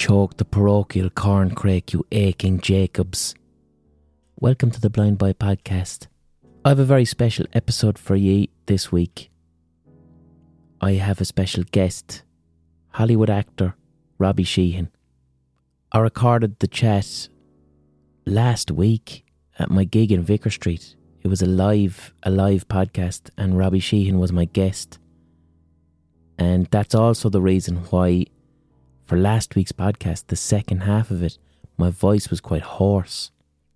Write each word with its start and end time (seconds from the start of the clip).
choke 0.00 0.38
the 0.38 0.46
parochial 0.46 1.10
corncrake, 1.10 1.92
you 1.92 2.06
aching 2.10 2.58
Jacobs. 2.58 3.34
Welcome 4.40 4.70
to 4.70 4.80
the 4.80 4.88
Blind 4.88 5.18
Boy 5.18 5.34
Podcast. 5.34 6.06
I 6.64 6.70
have 6.70 6.78
a 6.78 6.86
very 6.86 7.04
special 7.04 7.44
episode 7.52 7.98
for 7.98 8.16
ye 8.16 8.48
this 8.64 8.90
week. 8.90 9.30
I 10.80 10.92
have 10.92 11.20
a 11.20 11.26
special 11.26 11.64
guest, 11.70 12.22
Hollywood 12.88 13.28
actor 13.28 13.76
Robbie 14.16 14.42
Sheehan. 14.42 14.88
I 15.92 15.98
recorded 15.98 16.60
the 16.60 16.66
chat 16.66 17.28
last 18.24 18.70
week 18.70 19.26
at 19.58 19.70
my 19.70 19.84
gig 19.84 20.12
in 20.12 20.22
Vicar 20.22 20.48
Street. 20.48 20.96
It 21.20 21.28
was 21.28 21.42
a 21.42 21.46
live, 21.46 22.14
a 22.22 22.30
live 22.30 22.66
podcast, 22.68 23.28
and 23.36 23.58
Robbie 23.58 23.80
Sheehan 23.80 24.18
was 24.18 24.32
my 24.32 24.46
guest. 24.46 24.98
And 26.38 26.68
that's 26.70 26.94
also 26.94 27.28
the 27.28 27.42
reason 27.42 27.76
why 27.90 28.24
for 29.10 29.16
last 29.16 29.56
week's 29.56 29.72
podcast, 29.72 30.28
the 30.28 30.36
second 30.36 30.82
half 30.82 31.10
of 31.10 31.20
it, 31.20 31.36
my 31.76 31.90
voice 31.90 32.30
was 32.30 32.40
quite 32.40 32.62
hoarse 32.62 33.32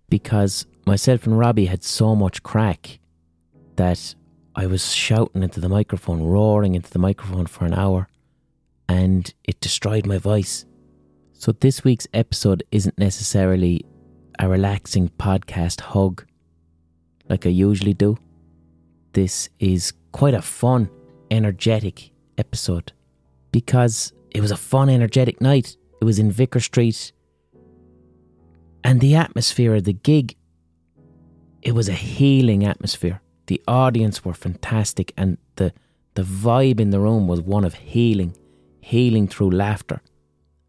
because 0.07 0.65
myself 0.85 1.27
and 1.27 1.37
Robbie 1.37 1.65
had 1.65 1.83
so 1.83 2.15
much 2.15 2.41
crack 2.41 2.99
that 3.75 4.15
I 4.55 4.65
was 4.65 4.93
shouting 4.93 5.43
into 5.43 5.59
the 5.59 5.67
microphone, 5.67 6.23
roaring 6.23 6.73
into 6.73 6.89
the 6.89 6.99
microphone 6.99 7.47
for 7.47 7.65
an 7.65 7.73
hour, 7.73 8.07
and 8.87 9.33
it 9.43 9.59
destroyed 9.59 10.07
my 10.07 10.19
voice. 10.19 10.63
So, 11.33 11.51
this 11.51 11.83
week's 11.83 12.07
episode 12.13 12.63
isn't 12.71 12.97
necessarily 12.97 13.85
a 14.39 14.47
relaxing 14.47 15.09
podcast 15.19 15.81
hug 15.81 16.25
like 17.27 17.45
I 17.45 17.49
usually 17.49 17.93
do. 17.93 18.17
This 19.11 19.49
is 19.59 19.91
quite 20.13 20.33
a 20.33 20.41
fun, 20.41 20.89
energetic 21.29 22.11
episode 22.37 22.93
because 23.51 24.13
it 24.35 24.41
was 24.41 24.51
a 24.51 24.57
fun, 24.57 24.89
energetic 24.89 25.39
night. 25.39 25.77
It 26.01 26.03
was 26.03 26.19
in 26.19 26.29
Vicar 26.29 26.59
Street. 26.59 27.13
And 28.83 28.99
the 28.99 29.15
atmosphere 29.15 29.75
of 29.75 29.85
the 29.85 29.93
gig, 29.93 30.35
it 31.61 31.71
was 31.71 31.87
a 31.87 31.93
healing 31.93 32.65
atmosphere. 32.65 33.21
The 33.47 33.61
audience 33.65 34.25
were 34.25 34.33
fantastic 34.33 35.13
and 35.15 35.37
the 35.55 35.71
the 36.15 36.23
vibe 36.23 36.81
in 36.81 36.89
the 36.89 36.99
room 36.99 37.27
was 37.29 37.41
one 37.41 37.63
of 37.63 37.75
healing, 37.75 38.35
healing 38.81 39.29
through 39.29 39.51
laughter. 39.51 40.01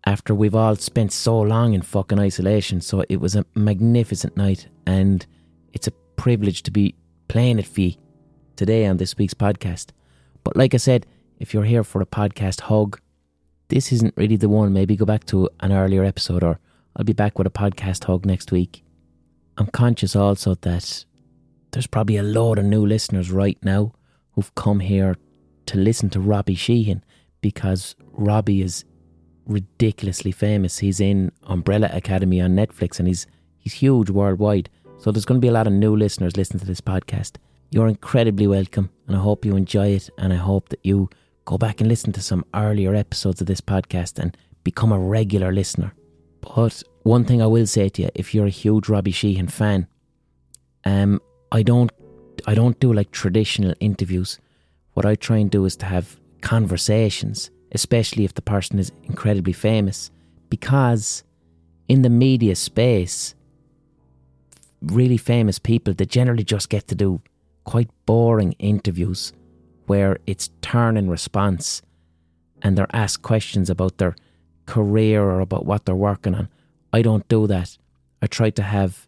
After 0.05 0.33
we've 0.33 0.55
all 0.55 0.77
spent 0.77 1.12
so 1.12 1.41
long 1.41 1.75
in 1.75 1.83
fucking 1.83 2.21
isolation, 2.21 2.81
so 2.81 3.05
it 3.09 3.21
was 3.21 3.35
a 3.35 3.47
magnificent 3.57 4.37
night 4.37 4.69
and 4.87 5.27
it's 5.73 5.89
a 5.89 5.93
privilege 6.15 6.62
to 6.65 6.71
be 6.71 6.95
playing 7.27 7.59
it 7.59 7.67
for 7.67 7.81
you 7.81 7.95
today 8.55 8.87
on 8.87 8.99
this 8.99 9.19
week's 9.19 9.35
podcast. 9.35 9.91
But 10.45 10.57
like 10.57 10.73
I 10.73 10.77
said, 10.79 11.05
if 11.41 11.53
you're 11.53 11.65
here 11.65 11.85
for 11.85 12.01
a 12.01 12.07
podcast 12.07 12.61
hug, 12.62 13.01
this 13.69 13.92
isn't 13.92 14.14
really 14.17 14.36
the 14.36 14.48
one. 14.48 14.72
Maybe 14.72 14.97
go 14.97 15.05
back 15.05 15.25
to 15.27 15.48
an 15.61 15.72
earlier 15.72 16.05
episode, 16.05 16.42
or 16.42 16.59
I'll 16.95 17.05
be 17.05 17.12
back 17.12 17.39
with 17.39 17.47
a 17.47 17.50
podcast 17.50 18.05
hug 18.05 18.25
next 18.25 18.53
week. 18.53 18.84
I'm 19.59 19.67
conscious 19.69 20.14
also 20.14 20.55
that 20.55 21.05
there's 21.72 21.87
probably 21.87 22.17
a 22.17 22.22
load 22.22 22.59
of 22.59 22.64
new 22.64 22.84
listeners 22.84 23.31
right 23.31 23.59
now 23.62 23.92
who've 24.33 24.55
come 24.55 24.81
here 24.81 25.17
to 25.67 25.78
listen 25.78 26.11
to 26.11 26.20
Robbie 26.20 26.55
Sheehan 26.55 27.05
because 27.41 27.97
Robbie 28.12 28.62
is 28.62 28.84
ridiculously 29.47 30.33
famous. 30.33 30.78
He's 30.78 31.00
in 31.00 31.33
Umbrella 31.44 31.91
Academy 31.92 32.41
on 32.41 32.55
Netflix 32.56 32.98
and 32.98 33.09
he's 33.09 33.27
he's 33.59 33.75
huge 33.75 34.11
worldwide. 34.11 34.69
So 34.98 35.11
there's 35.11 35.25
going 35.25 35.41
to 35.41 35.44
be 35.44 35.48
a 35.48 35.53
lot 35.53 35.67
of 35.67 35.72
new 35.72 35.97
listeners 35.97 36.37
listening 36.37 36.61
to 36.61 36.67
this 36.67 36.81
podcast. 36.81 37.37
You're 37.70 37.89
incredibly 37.89 38.47
welcome 38.47 38.91
and 39.06 39.17
I 39.17 39.20
hope 39.20 39.44
you 39.44 39.56
enjoy 39.56 39.89
it 39.89 40.11
and 40.19 40.33
I 40.33 40.37
hope 40.37 40.69
that 40.69 40.81
you 40.83 41.11
go 41.47 41.57
back 41.57 41.81
and 41.81 41.89
listen 41.89 42.13
to 42.13 42.21
some 42.21 42.45
earlier 42.55 42.95
episodes 42.95 43.41
of 43.41 43.47
this 43.47 43.63
podcast 43.63 44.19
and 44.19 44.37
become 44.65 44.93
a 44.93 44.99
regular 44.99 45.53
listener. 45.53 45.95
But 46.41 46.83
one 47.05 47.25
thing 47.25 47.41
I 47.41 47.47
will 47.47 47.67
say 47.67 47.89
to 47.89 48.03
you, 48.03 48.11
if 48.15 48.35
you're 48.35 48.47
a 48.47 48.51
huge 48.51 48.89
Robbie 48.89 49.13
Sheehan 49.13 49.49
fan, 49.49 49.87
um, 50.85 51.21
I 51.53 51.63
don't, 51.63 51.91
I 52.47 52.55
don't 52.55 52.79
do 52.81 52.93
like 52.93 53.12
traditional 53.12 53.75
interviews. 53.81 54.39
What 54.95 55.06
I 55.06 55.15
try 55.15 55.39
and 55.39 55.51
do 55.51 55.65
is 55.65 55.77
to 55.77 55.87
have 55.87 56.19
conversations, 56.41 57.51
especially 57.73 58.25
if 58.25 58.35
the 58.35 58.43
person 58.43 58.79
is 58.79 58.93
incredibly 59.05 59.53
famous, 59.53 60.11
because 60.51 61.23
in 61.89 62.03
the 62.03 62.11
media 62.11 62.56
space, 62.56 63.35
really 64.83 65.17
famous 65.17 65.59
people 65.59 65.95
they 65.95 66.05
generally 66.05 66.45
just 66.45 66.69
get 66.69 66.87
to 66.87 66.95
do 66.95 67.21
quite 67.65 67.89
boring 68.05 68.53
interviews 68.59 69.33
where 69.87 70.19
it's 70.27 70.51
turn 70.63 70.97
and 70.97 71.11
response 71.11 71.83
and 72.63 72.77
they're 72.77 72.87
asked 72.93 73.23
questions 73.23 73.71
about 73.71 73.99
their 73.99 74.17
career 74.67 75.23
or 75.23 75.41
about 75.41 75.67
what 75.67 75.85
they're 75.85 75.95
working 75.95 76.35
on. 76.35 76.49
I 76.93 77.03
don't 77.03 77.27
do 77.29 77.47
that. 77.47 77.77
I 78.23 78.27
try 78.27 78.51
to 78.51 78.63
have 78.63 79.07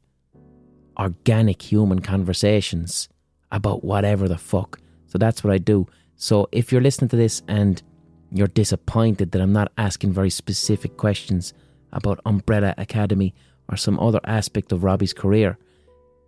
organic 0.98 1.62
human 1.62 2.00
conversations 2.00 3.08
about 3.50 3.84
whatever 3.84 4.28
the 4.28 4.38
fuck. 4.38 4.80
So 5.06 5.18
that's 5.18 5.42
what 5.42 5.52
I 5.52 5.58
do. 5.58 5.86
So 6.16 6.48
if 6.52 6.70
you're 6.70 6.80
listening 6.80 7.08
to 7.10 7.16
this 7.16 7.42
and 7.48 7.82
you're 8.30 8.48
disappointed 8.48 9.32
that 9.32 9.40
I'm 9.40 9.52
not 9.52 9.72
asking 9.78 10.12
very 10.12 10.30
specific 10.30 10.96
questions 10.96 11.54
about 11.92 12.20
Umbrella 12.26 12.74
Academy 12.76 13.34
or 13.70 13.76
some 13.76 13.98
other 13.98 14.20
aspect 14.24 14.72
of 14.72 14.84
Robbie's 14.84 15.14
career, 15.14 15.56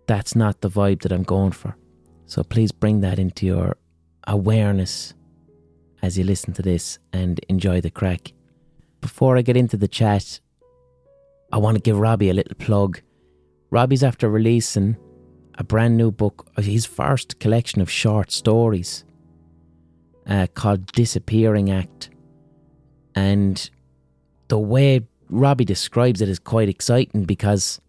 that's 0.07 0.35
not 0.35 0.61
the 0.61 0.69
vibe 0.69 1.01
that 1.01 1.11
I'm 1.11 1.23
going 1.23 1.51
for. 1.51 1.75
So 2.25 2.43
please 2.43 2.71
bring 2.71 3.01
that 3.01 3.19
into 3.19 3.45
your 3.45 3.77
awareness 4.27 5.13
as 6.01 6.17
you 6.17 6.23
listen 6.23 6.53
to 6.53 6.61
this 6.61 6.99
and 7.13 7.39
enjoy 7.49 7.81
the 7.81 7.91
crack. 7.91 8.33
Before 9.01 9.37
I 9.37 9.41
get 9.41 9.57
into 9.57 9.77
the 9.77 9.87
chat, 9.87 10.39
I 11.51 11.57
want 11.57 11.75
to 11.75 11.81
give 11.81 11.99
Robbie 11.99 12.29
a 12.29 12.33
little 12.33 12.55
plug. 12.55 13.01
Robbie's 13.69 14.03
after 14.03 14.29
releasing 14.29 14.97
a 15.55 15.63
brand 15.63 15.97
new 15.97 16.11
book, 16.11 16.49
his 16.57 16.85
first 16.85 17.39
collection 17.39 17.81
of 17.81 17.89
short 17.89 18.31
stories 18.31 19.03
uh, 20.27 20.47
called 20.53 20.85
Disappearing 20.93 21.69
Act. 21.69 22.09
And 23.15 23.69
the 24.47 24.59
way 24.59 25.01
Robbie 25.29 25.65
describes 25.65 26.21
it 26.21 26.29
is 26.29 26.39
quite 26.39 26.69
exciting 26.69 27.25
because 27.25 27.81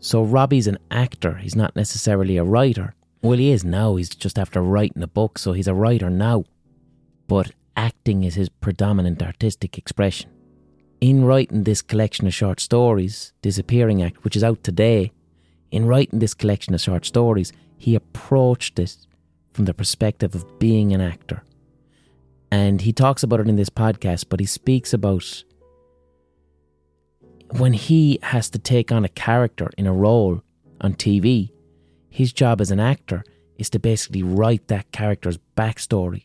so 0.00 0.22
Robbie's 0.22 0.66
an 0.66 0.78
actor, 0.90 1.36
he's 1.36 1.56
not 1.56 1.74
necessarily 1.76 2.36
a 2.36 2.44
writer. 2.44 2.94
Well, 3.22 3.38
he 3.38 3.50
is 3.50 3.64
now. 3.64 3.96
He's 3.96 4.10
just 4.10 4.38
after 4.38 4.60
writing 4.60 5.02
a 5.02 5.08
book, 5.08 5.38
so 5.38 5.52
he's 5.52 5.68
a 5.68 5.74
writer 5.74 6.10
now. 6.10 6.44
But 7.26 7.52
acting 7.76 8.24
is 8.24 8.34
his 8.34 8.48
predominant 8.48 9.22
artistic 9.22 9.78
expression. 9.78 10.30
In 11.00 11.24
writing 11.24 11.64
this 11.64 11.82
collection 11.82 12.26
of 12.26 12.34
short 12.34 12.60
stories, 12.60 13.32
Disappearing 13.42 14.02
Act, 14.02 14.24
which 14.24 14.36
is 14.36 14.44
out 14.44 14.62
today, 14.62 15.12
in 15.70 15.86
writing 15.86 16.20
this 16.20 16.34
collection 16.34 16.74
of 16.74 16.80
short 16.80 17.04
stories, 17.04 17.52
he 17.76 17.94
approached 17.94 18.78
it 18.78 18.96
from 19.52 19.64
the 19.64 19.74
perspective 19.74 20.34
of 20.34 20.58
being 20.58 20.92
an 20.92 21.00
actor. 21.00 21.42
And 22.50 22.80
he 22.80 22.92
talks 22.92 23.22
about 23.22 23.40
it 23.40 23.48
in 23.48 23.56
this 23.56 23.70
podcast, 23.70 24.26
but 24.28 24.40
he 24.40 24.46
speaks 24.46 24.92
about 24.92 25.44
when 27.50 27.72
he 27.72 28.18
has 28.22 28.50
to 28.50 28.58
take 28.58 28.90
on 28.92 29.04
a 29.04 29.08
character 29.08 29.70
in 29.76 29.86
a 29.86 29.92
role 29.92 30.42
on 30.80 30.94
TV, 30.94 31.50
his 32.16 32.32
job 32.32 32.62
as 32.62 32.70
an 32.70 32.80
actor 32.80 33.22
is 33.58 33.68
to 33.68 33.78
basically 33.78 34.22
write 34.22 34.68
that 34.68 34.90
character's 34.90 35.38
backstory, 35.54 36.24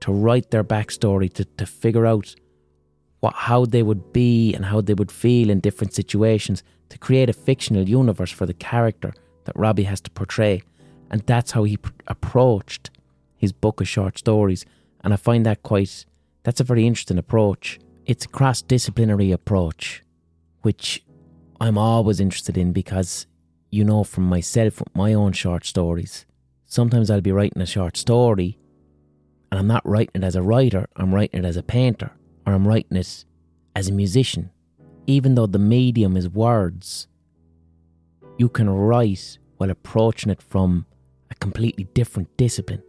to 0.00 0.12
write 0.12 0.50
their 0.50 0.62
backstory, 0.62 1.32
to, 1.32 1.42
to 1.42 1.64
figure 1.64 2.04
out 2.04 2.34
what 3.20 3.32
how 3.32 3.64
they 3.64 3.82
would 3.82 4.12
be 4.12 4.52
and 4.52 4.66
how 4.66 4.82
they 4.82 4.92
would 4.92 5.10
feel 5.10 5.48
in 5.48 5.58
different 5.58 5.94
situations, 5.94 6.62
to 6.90 6.98
create 6.98 7.30
a 7.30 7.32
fictional 7.32 7.88
universe 7.88 8.30
for 8.30 8.44
the 8.44 8.52
character 8.52 9.14
that 9.44 9.56
Robbie 9.56 9.84
has 9.84 10.02
to 10.02 10.10
portray. 10.10 10.62
And 11.10 11.22
that's 11.22 11.52
how 11.52 11.64
he 11.64 11.78
pr- 11.78 11.92
approached 12.08 12.90
his 13.38 13.52
book 13.52 13.80
of 13.80 13.88
short 13.88 14.18
stories. 14.18 14.66
And 15.02 15.14
I 15.14 15.16
find 15.16 15.46
that 15.46 15.62
quite, 15.62 16.04
that's 16.42 16.60
a 16.60 16.64
very 16.64 16.86
interesting 16.86 17.16
approach. 17.16 17.80
It's 18.04 18.26
a 18.26 18.28
cross 18.28 18.60
disciplinary 18.60 19.32
approach, 19.32 20.02
which 20.60 21.02
I'm 21.58 21.78
always 21.78 22.20
interested 22.20 22.58
in 22.58 22.72
because 22.72 23.26
you 23.70 23.84
know 23.84 24.04
from 24.04 24.24
myself 24.24 24.80
with 24.80 24.94
my 24.94 25.12
own 25.12 25.32
short 25.32 25.64
stories. 25.64 26.26
Sometimes 26.64 27.10
I'll 27.10 27.20
be 27.20 27.32
writing 27.32 27.62
a 27.62 27.66
short 27.66 27.96
story 27.96 28.58
and 29.50 29.60
I'm 29.60 29.66
not 29.66 29.88
writing 29.88 30.22
it 30.22 30.24
as 30.24 30.36
a 30.36 30.42
writer, 30.42 30.86
I'm 30.96 31.14
writing 31.14 31.44
it 31.44 31.46
as 31.46 31.56
a 31.56 31.62
painter, 31.62 32.10
or 32.46 32.52
I'm 32.52 32.66
writing 32.66 32.96
it 32.96 33.24
as 33.74 33.88
a 33.88 33.92
musician. 33.92 34.50
Even 35.06 35.34
though 35.34 35.46
the 35.46 35.58
medium 35.58 36.16
is 36.16 36.28
words, 36.28 37.06
you 38.38 38.48
can 38.48 38.68
write 38.68 39.38
while 39.56 39.70
approaching 39.70 40.30
it 40.30 40.42
from 40.42 40.86
a 41.30 41.34
completely 41.36 41.84
different 41.94 42.36
discipline. 42.36 42.82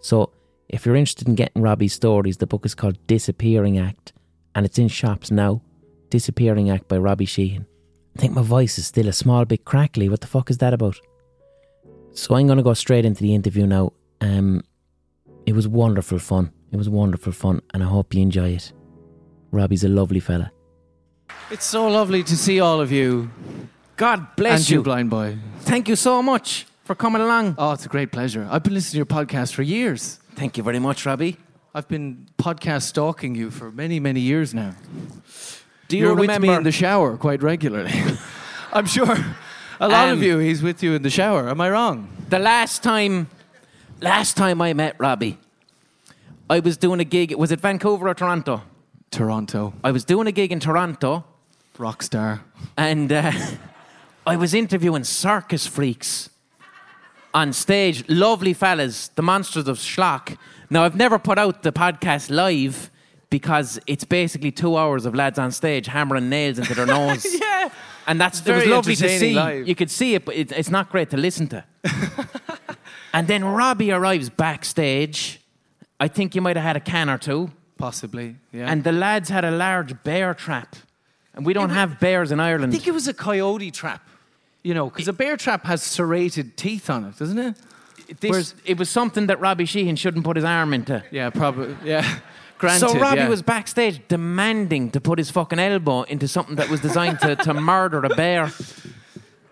So, 0.00 0.32
if 0.68 0.84
you're 0.84 0.96
interested 0.96 1.28
in 1.28 1.36
getting 1.36 1.62
Robbie's 1.62 1.92
stories, 1.92 2.38
the 2.38 2.46
book 2.46 2.66
is 2.66 2.74
called 2.74 3.06
Disappearing 3.06 3.78
Act 3.78 4.12
and 4.54 4.66
it's 4.66 4.78
in 4.78 4.88
shops 4.88 5.30
now. 5.30 5.62
Disappearing 6.10 6.70
Act 6.70 6.88
by 6.88 6.98
Robbie 6.98 7.24
Sheehan. 7.24 7.66
I 8.16 8.20
think 8.20 8.34
my 8.34 8.42
voice 8.42 8.78
is 8.78 8.86
still 8.86 9.08
a 9.08 9.12
small 9.12 9.44
bit 9.44 9.64
crackly. 9.64 10.08
What 10.08 10.20
the 10.20 10.26
fuck 10.26 10.50
is 10.50 10.58
that 10.58 10.72
about? 10.72 10.96
So 12.12 12.36
I'm 12.36 12.46
going 12.46 12.58
to 12.58 12.62
go 12.62 12.74
straight 12.74 13.04
into 13.04 13.22
the 13.22 13.34
interview 13.34 13.66
now. 13.66 13.92
Um, 14.20 14.62
it 15.46 15.54
was 15.54 15.66
wonderful 15.66 16.18
fun. 16.18 16.52
It 16.70 16.76
was 16.76 16.88
wonderful 16.88 17.32
fun, 17.32 17.60
and 17.72 17.82
I 17.82 17.86
hope 17.86 18.14
you 18.14 18.22
enjoy 18.22 18.50
it. 18.50 18.72
Robbie's 19.50 19.84
a 19.84 19.88
lovely 19.88 20.20
fella. 20.20 20.52
It's 21.50 21.64
so 21.64 21.88
lovely 21.88 22.22
to 22.24 22.36
see 22.36 22.60
all 22.60 22.80
of 22.80 22.90
you. 22.90 23.30
God 23.96 24.34
bless 24.36 24.60
and 24.60 24.70
you. 24.70 24.78
you, 24.78 24.82
blind 24.82 25.10
boy. 25.10 25.38
Thank 25.60 25.88
you 25.88 25.96
so 25.96 26.22
much 26.22 26.66
for 26.84 26.94
coming 26.94 27.22
along. 27.22 27.54
Oh, 27.58 27.72
it's 27.72 27.86
a 27.86 27.88
great 27.88 28.10
pleasure. 28.10 28.46
I've 28.50 28.62
been 28.62 28.74
listening 28.74 29.04
to 29.04 29.14
your 29.14 29.24
podcast 29.24 29.52
for 29.52 29.62
years. 29.62 30.18
Thank 30.34 30.56
you 30.56 30.62
very 30.62 30.78
much, 30.78 31.06
Robbie. 31.06 31.36
I've 31.74 31.88
been 31.88 32.28
podcast 32.38 32.82
stalking 32.82 33.34
you 33.34 33.50
for 33.50 33.70
many, 33.70 34.00
many 34.00 34.20
years 34.20 34.54
now. 34.54 34.74
Do 35.94 35.98
you 35.98 36.06
You're 36.06 36.16
remember 36.16 36.46
with 36.48 36.50
me 36.50 36.56
in 36.56 36.62
the 36.64 36.72
shower 36.72 37.16
quite 37.16 37.40
regularly. 37.42 37.92
I'm 38.72 38.86
sure 38.86 39.12
a 39.78 39.88
lot 39.88 40.08
Um, 40.08 40.14
of 40.18 40.22
you, 40.24 40.38
he's 40.38 40.60
with 40.60 40.82
you 40.82 40.94
in 40.94 41.02
the 41.02 41.10
shower. 41.10 41.48
Am 41.48 41.60
I 41.60 41.70
wrong? 41.70 42.08
the 42.28 42.38
last 42.40 42.82
time 42.82 43.28
last 44.00 44.36
time 44.36 44.60
I 44.60 44.72
met 44.74 44.96
Robbie? 44.98 45.38
I 46.50 46.58
was 46.58 46.76
doing 46.76 46.98
a 47.00 47.04
gig. 47.04 47.32
Was 47.36 47.52
it 47.52 47.60
Vancouver 47.60 48.08
or 48.08 48.14
Toronto? 48.14 48.62
Toronto, 49.12 49.72
I 49.84 49.92
was 49.92 50.04
doing 50.04 50.26
a 50.26 50.32
gig 50.32 50.50
in 50.50 50.58
Toronto, 50.58 51.24
rock 51.78 52.02
star. 52.02 52.40
and 52.76 53.12
uh, 53.12 53.30
I 54.26 54.34
was 54.34 54.52
interviewing 54.52 55.04
circus 55.04 55.64
freaks 55.68 56.28
on 57.32 57.52
stage. 57.52 58.02
Lovely 58.08 58.52
fellas, 58.52 59.08
the 59.14 59.22
monsters 59.22 59.68
of 59.68 59.78
Schlock. 59.78 60.36
Now, 60.70 60.82
I've 60.82 60.96
never 60.96 61.20
put 61.20 61.38
out 61.38 61.62
the 61.62 61.70
podcast 61.70 62.30
live 62.30 62.90
because 63.30 63.78
it's 63.86 64.04
basically 64.04 64.50
two 64.52 64.76
hours 64.76 65.06
of 65.06 65.14
lads 65.14 65.38
on 65.38 65.50
stage 65.52 65.86
hammering 65.86 66.28
nails 66.28 66.58
into 66.58 66.74
their 66.74 66.86
nose. 66.96 67.26
Yeah. 67.40 67.70
And 68.06 68.20
that's 68.20 68.40
it 68.40 68.52
was 68.52 68.62
very 68.62 68.66
lovely 68.70 68.96
to 68.96 69.08
see. 69.18 69.32
live. 69.34 69.66
You 69.66 69.74
could 69.74 69.90
see 69.90 70.14
it, 70.14 70.24
but 70.24 70.34
it, 70.36 70.52
it's 70.52 70.70
not 70.70 70.90
great 70.90 71.10
to 71.10 71.16
listen 71.16 71.46
to. 71.48 71.64
and 73.12 73.26
then 73.28 73.44
Robbie 73.44 73.92
arrives 73.92 74.28
backstage. 74.28 75.40
I 75.98 76.08
think 76.08 76.34
you 76.34 76.40
might 76.40 76.56
have 76.56 76.64
had 76.64 76.76
a 76.76 76.80
can 76.80 77.08
or 77.08 77.18
two. 77.18 77.50
Possibly, 77.78 78.36
yeah. 78.52 78.70
And 78.70 78.84
the 78.84 78.92
lads 78.92 79.28
had 79.28 79.44
a 79.44 79.50
large 79.50 80.02
bear 80.04 80.34
trap. 80.34 80.76
And 81.34 81.44
we 81.44 81.52
don't 81.52 81.70
have 81.70 81.98
bears 81.98 82.30
in 82.30 82.38
Ireland. 82.38 82.72
I 82.72 82.76
think 82.76 82.86
it 82.86 82.92
was 82.94 83.08
a 83.08 83.14
coyote 83.14 83.70
trap. 83.72 84.06
You 84.62 84.72
know, 84.74 84.88
because 84.88 85.08
a 85.08 85.12
bear 85.12 85.36
trap 85.36 85.64
has 85.64 85.82
serrated 85.82 86.56
teeth 86.56 86.88
on 86.88 87.04
it, 87.04 87.18
doesn't 87.18 87.38
it? 87.38 87.56
This- 88.20 88.30
Whereas- 88.30 88.54
it 88.64 88.78
was 88.78 88.88
something 88.90 89.26
that 89.26 89.40
Robbie 89.40 89.64
Sheehan 89.66 89.96
shouldn't 89.96 90.24
put 90.24 90.36
his 90.36 90.44
arm 90.44 90.72
into. 90.72 91.02
Yeah, 91.10 91.30
probably. 91.30 91.76
Yeah. 91.84 92.20
Granted. 92.64 92.88
so 92.88 92.98
Robbie 92.98 93.20
yeah. 93.20 93.28
was 93.28 93.42
backstage 93.42 94.00
demanding 94.08 94.90
to 94.90 95.00
put 95.00 95.18
his 95.18 95.30
fucking 95.30 95.58
elbow 95.58 96.02
into 96.02 96.26
something 96.28 96.56
that 96.56 96.68
was 96.68 96.80
designed 96.80 97.20
to, 97.20 97.36
to 97.36 97.54
murder 97.54 98.04
a 98.04 98.08
bear. 98.10 98.50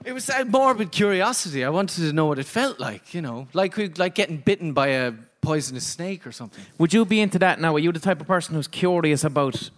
It 0.05 0.14
was 0.14 0.29
a 0.31 0.44
morbid 0.44 0.91
curiosity. 0.91 1.64
I 1.64 1.70
wanted 1.70 2.03
to 2.03 2.12
know 2.12 2.26
what 2.26 2.38
it 2.41 2.47
felt 2.47 2.81
like. 2.81 3.14
You 3.14 3.23
know, 3.23 3.47
like 3.53 3.76
we- 3.76 3.88
like 3.88 4.17
getting 4.17 4.38
bitten 4.38 4.73
by 4.73 4.88
a 4.88 5.12
poisonous 5.41 5.87
snake 5.87 6.26
or 6.26 6.32
something. 6.32 6.64
Would 6.79 6.93
you 6.93 7.05
be 7.05 7.20
into 7.20 7.38
that 7.41 7.61
now? 7.61 7.75
Are 7.75 7.79
you 7.79 7.93
the 7.93 8.00
type 8.00 8.20
of 8.20 8.26
person 8.26 8.55
who's 8.55 8.69
curious 8.69 9.25
about 9.25 9.70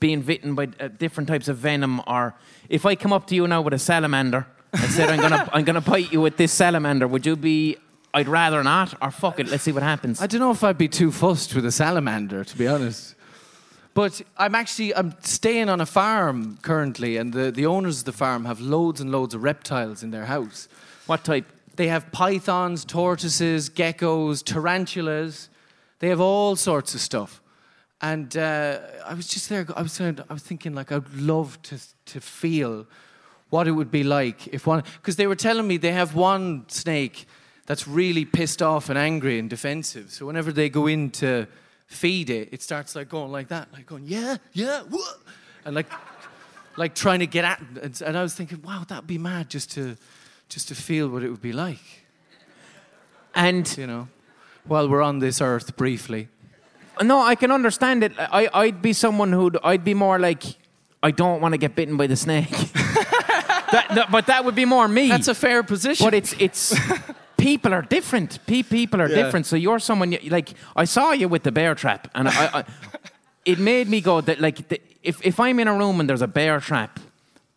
being 0.00 0.22
bitten 0.22 0.54
by 0.54 0.68
uh, 0.80 0.88
different 0.88 1.28
types 1.28 1.48
of 1.48 1.56
venom? 1.58 2.00
Or 2.06 2.34
if 2.68 2.84
I 2.84 2.94
come 2.94 3.12
up 3.12 3.26
to 3.28 3.34
you 3.34 3.46
now 3.46 3.60
with 3.62 3.74
a 3.74 3.78
salamander 3.78 4.46
and 4.72 4.90
said, 4.90 5.08
I'm 5.10 5.20
going 5.20 5.32
to 5.46 5.48
I'm 5.52 5.64
gonna 5.64 5.80
bite 5.80 6.12
you 6.12 6.20
with 6.20 6.36
this 6.36 6.52
salamander, 6.52 7.06
would 7.06 7.24
you 7.26 7.36
be, 7.36 7.76
I'd 8.14 8.28
rather 8.28 8.62
not? 8.62 8.94
Or 9.00 9.10
fuck 9.10 9.40
it, 9.40 9.48
let's 9.48 9.62
see 9.62 9.72
what 9.72 9.82
happens? 9.82 10.20
I 10.20 10.26
don't 10.26 10.40
know 10.40 10.50
if 10.50 10.62
I'd 10.62 10.78
be 10.78 10.88
too 10.88 11.10
fussed 11.10 11.54
with 11.54 11.64
a 11.64 11.72
salamander, 11.72 12.44
to 12.44 12.58
be 12.58 12.66
honest. 12.66 13.14
But 13.94 14.22
I'm 14.38 14.54
actually 14.54 14.94
I'm 14.94 15.14
staying 15.20 15.68
on 15.68 15.80
a 15.80 15.86
farm 15.86 16.58
currently, 16.62 17.16
and 17.16 17.32
the, 17.32 17.50
the 17.50 17.66
owners 17.66 18.00
of 18.00 18.04
the 18.06 18.12
farm 18.12 18.46
have 18.46 18.60
loads 18.60 19.00
and 19.00 19.10
loads 19.10 19.34
of 19.34 19.42
reptiles 19.42 20.02
in 20.02 20.10
their 20.10 20.26
house. 20.26 20.68
what 21.06 21.24
type? 21.24 21.46
They 21.76 21.88
have 21.88 22.12
pythons, 22.12 22.84
tortoises, 22.84 23.70
geckos, 23.70 24.44
tarantulas. 24.44 25.48
They 26.00 26.08
have 26.08 26.20
all 26.20 26.54
sorts 26.56 26.94
of 26.94 27.00
stuff. 27.00 27.40
And 28.02 28.36
uh, 28.36 28.78
I 29.06 29.14
was 29.14 29.26
just 29.26 29.48
there. 29.48 29.66
I 29.74 29.82
was, 29.82 30.00
I 30.00 30.12
was 30.30 30.42
thinking, 30.42 30.74
like, 30.74 30.92
I'd 30.92 31.12
love 31.14 31.60
to 31.62 31.78
to 32.06 32.20
feel 32.20 32.86
what 33.50 33.68
it 33.68 33.72
would 33.72 33.90
be 33.90 34.04
like 34.04 34.48
if 34.48 34.66
one. 34.66 34.84
Because 35.00 35.16
they 35.16 35.26
were 35.26 35.36
telling 35.36 35.66
me 35.66 35.76
they 35.76 35.92
have 35.92 36.14
one 36.14 36.64
snake 36.68 37.26
that's 37.66 37.86
really 37.86 38.24
pissed 38.24 38.62
off 38.62 38.88
and 38.88 38.98
angry 38.98 39.38
and 39.38 39.48
defensive. 39.48 40.10
So 40.10 40.26
whenever 40.26 40.52
they 40.52 40.68
go 40.68 40.86
in 40.86 41.10
to 41.10 41.46
feed 41.86 42.30
it, 42.30 42.48
it 42.52 42.62
starts 42.62 42.94
like 42.94 43.08
going 43.08 43.32
like 43.32 43.48
that, 43.48 43.68
like 43.72 43.86
going, 43.86 44.04
yeah, 44.06 44.36
yeah, 44.52 44.82
what? 44.82 45.18
and 45.64 45.74
like 45.74 45.90
like 46.76 46.94
trying 46.94 47.20
to 47.20 47.26
get 47.26 47.44
at. 47.44 47.60
And, 47.82 48.02
and 48.02 48.16
I 48.16 48.22
was 48.22 48.34
thinking, 48.34 48.62
wow, 48.62 48.84
that'd 48.86 49.06
be 49.06 49.18
mad 49.18 49.50
just 49.50 49.70
to 49.72 49.96
just 50.48 50.68
to 50.68 50.74
feel 50.74 51.08
what 51.08 51.22
it 51.22 51.30
would 51.30 51.42
be 51.42 51.52
like, 51.52 52.04
And 53.34 53.76
you 53.78 53.86
know, 53.86 54.08
while 54.66 54.88
we're 54.88 55.02
on 55.02 55.18
this 55.18 55.40
earth 55.40 55.76
briefly. 55.76 56.28
no, 57.02 57.20
I 57.20 57.34
can 57.34 57.50
understand 57.50 58.04
it. 58.04 58.12
I, 58.18 58.48
I'd 58.52 58.82
be 58.82 58.92
someone 58.92 59.32
who'd, 59.32 59.56
I'd 59.64 59.82
be 59.82 59.94
more 59.94 60.18
like, 60.18 60.42
I 61.02 61.10
don't 61.10 61.40
want 61.40 61.54
to 61.54 61.58
get 61.58 61.74
bitten 61.74 61.96
by 61.96 62.06
the 62.06 62.16
snake. 62.16 62.50
that, 63.72 63.88
no, 63.94 64.04
but 64.10 64.26
that 64.26 64.44
would 64.44 64.54
be 64.54 64.66
more 64.66 64.86
me. 64.86 65.08
That's 65.08 65.28
a 65.28 65.34
fair 65.34 65.62
position. 65.62 66.04
But 66.04 66.14
it's 66.14 66.34
it's 66.38 66.78
people 67.42 67.72
are 67.74 67.82
different. 67.96 68.30
Pe- 68.46 68.62
people 68.78 68.98
are 69.02 69.08
Yeah. 69.10 69.22
different. 69.22 69.46
So 69.46 69.56
you're 69.56 69.80
someone 69.80 70.16
like 70.36 70.48
I 70.82 70.86
saw 70.86 71.12
you 71.20 71.28
with 71.34 71.42
the 71.42 71.52
bear 71.52 71.74
trap, 71.74 72.02
and 72.14 72.28
I, 72.28 72.44
I 72.58 72.64
it 73.52 73.58
made 73.58 73.86
me 73.94 74.00
go 74.00 74.20
that 74.28 74.38
like 74.46 74.68
the, 74.70 74.78
if 75.02 75.16
if 75.30 75.36
I'm 75.46 75.58
in 75.62 75.68
a 75.68 75.76
room 75.82 76.00
and 76.00 76.08
there's 76.08 76.22
a 76.22 76.32
bear 76.40 76.60
trap, 76.60 77.00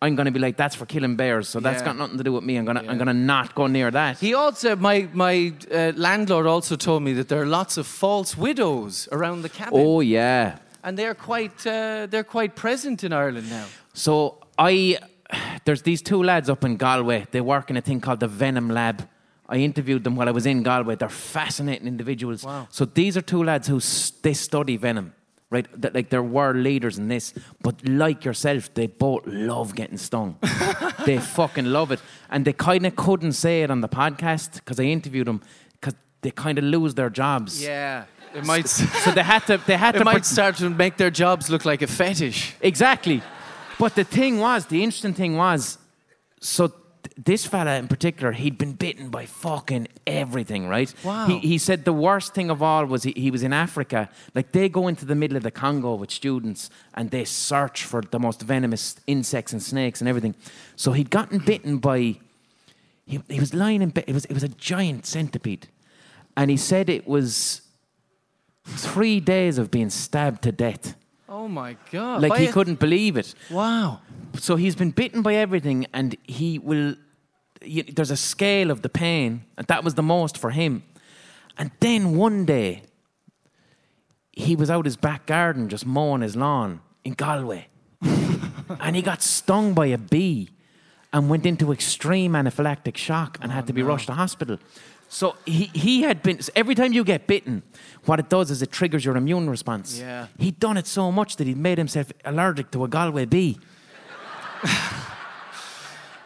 I'm 0.05 0.15
gonna 0.15 0.31
be 0.31 0.39
like 0.47 0.57
that's 0.57 0.75
for 0.75 0.85
killing 0.85 1.15
bears. 1.15 1.47
So 1.49 1.59
that's 1.59 1.79
Yeah. 1.81 1.85
got 1.89 1.95
nothing 1.97 2.17
to 2.17 2.23
do 2.23 2.33
with 2.37 2.43
me. 2.43 2.53
I'm 2.59 2.65
gonna. 2.65 2.83
I'm 2.89 2.97
gonna 2.97 3.13
not 3.35 3.47
go 3.55 3.67
near 3.67 3.91
that. 3.91 4.19
He 4.19 4.33
also, 4.35 4.75
my 4.75 5.07
my 5.13 5.53
uh, 5.71 5.91
landlord 5.95 6.47
also 6.47 6.75
told 6.75 7.01
me 7.03 7.13
that 7.13 7.27
there 7.27 7.41
are 7.41 7.49
lots 7.59 7.77
of 7.77 7.85
false 7.87 8.37
widows 8.37 9.07
around 9.11 9.43
the 9.43 9.49
cabin, 9.49 9.79
oh 9.79 10.01
yeah. 10.01 10.57
and 10.83 10.97
they're 10.97 11.15
quite 11.15 11.57
uh, 11.67 12.07
they're 12.11 12.29
quite 12.37 12.51
present 12.55 13.03
in 13.03 13.11
Ireland 13.13 13.49
now. 13.49 13.65
So 13.93 14.37
I 14.69 14.97
there's 15.65 15.81
these 15.81 16.01
two 16.03 16.23
lads 16.23 16.49
up 16.49 16.63
in 16.63 16.77
Galway. 16.77 17.25
They 17.31 17.41
work 17.41 17.69
in 17.69 17.77
a 17.77 17.81
thing 17.81 18.01
called 18.01 18.19
the 18.19 18.27
Venom 18.27 18.69
Lab. 18.69 18.97
I 19.47 19.57
interviewed 19.57 20.03
them 20.03 20.15
while 20.15 20.27
I 20.27 20.31
was 20.31 20.45
in 20.45 20.63
Galway. 20.63 20.95
They're 20.95 21.09
fascinating 21.09 21.87
individuals. 21.87 22.43
Wow. 22.43 22.67
So 22.71 22.85
these 22.85 23.15
are 23.15 23.21
two 23.21 23.43
lads 23.43 23.67
who 23.67 23.77
s- 23.77 24.11
they 24.23 24.33
study 24.33 24.75
venom, 24.77 25.13
right? 25.51 25.67
That, 25.81 25.93
like 25.93 26.09
they're 26.09 26.23
world 26.23 26.55
leaders 26.57 26.97
in 26.97 27.07
this. 27.09 27.33
But 27.61 27.87
like 27.87 28.25
yourself, 28.25 28.73
they 28.73 28.87
both 28.87 29.23
love 29.27 29.75
getting 29.75 29.97
stung. 29.97 30.37
they 31.05 31.19
fucking 31.19 31.65
love 31.65 31.91
it, 31.91 31.99
and 32.29 32.43
they 32.43 32.53
kind 32.53 32.85
of 32.87 32.95
couldn't 32.95 33.33
say 33.33 33.61
it 33.61 33.69
on 33.69 33.81
the 33.81 33.89
podcast 33.89 34.55
because 34.55 34.79
I 34.79 34.83
interviewed 34.85 35.27
them 35.27 35.41
because 35.73 35.93
they 36.21 36.31
kind 36.31 36.57
of 36.57 36.63
lose 36.63 36.95
their 36.95 37.11
jobs. 37.11 37.61
Yeah, 37.63 38.05
it 38.33 38.43
might 38.45 38.67
So 38.67 39.11
they 39.11 39.21
had 39.23 39.45
to. 39.45 39.57
They 39.65 39.77
had 39.77 39.95
it 39.95 39.99
to. 39.99 40.05
might 40.05 40.25
start 40.25 40.55
to 40.57 40.69
make 40.71 40.97
their 40.97 41.11
jobs 41.11 41.49
look 41.51 41.65
like 41.65 41.83
a 41.83 41.87
fetish. 41.87 42.55
Exactly. 42.61 43.21
But 43.77 43.93
the 43.93 44.05
thing 44.05 44.39
was, 44.39 44.65
the 44.65 44.81
interesting 44.83 45.13
thing 45.13 45.35
was, 45.35 45.77
so 46.41 46.71
this 47.17 47.45
fella 47.45 47.75
in 47.77 47.87
particular, 47.87 48.31
he'd 48.31 48.57
been 48.57 48.73
bitten 48.73 49.09
by 49.09 49.25
fucking 49.25 49.87
everything, 50.05 50.67
right? 50.67 50.93
Wow. 51.03 51.27
He, 51.27 51.39
he 51.39 51.57
said 51.57 51.85
the 51.85 51.93
worst 51.93 52.33
thing 52.33 52.49
of 52.49 52.61
all 52.61 52.85
was 52.85 53.03
he, 53.03 53.13
he 53.15 53.31
was 53.31 53.43
in 53.43 53.53
Africa. 53.53 54.09
Like 54.33 54.51
they 54.51 54.69
go 54.69 54.87
into 54.87 55.05
the 55.05 55.15
middle 55.15 55.37
of 55.37 55.43
the 55.43 55.51
Congo 55.51 55.95
with 55.95 56.11
students 56.11 56.69
and 56.93 57.11
they 57.11 57.25
search 57.25 57.83
for 57.83 58.01
the 58.01 58.19
most 58.19 58.41
venomous 58.41 58.95
insects 59.07 59.53
and 59.53 59.61
snakes 59.61 60.01
and 60.01 60.07
everything. 60.07 60.35
So 60.75 60.91
he'd 60.91 61.09
gotten 61.09 61.39
bitten 61.39 61.77
by, 61.77 62.17
he, 63.05 63.21
he 63.27 63.39
was 63.39 63.53
lying 63.53 63.81
in 63.81 63.89
bed, 63.89 64.05
it 64.07 64.13
was, 64.13 64.25
it 64.25 64.33
was 64.33 64.43
a 64.43 64.49
giant 64.49 65.05
centipede. 65.05 65.67
And 66.37 66.51
he 66.51 66.57
said 66.57 66.89
it 66.89 67.07
was 67.07 67.61
three 68.65 69.19
days 69.19 69.57
of 69.57 69.71
being 69.71 69.89
stabbed 69.89 70.41
to 70.43 70.51
death. 70.51 70.95
Oh 71.27 71.47
my 71.47 71.75
god! 71.91 72.21
Like 72.21 72.29
By 72.29 72.39
he 72.39 72.45
a- 72.47 72.51
couldn't 72.51 72.79
believe 72.79 73.17
it. 73.17 73.33
Wow. 73.49 74.01
So 74.37 74.55
he's 74.57 74.75
been 74.75 74.91
bitten 74.91 75.21
by 75.21 75.35
everything, 75.35 75.87
and 75.93 76.15
he 76.23 76.59
will. 76.59 76.95
You, 77.63 77.83
there's 77.83 78.11
a 78.11 78.17
scale 78.17 78.69
of 78.69 78.83
the 78.83 78.89
pain, 78.89 79.45
and 79.57 79.65
that 79.67 79.83
was 79.83 79.95
the 79.95 80.03
most 80.03 80.37
for 80.37 80.51
him. 80.51 80.83
And 81.57 81.71
then 81.79 82.15
one 82.15 82.45
day, 82.45 82.83
he 84.31 84.55
was 84.55 84.69
out 84.69 84.85
his 84.85 84.97
back 84.97 85.25
garden 85.25 85.67
just 85.69 85.85
mowing 85.85 86.21
his 86.21 86.35
lawn 86.35 86.81
in 87.03 87.13
Galway, 87.13 87.69
and 88.79 88.95
he 88.95 89.01
got 89.01 89.23
stung 89.23 89.73
by 89.73 89.87
a 89.87 89.97
bee, 89.97 90.49
and 91.11 91.29
went 91.29 91.45
into 91.45 91.71
extreme 91.71 92.33
anaphylactic 92.33 92.97
shock 92.97 93.39
and 93.41 93.51
oh, 93.51 93.55
had 93.55 93.65
to 93.67 93.73
be 93.73 93.81
rushed 93.81 94.07
to 94.07 94.13
hospital. 94.13 94.59
So 95.07 95.35
he, 95.45 95.65
he 95.73 96.01
had 96.01 96.21
been 96.23 96.39
every 96.55 96.75
time 96.75 96.91
you 96.91 97.03
get 97.03 97.25
bitten, 97.27 97.63
what 98.05 98.19
it 98.19 98.29
does 98.29 98.51
is 98.51 98.61
it 98.61 98.71
triggers 98.71 99.05
your 99.05 99.15
immune 99.15 99.49
response. 99.49 99.99
Yeah. 99.99 100.27
He'd 100.39 100.59
done 100.59 100.77
it 100.77 100.87
so 100.87 101.11
much 101.11 101.37
that 101.37 101.47
he'd 101.47 101.57
made 101.57 101.77
himself 101.77 102.11
allergic 102.25 102.71
to 102.71 102.83
a 102.83 102.87
Galway 102.87 103.25
bee. 103.25 103.57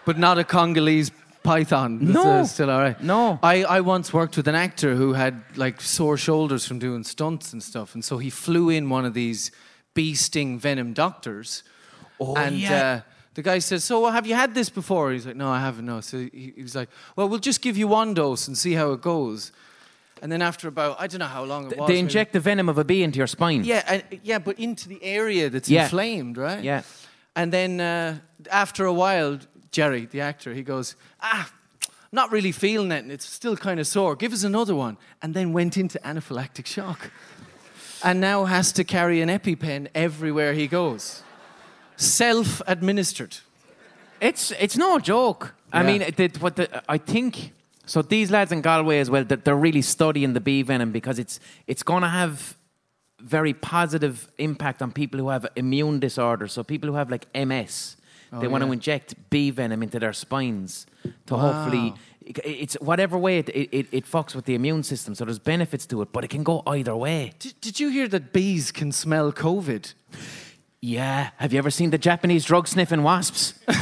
But 0.05 0.17
not 0.17 0.39
a 0.39 0.43
Congolese 0.43 1.11
python. 1.43 1.99
That's, 1.99 2.13
No. 2.13 2.31
uh, 2.39 2.43
still 2.45 2.71
all 2.71 2.79
right. 2.79 2.99
No. 3.03 3.37
I, 3.43 3.63
I 3.63 3.81
once 3.81 4.11
worked 4.11 4.37
with 4.37 4.47
an 4.47 4.55
actor 4.55 4.95
who 4.95 5.13
had 5.13 5.43
like 5.55 5.81
sore 5.81 6.17
shoulders 6.17 6.65
from 6.65 6.79
doing 6.79 7.03
stunts 7.03 7.53
and 7.53 7.61
stuff, 7.61 7.93
and 7.93 8.03
so 8.03 8.17
he 8.17 8.29
flew 8.31 8.69
in 8.69 8.89
one 8.89 9.05
of 9.05 9.13
these 9.13 9.51
bee 9.93 10.15
sting 10.15 10.57
venom 10.57 10.93
doctors. 10.93 11.63
Oh, 12.19 12.35
and 12.35 12.57
yeah. 12.57 13.01
uh, 13.05 13.11
the 13.39 13.43
guy 13.51 13.59
says, 13.59 13.83
"So 13.85 14.05
have 14.07 14.27
you 14.27 14.35
had 14.35 14.53
this 14.53 14.69
before?" 14.69 15.13
He's 15.13 15.25
like, 15.25 15.37
"No, 15.37 15.49
I 15.49 15.61
haven't." 15.61 15.85
No. 15.85 16.01
So 16.01 16.17
he, 16.17 16.53
he 16.57 16.61
was 16.61 16.75
like, 16.75 16.89
"Well, 17.15 17.29
we'll 17.29 17.39
just 17.51 17.61
give 17.61 17.77
you 17.77 17.87
one 17.87 18.13
dose 18.13 18.47
and 18.49 18.57
see 18.57 18.73
how 18.73 18.91
it 18.91 19.01
goes." 19.01 19.51
And 20.21 20.29
then 20.31 20.41
after 20.41 20.67
about 20.67 20.99
I 20.99 21.07
don't 21.07 21.19
know 21.19 21.33
how 21.37 21.45
long 21.45 21.71
it 21.71 21.77
was. 21.77 21.87
They 21.87 21.93
maybe- 21.93 21.99
inject 21.99 22.33
the 22.33 22.41
venom 22.41 22.67
of 22.69 22.77
a 22.77 22.83
bee 22.83 23.01
into 23.03 23.17
your 23.17 23.27
spine. 23.27 23.63
Yeah, 23.63 23.83
and, 23.87 24.03
yeah, 24.23 24.39
but 24.39 24.59
into 24.59 24.89
the 24.89 25.01
area 25.01 25.49
that's 25.49 25.69
Yeah. 25.69 25.83
inflamed, 25.83 26.37
right? 26.37 26.61
Yeah. 26.61 26.81
And 27.35 27.53
then 27.53 27.79
uh, 27.79 28.17
after 28.51 28.83
a 28.85 28.91
while, 28.93 29.39
Jerry, 29.71 30.05
the 30.05 30.19
actor, 30.19 30.53
he 30.53 30.61
goes, 30.63 30.95
ah, 31.21 31.49
not 32.11 32.31
really 32.31 32.51
feeling 32.51 32.91
it, 32.91 33.03
and 33.03 33.11
it's 33.11 33.25
still 33.25 33.55
kind 33.55 33.79
of 33.79 33.87
sore. 33.87 34.15
Give 34.17 34.33
us 34.33 34.43
another 34.43 34.75
one. 34.75 34.97
And 35.21 35.33
then 35.33 35.53
went 35.53 35.77
into 35.77 35.99
anaphylactic 35.99 36.65
shock. 36.65 37.11
And 38.03 38.19
now 38.19 38.45
has 38.45 38.73
to 38.73 38.83
carry 38.83 39.21
an 39.21 39.29
EpiPen 39.29 39.87
everywhere 39.95 40.53
he 40.53 40.67
goes. 40.67 41.23
Self 41.99 42.61
administered. 42.67 43.37
It's 44.21 44.51
it's 44.51 44.77
no 44.77 44.99
joke. 44.99 45.53
I 45.73 45.81
Yeah. 45.81 45.87
mean, 45.87 46.01
it, 46.01 46.19
it- 46.19 46.41
what 46.41 46.55
the, 46.55 46.67
I 46.87 46.97
think. 46.97 47.51
So 47.85 48.01
these 48.01 48.31
lads 48.31 48.51
in 48.51 48.61
Galway 48.61 48.99
as 48.99 49.09
well, 49.09 49.23
that 49.25 49.43
they're 49.43 49.55
really 49.67 49.81
studying 49.81 50.33
the 50.33 50.39
bee 50.39 50.61
venom 50.63 50.91
because 50.91 51.19
it's 51.19 51.39
it's 51.67 51.83
going 51.83 52.03
to 52.03 52.09
have 52.09 52.55
very 53.19 53.53
positive 53.53 54.27
impact 54.37 54.81
on 54.81 54.91
people 54.91 55.19
who 55.19 55.29
have 55.29 55.45
immune 55.55 55.99
disorders. 55.99 56.53
So 56.53 56.63
people 56.63 56.89
who 56.89 56.95
have 56.95 57.09
like 57.11 57.27
MS, 57.33 57.97
they 58.31 58.47
oh, 58.47 58.49
want 58.49 58.61
to 58.61 58.67
yeah. 58.67 58.73
inject 58.73 59.15
bee 59.29 59.51
venom 59.51 59.83
into 59.83 59.99
their 59.99 60.13
spines 60.13 60.85
to 61.27 61.35
hopefully. 61.35 61.87
it- 61.89 61.95
It's 62.45 62.75
whatever 62.79 63.17
way 63.17 63.39
it, 63.39 63.49
it, 63.49 63.87
it 63.91 64.05
fucks 64.05 64.35
with 64.35 64.45
the 64.45 64.53
immune 64.53 64.83
system. 64.83 65.15
So 65.15 65.25
there's 65.25 65.39
benefits 65.39 65.85
to 65.87 66.01
it, 66.03 66.09
but 66.13 66.23
it 66.23 66.29
can 66.29 66.43
go 66.43 66.61
either 66.67 66.95
way. 66.95 67.31
Did, 67.39 67.53
did 67.59 67.79
you 67.79 67.89
hear 67.89 68.07
that 68.07 68.31
bees 68.31 68.71
can 68.71 68.91
smell 68.91 69.31
COVID? 69.33 69.93
Yeah. 70.81 71.29
Have 71.37 71.51
you 71.53 71.59
ever 71.59 71.69
seen 71.71 71.89
the 71.89 71.97
Japanese 71.97 72.45
drug 72.45 72.67
sniffing 72.67 73.03
wasps? 73.03 73.53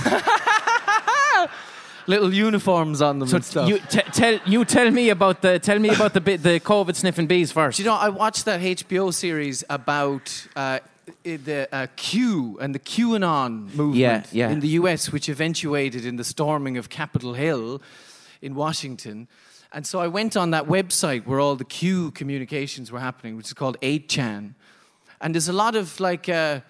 Little 2.10 2.34
uniforms 2.34 3.02
on 3.02 3.20
them 3.20 3.28
So 3.28 3.36
and 3.36 3.44
stuff. 3.46 3.68
you 3.70 3.80
t- 3.80 4.00
tell 4.14 4.40
you 4.46 4.64
tell 4.64 4.90
me 4.90 5.10
about 5.10 5.42
the 5.42 5.60
tell 5.60 5.78
me 5.78 5.90
about 5.90 6.14
the 6.14 6.22
bi- 6.22 6.38
the 6.38 6.58
COVID 6.62 6.96
sniffing 6.96 7.28
bees 7.28 7.52
first. 7.52 7.78
Do 7.78 7.84
you 7.84 7.90
know, 7.90 7.96
I 7.96 8.08
watched 8.08 8.46
that 8.46 8.62
HBO 8.62 9.14
series 9.14 9.62
about 9.70 10.48
uh, 10.56 10.80
i- 11.26 11.36
the 11.36 11.68
uh, 11.76 11.88
Q 11.98 12.58
and 12.62 12.74
the 12.74 12.80
QAnon 12.80 13.74
movement 13.76 13.96
Yeah, 13.98 14.24
yeah. 14.32 14.50
in 14.52 14.62
the 14.62 14.70
US, 14.80 15.12
which 15.12 15.28
eventuated 15.28 16.06
in 16.06 16.16
the 16.16 16.24
storming 16.24 16.78
of 16.78 16.88
Capitol 16.90 17.34
Hill 17.34 17.82
in 18.42 18.56
Washington. 18.56 19.28
And 19.74 19.86
so 19.86 20.00
I 20.00 20.08
went 20.08 20.38
on 20.38 20.52
that 20.52 20.66
website 20.66 21.26
where 21.26 21.42
all 21.42 21.58
the 21.58 21.66
Q 21.66 22.12
communications 22.12 22.90
were 22.90 23.02
happening, 23.02 23.36
which 23.36 23.48
is 23.48 23.54
called 23.54 23.76
8chan. 23.82 24.54
And 25.20 25.36
there's 25.36 25.50
a 25.50 25.54
lot 25.54 25.76
of 25.76 26.00
like 26.00 26.30
uh, 26.30 26.62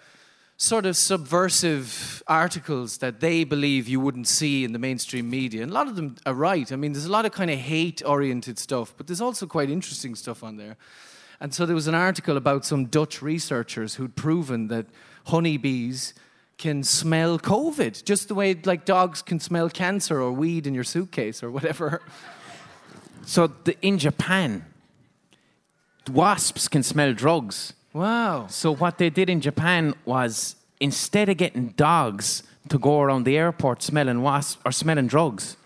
sort 0.58 0.88
of 0.88 0.98
subversive 0.98 2.24
articles 2.28 2.98
that 2.98 3.20
they 3.20 3.44
believe 3.44 3.88
you 3.88 4.00
wouldn't 4.00 4.28
see 4.28 4.64
in 4.64 4.74
the 4.74 4.80
mainstream 4.80 5.30
media. 5.30 5.62
And 5.62 5.70
a 5.72 5.74
lot 5.74 5.88
of 5.88 5.96
them 5.96 6.16
are 6.26 6.34
right. 6.34 6.72
I 6.72 6.76
mean, 6.76 6.94
there's 6.94 7.06
a 7.06 7.12
lot 7.12 7.26
of 7.26 7.32
kind 7.32 7.52
of 7.52 7.60
hate 7.60 8.02
oriented 8.04 8.58
stuff, 8.58 8.94
but 8.98 9.06
there's 9.06 9.22
also 9.22 9.46
quite 9.46 9.70
interesting 9.70 10.16
stuff 10.16 10.44
on 10.44 10.58
there. 10.58 10.76
And 11.40 11.54
so 11.54 11.68
there 11.68 11.76
was 11.76 11.88
an 11.88 11.94
article 11.94 12.38
about 12.38 12.66
some 12.66 12.86
Dutch 12.86 13.22
researchers 13.22 13.96
who'd 13.96 14.16
proven 14.16 14.68
that 14.70 14.88
honeybees 15.28 16.16
can 16.58 16.84
smell 16.84 17.38
COVID, 17.38 18.04
just 18.04 18.28
the 18.28 18.34
way 18.34 18.56
like 18.66 18.84
dogs 18.84 19.22
can 19.22 19.40
smell 19.40 19.70
cancer 19.70 20.20
or 20.20 20.32
weed 20.32 20.66
in 20.66 20.74
your 20.74 20.84
suitcase 20.84 21.44
or 21.44 21.52
whatever. 21.52 22.02
So 23.28 23.48
the, 23.48 23.76
in 23.84 24.00
Japan, 24.00 24.66
wasps 26.10 26.68
can 26.68 26.82
smell 26.82 27.14
drugs. 27.14 27.74
Wow. 27.98 28.46
So 28.48 28.76
what 28.76 29.00
they 29.00 29.10
did 29.10 29.28
in 29.28 29.42
Japan 29.42 29.96
was 30.06 30.56
instead 30.80 31.30
of 31.30 31.38
getting 31.38 31.70
dogs 31.70 32.44
to 32.70 32.78
go 32.78 33.02
around 33.02 33.24
the 33.24 33.36
airport 33.36 33.82
smelling 33.82 34.22
wasps 34.22 34.62
or 34.64 34.72
smelling 34.72 35.08
drugs, 35.08 35.58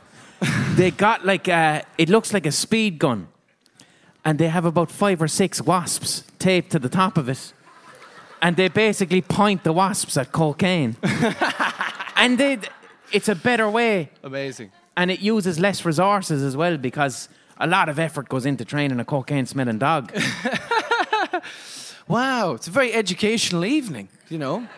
they 0.76 0.92
got 0.92 1.26
like 1.26 1.48
a, 1.48 1.82
it 1.98 2.08
looks 2.08 2.32
like 2.32 2.46
a 2.46 2.52
speed 2.52 3.00
gun, 3.00 3.26
and 4.24 4.38
they 4.38 4.46
have 4.46 4.64
about 4.64 4.92
five 4.92 5.20
or 5.20 5.26
six 5.26 5.60
wasps 5.60 6.22
taped 6.38 6.70
to 6.70 6.78
the 6.78 6.88
top 6.88 7.18
of 7.18 7.28
it, 7.28 7.52
and 8.40 8.56
they 8.56 8.68
basically 8.68 9.20
point 9.20 9.64
the 9.64 9.72
wasps 9.72 10.16
at 10.16 10.30
cocaine, 10.30 10.96
and 12.16 12.38
they, 12.38 12.58
it's 13.10 13.28
a 13.28 13.34
better 13.34 13.68
way 13.68 14.10
Amazing. 14.22 14.70
and 14.96 15.10
it 15.10 15.18
uses 15.18 15.58
less 15.58 15.84
resources 15.84 16.44
as 16.44 16.56
well 16.56 16.76
because 16.76 17.28
a 17.58 17.66
lot 17.66 17.88
of 17.88 17.98
effort 17.98 18.28
goes 18.28 18.46
into 18.46 18.64
training 18.64 19.00
a 19.00 19.04
cocaine 19.04 19.46
smelling 19.46 19.78
dog. 19.78 20.12
Wow, 22.08 22.52
it's 22.52 22.68
a 22.68 22.70
very 22.70 22.92
educational 22.92 23.64
evening, 23.64 24.08
you 24.28 24.38
know, 24.38 24.68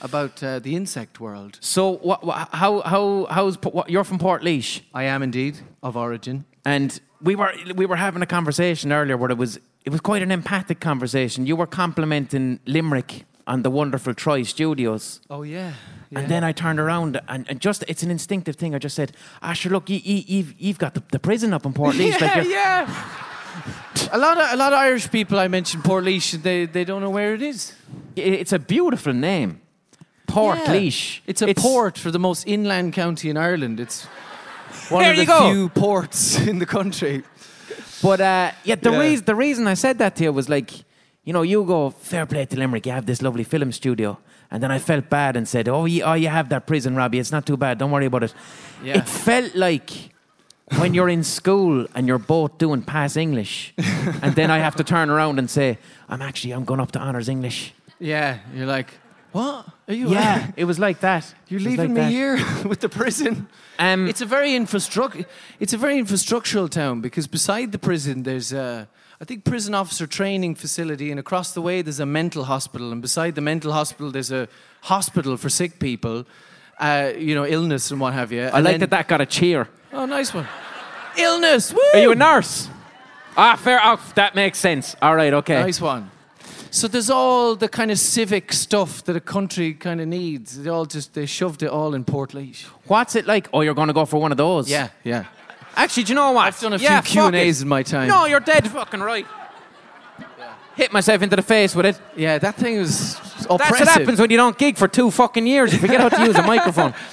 about 0.00 0.42
uh, 0.42 0.58
the 0.58 0.74
insect 0.74 1.20
world. 1.20 1.58
so, 1.60 1.92
what, 1.98 2.24
what, 2.24 2.48
how, 2.52 2.80
how, 2.80 3.26
how's 3.30 3.56
what, 3.62 3.88
you're 3.88 4.02
from 4.04 4.18
Portlaoise, 4.18 4.80
I 4.92 5.04
am 5.04 5.22
indeed 5.22 5.58
of 5.82 5.96
origin. 5.96 6.44
and 6.64 7.00
we 7.22 7.34
were 7.36 7.52
we 7.74 7.86
were 7.86 7.96
having 7.96 8.22
a 8.22 8.26
conversation 8.26 8.92
earlier 8.92 9.16
where 9.16 9.30
it 9.30 9.38
was 9.38 9.58
it 9.84 9.90
was 9.90 10.00
quite 10.00 10.22
an 10.22 10.30
empathic 10.30 10.80
conversation. 10.80 11.46
You 11.46 11.56
were 11.56 11.66
complimenting 11.68 12.58
Limerick 12.66 13.24
on 13.46 13.62
the 13.62 13.70
wonderful 13.70 14.12
Troy 14.14 14.42
Studios. 14.44 15.20
Oh 15.30 15.42
yeah. 15.42 15.72
yeah. 16.10 16.18
And 16.18 16.28
then 16.28 16.44
I 16.44 16.52
turned 16.52 16.78
around 16.78 17.20
and, 17.28 17.48
and 17.48 17.60
just, 17.60 17.82
it's 17.88 18.02
an 18.02 18.10
instinctive 18.10 18.56
thing. 18.56 18.74
I 18.74 18.78
just 18.78 18.94
said, 18.94 19.12
Asher, 19.40 19.70
look, 19.70 19.88
you, 19.88 20.00
you, 20.04 20.22
you've, 20.26 20.54
you've 20.60 20.78
got 20.78 20.92
the, 20.94 21.02
the 21.12 21.18
prison 21.18 21.52
up 21.54 21.64
in 21.64 21.72
Portlaoise. 21.72 22.20
yeah, 22.20 22.40
you're- 22.42 22.50
yeah. 22.52 23.12
a 24.12 24.18
lot 24.18 24.36
of 24.38 24.52
a 24.52 24.56
lot 24.56 24.72
of 24.72 24.78
Irish 24.78 25.10
people 25.10 25.38
I 25.38 25.48
mentioned 25.48 25.84
Portlaoise, 25.84 26.42
they 26.42 26.66
they 26.66 26.84
don't 26.84 27.00
know 27.00 27.10
where 27.10 27.34
it 27.34 27.42
is. 27.42 27.72
It's 28.16 28.52
a 28.52 28.58
beautiful 28.58 29.12
name. 29.12 29.60
Port 30.26 30.58
Yeah. 30.58 30.72
Leash. 30.72 31.22
It's 31.26 31.42
a 31.42 31.54
port 31.54 31.98
for 31.98 32.10
the 32.10 32.18
most 32.18 32.46
inland 32.46 32.92
county 32.92 33.30
in 33.30 33.36
Ireland. 33.36 33.80
It's 33.80 34.04
one 34.90 35.02
There 35.02 35.12
of 35.12 35.16
the 35.18 35.24
go. 35.26 35.50
few 35.52 35.68
ports 35.70 36.38
in 36.50 36.58
the 36.58 36.66
country. 36.66 37.22
But 38.02 38.20
uh, 38.20 38.50
yeah, 38.64 38.74
the 38.76 38.90
Yeah. 38.90 39.00
reason 39.00 39.24
the 39.24 39.34
reason 39.34 39.66
I 39.66 39.74
said 39.74 39.98
that 39.98 40.14
to 40.16 40.24
you 40.24 40.32
was 40.32 40.48
like, 40.48 40.70
you 41.24 41.32
know, 41.32 41.42
you 41.42 41.64
go 41.64 41.90
fair 41.90 42.26
play 42.26 42.46
to 42.46 42.56
Limerick. 42.56 42.86
You 42.86 42.92
have 42.92 43.06
this 43.06 43.20
lovely 43.22 43.44
film 43.44 43.72
studio, 43.72 44.18
and 44.50 44.62
then 44.62 44.70
I 44.70 44.78
felt 44.78 45.08
bad 45.08 45.36
and 45.36 45.46
said, 45.48 45.68
oh, 45.68 45.86
you, 45.86 46.02
oh, 46.04 46.14
you 46.14 46.28
have 46.28 46.48
that 46.48 46.66
prison, 46.66 46.96
Robbie. 46.96 47.18
It's 47.18 47.32
not 47.32 47.44
too 47.46 47.56
bad. 47.56 47.78
Don't 47.78 47.90
worry 47.90 48.06
about 48.06 48.22
it. 48.24 48.34
Yeah. 48.84 48.98
It 48.98 49.08
felt 49.08 49.54
like 49.54 49.90
when 50.76 50.94
you're 50.94 51.08
in 51.08 51.24
school 51.24 51.86
and 51.94 52.06
you're 52.06 52.18
both 52.18 52.58
doing 52.58 52.82
pass 52.82 53.16
English, 53.16 53.74
and 54.22 54.34
then 54.34 54.50
I 54.50 54.58
have 54.58 54.76
to 54.76 54.84
turn 54.84 55.10
around 55.10 55.38
and 55.38 55.48
say, 55.50 55.78
I'm 56.08 56.22
actually 56.22 56.52
I'm 56.54 56.64
going 56.64 56.80
up 56.80 56.92
to 56.92 56.98
honors 56.98 57.28
English. 57.28 57.72
Yeah, 57.98 58.38
you're 58.54 58.66
like, 58.66 58.92
what? 59.32 59.66
Are 59.88 59.94
you? 59.94 60.10
Yeah, 60.10 60.50
it 60.56 60.64
was 60.64 60.78
like 60.78 61.00
that. 61.00 61.34
You're 61.48 61.60
leaving 61.60 61.94
like 61.94 61.96
me 61.96 62.00
that. 62.02 62.10
here 62.12 62.38
with 62.68 62.80
the 62.80 62.88
prison. 62.88 63.48
Um, 63.78 64.08
It's 64.08 64.20
a 64.20 64.26
very 64.26 64.54
infrastructure. 64.54 65.24
It's 65.60 65.72
a 65.72 65.78
very 65.78 65.98
infrastructural 66.00 66.68
town 66.68 67.00
because 67.00 67.26
beside 67.26 67.72
the 67.72 67.78
prison, 67.78 68.22
there's 68.22 68.52
a, 68.52 68.88
I 69.20 69.24
think, 69.24 69.44
prison 69.44 69.74
officer 69.74 70.06
training 70.06 70.56
facility, 70.56 71.10
and 71.10 71.18
across 71.20 71.52
the 71.52 71.60
way 71.62 71.82
there's 71.82 72.00
a 72.00 72.06
mental 72.06 72.44
hospital, 72.44 72.92
and 72.92 73.02
beside 73.02 73.34
the 73.34 73.40
mental 73.40 73.72
hospital 73.72 74.10
there's 74.10 74.32
a 74.32 74.48
hospital 74.82 75.36
for 75.36 75.48
sick 75.48 75.78
people, 75.78 76.24
uh, 76.78 77.12
you 77.16 77.34
know, 77.34 77.46
illness 77.46 77.90
and 77.90 78.00
what 78.00 78.12
have 78.14 78.32
you. 78.32 78.44
I 78.44 78.60
like 78.60 78.78
that 78.80 78.90
that 78.90 79.08
got 79.08 79.20
a 79.20 79.26
cheer. 79.26 79.68
Oh, 79.92 80.06
nice 80.06 80.34
one. 80.34 80.46
Illness. 81.16 81.72
Woo! 81.72 81.80
Are 81.94 82.00
you 82.00 82.12
a 82.12 82.14
nurse? 82.14 82.68
Ah, 83.36 83.56
fair. 83.56 83.80
Oh, 83.82 84.00
that 84.14 84.34
makes 84.34 84.58
sense. 84.58 84.96
All 85.00 85.14
right, 85.14 85.32
okay. 85.32 85.62
Nice 85.62 85.80
one. 85.80 86.10
So 86.70 86.86
there's 86.86 87.08
all 87.08 87.56
the 87.56 87.68
kind 87.68 87.90
of 87.90 87.98
civic 87.98 88.52
stuff 88.52 89.02
that 89.04 89.16
a 89.16 89.20
country 89.20 89.72
kind 89.72 90.00
of 90.00 90.08
needs. 90.08 90.62
They 90.62 90.68
all 90.68 90.84
just 90.84 91.14
they 91.14 91.24
shoved 91.24 91.62
it 91.62 91.70
all 91.70 91.94
in 91.94 92.04
Port 92.04 92.34
What's 92.86 93.16
it 93.16 93.26
like? 93.26 93.48
Oh, 93.52 93.62
you're 93.62 93.74
going 93.74 93.88
to 93.88 93.94
go 93.94 94.04
for 94.04 94.20
one 94.20 94.32
of 94.32 94.38
those? 94.38 94.70
Yeah, 94.70 94.88
yeah. 95.02 95.24
Actually, 95.76 96.04
do 96.04 96.10
you 96.10 96.14
know 96.16 96.32
what? 96.32 96.46
I've 96.46 96.60
done 96.60 96.74
a 96.74 96.76
Yeah, 96.76 97.00
few 97.00 97.12
Q 97.12 97.22
and 97.26 97.36
A's 97.36 97.62
in 97.62 97.68
my 97.68 97.82
time. 97.82 98.08
No, 98.08 98.26
you're 98.26 98.40
dead 98.40 98.68
fucking 98.70 99.00
right. 99.00 99.26
Hit 100.76 100.92
myself 100.92 101.22
into 101.22 101.36
the 101.36 101.42
face 101.42 101.74
with 101.74 101.86
it. 101.86 102.00
Yeah, 102.16 102.38
that 102.38 102.56
thing 102.56 102.78
was 102.78 103.14
oppressive. 103.48 103.58
That's 103.58 103.70
what 103.80 103.88
happens 103.88 104.20
when 104.20 104.30
you 104.30 104.36
don't 104.36 104.56
gig 104.58 104.76
for 104.76 104.86
two 104.88 105.10
fucking 105.10 105.46
years. 105.46 105.72
You 105.72 105.78
forget 105.78 106.00
how 106.00 106.08
to 106.08 106.24
use 106.24 106.36
a 106.36 106.42
microphone. 106.42 106.94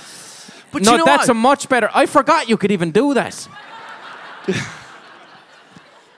But 0.76 0.84
no, 0.84 0.92
you 0.92 0.98
know 0.98 1.06
that's 1.06 1.30
what? 1.30 1.30
a 1.30 1.34
much 1.36 1.70
better. 1.70 1.90
I 1.94 2.06
forgot 2.06 2.50
you 2.50 2.58
could 2.58 2.70
even 2.70 2.92
do 2.92 3.14
that. 3.14 3.48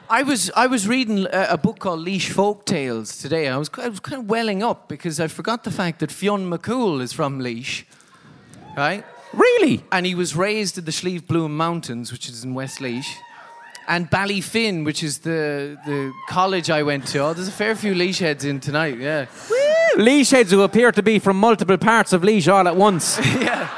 I 0.09 0.23
was 0.23 0.49
I 0.55 0.65
was 0.65 0.87
reading 0.87 1.27
a, 1.31 1.49
a 1.51 1.57
book 1.59 1.77
called 1.77 1.99
Laois 1.99 2.27
Folk 2.33 2.65
Tales 2.65 3.19
today. 3.19 3.49
I 3.49 3.57
was 3.57 3.69
I 3.77 3.87
was 3.87 3.99
kind 3.99 4.23
of 4.23 4.27
welling 4.27 4.63
up 4.63 4.87
because 4.87 5.19
I 5.19 5.27
forgot 5.27 5.63
the 5.63 5.69
fact 5.69 5.99
that 5.99 6.11
Fionn 6.11 6.49
McCool 6.49 7.01
is 7.01 7.13
from 7.13 7.39
Laois, 7.39 7.83
right? 8.75 9.05
Really? 9.31 9.83
And 9.91 10.07
he 10.07 10.15
was 10.15 10.35
raised 10.35 10.79
in 10.79 10.85
the 10.85 10.91
Slieve 10.91 11.27
Bloom 11.27 11.55
Mountains, 11.55 12.11
which 12.11 12.27
is 12.27 12.43
in 12.43 12.55
West 12.55 12.81
Laois, 12.81 13.05
and 13.87 14.09
Ballyfin, 14.09 14.85
which 14.85 15.03
is 15.03 15.19
the 15.19 15.77
the 15.85 16.11
college 16.29 16.71
I 16.71 16.81
went 16.81 17.05
to. 17.09 17.19
Oh, 17.19 17.33
there's 17.35 17.47
a 17.47 17.51
fair 17.51 17.75
few 17.75 17.93
Laois 17.93 18.17
heads 18.17 18.43
in 18.43 18.59
tonight. 18.59 18.97
Yeah, 18.97 19.27
Laois 19.97 20.31
heads 20.31 20.49
who 20.49 20.63
appear 20.63 20.91
to 20.91 21.03
be 21.03 21.19
from 21.19 21.37
multiple 21.37 21.77
parts 21.77 22.11
of 22.11 22.23
Laois 22.23 22.47
all 22.47 22.67
at 22.67 22.75
once. 22.75 23.19
yeah. 23.39 23.69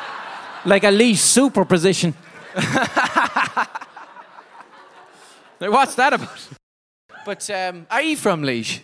Like 0.65 0.83
a 0.83 0.91
Laois 0.91 1.17
superposition. 1.17 2.13
Like, 5.61 5.71
What's 5.71 5.95
that 5.95 6.13
about? 6.13 6.39
But 7.25 7.49
um, 7.49 7.85
are 7.91 8.01
you 8.01 8.15
from 8.15 8.43
Laois? 8.43 8.79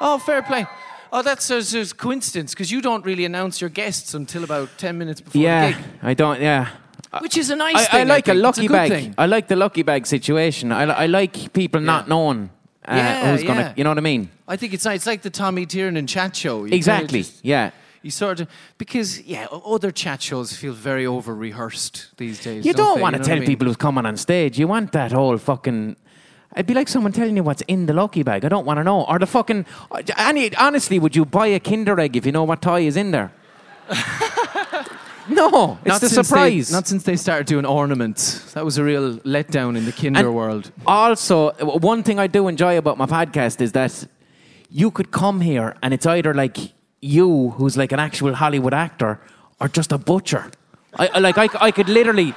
Oh, 0.00 0.18
fair 0.18 0.42
play. 0.42 0.64
Oh, 1.12 1.22
that's 1.22 1.50
a, 1.50 1.58
a 1.80 1.86
coincidence 1.86 2.52
because 2.54 2.70
you 2.70 2.80
don't 2.80 3.04
really 3.04 3.24
announce 3.24 3.60
your 3.60 3.70
guests 3.70 4.14
until 4.14 4.44
about 4.44 4.68
ten 4.78 4.96
minutes 4.98 5.20
before 5.20 5.32
the 5.40 5.44
Yeah, 5.44 5.72
gig, 5.72 5.84
I 6.02 6.14
don't. 6.14 6.40
Yeah, 6.40 6.68
which 7.20 7.36
is 7.36 7.50
a 7.50 7.56
nice 7.56 7.74
I, 7.76 7.84
thing. 7.86 8.00
I 8.02 8.04
like 8.04 8.28
a 8.28 8.34
lucky 8.34 8.66
good 8.68 8.74
bag. 8.74 8.90
thing. 8.90 9.14
I 9.18 9.26
like 9.26 9.48
the 9.48 9.56
lucky 9.56 9.82
bag 9.82 10.06
situation. 10.06 10.70
I, 10.70 10.82
I 10.84 11.06
like 11.06 11.52
people 11.52 11.80
not 11.80 12.08
knowing 12.08 12.50
uh, 12.86 12.94
Yeah, 12.94 13.30
who's 13.32 13.42
gonna, 13.42 13.60
yeah. 13.60 13.72
you 13.76 13.82
know 13.84 13.90
what 13.90 13.98
I 13.98 14.02
mean? 14.02 14.30
I 14.46 14.56
think 14.56 14.74
it's 14.74 14.84
nice. 14.84 14.96
it's 14.96 15.06
like 15.06 15.22
the 15.22 15.30
Tommy 15.30 15.66
Tiernan 15.66 16.06
chat 16.06 16.36
show. 16.36 16.64
You 16.64 16.74
Exactly. 16.74 17.22
just- 17.22 17.44
yeah. 17.44 17.70
You 18.02 18.10
sort 18.10 18.40
of 18.40 18.48
because 18.78 19.20
yeah, 19.22 19.46
other 19.66 19.90
chat 19.90 20.22
shows 20.22 20.52
feel 20.52 20.72
very 20.72 21.04
over 21.06 21.34
rehearsed 21.34 22.16
these 22.16 22.42
days. 22.42 22.64
You 22.64 22.72
don't 22.72 22.96
they? 22.96 23.02
want 23.02 23.14
You 23.14 23.18
to 23.18 23.22
know 23.22 23.26
tell 23.28 23.36
I 23.36 23.40
mean? 23.40 23.46
people 23.48 23.66
who's 23.66 23.76
coming 23.76 24.06
on 24.06 24.16
stage. 24.16 24.58
You 24.58 24.68
want 24.68 24.92
that 24.92 25.12
whole 25.12 25.36
fucking. 25.38 25.96
It'd 26.54 26.66
be 26.66 26.74
like 26.74 26.88
someone 26.88 27.12
telling 27.12 27.36
you 27.36 27.42
what's 27.42 27.62
in 27.68 27.86
the 27.86 27.92
lucky 27.92 28.22
bag. 28.22 28.44
I 28.44 28.48
don't 28.48 28.64
want 28.64 28.78
to 28.78 28.84
know. 28.84 29.04
Or 29.04 29.18
the 29.18 29.26
fucking. 29.26 29.66
Any, 30.16 30.54
honestly, 30.56 30.98
would 30.98 31.14
you 31.14 31.24
buy 31.24 31.48
a 31.48 31.60
Kinder 31.60 31.98
egg 32.00 32.16
if 32.16 32.24
you 32.24 32.32
know 32.32 32.44
what 32.44 32.62
toy 32.62 32.82
is 32.86 32.96
in 32.96 33.10
there? 33.10 33.32
no, 35.28 35.78
it's 35.84 35.86
Not 35.88 36.00
the 36.00 36.08
surprise. 36.08 36.68
They, 36.70 36.74
not 36.74 36.86
since 36.86 37.02
they 37.02 37.16
started 37.16 37.46
doing 37.46 37.66
ornaments. 37.66 38.52
That 38.54 38.64
was 38.64 38.78
a 38.78 38.84
real 38.84 39.18
letdown 39.18 39.76
in 39.76 39.84
the 39.84 39.92
Kinder 39.92 40.20
And- 40.26 40.34
world. 40.34 40.72
Also, 40.86 41.50
one 41.60 42.02
thing 42.02 42.18
I 42.18 42.26
do 42.28 42.48
enjoy 42.48 42.78
about 42.78 42.96
my 42.96 43.06
podcast 43.06 43.60
is 43.60 43.72
that 43.72 44.06
you 44.70 44.90
could 44.90 45.10
come 45.10 45.40
here 45.42 45.76
and 45.82 45.92
it's 45.92 46.06
either 46.06 46.32
like 46.34 46.56
you, 47.00 47.50
who's 47.50 47.76
like 47.76 47.92
an 47.92 48.00
actual 48.00 48.34
Hollywood 48.34 48.74
actor, 48.74 49.20
or 49.60 49.68
just 49.68 49.92
a 49.92 49.98
butcher. 49.98 50.50
I, 50.98 51.08
I- 51.08 51.18
like 51.18 51.38
I, 51.38 51.48
I 51.60 51.70
could 51.70 51.88
literally. 51.88 52.34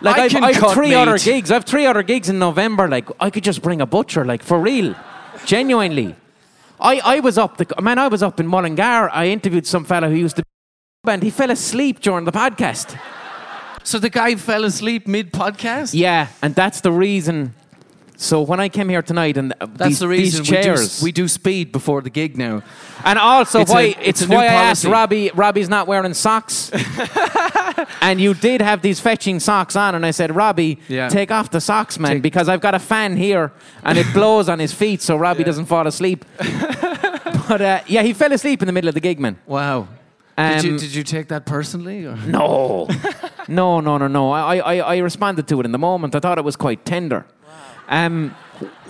Like 0.00 0.16
I 0.18 0.24
I've, 0.24 0.30
can 0.30 0.44
I've 0.44 0.56
cut 0.56 0.74
three 0.74 0.90
meat. 0.90 0.94
other 0.94 1.18
gigs. 1.18 1.50
I've 1.50 1.64
three 1.64 1.84
other 1.84 2.04
gigs 2.04 2.28
in 2.28 2.38
November. 2.38 2.86
Like 2.88 3.08
I 3.18 3.30
could 3.30 3.42
just 3.42 3.62
bring 3.62 3.80
a 3.80 3.86
butcher. 3.86 4.24
Like 4.24 4.42
for 4.44 4.60
real, 4.60 4.94
genuinely. 5.44 6.14
I, 6.80 7.00
I 7.04 7.18
was 7.20 7.36
up 7.36 7.56
the 7.56 7.66
man. 7.82 7.98
I 7.98 8.06
was 8.06 8.22
up 8.22 8.38
in 8.38 8.46
Mullingar. 8.46 9.10
I 9.12 9.26
interviewed 9.26 9.66
some 9.66 9.84
fella 9.84 10.08
who 10.08 10.14
used 10.14 10.36
to 10.36 10.44
and 11.08 11.20
he 11.22 11.30
fell 11.30 11.50
asleep 11.50 11.98
during 12.00 12.24
the 12.26 12.30
podcast. 12.32 12.96
So 13.82 13.98
the 13.98 14.10
guy 14.10 14.36
fell 14.36 14.64
asleep 14.64 15.08
mid 15.08 15.32
podcast. 15.32 15.94
Yeah, 15.94 16.28
and 16.42 16.54
that's 16.54 16.80
the 16.80 16.92
reason. 16.92 17.54
So 18.20 18.42
when 18.42 18.58
I 18.58 18.68
came 18.68 18.88
here 18.88 19.00
tonight, 19.00 19.36
and 19.36 19.52
uh, 19.60 19.66
That's 19.74 19.90
these, 19.90 19.98
the 20.00 20.08
reason 20.08 20.42
these 20.42 20.50
we 20.50 20.56
do, 20.56 20.62
chairs, 20.64 21.00
we 21.02 21.12
do 21.12 21.28
speed 21.28 21.70
before 21.70 22.02
the 22.02 22.10
gig 22.10 22.36
now. 22.36 22.62
and 23.04 23.16
also 23.16 23.60
It's 23.60 23.70
a- 23.70 23.74
why 23.74 23.82
it's 24.02 24.22
it's, 24.22 24.28
why 24.28 24.42
I 24.46 24.54
asked. 24.54 24.84
Robbie. 24.84 25.30
Robbie's 25.34 25.68
not 25.68 25.86
wearing 25.86 26.12
socks, 26.14 26.68
and 28.00 28.20
you 28.20 28.34
did 28.34 28.60
have 28.60 28.82
these 28.82 28.98
fetching 28.98 29.38
socks 29.38 29.76
on, 29.76 29.94
and 29.94 30.04
I 30.04 30.10
said, 30.10 30.34
Robbie, 30.34 30.80
Yeah. 30.88 31.08
take 31.08 31.30
off 31.30 31.50
the 31.50 31.60
socks, 31.60 31.96
man, 31.96 32.14
Take- 32.14 32.22
because 32.22 32.48
I've 32.48 32.60
got 32.60 32.74
a 32.74 32.80
fan 32.80 33.16
here, 33.16 33.52
and 33.84 33.96
it 33.96 34.06
blows 34.12 34.48
on 34.48 34.58
his 34.58 34.72
feet, 34.72 35.00
so 35.00 35.16
Robbie 35.16 35.40
Yeah. 35.40 35.46
doesn't 35.46 35.66
fall 35.66 35.86
asleep. 35.86 36.24
but 37.48 37.60
uh, 37.60 37.80
yeah, 37.86 38.02
he 38.02 38.12
fell 38.14 38.32
asleep 38.32 38.62
in 38.62 38.66
the 38.66 38.72
middle 38.72 38.88
of 38.88 38.94
the 38.94 39.00
gig, 39.00 39.20
man. 39.20 39.38
Wow. 39.46 39.86
did, 40.36 40.64
you, 40.64 40.70
Um, 40.72 40.76
did 40.78 40.92
you 40.92 41.04
take 41.04 41.28
that 41.28 41.46
personally? 41.46 42.04
Or? 42.04 42.16
No, 42.16 42.88
no, 43.46 43.80
no, 43.80 43.96
no, 43.96 44.08
no. 44.08 44.32
I, 44.32 44.56
I, 44.58 44.76
I 44.78 44.96
responded 44.98 45.46
to 45.48 45.60
it 45.60 45.66
in 45.66 45.70
the 45.72 45.78
moment. 45.78 46.16
I 46.16 46.18
thought 46.20 46.36
it 46.38 46.44
was 46.44 46.56
quite 46.56 46.84
tender. 46.84 47.24
Um, 47.88 48.34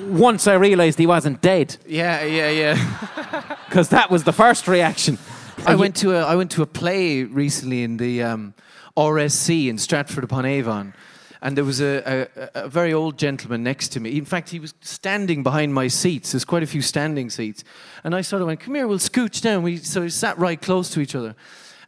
once 0.00 0.46
I 0.46 0.54
realised 0.54 0.98
he 0.98 1.06
wasn't 1.06 1.40
dead, 1.40 1.76
Yeah, 1.86 2.24
yeah, 2.24 2.50
yeah. 2.50 3.56
because 3.68 3.90
that 3.90 4.10
was 4.10 4.24
the 4.24 4.32
first 4.32 4.66
reaction. 4.66 5.18
I 5.66 5.74
went 5.74 5.96
to 5.96 6.16
a 6.16 6.24
I 6.24 6.36
went 6.36 6.50
to 6.52 6.62
a 6.62 6.66
play 6.66 7.24
recently 7.24 7.82
in 7.82 7.96
the 7.96 8.22
um, 8.22 8.54
RSC 8.96 9.68
in 9.68 9.78
Stratford 9.78 10.24
upon 10.24 10.44
Avon, 10.44 10.94
and 11.42 11.56
there 11.56 11.64
was 11.64 11.80
a, 11.80 12.28
a, 12.36 12.64
a 12.64 12.68
very 12.68 12.92
old 12.92 13.18
gentleman 13.18 13.62
next 13.62 13.88
to 13.90 14.00
me. 14.00 14.16
In 14.16 14.24
fact, 14.24 14.50
he 14.50 14.58
was 14.58 14.74
standing 14.80 15.42
behind 15.42 15.74
my 15.74 15.88
seats. 15.88 16.32
There's 16.32 16.44
quite 16.44 16.62
a 16.62 16.66
few 16.66 16.82
standing 16.82 17.30
seats, 17.30 17.64
and 18.04 18.14
I 18.14 18.22
sort 18.22 18.42
of 18.42 18.48
went, 18.48 18.60
"Come 18.60 18.74
here, 18.74 18.86
we'll 18.86 18.98
scooch 18.98 19.40
down." 19.40 19.62
We 19.62 19.76
so 19.78 20.02
we 20.02 20.10
sat 20.10 20.38
right 20.38 20.60
close 20.60 20.90
to 20.90 21.00
each 21.00 21.14
other, 21.14 21.34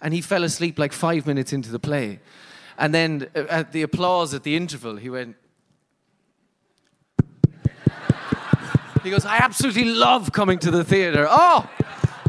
and 0.00 0.14
he 0.14 0.21
fell 0.21 0.45
asleep 0.45 0.79
like 0.79 0.93
five 0.93 1.26
minutes 1.26 1.52
into 1.52 1.71
the 1.71 1.81
play, 1.81 2.21
and 2.79 2.95
then 2.95 3.29
uh, 3.35 3.47
at 3.49 3.73
the 3.73 3.83
applause 3.83 4.35
at 4.35 4.43
the 4.43 4.57
interval, 4.57 4.97
he 4.97 5.11
went. 5.11 5.37
He 9.02 9.11
goes, 9.11 9.25
I 9.25 9.38
absolutely 9.38 9.87
love 9.87 10.33
coming 10.33 10.59
to 10.59 10.71
the 10.71 10.85
theatre. 10.85 11.26
Oh, 11.28 11.69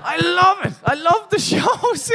I 0.04 0.18
love 0.18 0.66
it. 0.66 0.74
I 0.86 0.94
love 0.96 1.30
the 1.30 1.40
show. 1.52 1.60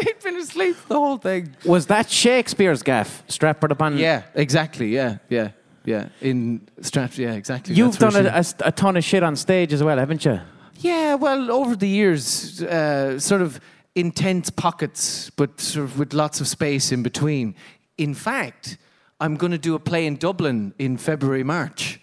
He'd 0.01 0.21
been 0.23 0.37
asleep 0.37 0.77
the 0.89 0.95
whole 0.95 1.19
thing. 1.19 1.55
Was 1.65 1.87
that 1.87 2.11
Shakespeare's 2.11 2.83
gaff, 2.83 3.23
Stratford 3.29 3.73
upon? 3.73 3.99
Yeah, 3.99 4.23
exactly. 4.35 4.89
Yeah, 4.89 5.19
yeah, 5.29 5.51
yeah. 5.85 6.09
In 6.21 6.67
Stratford, 6.81 7.19
yeah, 7.19 7.33
exactly. 7.33 7.75
You've 7.75 7.99
That's 7.99 8.15
done 8.15 8.27
a, 8.27 8.31
a, 8.31 8.69
a 8.69 8.73
ton 8.73 8.97
of 8.97 9.05
shit 9.05 9.23
on 9.23 9.37
stage 9.37 9.73
as 9.73 9.83
well, 9.83 9.99
haven't 9.99 10.25
you? 10.25 10.41
Yeah, 10.79 11.15
well, 11.15 11.51
over 11.51 11.77
the 11.77 11.89
years, 11.89 12.63
uh, 12.63 13.19
sort 13.19 13.43
of 13.43 13.61
intense 13.95 14.51
pockets, 14.51 15.31
but 15.31 15.61
sort 15.61 15.85
of 15.85 15.99
with 15.99 16.13
lots 16.13 16.41
of 16.41 16.49
space 16.49 16.93
in 16.93 17.03
between. 17.03 17.55
In 17.97 18.15
fact, 18.15 18.79
I'm 19.21 19.37
going 19.37 19.53
to 19.53 19.59
do 19.59 19.75
a 19.75 19.79
play 19.79 20.07
in 20.07 20.17
Dublin 20.17 20.75
in 20.79 20.99
February, 20.99 21.45
March. 21.45 22.01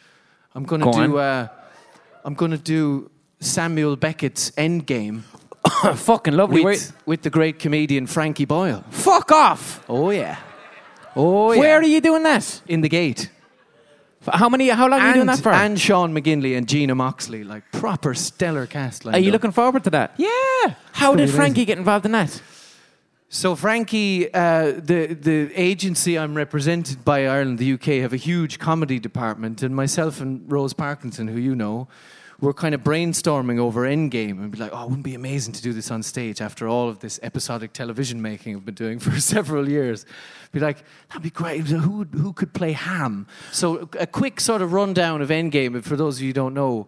I'm 0.56 0.64
going 0.64 0.82
to 0.82 0.86
Go 0.86 1.08
do. 1.08 1.18
Uh, 1.18 1.48
I'm 2.24 2.34
going 2.36 2.52
to 2.52 2.58
do 2.58 3.10
Samuel 3.40 3.96
Beckett's 3.96 4.52
Endgame 4.52 5.24
Fucking 5.96 6.34
lovely. 6.34 6.64
With, 6.64 6.94
with 7.06 7.22
the 7.22 7.30
great 7.30 7.60
comedian 7.60 8.06
Frankie 8.08 8.46
Boyle. 8.46 8.84
fuck 8.90 9.32
off. 9.32 9.84
Oh 9.88 10.10
yeah. 10.10 10.38
Oh 11.16 11.52
yeah. 11.54 11.60
Where 11.60 11.78
are 11.80 11.84
you 11.84 12.02
doing 12.02 12.24
that? 12.24 12.62
in 12.68 12.82
the 12.82 12.90
gate? 12.90 13.30
F- 14.28 14.34
How 14.40 14.50
many? 14.50 14.70
How 14.70 14.88
long 14.88 15.00
are 15.00 15.08
you 15.10 15.14
doing 15.16 15.28
that 15.28 15.40
for? 15.40 15.52
and 15.52 15.80
Sean 15.80 16.14
McGinley 16.14 16.58
and 16.58 16.68
Gina 16.68 16.96
Moxley, 16.96 17.44
like 17.44 17.64
proper 17.72 18.14
stellar 18.14 18.66
cast. 18.68 19.06
lined 19.06 19.16
are 19.16 19.20
you 19.20 19.30
up. 19.30 19.34
looking 19.34 19.52
forward 19.52 19.84
to 19.86 19.90
that? 19.92 20.14
Yeah. 20.18 20.76
How 20.92 21.16
did 21.16 21.30
Frankie 21.30 21.66
get 21.66 21.78
involved 21.78 22.06
in 22.06 22.12
that? 22.12 22.42
So 23.34 23.56
Frankie, 23.56 24.32
uh, 24.32 24.74
the 24.74 25.08
the 25.20 25.52
agency 25.60 26.20
I'm 26.20 26.38
represented 26.38 27.04
by 27.04 27.26
Ireland, 27.26 27.58
the 27.58 27.74
UK, 27.74 28.04
have 28.04 28.14
a 28.14 28.18
huge 28.18 28.60
comedy 28.60 29.00
department, 29.00 29.64
and 29.64 29.76
myself 29.76 30.22
and 30.22 30.50
Rose 30.52 30.74
Parkinson, 30.74 31.28
who 31.28 31.40
you 31.40 31.56
know, 31.56 31.88
were 32.40 32.54
kind 32.54 32.76
of 32.76 32.82
brainstorming 32.84 33.58
over 33.58 33.88
Endgame 33.88 34.38
and 34.38 34.52
be 34.52 34.60
like, 34.60 34.70
oh, 34.72 34.84
it 34.84 34.86
wouldn't 34.86 35.04
be 35.04 35.16
amazing 35.16 35.52
to 35.56 35.64
do 35.64 35.74
this 35.74 35.90
on 35.90 36.04
stage 36.04 36.42
after 36.42 36.68
all 36.68 36.88
of 36.88 37.00
this 37.00 37.20
episodic 37.24 37.74
television 37.74 38.22
making 38.22 38.56
I've 38.56 38.66
been 38.66 38.76
doing 38.76 39.00
for 39.08 39.20
several 39.20 39.68
years. 39.68 40.06
Be 40.52 40.60
like, 40.60 40.84
that'd 41.10 41.24
be 41.24 41.32
great. 41.32 41.62
Who 41.62 42.04
who 42.04 42.34
could 42.34 42.54
play 42.54 42.74
Hamm? 42.74 43.26
So 43.52 43.90
a 44.00 44.06
quick 44.06 44.40
sort 44.40 44.62
of 44.62 44.74
rundown 44.74 45.24
of 45.24 45.30
Endgame, 45.30 45.84
for 45.84 45.96
those 45.96 46.18
of 46.18 46.22
you 46.22 46.30
who 46.30 46.34
don't 46.34 46.54
know. 46.54 46.86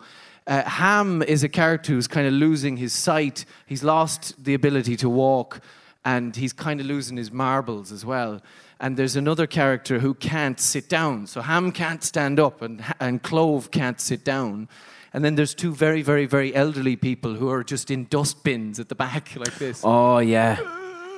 Uh, 0.48 0.62
Hamm 0.62 1.24
is 1.24 1.44
a 1.44 1.50
character 1.50 1.94
who's 1.94 2.08
kind 2.08 2.28
of 2.28 2.34
losing 2.34 2.78
his 2.78 2.94
sight. 2.94 3.46
He's 3.66 3.84
lost 3.84 4.44
the 4.44 4.54
ability 4.54 4.96
to 4.98 5.10
walk, 5.10 5.60
and 6.06 6.36
he's 6.36 6.54
kind 6.54 6.80
of 6.80 6.86
losing 6.86 7.18
his 7.18 7.32
marbles 7.32 7.92
as 7.92 8.06
well. 8.06 8.42
And 8.80 8.96
there's 8.98 9.16
another 9.16 9.48
character 9.48 10.00
who 10.00 10.14
can't 10.14 10.60
sit 10.60 10.88
down. 10.88 11.28
So 11.28 11.42
Hamm 11.42 11.72
can't 11.72 12.04
stand 12.04 12.40
up, 12.40 12.62
and, 12.62 12.84
and 13.00 13.22
Clov 13.24 13.72
can't 13.72 14.00
sit 14.00 14.24
down. 14.24 14.70
And 15.14 15.24
then 15.24 15.36
there's 15.36 15.56
two 15.56 15.74
very, 15.74 16.02
very, 16.02 16.26
very 16.26 16.54
elderly 16.54 16.96
people 16.98 17.36
who 17.36 17.50
are 17.50 17.64
just 17.64 17.90
in 17.90 18.06
dustbins 18.10 18.80
at 18.80 18.90
the 18.90 18.96
back 18.96 19.36
like 19.36 19.56
this. 19.56 19.82
Oh 19.84 20.20
yeah. 20.20 20.58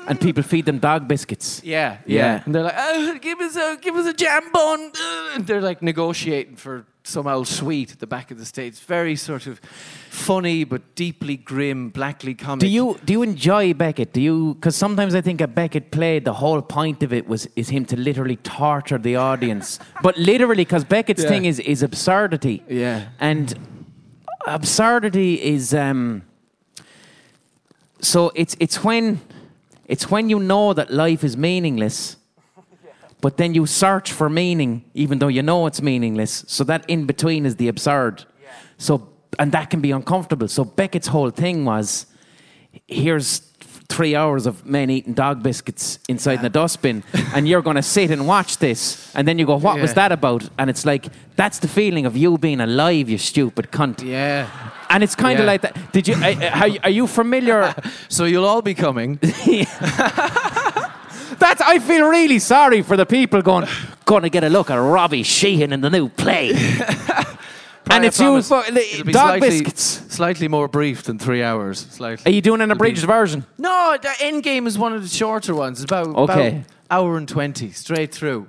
And 0.07 0.21
people 0.21 0.41
feed 0.43 0.65
them 0.65 0.77
dog 0.79 1.07
biscuits. 1.07 1.61
Yeah, 1.65 1.97
Yeah. 2.05 2.35
yeah. 2.35 2.41
And 2.45 2.55
they're 2.55 2.63
like, 2.63 2.75
oh, 2.77 3.17
give 3.19 3.39
us 3.41 3.55
a 3.57 3.77
give 3.81 3.95
us 3.95 4.05
a 4.05 4.13
jam 4.13 4.43
bun. 4.53 4.91
Uh, 4.95 5.29
And 5.35 5.45
they're 5.47 5.59
like 5.61 5.81
negotiating 5.81 6.55
for 6.55 6.85
some 7.07 7.25
old 7.27 7.47
sweet 7.47 7.91
at 7.93 7.99
the 7.99 8.07
back 8.07 8.31
of 8.31 8.37
the 8.37 8.45
stage. 8.45 8.77
Very 8.79 9.15
sort 9.15 9.47
of 9.47 9.59
funny 10.09 10.63
but 10.65 10.81
deeply 10.95 11.37
grim, 11.37 11.89
blackly 11.89 12.35
comic. 12.35 12.59
Do 12.59 12.67
you 12.67 12.99
do 13.05 13.13
you 13.13 13.23
enjoy 13.23 13.73
Beckett? 13.73 14.11
Do 14.13 14.21
you? 14.21 14.53
Because 14.55 14.75
sometimes 14.75 15.15
I 15.15 15.21
think 15.21 15.41
a 15.41 15.47
Beckett 15.47 15.91
play 15.91 16.19
the 16.19 16.33
whole 16.33 16.61
point 16.61 17.03
of 17.03 17.13
it 17.13 17.27
was 17.27 17.47
is 17.55 17.69
him 17.69 17.85
to 17.85 17.95
literally 17.97 18.35
torture 18.37 18.97
the 18.97 19.15
audience, 19.15 19.79
but 20.03 20.17
literally 20.17 20.65
because 20.65 20.83
Beckett's 20.83 21.23
Yeah. 21.23 21.29
thing 21.29 21.45
is 21.45 21.59
is 21.59 21.81
absurdity. 21.83 22.63
Yeah. 22.67 23.07
and 23.19 23.57
absurdity 24.45 25.41
is 25.41 25.73
um. 25.73 26.23
So 28.01 28.31
it's 28.35 28.55
it's 28.59 28.83
when 28.83 29.19
it's 29.87 30.11
when 30.11 30.29
you 30.29 30.39
know 30.39 30.73
that 30.73 30.91
life 30.91 31.23
is 31.23 31.35
meaningless, 31.37 32.17
but 33.21 33.37
then 33.37 33.53
you 33.53 33.65
search 33.65 34.11
for 34.11 34.29
meaning 34.29 34.83
even 34.93 35.19
though 35.19 35.27
you 35.27 35.41
know 35.41 35.65
it's 35.67 35.81
meaningless. 35.81 36.43
So 36.47 36.63
that 36.65 36.83
in 36.89 37.05
between 37.05 37.45
is 37.45 37.55
the 37.55 37.67
absurd. 37.67 38.25
So 38.77 39.09
and 39.39 39.51
that 39.51 39.69
can 39.69 39.81
be 39.81 39.91
uncomfortable. 39.91 40.47
So 40.47 40.63
Beckett's 40.65 41.07
whole 41.07 41.29
thing 41.31 41.65
was 41.65 42.05
here's 42.87 43.41
three 43.89 44.15
hours 44.15 44.45
of 44.45 44.65
men 44.65 44.89
eating 44.89 45.13
dog 45.13 45.41
biscuits 45.41 45.97
inside 46.09 46.41
the 46.41 46.49
dustbin, 46.49 47.03
and 47.33 47.47
you're 47.47 47.61
going 47.61 47.77
to 47.77 47.81
sit 47.81 48.11
and 48.11 48.27
watch 48.27 48.57
this, 48.57 49.11
and 49.15 49.25
then 49.27 49.39
you 49.39 49.45
go, 49.45 49.55
"What 49.57 49.79
was 49.79 49.93
that 49.93 50.11
about?" 50.11 50.49
And 50.57 50.69
it's 50.69 50.85
like 50.85 51.07
that's 51.35 51.59
the 51.59 51.67
feeling 51.67 52.05
of 52.05 52.15
you 52.17 52.37
being 52.37 52.59
alive, 52.61 53.09
you 53.09 53.17
stupid 53.17 53.71
cunt. 53.71 54.03
Yeah. 54.03 54.47
And 54.89 55.03
it's 55.03 55.15
kind 55.15 55.39
of 55.39 55.45
Yeah. 55.45 55.51
like 55.51 55.61
that. 55.61 55.91
Did 55.93 56.07
you? 56.07 56.15
Uh, 56.15 56.77
are 56.83 56.89
you 56.89 57.07
familiar? 57.07 57.73
So 58.09 58.25
you'll 58.25 58.45
all 58.45 58.61
be 58.61 58.73
coming. 58.73 59.19
That's. 61.39 61.61
I 61.61 61.79
feel 61.79 62.07
really 62.07 62.39
sorry 62.39 62.81
for 62.81 62.97
the 62.97 63.05
people 63.05 63.41
going, 63.41 63.67
going 64.05 64.23
to 64.23 64.29
get 64.29 64.43
a 64.43 64.49
look 64.49 64.69
at 64.69 64.75
Robbie 64.75 65.23
Sheehan 65.23 65.73
in 65.73 65.81
the 65.81 65.89
new 65.89 66.09
play. 66.09 66.49
and 67.89 68.05
it's 68.05 68.19
you, 68.19 68.41
for, 68.41 68.63
it'll 68.65 69.05
be 69.05 69.13
dog 69.13 69.39
slightly, 69.39 69.49
biscuits. 69.49 69.81
Slightly 70.13 70.47
more 70.47 70.67
brief 70.67 71.03
than 71.03 71.19
three 71.19 71.43
hours. 71.43 71.79
Slightly. 71.79 72.31
Are 72.31 72.33
you 72.35 72.41
doing 72.41 72.61
an 72.61 72.71
abridged 72.71 73.05
version? 73.05 73.45
No, 73.57 73.97
the 74.01 74.09
Endgame 74.09 74.67
is 74.67 74.77
one 74.77 74.93
of 74.93 75.01
the 75.01 75.09
shorter 75.09 75.55
ones. 75.55 75.81
It's 75.81 75.91
about, 75.91 76.07
Okay. 76.15 76.47
about 76.49 76.61
hour 76.89 77.17
and 77.17 77.27
twenty, 77.27 77.71
straight 77.71 78.13
through. 78.13 78.47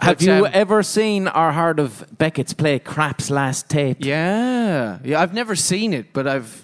Have 0.00 0.18
But, 0.18 0.22
you 0.22 0.32
um, 0.46 0.50
ever 0.52 0.82
seen 0.82 1.28
or 1.28 1.52
heard 1.52 1.78
of 1.78 2.04
Beckett's 2.16 2.54
play 2.54 2.78
Krapp's 2.78 3.30
Last 3.30 3.68
Tape? 3.68 3.98
Yeah, 4.00 4.98
yeah. 5.04 5.20
I've 5.20 5.34
never 5.34 5.54
seen 5.54 5.92
it, 5.92 6.14
but 6.14 6.26
I've, 6.26 6.61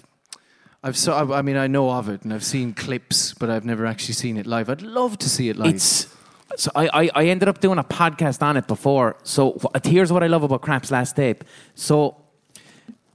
I've 0.83 0.97
saw. 0.97 1.33
I 1.33 1.41
mean, 1.41 1.57
I 1.57 1.67
know 1.67 1.89
of 1.91 2.07
it, 2.07 2.23
and 2.23 2.33
I've 2.33 2.43
seen 2.43 2.73
clips, 2.73 3.33
but 3.33 3.49
I've 3.49 3.65
never 3.65 3.85
actually 3.85 4.13
seen 4.13 4.37
it 4.37 4.45
live. 4.45 4.69
I'd 4.69 4.81
love 4.81 5.17
to 5.19 5.29
see 5.29 5.49
it 5.49 5.57
live. 5.57 5.75
It's 5.75 6.07
so 6.55 6.71
I, 6.75 6.89
I, 6.93 7.09
I 7.15 7.25
ended 7.27 7.47
up 7.47 7.59
doing 7.59 7.77
a 7.77 7.83
podcast 7.83 8.41
on 8.41 8.57
it 8.57 8.67
before. 8.67 9.17
So 9.23 9.59
here's 9.83 10.11
what 10.11 10.23
I 10.23 10.27
love 10.27 10.43
about 10.43 10.61
Krapp's 10.61 10.91
Last 10.91 11.15
Tape. 11.15 11.43
So 11.75 12.17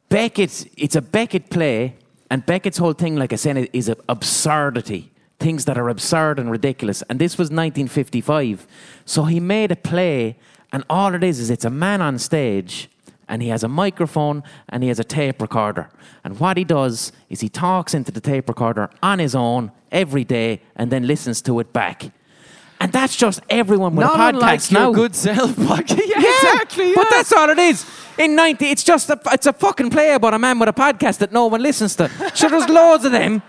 Beckett, 0.08 0.66
it's 0.76 0.96
a 0.96 1.02
Beckett 1.02 1.50
play, 1.50 1.96
and 2.30 2.44
Beckett's 2.46 2.78
whole 2.78 2.92
thing, 2.92 3.16
like 3.16 3.32
I 3.32 3.36
said, 3.36 3.68
is 3.72 3.88
a 3.88 3.96
absurdity. 4.08 5.10
Things 5.40 5.64
that 5.64 5.76
are 5.76 5.88
absurd 5.88 6.38
and 6.38 6.50
ridiculous. 6.50 7.02
And 7.10 7.18
this 7.18 7.36
was 7.36 7.46
1955. 7.46 8.66
So 9.04 9.24
he 9.24 9.40
made 9.40 9.72
a 9.72 9.76
play, 9.76 10.38
and 10.72 10.84
all 10.88 11.12
it 11.14 11.24
is 11.24 11.40
is 11.40 11.50
it's 11.50 11.64
a 11.64 11.70
man 11.70 12.00
on 12.00 12.18
stage, 12.18 12.88
and 13.28 13.42
he 13.42 13.48
has 13.48 13.62
a 13.64 13.68
microphone 13.68 14.42
and 14.68 14.82
he 14.82 14.88
has 14.88 14.98
a 14.98 15.04
tape 15.04 15.40
recorder. 15.42 15.88
And 16.24 16.38
what 16.40 16.56
he 16.56 16.64
does 16.64 17.12
is 17.28 17.40
he 17.40 17.48
talks 17.48 17.94
into 17.94 18.12
the 18.12 18.20
tape 18.20 18.48
recorder 18.48 18.90
on 19.02 19.18
his 19.18 19.34
own 19.34 19.72
every 19.92 20.24
day 20.24 20.60
and 20.76 20.90
then 20.90 21.06
listens 21.06 21.40
to 21.42 21.58
it 21.60 21.72
back. 21.72 22.12
And 22.80 22.92
that's 22.92 23.16
just 23.16 23.40
everyone 23.48 23.94
with 23.96 24.04
Not 24.06 24.34
a 24.34 24.38
podcast 24.38 24.70
unlike 24.70 24.72
now. 24.72 24.80
your 24.86 24.92
good 24.94 25.14
self 25.14 25.50
podcast. 25.56 25.98
yeah, 26.06 26.18
Yeah, 26.20 26.36
exactly. 26.36 26.92
But 26.94 27.06
that's 27.08 27.32
all 27.32 27.48
it 27.48 27.58
is. 27.58 27.86
In 28.18 28.34
90, 28.36 28.66
it's 28.66 28.84
just 28.84 29.08
a, 29.10 29.18
it's 29.32 29.46
a 29.46 29.52
fucking 29.52 29.90
play 29.90 30.12
about 30.12 30.34
a 30.34 30.38
man 30.38 30.58
with 30.58 30.68
a 30.68 30.72
podcast 30.72 31.18
that 31.18 31.32
no 31.32 31.46
one 31.46 31.62
listens 31.62 31.96
to. 31.96 32.08
Sure, 32.34 32.50
there's 32.50 32.68
loads 32.80 33.04
of 33.04 33.12
them. 33.12 33.42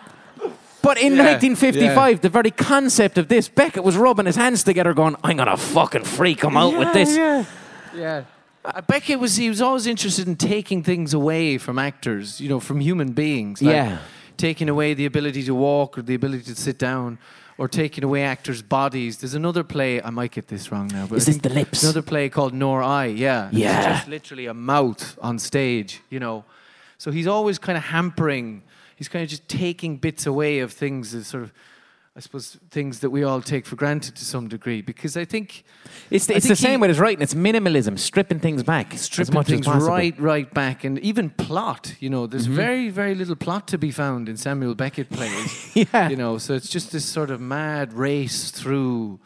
But 0.81 0.99
in 0.99 1.15
Yeah, 1.15 1.33
1955, 1.33 2.21
the 2.21 2.29
very 2.29 2.51
concept 2.51 3.17
of 3.17 3.27
this, 3.27 3.49
Beckett 3.49 3.83
was 3.83 3.97
rubbing 3.97 4.27
his 4.27 4.35
hands 4.35 4.63
together, 4.63 4.93
going, 4.93 5.15
"I'm 5.23 5.35
gonna 5.37 5.57
fucking 5.57 6.03
freak 6.03 6.43
him 6.43 6.55
out 6.55 6.77
with 6.77 6.93
this." 6.93 7.17
Yeah. 7.17 7.43
Uh, 7.91 8.23
Beckett 8.87 9.19
was 9.19 9.35
he 9.35 9.49
was 9.49 9.61
always 9.61 9.87
interested 9.87 10.27
in 10.27 10.35
taking 10.35 10.83
things 10.83 11.13
away 11.13 11.57
from 11.57 11.77
actors, 11.79 12.39
you 12.41 12.49
know, 12.49 12.59
from 12.59 12.79
human 12.79 13.11
beings. 13.11 13.61
like 13.61 13.73
Yeah. 13.73 13.97
Taking 14.37 14.67
away 14.69 14.93
the 14.93 15.05
ability 15.05 15.43
to 15.43 15.55
walk 15.55 15.97
or 15.97 16.01
the 16.01 16.15
ability 16.15 16.43
to 16.43 16.55
sit 16.55 16.77
down 16.77 17.17
or 17.57 17.67
taking 17.67 18.03
away 18.03 18.23
actors' 18.23 18.61
bodies. 18.61 19.19
There's 19.19 19.33
another 19.33 19.63
play, 19.63 20.01
I 20.01 20.09
might 20.09 20.31
get 20.31 20.47
this 20.47 20.71
wrong 20.71 20.87
now, 20.87 21.07
but 21.07 21.17
Is 21.17 21.25
this 21.25 21.37
The 21.37 21.49
Lips? 21.49 21.83
Another 21.83 22.01
play 22.01 22.27
called 22.29 22.53
Not 22.53 22.81
I, 22.81 23.05
yeah. 23.05 23.49
Yeah. 23.51 23.77
It's 23.77 23.99
just 23.99 24.07
literally 24.09 24.47
a 24.47 24.53
mouth 24.53 25.17
on 25.21 25.39
stage, 25.39 26.01
you 26.09 26.19
know. 26.19 26.43
So 26.97 27.11
he's 27.11 27.27
always 27.27 27.57
kind 27.57 27.77
of 27.77 27.85
hampering, 27.85 28.63
he's 28.95 29.07
kind 29.07 29.23
of 29.23 29.29
just 29.29 29.47
taking 29.47 29.97
bits 29.97 30.25
away 30.25 30.59
of 30.59 30.73
things 30.73 31.11
that 31.13 31.23
sort 31.23 31.43
of 31.43 31.53
I 32.17 32.21
suppose 32.21 32.57
things 32.71 33.01
that 33.01 33.09
we 33.09 33.23
all 33.23 33.41
take 33.41 33.65
for 33.65 33.75
granted 33.75 34.15
to 34.15 34.23
some 34.23 34.47
degree 34.47 34.81
because 34.81 35.17
I 35.17 35.25
think 35.25 35.65
It's, 36.09 36.29
I 36.29 36.35
it's 36.35 36.47
the 36.47 36.55
same 36.55 36.71
he- 36.71 36.77
with 36.77 36.89
his 36.89 36.97
writing. 36.99 37.21
It's 37.21 37.33
minimalism, 37.33 37.99
stripping 37.99 38.39
things 38.39 38.63
back 38.63 38.93
stripping 38.97 39.43
things 39.43 39.67
right, 39.67 40.17
right 40.17 40.53
back, 40.53 40.85
and 40.85 40.97
even 40.99 41.29
plot. 41.31 41.93
You 41.99 42.09
know, 42.09 42.25
there's 42.25 42.45
Mm-hmm. 42.45 42.55
very, 42.55 42.89
very 42.89 43.15
little 43.15 43.35
plot 43.35 43.67
to 43.67 43.77
be 43.77 43.91
found 43.91 44.29
in 44.29 44.37
Samuel 44.37 44.75
Beckett 44.75 45.09
plays. 45.09 45.71
Yeah. 45.75 46.07
You 46.09 46.15
know, 46.15 46.37
so 46.37 46.53
it's 46.53 46.69
just 46.69 46.91
this 46.93 47.03
sort 47.03 47.29
of 47.31 47.41
mad 47.41 47.91
race 47.93 48.49
through. 48.49 49.19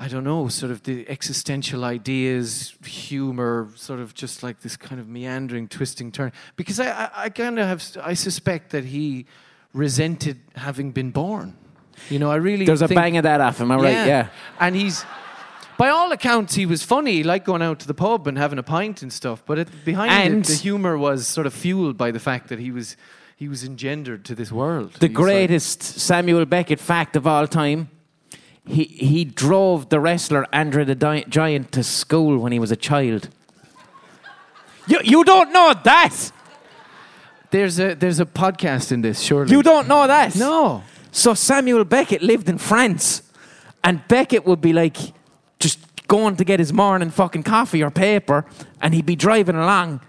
I 0.00 0.06
don't 0.08 0.22
know, 0.24 0.46
sort 0.48 0.70
of 0.70 0.82
the 0.84 1.08
existential 1.08 1.84
ideas, 1.84 2.74
humor, 2.86 3.68
sort 3.74 3.98
of 3.98 4.14
just 4.14 4.42
like 4.44 4.60
this 4.60 4.76
kind 4.76 5.00
of 5.00 5.08
meandering, 5.08 5.66
twisting 5.68 6.12
turn. 6.12 6.30
Because 6.54 6.78
I, 6.78 6.86
I, 6.90 7.10
I 7.24 7.28
kind 7.30 7.58
of 7.58 7.66
have, 7.66 7.82
I 8.06 8.14
suspect 8.14 8.70
that 8.70 8.84
he 8.84 9.26
resented 9.72 10.38
having 10.54 10.92
been 10.92 11.10
born. 11.10 11.56
You 12.10 12.18
know, 12.18 12.30
I 12.30 12.36
really 12.36 12.64
There's 12.64 12.82
a 12.82 12.88
bang 12.88 13.16
of 13.16 13.22
that 13.24 13.40
off. 13.40 13.60
Am 13.60 13.70
I 13.70 13.76
right? 13.76 13.90
Yeah. 14.06 14.28
and 14.60 14.74
he's, 14.74 15.04
by 15.76 15.88
all 15.90 16.10
accounts, 16.12 16.54
he 16.54 16.66
was 16.66 16.82
funny. 16.82 17.12
He 17.12 17.22
liked 17.22 17.46
going 17.46 17.62
out 17.62 17.78
to 17.80 17.86
the 17.86 17.94
pub 17.94 18.26
and 18.26 18.36
having 18.38 18.58
a 18.58 18.62
pint 18.62 19.02
and 19.02 19.12
stuff. 19.12 19.42
But 19.46 19.58
it, 19.58 19.68
behind 19.84 20.10
And- 20.10 20.44
it, 20.44 20.48
the 20.48 20.54
humor 20.54 20.96
was 20.98 21.26
sort 21.26 21.46
of 21.46 21.54
fueled 21.54 21.96
by 21.96 22.10
the 22.10 22.20
fact 22.20 22.48
that 22.48 22.58
he 22.58 22.70
was, 22.70 22.96
he 23.36 23.48
was 23.48 23.62
engendered 23.64 24.24
to 24.26 24.34
this 24.34 24.50
world. 24.50 24.94
The 24.94 25.06
He's 25.08 25.16
like- 25.16 25.24
greatest 25.24 25.82
Samuel 25.82 26.44
Beckett 26.46 26.80
fact 26.80 27.14
of 27.16 27.26
all 27.26 27.46
time. 27.46 27.90
He, 28.66 28.84
he 28.84 29.24
drove 29.24 29.88
the 29.88 29.98
wrestler 29.98 30.46
Andre 30.52 30.84
the 30.84 30.94
Di- 30.94 31.24
Giant 31.28 31.72
to 31.72 31.82
school 31.82 32.38
when 32.38 32.52
he 32.52 32.58
was 32.58 32.70
a 32.70 32.76
child. 32.76 33.28
You, 34.86 35.00
you 35.04 35.24
don't 35.24 35.52
know 35.52 35.74
that! 35.84 36.32
there's 37.50 37.78
a 37.80 37.94
there's 37.94 38.20
a 38.20 38.26
podcast 38.26 38.92
in 38.92 39.00
this, 39.00 39.20
surely. 39.20 39.50
You 39.52 39.62
don't 39.62 39.88
know 39.88 40.06
that? 40.06 40.34
no. 40.36 40.82
So 41.10 41.34
Samuel 41.34 41.84
Beckett 41.84 42.22
lived 42.22 42.48
in 42.48 42.58
France, 42.58 43.22
and 43.82 44.06
Beckett 44.08 44.46
would 44.46 44.60
be 44.60 44.72
like 44.72 44.96
just 45.58 45.78
going 46.08 46.36
to 46.36 46.44
get 46.44 46.58
his 46.58 46.72
morning 46.72 47.10
fucking 47.10 47.42
coffee 47.42 47.82
or 47.82 47.90
paper, 47.90 48.44
and 48.80 48.94
he'd 48.94 49.06
be 49.06 49.16
driving 49.16 49.56
along, 49.56 50.00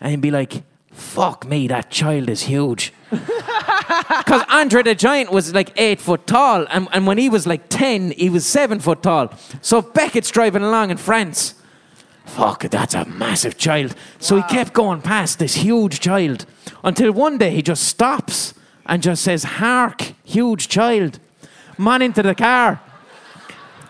and 0.00 0.10
he'd 0.10 0.20
be 0.20 0.30
like, 0.30 0.62
"Fuck 0.90 1.46
me, 1.46 1.68
that 1.68 1.90
child 1.90 2.28
is 2.28 2.42
huge." 2.42 2.92
Because 4.08 4.42
Andre 4.48 4.82
the 4.82 4.94
Giant 4.94 5.30
was 5.30 5.54
like 5.54 5.72
eight 5.76 6.00
foot 6.00 6.26
tall, 6.26 6.66
and, 6.70 6.88
and 6.92 7.06
when 7.06 7.18
he 7.18 7.28
was 7.28 7.46
like 7.46 7.68
ten, 7.68 8.10
he 8.12 8.30
was 8.30 8.46
seven 8.46 8.80
foot 8.80 9.02
tall. 9.02 9.32
So 9.60 9.82
Beckett's 9.82 10.30
driving 10.30 10.62
along 10.62 10.90
in 10.90 10.96
France. 10.96 11.54
Fuck, 12.24 12.62
that's 12.70 12.94
a 12.94 13.04
massive 13.04 13.58
child. 13.58 13.94
So 14.18 14.36
he 14.36 14.42
kept 14.44 14.72
going 14.72 15.02
past 15.02 15.38
this 15.38 15.56
huge 15.56 16.00
child 16.00 16.46
until 16.82 17.12
one 17.12 17.38
day 17.38 17.50
he 17.50 17.62
just 17.62 17.84
stops 17.84 18.54
and 18.86 19.02
just 19.02 19.22
says, 19.22 19.44
Hark, 19.44 20.12
huge 20.24 20.68
child. 20.68 21.18
Man 21.78 22.02
into 22.02 22.22
the 22.22 22.34
car. 22.34 22.80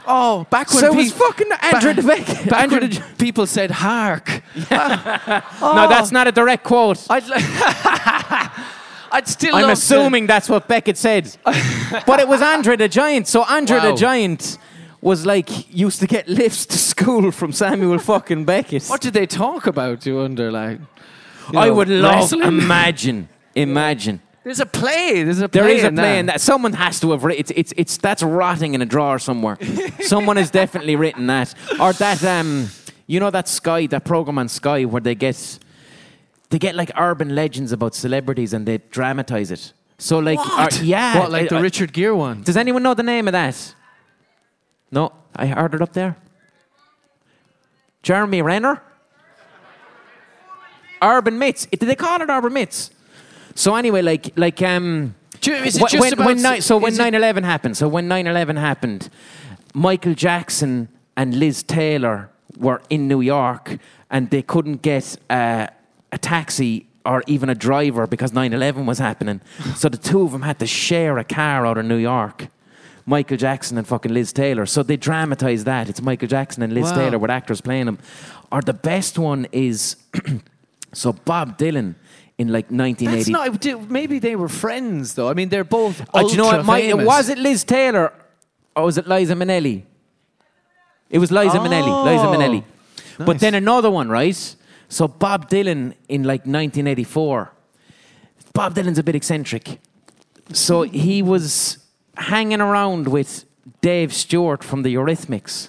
Oh, 0.07 0.45
back 0.51 0.69
when 0.71 0.79
So 0.81 0.87
it 0.89 0.91
pe- 0.93 0.97
was 0.97 1.13
fucking 1.13 1.47
Andrew 1.63 1.95
ba- 1.95 2.03
the 2.03 2.07
Beck. 2.09 2.27
back 2.51 2.63
Andrew 2.65 2.81
when 2.81 2.91
the- 2.91 3.03
people 3.19 3.47
said 3.47 3.71
"hark." 3.71 4.43
No, 4.71 5.89
that's 5.89 6.11
oh. 6.11 6.13
not 6.13 6.27
a 6.27 6.33
direct 6.33 6.63
quote. 6.65 7.07
I'd, 7.09 7.25
li- 7.27 7.35
I'd 9.13 9.27
still. 9.29 9.55
I'm 9.55 9.63
love 9.63 9.69
to- 9.71 9.73
assuming 9.73 10.27
that's 10.27 10.49
what 10.49 10.69
Beckett 10.69 10.97
said. 10.99 11.35
but 12.07 12.21
it 12.21 12.29
was 12.29 12.43
Andrew 12.43 12.77
the 12.77 12.89
Giant. 12.89 13.29
So 13.29 13.45
Andrew 13.45 13.79
Wow. 13.79 13.93
the 13.93 13.97
Giant 13.97 14.59
was 15.01 15.25
like, 15.27 15.75
used 15.75 16.01
to 16.01 16.07
get 16.07 16.29
lifts 16.29 16.67
to 16.67 16.79
school 16.79 17.31
from 17.31 17.53
Samuel 17.53 17.99
fucking 17.99 18.45
Beckett. 18.45 18.87
What 18.87 19.01
did 19.01 19.15
they 19.15 19.27
talk 19.27 19.67
about? 19.67 20.05
You 20.07 20.17
wonder, 20.17 20.51
like. 20.53 20.81
you 21.53 21.59
I 21.59 21.67
know, 21.69 21.75
would 21.75 21.89
love, 21.89 22.15
wrestling? 22.15 22.43
imagine, 22.43 23.29
imagine. 23.55 24.21
There's 24.45 24.61
a 24.61 24.67
play. 24.67 25.23
There's 25.23 25.41
a 25.41 25.49
play. 25.49 25.61
There 25.63 25.71
is 25.71 25.85
a 25.85 25.87
in 25.89 25.97
play 25.97 26.19
in 26.19 26.27
that. 26.27 26.41
Someone 26.41 26.75
has 26.75 27.01
to 27.01 27.13
have 27.13 27.25
written. 27.25 27.41
It's 27.41 27.53
it's 27.57 27.73
it's 27.79 27.97
that's 27.97 28.23
rotting 28.23 28.75
in 28.75 28.83
a 28.83 28.87
drawer 28.87 29.19
somewhere. 29.19 29.57
Someone 30.01 30.37
has 30.37 30.51
definitely 30.51 30.97
written 30.97 31.27
that, 31.29 31.55
or 31.81 31.95
that 31.95 32.23
um, 32.25 32.69
you 33.07 33.21
know 33.21 33.31
that 33.31 33.49
Sky 33.49 33.87
that 33.87 34.05
program 34.05 34.39
on 34.39 34.49
Sky 34.49 34.85
where 34.85 35.01
they 35.01 35.15
get 35.15 35.59
they 36.51 36.59
get 36.59 36.75
like 36.75 36.91
urban 36.97 37.35
legends 37.35 37.73
about 37.73 37.95
celebrities 37.95 38.53
and 38.53 38.67
they 38.67 38.79
dramatize 38.91 39.51
it. 39.51 39.73
So 39.97 40.19
like, 40.19 40.39
What? 40.39 40.81
or- 40.81 40.85
yeah, 40.85 41.19
What, 41.21 41.31
like 41.31 41.49
the 41.49 41.57
uh, 41.57 41.63
Richard 41.63 41.93
Gere 41.95 42.15
one? 42.15 42.43
Does 42.43 42.57
anyone 42.57 42.83
know 42.83 42.95
the 42.95 43.03
name 43.03 43.27
of 43.29 43.33
that? 43.33 43.75
No, 44.91 45.13
I 45.35 45.47
heard 45.47 45.75
it 45.75 45.81
up 45.81 45.95
there. 45.95 46.17
Jeremy 48.03 48.43
Renner. 48.43 48.83
Urban 51.01 51.39
myths. 51.39 51.67
Did 51.67 51.81
they 51.81 51.97
call 51.97 52.21
it 52.21 52.29
urban 52.29 52.53
myths? 52.53 52.91
So 53.55 53.75
anyway, 53.77 54.03
like 54.03 54.33
like 54.37 54.61
um. 54.63 55.15
Is 55.47 55.77
it 55.77 55.83
when, 56.01 56.13
about? 56.15 56.27
when 56.27 56.61
so 56.63 56.79
when 56.79 56.93
is 56.93 56.99
it- 56.99 57.13
9-11 57.13 57.45
happened 57.45 57.77
so 57.77 57.87
when 57.87 58.09
9-11 58.09 58.57
happened 58.59 59.11
michael 59.75 60.15
jackson 60.15 60.89
and 61.19 61.35
liz 61.39 61.63
taylor 61.63 62.31
were 62.57 62.81
in 62.89 63.09
new 63.09 63.21
york 63.21 63.77
and 64.11 64.31
they 64.31 64.41
couldn't 64.41 64.81
get 64.81 65.19
uh, 65.29 65.67
a 66.13 66.17
taxi 66.17 66.87
or 67.05 67.23
even 67.27 67.51
a 67.51 67.55
driver 67.55 68.07
because 68.07 68.33
9-11 68.33 68.87
was 68.87 68.99
happening 68.99 69.43
so 69.77 69.91
the 69.91 69.99
two 69.99 70.23
of 70.23 70.33
them 70.33 70.43
had 70.43 70.59
to 70.61 70.67
share 70.67 71.19
a 71.19 71.25
car 71.25 71.67
out 71.67 71.77
of 71.77 71.85
new 71.85 71.97
york 71.99 72.47
michael 73.05 73.37
jackson 73.37 73.77
and 73.77 73.87
fucking 73.87 74.15
liz 74.15 74.33
taylor 74.33 74.65
so 74.65 74.83
they 74.83 74.97
dramatized 74.97 75.67
that 75.67 75.91
it's 75.91 76.01
michael 76.01 76.29
jackson 76.29 76.63
and 76.63 76.73
liz 76.73 76.85
Wow. 76.85 76.97
taylor 76.97 77.19
with 77.19 77.31
actors 77.31 77.61
playing 77.61 77.85
them 77.85 77.99
or 78.51 78.63
the 78.63 78.73
best 78.73 79.19
one 79.19 79.47
is 79.53 79.97
so 80.95 81.13
bob 81.13 81.59
dylan 81.59 81.97
in 82.39 82.49
like 82.49 82.67
1980 82.71 83.33
That's 83.33 83.65
not. 83.65 83.91
Maybe 83.91 84.19
they 84.19 84.37
were 84.37 84.49
friends, 84.49 85.15
though. 85.15 85.29
I 85.29 85.35
mean, 85.35 85.49
they're 85.49 85.65
both. 85.65 86.05
Oh, 86.13 86.27
do 86.27 86.33
you 86.33 86.37
know 86.37 86.47
what? 86.47 87.05
Was 87.05 87.29
it 87.29 87.39
Liz 87.39 87.65
Taylor 87.65 88.13
or 88.75 88.85
was 88.85 88.99
it 88.99 89.07
Liza 89.07 89.35
Minnelli? 89.35 89.83
It 91.11 91.19
was 91.19 91.31
Liza 91.31 91.59
Minnelli. 91.59 91.87
Oh. 91.89 92.05
Liza 92.05 92.25
Oh. 92.27 92.33
Minnelli. 92.35 92.65
But 93.25 93.39
then 93.39 93.55
another 93.55 93.91
one, 93.91 94.09
right? 94.09 94.57
So 94.89 95.07
Bob 95.07 95.49
Dylan 95.49 95.95
in 96.09 96.25
like 96.25 96.41
1984. 96.41 97.53
Bob 98.53 98.75
Dylan's 98.75 98.99
a 98.99 99.03
bit 99.03 99.15
eccentric. 99.15 99.79
So 100.53 100.83
he 100.83 101.23
was 101.23 101.79
hanging 102.17 102.61
around 102.61 103.09
with 103.09 103.45
Dave 103.81 104.13
Stewart 104.13 104.63
from 104.65 104.83
the 104.83 104.95
Eurythmics. 104.95 105.69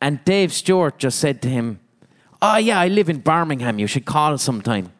And 0.00 0.24
Dave 0.24 0.52
Stewart 0.52 0.98
just 0.98 1.18
said 1.18 1.40
to 1.42 1.48
him, 1.48 1.80
Oh, 2.40 2.56
yeah, 2.56 2.78
I 2.80 2.88
live 2.88 3.08
in 3.08 3.18
Birmingham. 3.18 3.78
You 3.78 3.86
should 3.86 4.04
call 4.04 4.36
sometime. 4.36 4.92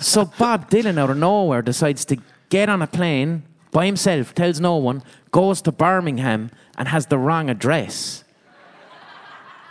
So 0.00 0.24
Bob 0.24 0.70
Dylan, 0.70 0.98
out 0.98 1.10
of 1.10 1.16
nowhere, 1.16 1.62
decides 1.62 2.04
to 2.06 2.16
get 2.48 2.68
on 2.68 2.82
a 2.82 2.86
plane 2.86 3.42
by 3.70 3.86
himself, 3.86 4.34
tells 4.34 4.60
no 4.60 4.76
one, 4.76 5.02
goes 5.30 5.60
to 5.62 5.72
Birmingham 5.72 6.50
and 6.76 6.88
has 6.88 7.06
the 7.06 7.18
wrong 7.18 7.50
address. 7.50 8.24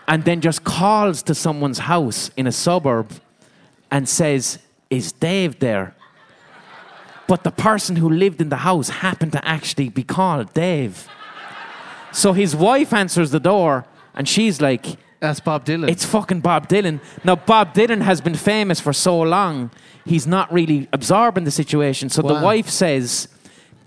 and 0.07 0.23
then 0.23 0.39
just 0.39 0.63
calls 0.63 1.21
to 1.23 1.35
someone's 1.35 1.79
house 1.79 2.31
in 2.37 2.47
a 2.47 2.51
suburb 2.51 3.11
and 3.91 4.07
says, 4.07 4.59
Is 4.89 5.11
Dave 5.11 5.59
there? 5.59 5.95
But 7.27 7.43
the 7.43 7.51
person 7.51 7.97
who 7.97 8.09
lived 8.09 8.39
in 8.39 8.49
the 8.49 8.57
house 8.57 8.89
happened 8.89 9.33
to 9.33 9.45
actually 9.45 9.89
be 9.89 10.03
called 10.03 10.53
Dave. 10.53 11.09
So 12.13 12.31
his 12.31 12.55
wife 12.55 12.93
answers 12.93 13.31
the 13.31 13.39
door 13.39 13.85
and 14.15 14.27
she's 14.27 14.61
like, 14.61 14.97
That's 15.19 15.39
Bob 15.39 15.65
Dylan. 15.65 15.89
It's 15.89 16.05
fucking 16.05 16.41
Bob 16.41 16.67
Dylan. 16.67 16.99
Now, 17.23 17.35
Bob 17.35 17.73
Dylan 17.73 18.01
has 18.01 18.21
been 18.21 18.35
famous 18.35 18.79
for 18.79 18.93
so 18.93 19.19
long, 19.19 19.71
he's 20.05 20.27
not 20.27 20.51
really 20.53 20.87
absorbing 20.93 21.43
the 21.43 21.51
situation. 21.51 22.09
So 22.09 22.21
the 22.21 22.35
wife 22.35 22.69
says, 22.69 23.27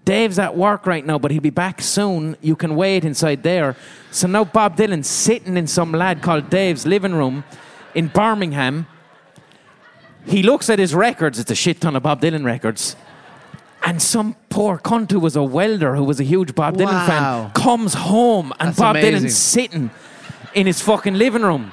Dave's 0.04 0.38
at 0.40 0.56
work 0.56 0.86
right 0.86 1.06
now, 1.06 1.18
but 1.18 1.30
he'll 1.30 1.40
be 1.40 1.50
back 1.50 1.80
soon. 1.82 2.36
You 2.40 2.56
can 2.56 2.74
wait 2.74 3.04
inside 3.04 3.42
there. 3.44 3.76
So 4.10 4.26
now 4.26 4.44
Bob 4.44 4.76
Dylan's 4.76 5.06
sitting 5.08 5.56
in 5.56 5.66
some 5.68 5.92
lad 5.92 6.20
called 6.20 6.50
Dave's 6.50 6.84
living 6.86 7.14
room 7.14 7.44
in 7.94 8.08
Birmingham. 8.08 8.86
He 10.26 10.42
looks 10.42 10.68
at 10.68 10.78
his 10.78 10.94
records, 10.94 11.38
it's 11.38 11.50
a 11.50 11.54
shit 11.54 11.80
ton 11.80 11.96
of 11.96 12.02
Bob 12.02 12.20
Dylan 12.20 12.44
records. 12.44 12.96
And 13.82 14.02
some 14.02 14.36
poor 14.50 14.78
cunt 14.78 15.10
who 15.10 15.20
was 15.20 15.36
a 15.36 15.42
welder, 15.42 15.94
who 15.96 16.04
was 16.04 16.20
a 16.20 16.24
huge 16.24 16.54
Bob 16.54 16.76
Dylan 16.76 16.86
Wow. 16.92 17.06
fan, 17.06 17.50
comes 17.62 17.94
home 17.94 18.52
and 18.60 18.68
That's 18.70 18.78
Bob 18.78 18.96
amazing. 18.96 19.28
Dylan's 19.28 19.36
sitting 19.36 19.90
in 20.54 20.66
his 20.66 20.80
fucking 20.80 21.14
living 21.14 21.42
room. 21.42 21.72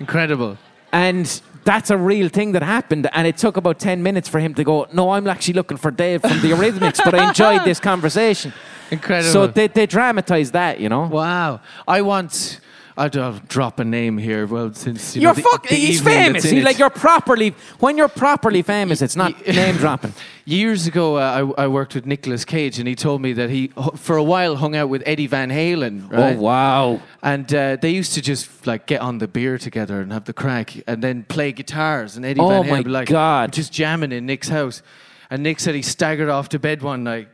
incredible. 0.00 0.56
And 0.92 1.26
that's 1.64 1.90
a 1.90 1.98
real 1.98 2.28
thing 2.30 2.52
that 2.52 2.62
happened. 2.62 3.08
And 3.12 3.26
it 3.26 3.36
took 3.36 3.56
about 3.58 3.78
10 3.78 4.02
minutes 4.02 4.28
for 4.28 4.38
him 4.38 4.54
to 4.54 4.64
go, 4.64 4.86
No, 4.92 5.10
I'm 5.10 5.26
actually 5.26 5.54
looking 5.54 5.76
for 5.76 5.90
Dave 5.90 6.22
from 6.22 6.40
the 6.40 6.50
Eurythmics, 6.52 7.00
but 7.04 7.14
I 7.14 7.28
enjoyed 7.28 7.64
this 7.64 7.78
conversation. 7.92 8.52
Incredible. 8.90 9.32
So 9.32 9.46
they, 9.46 9.66
they 9.66 9.86
dramatized 9.86 10.54
that, 10.54 10.80
you 10.80 10.88
know? 10.88 11.02
Wow. 11.06 11.60
I 11.86 12.00
want. 12.02 12.60
I'll 12.98 13.10
I'll 13.22 13.40
drop 13.46 13.78
a 13.78 13.84
name 13.84 14.18
here. 14.18 14.44
Well, 14.46 14.74
since 14.74 15.16
you 15.16 15.32
the- 15.32 15.40
fucking, 15.40 15.78
he's 15.78 16.00
famous. 16.02 16.42
He, 16.42 16.60
like, 16.62 16.78
you're 16.78 16.90
properly, 16.90 17.54
when 17.78 17.96
you're 17.96 18.08
properly 18.08 18.60
famous, 18.62 19.00
it's 19.00 19.14
not 19.14 19.46
name 19.46 19.76
dropping. 19.76 20.12
Years 20.44 20.86
ago, 20.88 21.16
uh, 21.16 21.52
I, 21.58 21.64
I 21.64 21.66
worked 21.68 21.94
with 21.94 22.06
Nicolas 22.06 22.44
Cage, 22.44 22.78
and 22.80 22.88
he 22.88 22.96
told 22.96 23.22
me 23.22 23.32
that 23.34 23.50
he, 23.50 23.68
for 23.96 24.16
a 24.16 24.22
while, 24.22 24.56
hung 24.56 24.74
out 24.74 24.88
with 24.88 25.02
Eddie 25.06 25.28
Van 25.28 25.48
Halen. 25.50 26.10
Right? 26.10 26.36
Oh, 26.36 26.40
wow. 26.40 27.00
And 27.22 27.52
uh, 27.54 27.76
they 27.80 27.90
used 27.90 28.14
to 28.14 28.20
just 28.22 28.66
like 28.66 28.86
get 28.86 29.00
on 29.00 29.18
the 29.18 29.28
beer 29.28 29.58
together 29.58 30.00
and 30.00 30.12
have 30.12 30.24
the 30.24 30.32
crack, 30.32 30.74
and 30.88 31.00
then 31.02 31.22
play 31.22 31.52
guitars. 31.52 32.16
And 32.16 32.26
Eddie 32.26 32.40
Oh 32.40 32.48
Van 32.48 32.64
Halen 32.64 32.70
my 32.70 32.76
would 32.78 32.84
be 32.84 32.90
like, 32.90 33.08
God. 33.08 33.52
just 33.52 33.72
jamming 33.72 34.10
in 34.10 34.26
Nick's 34.26 34.48
house. 34.48 34.82
And 35.30 35.42
Nick 35.44 35.60
said 35.60 35.74
he 35.76 35.82
staggered 35.82 36.30
off 36.30 36.48
to 36.48 36.58
bed 36.58 36.82
one 36.82 37.04
night, 37.04 37.28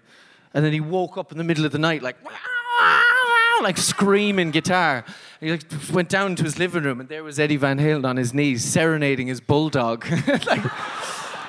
and 0.52 0.62
then 0.62 0.74
he 0.74 0.80
woke 0.80 1.16
up 1.16 1.32
in 1.32 1.38
the 1.38 1.44
middle 1.44 1.64
of 1.64 1.72
the 1.72 1.78
night 1.78 2.02
like. 2.02 2.16
Like 3.62 3.78
screaming 3.78 4.50
guitar. 4.50 5.04
He 5.40 5.50
like 5.50 5.62
went 5.92 6.08
down 6.08 6.36
to 6.36 6.44
his 6.44 6.58
living 6.58 6.84
room 6.84 7.00
and 7.00 7.08
there 7.08 7.24
was 7.24 7.38
Eddie 7.38 7.56
Van 7.56 7.78
Halen 7.78 8.04
on 8.04 8.16
his 8.16 8.34
knees 8.34 8.64
serenading 8.64 9.26
his 9.26 9.40
bulldog. 9.40 10.04
like 10.46 10.64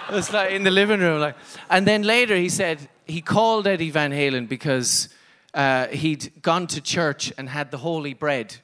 it 0.10 0.14
was 0.14 0.32
like 0.32 0.52
in 0.52 0.64
the 0.64 0.72
living 0.72 1.00
room, 1.00 1.20
like. 1.20 1.36
And 1.70 1.88
then 1.88 2.04
later 2.04 2.36
he 2.36 2.50
said 2.50 2.88
he 3.06 3.22
called 3.22 3.68
Eddie 3.68 3.92
Van 3.92 4.12
Halen 4.12 4.48
because 4.48 5.10
uh, 5.54 5.88
he'd 5.88 6.42
gone 6.42 6.68
to 6.68 6.82
church 6.82 7.34
and 7.38 7.50
had 7.50 7.72
the 7.72 7.78
holy 7.78 8.14
bread, 8.14 8.58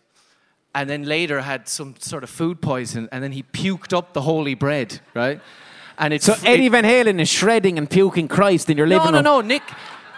and 0.75 0.89
then 0.89 1.03
later 1.03 1.41
had 1.41 1.67
some 1.67 1.95
sort 1.99 2.23
of 2.23 2.29
food 2.29 2.61
poison, 2.61 3.07
and 3.11 3.23
then 3.23 3.31
he 3.31 3.43
puked 3.43 3.93
up 3.95 4.13
the 4.13 4.21
holy 4.21 4.55
bread, 4.55 4.99
right? 5.13 5.41
And 5.97 6.13
it's 6.13 6.25
So 6.25 6.35
Eddie 6.43 6.69
Van 6.69 6.83
Halen 6.83 7.19
is 7.19 7.29
shredding 7.29 7.77
and 7.77 7.89
puking 7.89 8.27
Christ 8.27 8.69
in 8.69 8.77
your 8.77 8.87
no, 8.87 8.97
room. 8.97 9.13
no, 9.13 9.21
no, 9.21 9.21
no, 9.21 9.41
Nick. 9.41 9.63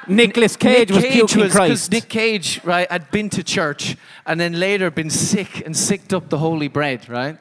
Nicolas 0.08 0.56
Cage 0.56 0.90
Nick 0.90 0.96
was 1.04 1.06
puking 1.14 1.42
was- 1.44 1.52
Christ. 1.52 1.92
Nick 1.92 2.10
Cage, 2.10 2.60
right, 2.64 2.90
had 2.92 3.10
been 3.12 3.30
to 3.32 3.44
church 3.44 3.96
and 4.26 4.40
then 4.40 4.60
later 4.60 4.92
been 4.92 5.10
sick 5.10 5.66
and 5.66 5.76
sicked 5.76 6.14
up 6.14 6.30
the 6.30 6.38
holy 6.38 6.68
bread, 6.68 7.08
right? 7.10 7.38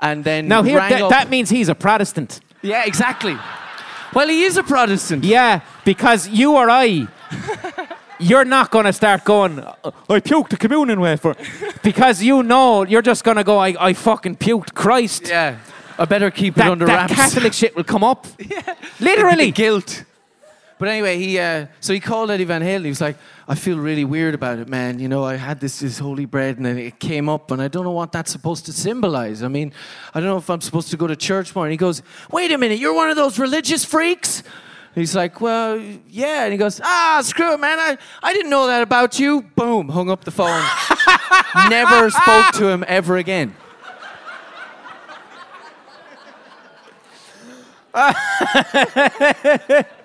And 0.00 0.24
then 0.24 0.46
now, 0.48 0.62
here, 0.62 0.78
that, 0.78 1.08
that 1.10 1.30
means 1.30 1.48
he's 1.50 1.68
a 1.68 1.74
Protestant. 1.74 2.40
yeah, 2.62 2.84
exactly. 2.84 3.36
Well, 4.14 4.28
he 4.28 4.44
is 4.44 4.56
a 4.56 4.62
Protestant. 4.62 5.24
Yeah, 5.24 5.60
because 5.84 6.28
you 6.28 6.54
or 6.56 6.68
I, 6.70 7.06
you're 8.18 8.44
not 8.44 8.70
going 8.70 8.84
to 8.86 8.92
start 8.92 9.24
going, 9.24 9.58
I 9.60 10.20
puked 10.20 10.50
the 10.50 10.56
communion 10.56 11.00
wafer. 11.00 11.34
Because 11.82 12.22
you 12.22 12.42
know, 12.42 12.84
you're 12.84 13.02
just 13.02 13.24
going 13.24 13.36
to 13.36 13.44
go, 13.44 13.58
I, 13.58 13.74
I 13.88 13.92
fucking 13.94 14.36
puked 14.36 14.74
Christ. 14.74 15.28
Yeah. 15.28 15.58
I 15.98 16.04
better 16.04 16.30
keep 16.30 16.54
it 16.54 16.60
That, 16.60 16.70
under 16.72 16.86
that 16.86 17.10
wraps. 17.10 17.14
Catholic 17.14 17.52
shit 17.54 17.74
will 17.74 17.84
come 17.84 18.04
up. 18.04 18.26
The 18.98 19.04
Literally. 19.04 19.50
guilt. 19.50 20.04
But 20.78 20.88
anyway, 20.88 21.18
he 21.18 21.38
uh, 21.38 21.66
so 21.80 21.94
he 21.94 22.00
called 22.00 22.30
Eddie 22.30 22.44
Van 22.44 22.60
Halen. 22.60 22.82
He 22.82 22.90
was 22.90 23.00
like, 23.00 23.16
"I 23.48 23.54
feel 23.54 23.78
really 23.78 24.04
weird 24.04 24.34
about 24.34 24.58
it, 24.58 24.68
man. 24.68 24.98
You 24.98 25.08
know, 25.08 25.24
I 25.24 25.36
had 25.36 25.58
this 25.58 25.80
this 25.80 25.98
holy 25.98 26.26
bread, 26.26 26.58
and 26.58 26.66
then 26.66 26.76
it 26.76 26.98
came 26.98 27.30
up, 27.30 27.50
and 27.50 27.62
I 27.62 27.68
don't 27.68 27.84
know 27.84 27.92
what 27.92 28.12
that's 28.12 28.30
supposed 28.30 28.66
to 28.66 28.74
symbolize. 28.74 29.42
I 29.42 29.48
mean, 29.48 29.72
I 30.12 30.20
don't 30.20 30.28
know 30.28 30.36
if 30.36 30.50
I'm 30.50 30.60
supposed 30.60 30.90
to 30.90 30.98
go 30.98 31.06
to 31.06 31.16
church 31.16 31.54
more." 31.54 31.64
And 31.64 31.72
he 31.72 31.78
goes, 31.78 32.02
"Wait 32.30 32.52
a 32.52 32.58
minute, 32.58 32.78
you're 32.78 32.94
one 32.94 33.08
of 33.08 33.16
those 33.16 33.38
religious 33.38 33.86
freaks." 33.86 34.42
He's 34.94 35.16
like, 35.16 35.40
"Well, 35.40 35.80
yeah." 36.10 36.44
And 36.44 36.52
he 36.52 36.58
goes, 36.58 36.78
"Ah, 36.84 37.22
screw 37.24 37.54
it, 37.54 37.60
man. 37.60 37.78
I 37.78 37.96
I 38.22 38.34
didn't 38.34 38.50
know 38.50 38.66
that 38.66 38.82
about 38.82 39.18
you." 39.18 39.42
Boom, 39.56 39.88
hung 39.88 40.10
up 40.10 40.24
the 40.24 40.30
phone. 40.30 40.62
Never 41.70 42.10
spoke 42.10 42.52
to 42.54 42.68
him 42.68 42.84
ever 42.86 43.16
again. 43.16 43.56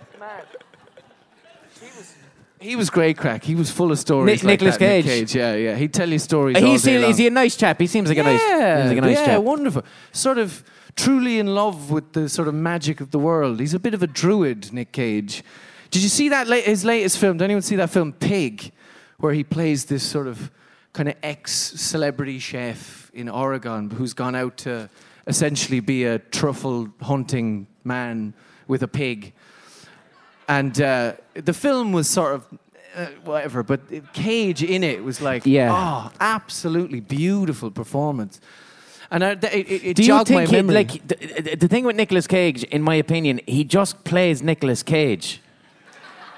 He 2.61 2.75
was 2.75 2.89
great 2.89 3.17
crack. 3.17 3.43
He 3.43 3.55
was 3.55 3.71
full 3.71 3.91
of 3.91 3.99
stories. 3.99 4.43
Ni- 4.43 4.49
like 4.49 4.59
Nicolas 4.59 4.77
that, 4.77 4.85
Nick 4.85 5.05
Cage. 5.05 5.13
Cage. 5.29 5.35
Yeah, 5.35 5.55
yeah. 5.55 5.75
He'd 5.75 5.93
tell 5.93 6.07
you 6.07 6.19
stories. 6.19 6.57
All 6.57 6.61
day 6.61 6.77
seem, 6.77 7.01
long. 7.01 7.09
is 7.11 7.17
he 7.17 7.27
a 7.27 7.31
nice 7.31 7.55
chap? 7.55 7.79
He 7.79 7.87
seems 7.87 8.07
like 8.07 8.17
a 8.17 8.23
nice, 8.23 8.39
yeah, 8.41 8.77
seems 8.81 8.89
like 8.89 8.97
a 8.97 9.01
nice 9.01 9.17
yeah, 9.17 9.25
chap. 9.25 9.41
wonderful. 9.41 9.83
Sort 10.11 10.37
of 10.37 10.63
truly 10.95 11.39
in 11.39 11.47
love 11.47 11.89
with 11.89 12.13
the 12.13 12.29
sort 12.29 12.47
of 12.47 12.53
magic 12.53 13.01
of 13.01 13.11
the 13.11 13.19
world. 13.19 13.59
He's 13.59 13.73
a 13.73 13.79
bit 13.79 13.93
of 13.93 14.03
a 14.03 14.07
druid, 14.07 14.71
Nick 14.71 14.91
Cage. 14.91 15.43
Did 15.89 16.03
you 16.03 16.09
see 16.09 16.29
that 16.29 16.47
la- 16.47 16.55
his 16.57 16.85
latest 16.85 17.17
film? 17.17 17.37
Did 17.37 17.45
anyone 17.45 17.63
see 17.63 17.75
that 17.77 17.89
film 17.89 18.13
Pig, 18.13 18.71
where 19.17 19.33
he 19.33 19.43
plays 19.43 19.85
this 19.85 20.03
sort 20.03 20.27
of 20.27 20.51
kind 20.93 21.09
of 21.09 21.15
ex-celebrity 21.23 22.37
chef 22.39 23.09
in 23.13 23.29
Oregon 23.29 23.89
who's 23.89 24.13
gone 24.13 24.35
out 24.35 24.57
to 24.57 24.89
essentially 25.27 25.79
be 25.79 26.03
a 26.03 26.19
truffle 26.19 26.89
hunting 27.01 27.67
man 27.83 28.33
with 28.67 28.83
a 28.83 28.87
pig. 28.87 29.33
And 30.57 30.75
uh, 30.81 31.13
the 31.33 31.53
film 31.53 31.87
was 31.93 32.07
sort 32.09 32.33
of 32.35 32.41
uh, 32.95 33.05
whatever, 33.23 33.63
but 33.63 33.79
Cage 34.13 34.61
in 34.63 34.83
it 34.83 34.99
was 35.03 35.21
like, 35.21 35.45
Yeah. 35.45 35.69
oh, 35.71 36.11
absolutely 36.19 36.99
beautiful 36.99 37.71
performance. 37.71 38.41
And 39.13 39.23
I, 39.23 39.31
it, 39.31 39.43
it, 39.43 39.83
it 39.89 39.95
Do 39.97 40.03
you 40.03 40.23
think, 40.25 40.49
he, 40.49 40.61
like, 40.61 40.91
the, 41.07 41.55
the- 41.61 41.67
thing 41.67 41.83
with 41.85 41.95
Nicolas 41.95 42.27
Cage, 42.27 42.63
in 42.75 42.81
my 42.81 42.95
opinion, 42.95 43.39
he 43.47 43.63
just 43.63 44.03
plays 44.03 44.41
Nicolas 44.41 44.83
Cage. 44.83 45.27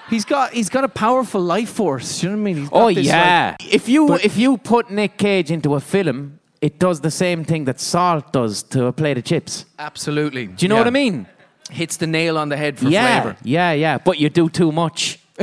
he's 0.10 0.26
got 0.26 0.52
he's 0.54 0.70
got 0.70 0.84
a 0.84 0.88
powerful 1.06 1.42
life 1.42 1.70
force. 1.70 2.22
You 2.24 2.30
know 2.30 2.36
what 2.36 2.42
I 2.42 2.54
mean? 2.54 2.58
He's 2.58 2.70
Oh 2.72 2.88
this, 2.88 2.98
like- 2.98 3.06
yeah. 3.06 3.56
if 3.80 3.88
you 3.94 4.02
if 4.30 4.38
you 4.38 4.58
put 4.58 4.90
Nick 4.92 5.18
Cage 5.18 5.50
into 5.58 5.70
a 5.76 5.80
film, 5.80 6.40
it 6.62 6.74
does 6.80 6.98
the 7.02 7.12
same 7.12 7.44
thing 7.46 7.66
that 7.66 7.80
salt 7.80 8.26
does 8.34 8.64
to 8.74 8.86
a 8.86 8.94
plate 8.94 9.18
of 9.18 9.24
chips. 9.24 9.66
absolutely. 9.80 10.46
Do 10.48 10.62
you 10.66 10.70
know 10.70 10.78
what 10.78 10.88
I 10.88 10.92
mean? 11.04 11.26
Hits 11.72 11.98
the 11.98 12.08
nail 12.08 12.38
on 12.38 12.50
the 12.50 12.58
head 12.58 12.78
for 12.78 12.88
yeah, 12.90 13.22
flavor. 13.22 13.38
yeah, 13.44 13.72
yeah. 13.72 13.98
But 13.98 14.20
you 14.20 14.30
do 14.30 14.50
too 14.50 14.72
much. 14.72 15.20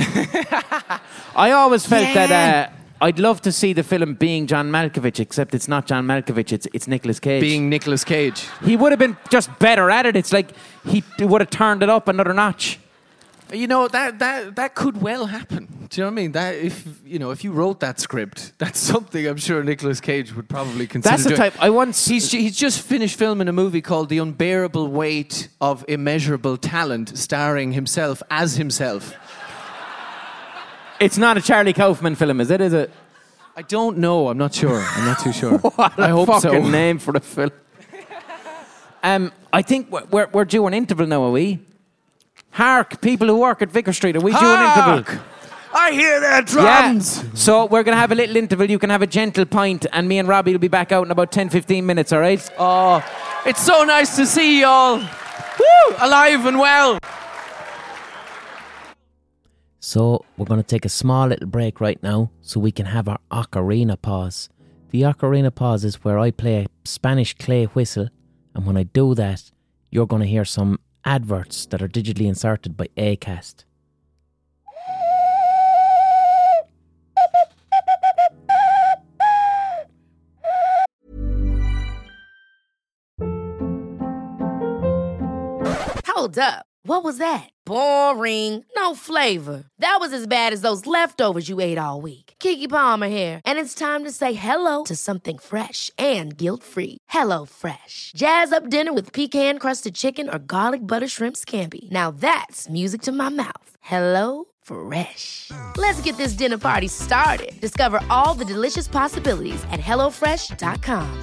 I 1.34 1.50
always 1.52 1.86
felt 1.86 2.02
Yeah. 2.14 2.26
that 2.26 2.68
uh, 2.68 3.04
I'd 3.04 3.18
love 3.18 3.40
to 3.42 3.52
see 3.52 3.72
the 3.72 3.82
film 3.82 4.14
being 4.14 4.46
John 4.46 4.70
Malkovich, 4.70 5.18
except 5.20 5.54
it's 5.54 5.68
not 5.68 5.86
John 5.86 6.06
Malkovich. 6.06 6.52
It's 6.52 6.66
it's 6.74 6.86
Nicolas 6.86 7.18
Cage. 7.20 7.40
Being 7.40 7.68
Nicolas 7.70 8.04
Cage. 8.04 8.46
he 8.64 8.76
would 8.76 8.92
have 8.92 8.98
been 8.98 9.16
just 9.30 9.50
better 9.58 9.90
at 9.90 10.06
it. 10.06 10.16
It's 10.16 10.32
like 10.32 10.50
he 10.86 11.02
would 11.20 11.40
have 11.40 11.50
turned 11.50 11.82
it 11.82 11.88
up 11.88 12.08
another 12.08 12.34
notch. 12.34 12.78
You 13.52 13.66
know 13.66 13.88
that 13.88 14.18
that 14.20 14.56
that 14.56 14.74
could 14.74 15.02
well 15.02 15.26
happen. 15.26 15.86
Do 15.88 16.00
you 16.00 16.04
know 16.04 16.10
what 16.10 16.12
I 16.12 16.22
mean? 16.22 16.32
That 16.32 16.54
if 16.54 17.00
you 17.04 17.18
know 17.18 17.30
if 17.32 17.42
you 17.42 17.50
wrote 17.50 17.80
that 17.80 17.98
script, 17.98 18.52
that's 18.58 18.78
something 18.78 19.26
I'm 19.26 19.38
sure 19.38 19.62
Nicolas 19.64 20.00
Cage 20.00 20.34
would 20.34 20.48
probably 20.48 20.86
consider. 20.86 21.10
That's 21.10 21.24
the 21.24 21.30
doing. 21.30 21.38
type 21.38 21.54
I 21.60 21.70
once. 21.70 22.06
He's, 22.06 22.30
he's 22.30 22.56
just 22.56 22.80
finished 22.80 23.18
filming 23.18 23.48
a 23.48 23.52
movie 23.52 23.80
called 23.80 24.08
The 24.08 24.18
Unbearable 24.18 24.88
Weight 24.88 25.48
of 25.60 25.84
Immeasurable 25.88 26.58
Talent, 26.58 27.18
starring 27.18 27.72
himself 27.72 28.22
as 28.30 28.56
himself. 28.56 29.14
It's 31.00 31.18
not 31.18 31.38
a 31.38 31.40
Charlie 31.40 31.72
Kaufman 31.72 32.14
film, 32.14 32.40
is 32.40 32.50
it? 32.50 32.60
Is 32.60 32.74
it? 32.74 32.90
I 33.56 33.62
don't 33.62 33.98
know. 33.98 34.28
I'm 34.28 34.38
not 34.38 34.54
sure. 34.54 34.80
I'm 34.80 35.06
not 35.06 35.18
too 35.18 35.32
sure. 35.32 35.58
What 35.58 35.98
a 35.98 36.02
I 36.02 36.08
hope 36.10 36.26
so. 36.26 36.40
fucking 36.40 36.70
name 36.70 36.98
for 36.98 37.12
the 37.12 37.20
film. 37.20 37.50
um, 39.02 39.32
I 39.52 39.62
think 39.62 39.90
we're, 39.90 40.04
we're, 40.04 40.28
we're 40.28 40.44
due 40.44 40.66
an 40.66 40.74
interval 40.74 41.06
now, 41.06 41.24
are 41.24 41.30
we? 41.30 41.58
Hark, 42.52 43.00
people 43.00 43.28
who 43.28 43.38
work 43.38 43.62
at 43.62 43.70
Vicar 43.70 43.92
Street, 43.92 44.16
are 44.16 44.20
we 44.20 44.32
due 44.32 44.38
an 44.38 45.02
interval? 45.02 45.22
I 45.72 45.92
hear 45.92 46.20
their 46.20 46.64
Yeah. 46.64 46.98
So 46.98 47.66
we're 47.66 47.84
going 47.84 47.94
to 47.94 48.00
have 48.00 48.10
a 48.10 48.14
little 48.16 48.36
interval. 48.36 48.68
You 48.68 48.78
can 48.78 48.90
have 48.90 49.02
a 49.02 49.06
gentle 49.06 49.44
pint, 49.46 49.86
and 49.92 50.08
me 50.08 50.18
and 50.18 50.28
Robbie 50.28 50.52
will 50.52 50.58
be 50.58 50.68
back 50.68 50.90
out 50.90 51.04
in 51.04 51.12
about 51.12 51.30
10, 51.30 51.48
15 51.48 51.86
minutes, 51.86 52.12
all 52.12 52.20
right? 52.20 52.50
Oh, 52.58 53.04
it's 53.46 53.62
so 53.64 53.84
nice 53.84 54.16
to 54.16 54.26
see 54.26 54.58
you 54.60 54.66
all. 54.66 54.98
Woo! 54.98 55.96
Alive 56.00 56.44
and 56.46 56.58
well. 56.58 56.98
So 59.78 60.24
we're 60.36 60.46
going 60.46 60.60
to 60.60 60.66
take 60.66 60.84
a 60.84 60.90
small 60.90 61.28
little 61.28 61.46
break 61.48 61.80
right 61.80 62.02
now 62.02 62.30
so 62.40 62.60
we 62.60 62.72
can 62.72 62.86
have 62.86 63.08
our 63.08 63.18
ocarina 63.30 64.00
pause. 64.00 64.48
The 64.90 65.02
ocarina 65.02 65.54
pause 65.54 65.84
is 65.84 66.04
where 66.04 66.18
I 66.18 66.32
play 66.32 66.64
a 66.64 66.66
Spanish 66.84 67.34
clay 67.34 67.66
whistle, 67.66 68.08
and 68.54 68.66
when 68.66 68.76
I 68.76 68.82
do 68.82 69.14
that, 69.14 69.52
you're 69.90 70.06
going 70.06 70.22
to 70.22 70.28
hear 70.28 70.44
some 70.44 70.80
adverts 71.04 71.66
that 71.66 71.82
are 71.82 71.88
digitally 71.88 72.26
inserted 72.26 72.76
by 72.76 72.88
Acast. 72.96 73.64
Hold 86.06 86.38
up. 86.38 86.66
What 86.82 87.02
was 87.02 87.18
that? 87.18 87.48
Boring. 87.64 88.64
No 88.76 88.94
flavor. 88.94 89.64
That 89.78 89.98
was 90.00 90.12
as 90.12 90.26
bad 90.26 90.52
as 90.52 90.60
those 90.60 90.86
leftovers 90.86 91.48
you 91.48 91.60
ate 91.60 91.78
all 91.78 92.00
week. 92.00 92.29
Keke 92.40 92.68
Palmer 92.68 93.08
here, 93.08 93.40
and 93.44 93.58
it's 93.58 93.74
time 93.74 94.04
to 94.04 94.10
say 94.10 94.32
hello 94.32 94.84
to 94.84 94.96
something 94.96 95.38
fresh 95.38 95.90
and 95.98 96.36
guilt-free. 96.36 96.96
Hello 97.08 97.46
Fresh. 97.46 98.12
Jazz 98.16 98.52
up 98.52 98.68
dinner 98.68 98.92
with 98.92 99.12
pecan-crusted 99.12 99.94
chicken 99.94 100.28
or 100.28 100.38
garlic 100.38 100.86
butter 100.86 101.08
shrimp 101.08 101.36
scampi. 101.36 101.90
Now 101.90 102.10
that's 102.10 102.68
music 102.68 103.02
to 103.02 103.12
my 103.12 103.28
mouth. 103.28 103.76
Hello 103.80 104.46
Fresh. 104.62 105.50
Let's 105.76 106.00
get 106.02 106.16
this 106.16 106.32
dinner 106.32 106.58
party 106.58 106.88
started. 106.88 107.60
Discover 107.60 108.00
all 108.08 108.34
the 108.34 108.44
delicious 108.44 108.88
possibilities 108.88 109.62
at 109.70 109.80
hellofresh.com. 109.80 111.22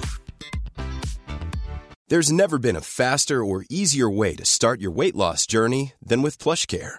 There's 2.08 2.32
never 2.32 2.58
been 2.58 2.76
a 2.76 2.80
faster 2.80 3.44
or 3.44 3.66
easier 3.68 4.08
way 4.08 4.34
to 4.36 4.44
start 4.44 4.80
your 4.80 4.92
weight 4.92 5.14
loss 5.14 5.46
journey 5.46 5.92
than 6.00 6.22
with 6.22 6.38
PlushCare. 6.38 6.98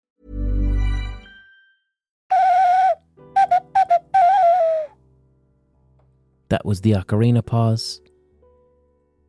That 6.51 6.65
was 6.65 6.81
the 6.81 6.91
ocarina 6.91 7.45
pause. 7.45 8.01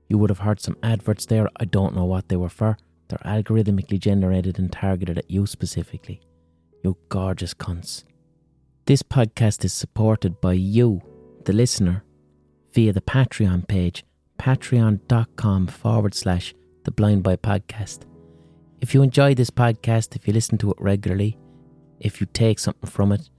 You 0.09 0.19
would 0.19 0.29
have 0.29 0.41
heard 0.41 0.59
some 0.59 0.77
adverts 0.83 1.25
there. 1.25 1.49
I 1.61 1.67
don't 1.67 1.95
know 1.95 2.05
what 2.05 2.29
they 2.29 2.35
were 2.35 2.49
for. 2.49 2.77
They're 3.07 3.19
algorithmically 3.25 4.01
generated 4.01 4.59
and 4.59 4.73
targeted 4.73 5.19
at 5.19 5.31
you 5.31 5.47
specifically. 5.47 6.21
You 6.83 6.97
gorgeous 7.11 7.55
cunts. 7.55 8.03
This 8.87 9.05
podcast 9.05 9.65
is 9.65 9.73
supported 9.73 10.41
by 10.41 10.55
you, 10.55 11.01
the 11.45 11.53
listener, 11.53 12.03
via 12.73 12.93
the 12.93 13.01
Patreon 13.01 13.69
page, 13.69 14.05
patreon.com 14.41 15.69
forward 15.69 16.15
slash 16.15 16.53
the 16.83 16.91
blind 16.91 17.23
boy 17.23 17.37
podcast. 17.37 18.01
If 18.81 18.95
you 18.95 19.03
enjoy 19.05 19.37
this 19.37 19.51
podcast, 19.51 20.17
if 20.17 20.27
you 20.27 20.35
listen 20.35 20.59
to 20.59 20.73
it 20.73 20.77
regularly, 20.81 21.39
if 22.01 22.21
you 22.21 22.27
take 22.33 22.59
something 22.59 22.91
from 22.91 23.13
it, 23.13 23.31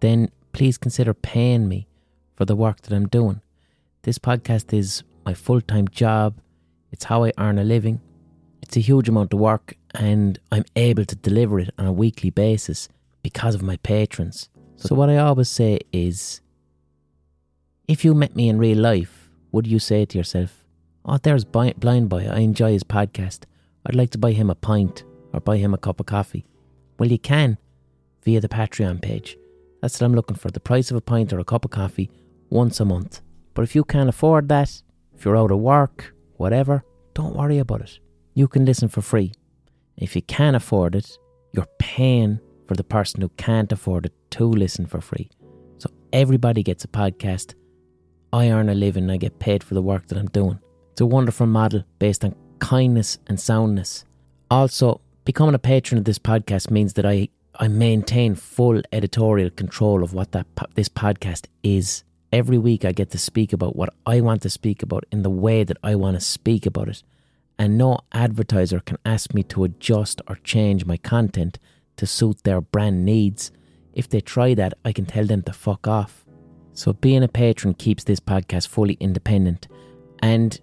then 0.00 0.30
please 0.52 0.76
consider 0.76 1.14
paying 1.14 1.66
me 1.66 1.88
for 2.36 2.44
the 2.44 2.56
work 2.56 2.82
that 2.82 2.94
I'm 2.94 3.08
doing. 3.08 3.40
This 4.02 4.18
podcast 4.18 4.72
is 4.76 5.04
my 5.24 5.34
full 5.34 5.60
time 5.60 5.88
job, 5.88 6.34
it's 6.90 7.04
how 7.04 7.24
I 7.24 7.32
earn 7.38 7.58
a 7.58 7.64
living. 7.64 8.00
It's 8.62 8.76
a 8.76 8.80
huge 8.80 9.08
amount 9.08 9.32
of 9.32 9.40
work, 9.40 9.74
and 9.94 10.38
I'm 10.50 10.64
able 10.76 11.04
to 11.04 11.16
deliver 11.16 11.58
it 11.58 11.70
on 11.78 11.86
a 11.86 11.92
weekly 11.92 12.30
basis 12.30 12.88
because 13.22 13.54
of 13.54 13.62
my 13.62 13.76
patrons. 13.78 14.48
So, 14.76 14.94
what 14.94 15.10
I 15.10 15.16
always 15.18 15.48
say 15.48 15.80
is 15.92 16.40
if 17.88 18.04
you 18.04 18.14
met 18.14 18.36
me 18.36 18.48
in 18.48 18.58
real 18.58 18.78
life, 18.78 19.30
would 19.50 19.66
you 19.66 19.78
say 19.78 20.04
to 20.04 20.18
yourself, 20.18 20.64
Oh, 21.04 21.18
there's 21.18 21.44
Blind 21.44 22.08
Boy, 22.08 22.28
I 22.28 22.40
enjoy 22.40 22.72
his 22.72 22.84
podcast. 22.84 23.40
I'd 23.84 23.96
like 23.96 24.10
to 24.10 24.18
buy 24.18 24.32
him 24.32 24.50
a 24.50 24.54
pint 24.54 25.02
or 25.32 25.40
buy 25.40 25.56
him 25.56 25.74
a 25.74 25.78
cup 25.78 25.98
of 25.98 26.06
coffee? 26.06 26.46
Well, 26.98 27.10
you 27.10 27.18
can 27.18 27.58
via 28.22 28.40
the 28.40 28.48
Patreon 28.48 29.02
page. 29.02 29.36
That's 29.80 30.00
what 30.00 30.06
I'm 30.06 30.14
looking 30.14 30.36
for 30.36 30.50
the 30.50 30.60
price 30.60 30.90
of 30.92 30.96
a 30.96 31.00
pint 31.00 31.32
or 31.32 31.40
a 31.40 31.44
cup 31.44 31.64
of 31.64 31.72
coffee 31.72 32.08
once 32.52 32.80
a 32.80 32.84
month. 32.84 33.20
But 33.54 33.62
if 33.62 33.74
you 33.74 33.84
can't 33.84 34.08
afford 34.08 34.48
that, 34.48 34.82
if 35.14 35.24
you're 35.24 35.36
out 35.36 35.50
of 35.50 35.58
work, 35.58 36.14
whatever, 36.36 36.84
don't 37.14 37.36
worry 37.36 37.58
about 37.58 37.80
it. 37.80 37.98
You 38.34 38.48
can 38.48 38.64
listen 38.64 38.88
for 38.88 39.02
free. 39.02 39.32
If 39.96 40.16
you 40.16 40.22
can't 40.22 40.56
afford 40.56 40.94
it, 40.94 41.18
you're 41.52 41.68
paying 41.78 42.40
for 42.66 42.74
the 42.74 42.84
person 42.84 43.20
who 43.20 43.28
can't 43.30 43.72
afford 43.72 44.06
it 44.06 44.14
to 44.30 44.44
listen 44.46 44.86
for 44.86 45.00
free. 45.00 45.28
So 45.78 45.90
everybody 46.12 46.62
gets 46.62 46.84
a 46.84 46.88
podcast. 46.88 47.54
I 48.32 48.50
earn 48.50 48.70
a 48.70 48.74
living, 48.74 49.04
and 49.04 49.12
I 49.12 49.18
get 49.18 49.38
paid 49.38 49.62
for 49.62 49.74
the 49.74 49.82
work 49.82 50.06
that 50.06 50.18
I'm 50.18 50.28
doing. 50.28 50.58
It's 50.92 51.00
a 51.00 51.06
wonderful 51.06 51.46
model 51.46 51.84
based 51.98 52.24
on 52.24 52.34
kindness 52.58 53.18
and 53.26 53.38
soundness. 53.38 54.04
Also, 54.50 55.00
becoming 55.24 55.54
a 55.54 55.58
patron 55.58 55.98
of 55.98 56.04
this 56.04 56.18
podcast 56.18 56.70
means 56.70 56.94
that 56.94 57.04
I, 57.04 57.28
I 57.56 57.68
maintain 57.68 58.34
full 58.34 58.80
editorial 58.92 59.50
control 59.50 60.02
of 60.02 60.14
what 60.14 60.32
that 60.32 60.46
this 60.74 60.88
podcast 60.88 61.46
is. 61.62 62.04
Every 62.32 62.56
week 62.56 62.86
I 62.86 62.92
get 62.92 63.10
to 63.10 63.18
speak 63.18 63.52
about 63.52 63.76
what 63.76 63.92
I 64.06 64.22
want 64.22 64.40
to 64.42 64.50
speak 64.50 64.82
about 64.82 65.04
in 65.12 65.22
the 65.22 65.28
way 65.28 65.64
that 65.64 65.76
I 65.82 65.94
want 65.96 66.16
to 66.16 66.20
speak 66.20 66.64
about 66.64 66.88
it. 66.88 67.02
And 67.58 67.76
no 67.76 67.98
advertiser 68.12 68.80
can 68.80 68.96
ask 69.04 69.34
me 69.34 69.42
to 69.44 69.64
adjust 69.64 70.22
or 70.26 70.36
change 70.36 70.86
my 70.86 70.96
content 70.96 71.58
to 71.96 72.06
suit 72.06 72.42
their 72.42 72.62
brand 72.62 73.04
needs. 73.04 73.52
If 73.92 74.08
they 74.08 74.22
try 74.22 74.54
that, 74.54 74.72
I 74.82 74.92
can 74.92 75.04
tell 75.04 75.26
them 75.26 75.42
to 75.42 75.52
fuck 75.52 75.86
off. 75.86 76.24
So 76.72 76.94
being 76.94 77.22
a 77.22 77.28
patron 77.28 77.74
keeps 77.74 78.04
this 78.04 78.20
podcast 78.20 78.68
fully 78.68 78.94
independent. 78.94 79.68
And 80.20 80.58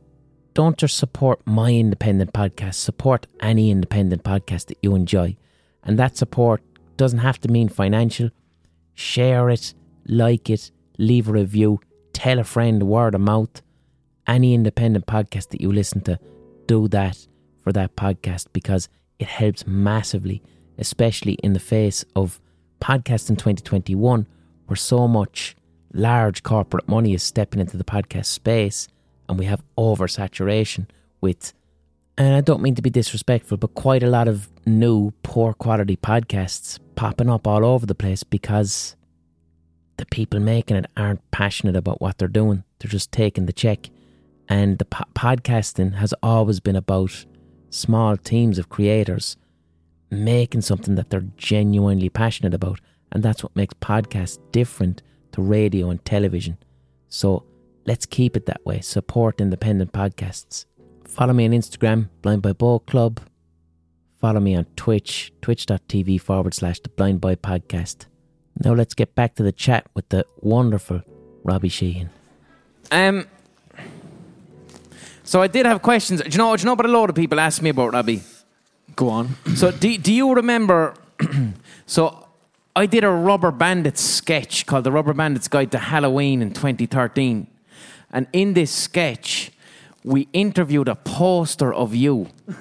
don't 0.55 0.75
just 0.75 0.97
support 0.97 1.45
my 1.45 1.71
independent 1.71 2.33
podcast, 2.33 2.75
support 2.75 3.27
any 3.41 3.69
independent 3.69 4.23
podcast 4.23 4.65
that 4.65 4.79
you 4.81 4.95
enjoy. 4.95 5.37
And 5.83 5.99
that 5.99 6.17
support 6.17 6.63
doesn't 6.97 7.19
have 7.19 7.39
to 7.41 7.47
mean 7.47 7.69
financial. 7.69 8.31
Share 8.95 9.51
it, 9.51 9.75
like 10.07 10.49
it, 10.49 10.71
leave 10.99 11.27
a 11.27 11.31
review, 11.31 11.79
tell 12.13 12.37
a 12.37 12.43
friend, 12.43 12.83
word 12.83 13.15
of 13.15 13.21
mouth. 13.21 13.61
Any 14.27 14.53
independent 14.53 15.07
podcast 15.07 15.49
that 15.49 15.61
you 15.61 15.71
listen 15.71 16.01
to, 16.01 16.19
do 16.67 16.87
that 16.89 17.25
for 17.63 17.71
that 17.73 17.95
podcast 17.95 18.47
because 18.53 18.89
it 19.17 19.27
helps 19.27 19.65
massively, 19.65 20.43
especially 20.77 21.33
in 21.41 21.53
the 21.53 21.59
face 21.59 22.05
of 22.15 22.39
podcasts 22.79 23.29
in 23.29 23.37
2021 23.37 24.27
where 24.67 24.75
so 24.75 25.07
much 25.07 25.55
large 25.93 26.43
corporate 26.43 26.87
money 26.87 27.13
is 27.13 27.23
stepping 27.23 27.59
into 27.59 27.77
the 27.77 27.83
podcast 27.83 28.27
space 28.27 28.87
and 29.27 29.39
we 29.39 29.45
have 29.45 29.63
oversaturation 29.77 30.85
with, 31.21 31.53
and 32.17 32.35
I 32.35 32.41
don't 32.41 32.61
mean 32.61 32.75
to 32.75 32.81
be 32.81 32.89
disrespectful, 32.89 33.57
but 33.57 33.73
quite 33.73 34.03
a 34.03 34.09
lot 34.09 34.27
of 34.27 34.49
new 34.65 35.11
poor 35.23 35.53
quality 35.53 35.95
podcasts 35.97 36.79
popping 36.95 37.29
up 37.29 37.47
all 37.47 37.65
over 37.65 37.85
the 37.85 37.95
place 37.95 38.23
because 38.23 38.95
the 39.99 40.05
people 40.05 40.39
making 40.39 40.77
it 40.77 40.87
aren't 40.95 41.29
passionate 41.31 41.75
about 41.75 42.01
what 42.01 42.17
they're 42.17 42.27
doing. 42.27 42.63
They're 42.79 42.89
just 42.89 43.11
taking 43.11 43.45
the 43.45 43.53
check. 43.53 43.89
And 44.47 44.79
the 44.79 44.85
po- 44.85 45.03
podcasting 45.13 45.95
has 45.95 46.13
always 46.23 46.59
been 46.59 46.75
about 46.77 47.25
small 47.69 48.17
teams 48.17 48.57
of 48.57 48.69
creators 48.69 49.37
making 50.09 50.61
something 50.61 50.95
that 50.95 51.09
they're 51.09 51.27
genuinely 51.37 52.09
passionate 52.09 52.53
about. 52.53 52.79
And 53.11 53.21
that's 53.21 53.43
what 53.43 53.55
makes 53.55 53.73
podcasts 53.75 54.39
different 54.51 55.03
to 55.33 55.41
radio 55.41 55.89
and 55.89 56.03
television. 56.03 56.57
So 57.09 57.43
let's 57.85 58.05
keep 58.05 58.37
it 58.37 58.45
that 58.45 58.65
way. 58.65 58.79
Support 58.79 59.41
independent 59.41 59.91
podcasts. 59.91 60.65
Follow 61.05 61.33
me 61.33 61.45
on 61.45 61.51
Instagram, 61.51 62.09
Blind 62.21 62.41
Boy 62.41 62.53
Boat 62.53 62.85
Club. 62.87 63.19
Follow 64.19 64.39
me 64.39 64.55
on 64.55 64.65
Twitch, 64.75 65.31
twitch.tv 65.41 66.21
forward 66.21 66.53
slash 66.53 66.79
the 66.79 66.89
Blind 66.89 67.19
Boy 67.19 67.35
Podcast. 67.35 68.05
Now 68.63 68.73
let's 68.73 68.93
get 68.93 69.15
back 69.15 69.35
to 69.35 69.43
the 69.43 69.51
chat 69.51 69.87
with 69.93 70.09
the 70.09 70.25
wonderful 70.41 71.01
Robbie 71.43 71.69
Sheehan. 71.69 72.09
Um. 72.91 73.25
So 75.23 75.41
I 75.41 75.47
did 75.47 75.65
have 75.65 75.81
questions. 75.81 76.21
Do 76.21 76.29
you 76.29 76.37
know? 76.37 76.55
Do 76.55 76.61
you 76.61 76.65
know? 76.65 76.75
But 76.75 76.85
a 76.85 76.89
lot 76.89 77.09
of 77.09 77.15
people 77.15 77.39
asked 77.39 77.61
me 77.61 77.69
about 77.69 77.93
Robbie. 77.93 78.21
Go 78.95 79.09
on. 79.09 79.35
So 79.55 79.71
do, 79.71 79.97
do 79.97 80.11
you 80.13 80.33
remember? 80.33 80.93
so 81.85 82.27
I 82.75 82.85
did 82.85 83.03
a 83.03 83.09
Rubber 83.11 83.51
Bandits 83.51 84.01
sketch 84.01 84.65
called 84.65 84.83
"The 84.83 84.91
Rubber 84.91 85.13
Bandits 85.13 85.47
Guide 85.47 85.71
to 85.71 85.77
Halloween" 85.77 86.41
in 86.41 86.51
2013, 86.53 87.47
and 88.11 88.27
in 88.33 88.53
this 88.55 88.71
sketch, 88.71 89.51
we 90.03 90.27
interviewed 90.33 90.87
a 90.87 90.95
poster 90.95 91.73
of 91.73 91.95
you. 91.95 92.27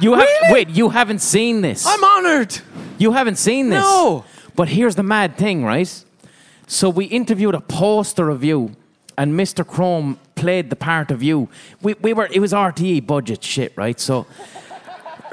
You 0.00 0.14
have 0.14 0.26
Really? 0.26 0.52
wait. 0.52 0.68
You 0.70 0.88
haven't 0.88 1.20
seen 1.20 1.60
this. 1.60 1.86
I'm 1.86 2.02
honored. 2.02 2.58
You 2.98 3.12
haven't 3.12 3.36
seen 3.36 3.68
this. 3.68 3.82
No. 3.84 4.24
But 4.54 4.68
here's 4.68 4.96
the 4.96 5.02
mad 5.02 5.36
thing, 5.36 5.64
right? 5.64 6.04
So 6.66 6.88
we 6.88 7.06
interviewed 7.06 7.54
a 7.54 7.60
poster 7.60 8.30
of 8.30 8.44
you, 8.44 8.76
and 9.18 9.34
Mr. 9.34 9.66
Chrome 9.66 10.18
played 10.34 10.70
the 10.70 10.76
part 10.76 11.10
of 11.10 11.22
you. 11.22 11.48
We, 11.82 11.94
we 11.94 12.12
were, 12.12 12.28
it 12.30 12.40
was 12.40 12.52
RTE 12.52 13.06
budget 13.06 13.42
shit, 13.44 13.72
right? 13.76 13.98
So 13.98 14.26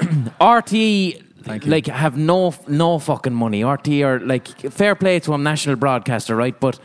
RTE 0.40 1.24
like 1.66 1.86
have 1.86 2.16
no 2.16 2.54
no 2.68 2.98
fucking 2.98 3.34
money. 3.34 3.62
RTE 3.62 4.04
are 4.04 4.20
like 4.20 4.48
fair 4.70 4.94
play 4.94 5.20
to 5.20 5.34
a 5.34 5.38
national 5.38 5.76
broadcaster, 5.76 6.36
right? 6.36 6.58
But 6.58 6.78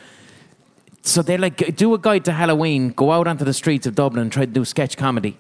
so 1.01 1.21
they 1.21 1.37
like 1.37 1.75
do 1.75 1.93
a 1.93 1.97
guide 1.99 2.25
to 2.25 2.31
Halloween, 2.31 2.89
go 2.89 3.11
out 3.11 3.27
onto 3.27 3.45
the 3.45 3.53
streets 3.53 3.85
of 3.85 3.95
Dublin, 3.95 4.29
try 4.29 4.45
to 4.45 4.51
do 4.51 4.65
sketch 4.65 4.97
comedy. 4.97 5.37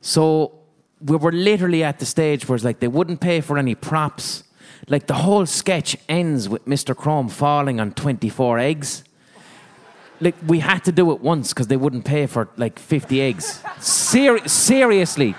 So 0.00 0.52
we 1.00 1.16
were 1.16 1.32
literally 1.32 1.84
at 1.84 1.98
the 1.98 2.06
stage 2.06 2.48
where 2.48 2.56
it's 2.56 2.64
like 2.64 2.80
they 2.80 2.88
wouldn't 2.88 3.20
pay 3.20 3.40
for 3.40 3.58
any 3.58 3.74
props. 3.74 4.44
Like 4.86 5.06
the 5.06 5.14
whole 5.14 5.46
sketch 5.46 5.96
ends 6.08 6.48
with 6.48 6.64
Mr. 6.66 6.96
Chrome 6.96 7.28
falling 7.28 7.80
on 7.80 7.92
24 7.92 8.58
eggs. 8.58 9.04
Like 10.20 10.34
we 10.46 10.60
had 10.60 10.84
to 10.84 10.92
do 10.92 11.10
it 11.12 11.20
once 11.20 11.52
because 11.52 11.66
they 11.68 11.76
wouldn't 11.76 12.04
pay 12.04 12.26
for 12.26 12.48
like 12.56 12.78
50 12.78 13.20
eggs. 13.20 13.62
Ser- 13.80 14.46
seriously. 14.46 15.34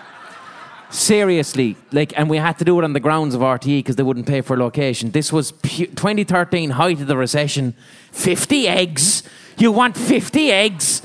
Seriously, 0.92 1.78
like, 1.92 2.18
and 2.18 2.32
we 2.32 2.38
had 2.38 2.58
to 2.58 2.66
do 2.66 2.80
it 2.80 2.84
on 2.84 2.94
the 2.94 3.00
grounds 3.00 3.36
of 3.36 3.42
RTE 3.42 3.78
because 3.78 3.96
they 3.96 4.02
wouldn't 4.02 4.26
pay 4.26 4.42
for 4.42 4.58
location. 4.58 5.12
This 5.12 5.32
was 5.32 5.52
pu- 5.52 5.86
2013, 5.86 6.72
height 6.72 7.00
of 7.00 7.06
the 7.06 7.16
recession. 7.16 7.76
50 8.12 8.68
eggs? 8.68 9.22
You 9.60 9.72
want 9.72 9.96
50 9.96 10.52
eggs? 10.52 11.04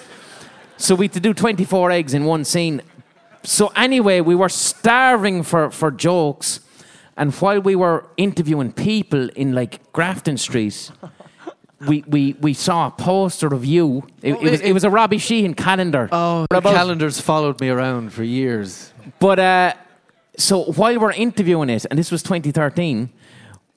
So 0.78 0.94
we 0.94 1.04
had 1.04 1.12
to 1.12 1.20
do 1.20 1.34
24 1.34 1.90
eggs 1.90 2.14
in 2.14 2.24
one 2.24 2.46
scene. 2.46 2.80
So 3.42 3.68
anyway, 3.76 4.22
we 4.22 4.34
were 4.34 4.48
starving 4.48 5.42
for, 5.42 5.70
for 5.70 5.90
jokes. 5.90 6.60
And 7.16 7.32
while 7.34 7.60
we 7.60 7.76
were 7.76 8.06
interviewing 8.16 8.72
people 8.72 9.28
in 9.30 9.54
like 9.54 9.92
Grafton 9.92 10.36
Street, 10.36 10.90
we, 11.86 12.04
we, 12.06 12.32
we 12.40 12.54
saw 12.54 12.88
a 12.88 12.90
poster 12.90 13.46
of 13.48 13.64
you. 13.64 14.06
It, 14.22 14.34
it 14.34 14.40
was, 14.40 14.60
it 14.60 14.72
was 14.72 14.84
a 14.84 14.90
Robbie 14.90 15.18
Sheehan 15.18 15.54
calendar. 15.54 16.08
Oh, 16.10 16.46
the 16.50 16.60
calendars 16.60 17.20
followed 17.20 17.60
me 17.60 17.68
around 17.68 18.12
for 18.12 18.24
years. 18.24 18.92
But 19.20 19.38
uh, 19.38 19.74
so 20.36 20.64
while 20.64 20.98
we're 20.98 21.12
interviewing 21.12 21.70
it, 21.70 21.86
and 21.88 21.98
this 21.98 22.10
was 22.10 22.22
2013, 22.22 23.10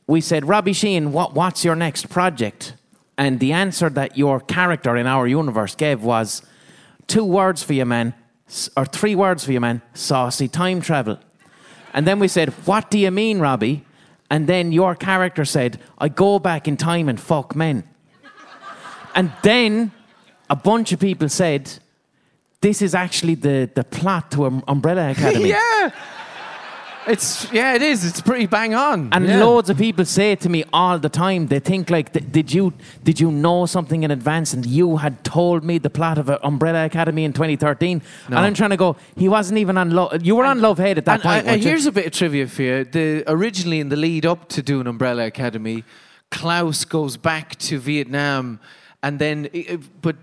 we 0.07 0.21
said, 0.21 0.45
Robbie 0.45 0.73
Sheehan, 0.73 1.11
what, 1.11 1.33
what's 1.33 1.63
your 1.63 1.75
next 1.75 2.09
project? 2.09 2.73
And 3.17 3.39
the 3.39 3.51
answer 3.51 3.89
that 3.89 4.17
your 4.17 4.39
character 4.39 4.95
in 4.95 5.05
our 5.07 5.27
universe 5.27 5.75
gave 5.75 6.03
was 6.03 6.43
two 7.07 7.25
words 7.25 7.63
for 7.63 7.73
you, 7.73 7.85
man, 7.85 8.13
or 8.75 8.85
three 8.85 9.15
words 9.15 9.43
for 9.43 9.51
you, 9.51 9.59
man 9.59 9.81
saucy 9.93 10.47
time 10.47 10.81
travel. 10.81 11.19
And 11.98 12.06
then 12.06 12.20
we 12.20 12.28
said, 12.28 12.50
What 12.68 12.91
do 12.91 13.00
you 13.00 13.10
mean, 13.10 13.39
Robbie? 13.39 13.84
And 14.30 14.45
then 14.45 14.72
your 14.72 14.93
character 14.93 15.43
said, 15.45 15.80
I 15.98 16.10
go 16.10 16.38
back 16.38 16.68
in 16.68 16.78
time 16.78 17.10
and 17.10 17.20
fuck 17.20 17.56
men. 17.56 17.84
And 19.16 19.32
then 19.41 19.91
a 20.48 20.56
bunch 20.56 20.91
of 20.91 21.00
people 21.00 21.28
said, 21.28 21.72
This 22.62 22.84
is 22.84 22.93
actually 22.93 23.34
the, 23.34 23.68
the 23.74 23.84
plot 23.84 24.30
to 24.34 24.45
Um- 24.45 24.64
Umbrella 24.68 25.10
Academy. 25.10 25.50
yeah. 25.58 25.89
It's 27.08 27.51
yeah, 27.51 27.74
it 27.74 27.82
is. 27.82 28.05
It's 28.05 28.22
pretty 28.22 28.45
bang 28.47 28.76
on. 28.76 29.10
And 29.12 29.26
yeah. 29.28 29.43
loads 29.43 29.70
of 29.70 29.78
people 29.78 30.05
say 30.05 30.32
it 30.34 30.41
to 30.41 30.49
me 30.49 30.64
all 30.74 30.99
the 30.99 31.10
time, 31.10 31.47
they 31.47 31.60
think 31.60 31.89
like, 31.89 32.12
did 32.32 32.53
you 32.53 32.74
did 33.03 33.20
you 33.20 33.32
know 33.32 33.66
something 33.66 34.03
in 34.03 34.12
advance 34.12 34.53
and 34.53 34.66
you 34.66 34.97
had 34.97 35.24
told 35.24 35.64
me 35.64 35.78
the 35.78 35.89
plot 35.89 36.18
of 36.18 36.30
Umbrella 36.43 36.86
Academy 36.86 37.24
in 37.24 37.34
2013? 37.34 38.01
No. 38.30 38.38
And 38.38 38.45
I'm 38.45 38.53
trying 38.53 38.72
to 38.72 38.78
go, 38.78 38.97
he 39.16 39.30
wasn't 39.30 39.60
even 39.60 39.78
on 39.78 39.91
love. 39.91 40.26
You 40.26 40.36
were 40.36 40.45
on 40.45 40.62
Love 40.62 40.78
Hate 40.80 40.97
at 40.97 41.05
that 41.05 41.14
And, 41.16 41.24
point. 41.24 41.39
and- 41.39 41.47
and 41.49 41.64
here's 41.64 41.86
a 41.86 41.91
bit 41.91 42.05
of 42.08 42.12
trivia 42.12 42.47
for 42.47 42.62
you. 42.62 42.84
The, 42.84 43.24
originally, 43.28 43.80
in 43.80 43.89
the 43.89 43.95
lead 43.95 44.26
up 44.26 44.49
to 44.49 44.62
doing 44.62 44.88
Umbrella 44.88 45.26
Academy, 45.26 45.84
Klaus 46.30 46.84
goes 46.86 47.16
back 47.18 47.55
to 47.60 47.80
Vietnam, 47.80 48.60
and 49.01 49.18
then, 49.20 49.47
but 50.01 50.16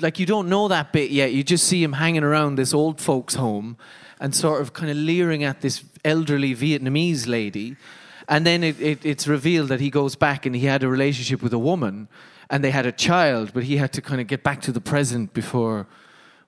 like 0.00 0.18
you 0.18 0.26
don't 0.26 0.48
know 0.48 0.68
that 0.68 0.92
bit 0.92 1.10
yet. 1.10 1.32
You 1.32 1.42
just 1.42 1.64
see 1.64 1.82
him 1.82 1.94
hanging 1.94 2.22
around 2.22 2.56
this 2.56 2.72
old 2.74 3.00
folks' 3.00 3.34
home, 3.34 3.76
and 4.20 4.34
sort 4.34 4.60
of 4.60 4.72
kind 4.72 4.90
of 4.90 4.96
leering 4.96 5.42
at 5.42 5.62
this 5.62 5.82
elderly 6.04 6.54
Vietnamese 6.54 7.26
lady, 7.26 7.76
and 8.28 8.46
then 8.46 8.62
it, 8.62 8.80
it, 8.80 9.04
it's 9.04 9.26
revealed 9.26 9.68
that 9.68 9.80
he 9.80 9.90
goes 9.90 10.14
back 10.14 10.46
and 10.46 10.54
he 10.54 10.66
had 10.66 10.82
a 10.84 10.88
relationship 10.88 11.42
with 11.42 11.52
a 11.52 11.58
woman, 11.58 12.06
and 12.48 12.62
they 12.62 12.70
had 12.70 12.86
a 12.86 12.92
child, 12.92 13.52
but 13.52 13.64
he 13.64 13.78
had 13.78 13.92
to 13.94 14.02
kind 14.02 14.20
of 14.20 14.26
get 14.26 14.42
back 14.42 14.60
to 14.62 14.72
the 14.72 14.80
present 14.80 15.32
before 15.32 15.86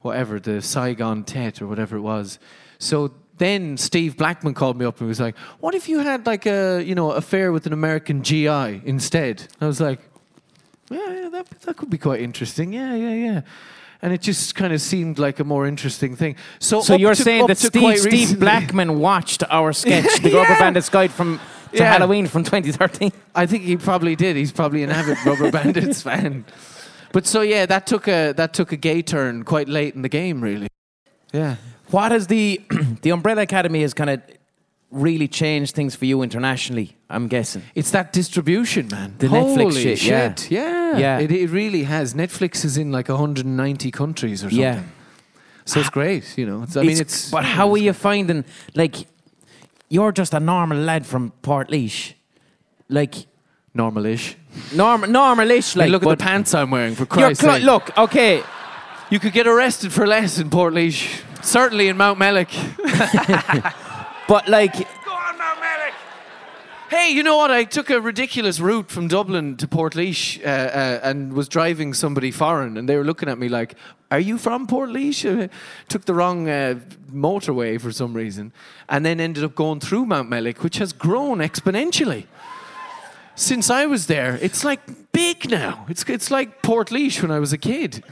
whatever, 0.02 0.38
the 0.38 0.60
Saigon 0.60 1.24
Tet 1.24 1.62
or 1.62 1.66
whatever 1.66 1.96
it 1.96 2.00
was. 2.00 2.38
So 2.78 3.12
then 3.38 3.76
Steve 3.76 4.16
Blackman 4.16 4.54
called 4.54 4.76
me 4.76 4.84
up 4.84 5.00
and 5.00 5.08
was 5.08 5.20
like, 5.20 5.36
"What 5.60 5.74
if 5.74 5.88
you 5.88 6.00
had 6.00 6.26
like 6.26 6.46
a 6.46 6.82
you 6.82 6.94
know 6.94 7.12
affair 7.12 7.50
with 7.52 7.66
an 7.66 7.72
American 7.72 8.22
GI 8.22 8.82
instead?" 8.84 9.48
I 9.60 9.66
was 9.66 9.80
like, 9.80 10.00
"Yeah, 10.90 11.12
yeah 11.12 11.28
that 11.30 11.48
that 11.62 11.76
could 11.76 11.90
be 11.90 11.98
quite 11.98 12.20
interesting. 12.20 12.72
Yeah, 12.72 12.94
yeah, 12.94 13.14
yeah." 13.14 13.40
And 14.03 14.12
it 14.12 14.20
just 14.20 14.57
kind 14.57 14.72
of 14.72 14.80
seemed 14.80 15.18
like 15.20 15.38
a 15.38 15.44
more 15.44 15.64
interesting 15.66 16.16
thing. 16.16 16.34
So, 16.59 16.80
so 16.80 16.96
you're 16.96 17.14
to- 17.14 17.22
saying 17.22 17.46
that 17.46 17.59
Steve, 17.59 17.98
Steve 18.00 18.40
Blackman 18.44 18.98
watched 18.98 19.44
our 19.48 19.72
sketch, 19.72 20.20
The 20.20 20.30
Rubber 20.34 20.53
Yeah. 20.55 20.59
Bandits 20.59 20.88
Guide 20.88 21.12
from 21.12 21.38
to 21.72 21.78
Yeah. 21.78 21.92
Halloween 21.92 22.26
from 22.26 22.42
2013? 22.42 23.12
I 23.34 23.46
think 23.46 23.62
he 23.62 23.76
probably 23.76 24.16
did. 24.16 24.34
He's 24.36 24.50
probably 24.53 24.82
an 24.82 24.90
avid 24.90 25.18
Rubber 25.24 25.50
Bandits 25.59 26.03
fan. 26.03 26.44
But 27.12 27.26
so 27.26 27.42
yeah, 27.42 27.64
that 27.66 27.86
took 27.86 28.09
a 28.09 28.32
that 28.32 28.53
took 28.55 28.72
a 28.72 28.76
gay 28.76 29.03
turn 29.03 29.44
quite 29.44 29.68
late 29.68 29.94
in 29.94 30.03
the 30.03 30.09
game, 30.09 30.40
really. 30.40 30.66
Yeah. 31.32 31.57
What 31.90 32.11
has 32.11 32.26
the 32.26 32.61
the 33.03 33.11
Umbrella 33.11 33.42
Academy 33.42 33.82
has 33.82 33.94
kind 33.94 34.11
of 34.11 34.20
really 34.93 35.26
changed 35.26 35.74
things 35.74 35.97
for 35.97 36.05
you 36.05 36.22
internationally? 36.22 36.97
I'm 37.11 37.26
guessing. 37.26 37.62
It's 37.74 37.90
that 37.90 38.12
distribution, 38.12 38.88
man. 38.88 39.14
The 39.18 39.26
Netflix 39.26 39.57
Holy 39.57 39.97
shit, 39.97 40.05
yeah. 40.05 40.34
Yeah. 40.49 40.99
Yeah. 40.99 41.18
It, 41.18 41.32
it 41.32 41.51
really 41.51 41.82
has. 41.84 42.14
Netflix 42.14 42.64
is 42.64 42.76
in 42.76 42.93
like 42.93 43.09
190 43.09 43.90
countries 43.90 44.45
or 44.45 44.51
something. 44.51 44.61
Yeah. 44.61 44.82
So 45.64 45.80
it's 45.80 45.90
great, 45.90 46.36
you 46.36 46.47
know. 46.47 46.62
It's, 46.64 46.76
I 46.76 46.82
mean, 46.82 46.99
it's. 46.99 47.30
But 47.30 47.45
how 47.45 47.70
are 47.72 47.78
you 47.78 47.93
finding? 47.93 48.45
Like, 48.74 49.07
you're 49.88 50.12
just 50.12 50.34
a 50.34 50.40
normal 50.40 50.78
lad 50.78 51.07
from 51.07 51.32
Portlaoise. 51.43 52.14
Like, 52.88 53.14
normal-ish. 53.74 54.36
normal, 54.74 55.09
normalish. 55.09 55.76
Like, 55.76 55.90
look 55.90 56.03
at 56.03 56.09
the 56.09 56.16
pants 56.16 56.53
I'm 56.55 56.70
wearing, 56.70 56.95
for 56.95 57.07
Christ's 57.07 57.43
clo- 57.43 57.55
sake. 57.55 57.62
look, 57.62 57.97
okay. 57.97 58.43
You 59.11 59.20
could 59.20 59.32
get 59.32 59.47
arrested 59.47 59.93
for 59.93 60.07
less 60.07 60.38
in 60.38 60.51
Portlaoise. 60.51 61.22
Certainly 61.45 61.88
in 61.88 61.97
Mountmellick. 61.97 62.51
But 64.28 64.48
like, 64.48 64.74
Go 65.04 65.12
on, 65.12 65.38
Mountmellick. 65.38 65.92
Hey, 66.92 67.10
you 67.10 67.22
know 67.22 67.38
what? 67.38 67.50
I 67.50 67.64
took 67.64 67.88
a 67.88 68.00
ridiculous 68.00 68.60
route 68.60 68.90
from 68.90 69.08
Dublin 69.08 69.56
to 69.56 69.66
Port 69.66 69.96
uh, 69.96 70.00
uh, 70.00 71.00
and 71.02 71.32
was 71.32 71.48
driving 71.48 71.94
somebody 71.94 72.30
foreign, 72.30 72.76
and 72.76 72.86
they 72.86 72.98
were 72.98 73.04
looking 73.04 73.30
at 73.30 73.38
me 73.38 73.48
like, 73.48 73.76
"Are 74.10 74.20
you 74.20 74.36
from 74.36 74.66
Port 74.66 74.90
Uh, 74.90 75.48
took 75.88 76.04
the 76.04 76.12
wrong 76.12 76.50
uh, 76.50 76.80
motorway 77.10 77.80
for 77.80 77.92
some 77.92 78.12
reason, 78.12 78.52
and 78.90 79.06
then 79.06 79.20
ended 79.20 79.42
up 79.42 79.54
going 79.54 79.80
through 79.80 80.04
Mountmellick, 80.04 80.58
which 80.62 80.78
has 80.78 80.92
grown 80.92 81.38
exponentially. 81.38 82.26
Since 83.34 83.70
I 83.70 83.86
was 83.86 84.06
there, 84.06 84.38
it's 84.42 84.62
like 84.62 84.80
big 85.12 85.48
now. 85.50 85.86
It's 85.88 86.04
it's 86.08 86.30
like 86.30 86.60
Port 86.60 86.90
when 86.90 87.30
I 87.30 87.38
was 87.38 87.54
a 87.54 87.58
kid. 87.58 88.04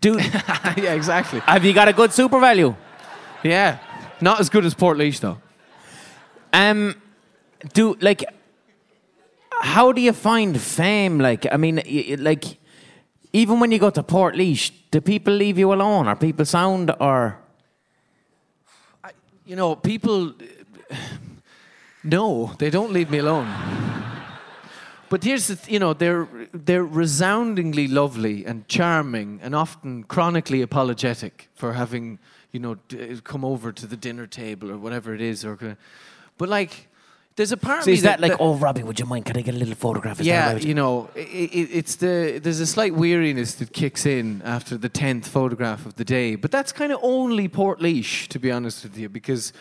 dude, 0.00 0.22
yeah, 0.76 0.94
exactly. 0.94 1.40
have 1.40 1.64
you 1.64 1.72
got 1.72 1.88
a 1.88 1.92
good 1.92 2.10
SuperValu? 2.10 2.76
Yeah, 3.42 3.78
not 4.22 4.40
as 4.40 4.48
good 4.48 4.64
as 4.64 4.74
Port 4.74 4.98
though. 5.20 5.38
Um, 6.52 7.00
do 7.72 7.96
like, 8.00 8.24
how 9.50 9.92
do 9.92 10.00
you 10.00 10.12
find 10.12 10.60
fame? 10.60 11.18
Like, 11.18 11.46
I 11.52 11.56
mean, 11.56 11.76
y- 11.76 12.16
like, 12.18 12.58
even 13.32 13.60
when 13.60 13.70
you 13.70 13.78
go 13.78 13.90
to 13.90 14.02
Port 14.02 14.34
do 14.90 15.00
people 15.00 15.32
leave 15.34 15.58
you 15.58 15.72
alone? 15.72 16.08
Are 16.08 16.16
people 16.16 16.44
sound 16.44 16.90
or? 17.00 17.38
You 19.46 19.56
know, 19.56 19.76
people. 19.76 20.34
No, 22.02 22.54
they 22.58 22.70
don't 22.70 22.92
leave 22.92 23.10
me 23.10 23.18
alone. 23.18 23.46
But 25.10 25.24
here's 25.24 25.48
the, 25.48 25.56
th- 25.56 25.68
you 25.68 25.78
know, 25.78 25.92
they're 25.92 26.28
they're 26.54 26.84
resoundingly 26.84 27.88
lovely 27.88 28.44
and 28.46 28.66
charming, 28.68 29.40
and 29.42 29.54
often 29.54 30.04
chronically 30.04 30.62
apologetic 30.62 31.48
for 31.54 31.72
having, 31.72 32.18
you 32.52 32.60
know, 32.60 32.76
d- 32.88 33.12
uh, 33.12 33.16
come 33.22 33.44
over 33.44 33.72
to 33.72 33.86
the 33.86 33.96
dinner 33.96 34.26
table 34.26 34.70
or 34.70 34.76
whatever 34.78 35.14
it 35.14 35.20
is, 35.20 35.44
or. 35.44 35.76
But 36.38 36.48
like, 36.48 36.88
there's 37.36 37.52
a 37.52 37.56
part 37.56 37.84
So 37.84 37.90
is 37.90 38.02
that 38.02 38.20
like, 38.20 38.36
oh, 38.40 38.54
Robbie, 38.54 38.82
would 38.82 38.98
you 38.98 39.06
mind? 39.06 39.24
Can 39.24 39.36
I 39.36 39.42
get 39.42 39.54
a 39.54 39.58
little 39.58 39.74
photograph? 39.74 40.20
Is 40.20 40.26
yeah, 40.26 40.56
you 40.56 40.74
know, 40.74 41.08
i 41.16 41.20
i 41.20 41.48
it's 41.80 41.96
the 41.96 42.40
there's 42.42 42.60
a 42.60 42.66
slight 42.66 42.94
weariness 42.94 43.54
that 43.54 43.72
kicks 43.72 44.04
in 44.04 44.42
after 44.44 44.76
the 44.76 44.88
tenth 44.88 45.26
photograph 45.28 45.86
of 45.86 45.94
the 45.94 46.04
day, 46.04 46.34
but 46.36 46.50
that's 46.50 46.72
kind 46.72 46.92
of 46.92 46.98
only 47.02 47.48
Port 47.48 47.78
to 47.80 48.38
be 48.38 48.50
honest 48.50 48.82
with 48.84 48.98
you, 48.98 49.08
because 49.08 49.52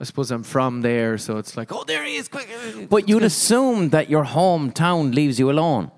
I 0.00 0.04
suppose 0.04 0.30
I'm 0.30 0.42
from 0.42 0.82
there, 0.82 1.16
so 1.16 1.38
it's 1.38 1.56
like, 1.56 1.72
oh, 1.72 1.84
there 1.84 2.04
he 2.04 2.16
is, 2.16 2.28
quick! 2.28 2.48
Uh, 2.50 2.80
uh, 2.82 2.86
but 2.90 3.08
you'd 3.08 3.22
assume 3.22 3.90
that 3.90 4.10
your 4.10 4.24
hometown 4.24 5.14
leaves 5.14 5.38
you 5.38 5.50
alone. 5.50 5.90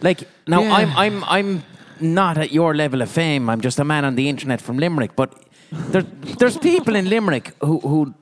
Like 0.00 0.26
now, 0.46 0.62
Yeah. 0.62 0.74
I'm 0.78 0.90
I'm 0.96 1.24
I'm 1.24 1.62
not 2.00 2.38
at 2.38 2.52
your 2.52 2.74
level 2.74 3.02
of 3.02 3.10
fame. 3.10 3.50
I'm 3.50 3.60
just 3.60 3.78
a 3.78 3.84
man 3.84 4.04
on 4.04 4.14
the 4.14 4.28
internet 4.28 4.60
from 4.60 4.78
Limerick. 4.78 5.14
But 5.14 5.34
there, 5.72 6.02
there's 6.38 6.58
people 6.58 6.94
in 6.96 7.08
Limerick 7.08 7.52
who 7.60 7.80
who 7.80 8.14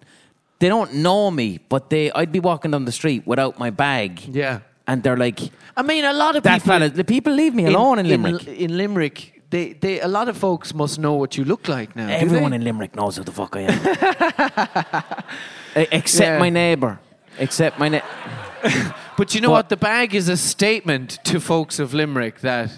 they 0.59 0.68
don't 0.68 0.94
know 0.94 1.30
me, 1.30 1.59
but 1.68 1.88
they 1.90 2.11
I'd 2.12 2.32
be 2.32 2.40
walking 2.40 2.70
down 2.72 2.84
the 2.84 2.92
street 2.92 3.26
without 3.26 3.59
my 3.59 3.70
bag, 3.70 4.20
yeah. 4.28 4.61
and 4.86 5.03
they're 5.03 5.16
like, 5.16 5.40
I 5.76 5.82
mean, 5.82 6.05
a 6.05 6.12
lot 6.12 6.36
of 6.36 6.42
"That 6.42 6.61
people 6.62 6.72
fella." 6.72 6.88
The 6.88 7.05
people 7.05 7.32
leave 7.32 7.55
me 7.55 7.66
alone 7.66 7.99
in, 8.01 8.09
Limerick. 8.09 8.46
In, 8.49 8.76
Limerick, 8.76 9.42
they, 9.51 9.72
they, 9.74 10.01
a 10.01 10.09
lot 10.09 10.28
of 10.28 10.36
folks 10.36 10.74
must 10.74 10.99
know 10.99 11.14
what 11.14 11.36
you 11.36 11.44
look 11.44 11.68
like 11.68 11.94
now. 11.96 12.09
Everyone 12.09 12.53
in 12.53 12.64
Limerick 12.64 12.94
knows 12.96 13.16
who 13.16 13.24
the 13.24 13.32
fuck 13.32 13.57
I 13.57 13.61
am. 13.61 15.24
Except 15.92 16.28
Yeah. 16.32 16.38
my 16.38 16.51
neighbour. 16.51 16.99
Except 17.38 17.78
my 17.78 17.88
neighbour. 17.88 18.07
But 19.16 19.34
you 19.34 19.40
know 19.40 19.49
But- 19.49 19.55
what? 19.55 19.68
The 19.68 19.76
bag 19.76 20.14
is 20.14 20.28
a 20.28 20.36
statement 20.36 21.18
to 21.24 21.40
folks 21.40 21.78
of 21.80 21.92
Limerick 21.92 22.40
that 22.40 22.70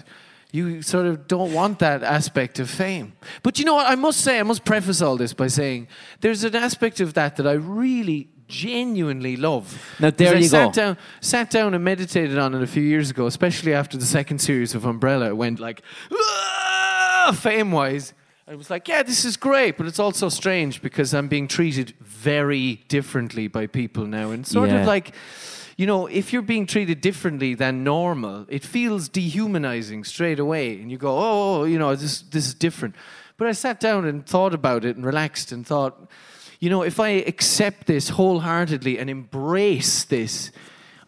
you 0.51 0.81
sort 0.81 1.05
of 1.05 1.27
don't 1.27 1.53
want 1.53 1.79
that 1.79 2.03
aspect 2.03 2.59
of 2.59 2.69
fame. 2.69 3.13
But 3.43 3.57
you 3.59 3.65
know 3.65 3.75
what? 3.75 3.87
I 3.87 3.95
must 3.95 4.19
say, 4.21 4.39
I 4.39 4.43
must 4.43 4.65
preface 4.65 5.01
all 5.01 5.15
this 5.17 5.33
by 5.33 5.47
saying 5.47 5.87
there's 6.19 6.43
an 6.43 6.55
aspect 6.55 6.99
of 6.99 7.13
that 7.13 7.37
that 7.37 7.47
I 7.47 7.53
really 7.53 8.27
genuinely 8.49 9.37
love. 9.37 9.81
Now, 9.99 10.09
there 10.09 10.27
'Cause 10.27 10.35
I 10.35 10.39
you 10.39 10.47
sat 10.49 10.65
go. 10.67 10.71
Down, 10.73 10.97
sat 11.21 11.49
down 11.49 11.73
and 11.73 11.83
meditated 11.85 12.37
on 12.37 12.53
it 12.53 12.61
a 12.61 12.67
few 12.67 12.83
years 12.83 13.09
ago, 13.09 13.25
especially 13.25 13.73
after 13.73 13.97
the 13.97 14.05
second 14.05 14.39
series 14.39 14.75
of 14.75 14.85
Umbrella. 14.85 15.27
It 15.27 15.37
went 15.37 15.59
like, 15.61 15.81
ah! 16.13 17.31
fame 17.39 17.71
wise. 17.71 18.13
I 18.47 18.55
was 18.55 18.69
like, 18.69 18.89
yeah, 18.89 19.03
this 19.03 19.23
is 19.23 19.37
great, 19.37 19.77
but 19.77 19.85
it's 19.87 19.99
also 19.99 20.27
strange 20.27 20.81
because 20.81 21.13
I'm 21.13 21.29
being 21.29 21.47
treated 21.47 21.93
very 22.01 22.83
differently 22.89 23.47
by 23.47 23.67
people 23.67 24.05
now. 24.05 24.31
And 24.31 24.45
sort 24.45 24.69
Yeah. 24.69 24.81
of 24.81 24.87
like, 24.87 25.13
you 25.81 25.87
know, 25.87 26.05
if 26.05 26.31
you're 26.31 26.43
being 26.43 26.67
treated 26.67 27.01
differently 27.01 27.55
than 27.55 27.83
normal, 27.83 28.45
it 28.49 28.63
feels 28.63 29.09
dehumanizing 29.09 30.03
straight 30.03 30.37
away. 30.37 30.79
And 30.79 30.91
you 30.91 30.97
go, 30.99 31.17
oh, 31.17 31.21
oh, 31.21 31.61
oh, 31.61 31.63
you 31.63 31.79
know, 31.79 31.95
this, 31.95 32.21
this 32.21 32.45
is 32.45 32.53
different. 32.53 32.93
But 33.37 33.47
I 33.47 33.53
sat 33.53 33.79
down 33.79 34.05
and 34.05 34.23
thought 34.23 34.53
about 34.53 34.85
it 34.85 34.95
and 34.95 35.03
relaxed 35.03 35.51
and 35.51 35.65
thought, 35.65 36.07
you 36.59 36.69
know, 36.69 36.83
if 36.83 36.99
I 36.99 37.09
accept 37.25 37.87
this 37.87 38.09
wholeheartedly 38.09 38.99
and 38.99 39.09
embrace 39.09 40.03
this, 40.03 40.51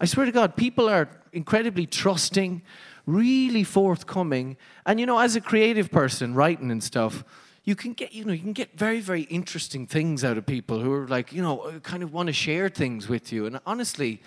I 0.01 0.05
swear 0.05 0.25
to 0.25 0.31
God, 0.31 0.55
people 0.55 0.89
are 0.89 1.07
incredibly 1.33 1.85
trusting, 1.85 2.63
really 3.05 3.63
forthcoming, 3.63 4.57
and 4.87 4.99
you 4.99 5.05
know, 5.05 5.19
as 5.19 5.35
a 5.35 5.41
creative 5.41 5.91
person 5.91 6.33
writing 6.33 6.71
and 6.71 6.83
stuff, 6.83 7.23
you 7.63 7.75
can 7.75 7.93
get 7.93 8.13
you 8.13 8.25
know 8.25 8.33
you 8.33 8.41
can 8.41 8.53
get 8.53 8.77
very 8.77 8.99
very 8.99 9.21
interesting 9.23 9.87
things 9.87 10.23
out 10.23 10.37
of 10.37 10.45
people 10.45 10.79
who 10.81 10.91
are 10.91 11.07
like 11.07 11.31
you 11.31 11.41
know 11.41 11.79
kind 11.81 12.03
of 12.03 12.11
want 12.11 12.27
to 12.27 12.33
share 12.33 12.69
things 12.69 13.07
with 13.07 13.31
you. 13.31 13.45
And 13.45 13.59
honestly, 13.65 14.21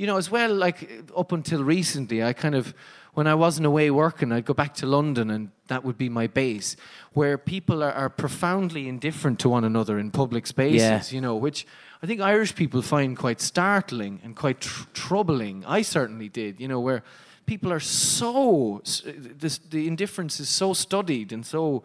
you 0.00 0.06
know, 0.06 0.16
as 0.16 0.30
well, 0.30 0.54
like 0.54 0.90
up 1.14 1.30
until 1.30 1.62
recently, 1.62 2.22
I 2.22 2.32
kind 2.32 2.54
of, 2.54 2.72
when 3.12 3.26
I 3.26 3.34
wasn't 3.34 3.66
away 3.66 3.90
working, 3.90 4.32
I'd 4.32 4.46
go 4.46 4.54
back 4.54 4.72
to 4.76 4.86
London 4.86 5.30
and 5.30 5.50
that 5.66 5.84
would 5.84 5.98
be 5.98 6.08
my 6.08 6.26
base, 6.26 6.74
where 7.12 7.36
people 7.36 7.82
are, 7.82 7.92
are 7.92 8.08
profoundly 8.08 8.88
indifferent 8.88 9.38
to 9.40 9.50
one 9.50 9.62
another 9.62 9.98
in 9.98 10.10
public 10.10 10.46
spaces, 10.46 10.80
Yeah. 10.80 11.02
you 11.14 11.20
know, 11.20 11.36
which 11.36 11.66
I 12.02 12.06
think 12.06 12.22
Irish 12.22 12.54
people 12.54 12.80
find 12.80 13.14
quite 13.14 13.42
startling 13.42 14.20
and 14.24 14.34
quite 14.34 14.62
tr- 14.62 14.86
troubling. 14.94 15.66
I 15.66 15.82
certainly 15.82 16.30
did, 16.30 16.60
you 16.60 16.68
know, 16.68 16.80
where 16.80 17.02
people 17.44 17.70
are 17.70 17.80
so, 17.80 18.80
this, 19.04 19.58
the 19.58 19.86
indifference 19.86 20.40
is 20.40 20.48
so 20.48 20.72
studied 20.72 21.30
and 21.30 21.44
so 21.44 21.82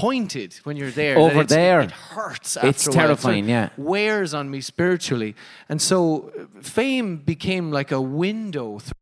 pointed 0.00 0.54
when 0.64 0.76
you're 0.76 0.90
there. 0.90 1.18
Over 1.18 1.44
there. 1.44 1.80
It 1.80 1.90
hurts. 1.90 2.56
It's 2.62 2.86
terrifying, 2.88 3.48
yeah. 3.48 3.68
Wears 3.76 4.34
on 4.34 4.50
me 4.50 4.60
spiritually. 4.60 5.34
And 5.68 5.80
so 5.80 6.30
uh, 6.38 6.62
fame 6.62 7.16
became 7.18 7.70
like 7.70 7.92
a 7.92 8.00
window. 8.00 8.78
Through, 8.78 8.92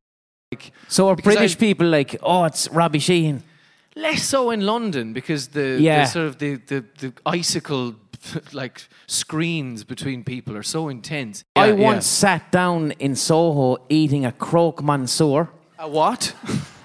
like, 0.53 0.73
So 0.89 1.09
are 1.09 1.17
Because 1.17 1.35
British 1.35 1.57
I- 1.57 1.59
people 1.59 1.87
like, 1.89 2.17
oh, 2.23 2.45
it's 2.45 2.69
Robbie 2.71 3.01
Sheehan? 3.01 3.43
less 3.97 4.25
so 4.25 4.51
in 4.51 4.61
London 4.67 5.13
because 5.13 5.49
the, 5.49 5.79
Yeah. 5.81 6.01
the 6.05 6.07
sort 6.11 6.27
of 6.27 6.39
the, 6.39 6.57
the, 6.67 6.85
the 6.99 7.13
icicle 7.27 7.95
like 8.53 8.89
screens 9.07 9.85
between 9.85 10.25
people 10.25 10.57
are 10.57 10.63
so 10.65 10.89
intense. 10.89 11.45
I 11.55 11.69
yeah. 11.69 11.75
once 11.91 12.07
sat 12.07 12.51
down 12.51 12.91
in 12.99 13.15
Soho 13.15 13.79
eating 13.89 14.25
a 14.27 14.33
croque 14.33 14.83
monsieur. 14.83 15.49
A 15.85 15.89
what? 15.89 16.35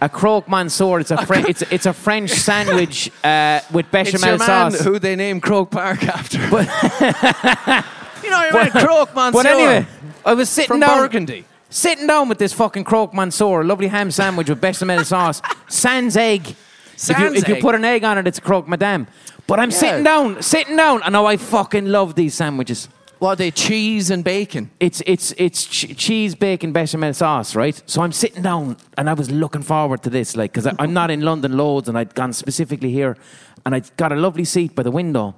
A 0.01 0.09
croque 0.09 0.49
monsieur. 0.49 0.99
It's 0.99 1.11
a 1.11 1.25
Fre- 1.25 1.35
it's 1.47 1.61
it's 1.61 1.85
a 1.85 1.93
French 1.93 2.31
sandwich 2.47 3.09
uh, 3.23 3.61
with 3.71 3.85
it's 3.85 3.91
bechamel 4.11 4.29
your 4.31 4.37
man 4.39 4.71
sauce. 4.71 4.81
who 4.81 4.99
they 4.99 5.15
named 5.15 5.41
Croke 5.41 5.71
Park 5.71 6.03
after. 6.03 6.37
But 6.51 6.67
you 8.23 8.29
know, 8.29 8.43
your 8.43 8.53
man 8.53 8.71
Croke 8.71 9.15
Monsieur 9.15 9.31
But 9.31 9.45
anyway, 9.45 9.87
I 10.25 10.33
was 10.33 10.49
sitting 10.49 10.67
from 10.67 10.79
down, 10.81 10.99
Burgundy. 10.99 11.45
sitting 11.69 12.07
down 12.07 12.27
with 12.27 12.39
this 12.39 12.51
fucking 12.51 12.83
croque 12.83 13.13
monsieur, 13.13 13.61
a 13.61 13.63
lovely 13.63 13.87
ham 13.87 14.11
sandwich 14.11 14.49
with 14.49 14.59
bechamel 14.59 15.05
sauce, 15.05 15.41
sans 15.69 16.17
egg. 16.17 16.41
if, 16.49 16.57
you, 16.57 16.95
Sans 16.97 17.35
if 17.37 17.47
you 17.47 17.55
egg. 17.55 17.61
put 17.61 17.73
an 17.75 17.85
egg 17.85 18.03
on 18.03 18.17
it, 18.17 18.27
it's 18.27 18.37
a 18.39 18.41
croque 18.41 18.67
madame. 18.67 19.07
But 19.47 19.61
I'm 19.61 19.71
sitting 19.71 20.03
down, 20.03 20.41
sitting 20.41 20.75
down, 20.75 21.03
and 21.03 21.13
now 21.13 21.25
I 21.25 21.37
fucking 21.37 21.85
love 21.85 22.15
these 22.15 22.35
sandwiches. 22.35 22.89
What 23.19 23.37
they 23.37 23.51
cheese 23.51 24.09
and 24.09 24.23
bacon. 24.23 24.71
It's 24.79 25.03
it's 25.05 25.33
it's 25.37 25.65
ch- 25.65 25.95
cheese, 25.97 26.35
bacon, 26.35 26.71
bechamel 26.71 27.13
sauce, 27.13 27.53
right? 27.53 27.81
So 27.85 28.01
I'm 28.01 28.13
sitting 28.13 28.41
down, 28.41 28.77
and 28.97 29.09
I 29.09 29.13
was 29.13 29.29
looking 29.29 29.61
forward 29.61 30.01
to 30.03 30.09
this, 30.09 30.37
like, 30.37 30.53
because 30.53 30.73
I'm 30.79 30.93
not 30.93 31.11
in 31.11 31.19
London 31.21 31.57
loads, 31.57 31.89
and 31.89 31.97
I'd 31.97 32.15
gone 32.15 32.31
specifically 32.31 32.91
here, 32.91 33.17
and 33.65 33.75
I'd 33.75 33.95
got 33.97 34.13
a 34.13 34.15
lovely 34.15 34.45
seat 34.45 34.73
by 34.73 34.83
the 34.83 34.91
window, 34.91 35.35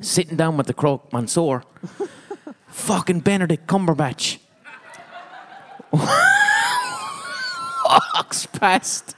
sitting 0.00 0.36
down 0.36 0.56
with 0.56 0.68
the 0.68 0.74
croque 0.74 1.12
monsieur, 1.12 1.64
fucking 2.68 3.20
Benedict 3.20 3.66
Cumberbatch. 3.66 4.38
Walks 7.84 8.46
past 8.46 9.16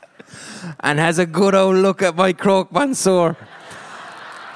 and 0.80 0.98
has 0.98 1.18
a 1.18 1.26
good 1.26 1.54
old 1.54 1.76
look 1.76 2.00
at 2.00 2.16
my 2.16 2.32
croque 2.32 2.72
monsieur 2.72 3.36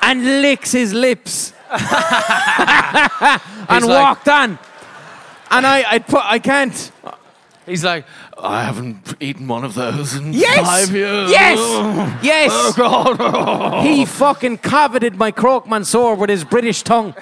and 0.01 0.41
licks 0.41 0.73
his 0.73 0.95
lips 0.95 1.53
and 3.69 3.85
like- 3.85 3.89
walked 3.89 4.29
on. 4.29 4.59
And 5.51 5.65
I, 5.67 5.85
I 5.89 5.99
put, 6.01 6.23
I 6.25 6.39
can't. 6.41 6.93
He's 7.67 7.85
like, 7.85 8.05
I 8.39 8.63
haven't 8.65 9.15
eaten 9.21 9.47
one 9.49 9.65
of 9.65 9.75
those 9.75 10.15
in 10.15 10.33
Yes, 10.33 10.61
five 10.67 10.95
years. 10.95 11.31
yes, 11.31 11.59
yes. 12.23 12.51
Oh 12.53 12.73
God! 12.77 13.85
He 13.87 14.05
fucking 14.05 14.59
coveted 14.59 15.17
my 15.17 15.31
croque 15.33 15.67
monsieur 15.69 16.15
with 16.15 16.31
his 16.31 16.45
British 16.45 16.83
tongue. 16.83 17.15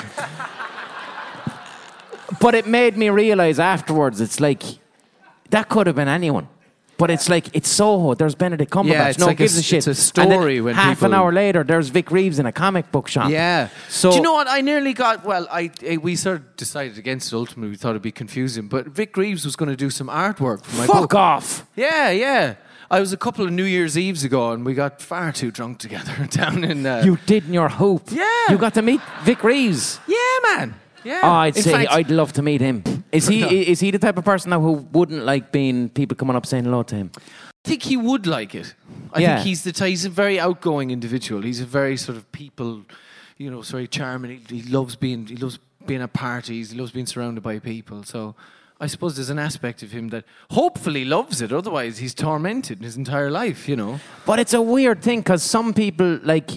but 2.40 2.54
it 2.54 2.66
made 2.66 2.96
me 2.96 3.08
realize 3.10 3.58
afterwards, 3.58 4.20
it's 4.20 4.40
like 4.40 4.62
that 5.50 5.68
could 5.68 5.86
have 5.86 5.96
been 5.96 6.08
anyone. 6.08 6.48
But 6.96 7.10
it's 7.10 7.28
like 7.28 7.48
it's 7.54 7.68
Soho. 7.68 8.14
There's 8.14 8.34
Benedict 8.34 8.70
Cumberbatch. 8.70 8.88
Yeah, 8.92 9.08
it's 9.08 9.18
no 9.18 9.26
like 9.26 9.40
a 9.40 9.44
gives 9.44 9.56
a, 9.56 9.58
s- 9.58 9.64
shit. 9.64 9.78
it's 9.78 9.86
a 9.88 9.94
story 9.94 10.60
when 10.60 10.74
half 10.76 11.02
an 11.02 11.12
hour 11.12 11.32
later, 11.32 11.64
there's 11.64 11.88
Vic 11.88 12.10
Reeves 12.10 12.38
in 12.38 12.46
a 12.46 12.52
comic 12.52 12.92
book 12.92 13.08
shop. 13.08 13.30
Yeah. 13.30 13.68
So 13.88 14.10
do 14.10 14.16
you 14.16 14.22
know 14.22 14.34
what? 14.34 14.46
I 14.48 14.60
nearly 14.60 14.92
got. 14.94 15.24
Well, 15.24 15.46
I 15.50 15.70
eh, 15.82 15.96
we 15.96 16.14
sort 16.16 16.36
of 16.36 16.56
decided 16.56 16.96
against 16.98 17.32
it. 17.32 17.36
Ultimately, 17.36 17.70
we 17.70 17.76
thought 17.76 17.90
it'd 17.90 18.02
be 18.02 18.12
confusing. 18.12 18.68
But 18.68 18.86
Vic 18.86 19.16
Reeves 19.16 19.44
was 19.44 19.56
going 19.56 19.70
to 19.70 19.76
do 19.76 19.90
some 19.90 20.08
artwork 20.08 20.64
for 20.64 20.76
my 20.76 20.86
Fuck 20.86 21.00
book. 21.02 21.14
off. 21.14 21.66
Yeah, 21.74 22.10
yeah. 22.10 22.54
I 22.90 23.00
was 23.00 23.12
a 23.12 23.16
couple 23.16 23.44
of 23.44 23.50
New 23.50 23.64
Year's 23.64 23.98
Eves 23.98 24.22
ago, 24.24 24.52
and 24.52 24.64
we 24.64 24.74
got 24.74 25.00
far 25.02 25.32
too 25.32 25.50
drunk 25.50 25.78
together 25.78 26.26
down 26.30 26.62
in. 26.62 26.86
Uh, 26.86 27.02
You 27.04 27.18
did 27.26 27.46
in 27.46 27.52
your 27.54 27.70
hoop. 27.70 28.02
Yeah. 28.10 28.28
You 28.50 28.58
got 28.58 28.74
to 28.74 28.82
meet 28.82 29.00
Vic 29.24 29.42
Reeves. 29.42 29.98
yeah, 30.06 30.16
man. 30.56 30.74
Yeah. 31.04 31.20
Oh, 31.22 31.30
I'd 31.30 31.56
In 31.56 31.62
say 31.62 31.72
fact- 31.72 31.90
I'd 31.92 32.10
love 32.10 32.32
to 32.34 32.42
meet 32.42 32.60
him. 32.60 32.82
Is 33.12 33.28
he 33.28 33.42
is 33.72 33.80
he 33.80 33.90
the 33.90 33.98
type 33.98 34.16
of 34.18 34.24
person 34.24 34.50
now 34.50 34.60
who 34.60 34.72
wouldn't 34.92 35.24
like 35.24 35.52
being 35.52 35.88
people 35.90 36.16
coming 36.16 36.36
up 36.36 36.46
saying 36.46 36.64
hello 36.64 36.82
to 36.84 36.94
him? 36.96 37.10
I 37.16 37.68
think 37.68 37.82
he 37.82 37.96
would 37.96 38.26
like 38.26 38.54
it. 38.54 38.74
I 39.12 39.20
Yeah. 39.20 39.36
think 39.36 39.46
he's 39.46 39.62
the 39.64 39.72
ty- 39.72 39.88
he's 39.90 40.04
a 40.04 40.10
very 40.10 40.38
outgoing 40.40 40.90
individual. 40.90 41.42
He's 41.42 41.60
a 41.60 41.66
very 41.66 41.96
sort 41.96 42.18
of 42.18 42.30
people, 42.32 42.82
you 43.38 43.50
know, 43.50 43.62
very 43.62 43.86
charming. 43.86 44.42
He, 44.48 44.56
he 44.60 44.62
loves 44.70 44.96
being 44.96 45.26
he 45.26 45.36
loves 45.36 45.58
being 45.86 46.02
at 46.02 46.12
parties. 46.12 46.70
He 46.72 46.78
loves 46.78 46.92
being 46.92 47.06
surrounded 47.06 47.42
by 47.42 47.58
people. 47.58 48.02
So 48.04 48.34
I 48.80 48.86
suppose 48.86 49.14
there's 49.16 49.30
an 49.30 49.38
aspect 49.38 49.82
of 49.82 49.92
him 49.92 50.08
that 50.08 50.24
hopefully 50.50 51.04
loves 51.04 51.40
it. 51.40 51.52
Otherwise, 51.52 51.98
he's 51.98 52.12
tormented 52.14 52.82
his 52.82 52.96
entire 52.96 53.30
life. 53.30 53.68
You 53.68 53.76
know. 53.76 54.00
But 54.26 54.38
it's 54.40 54.52
a 54.54 54.62
weird 54.62 55.02
thing 55.02 55.20
because 55.20 55.42
some 55.42 55.72
people 55.74 56.18
like. 56.22 56.50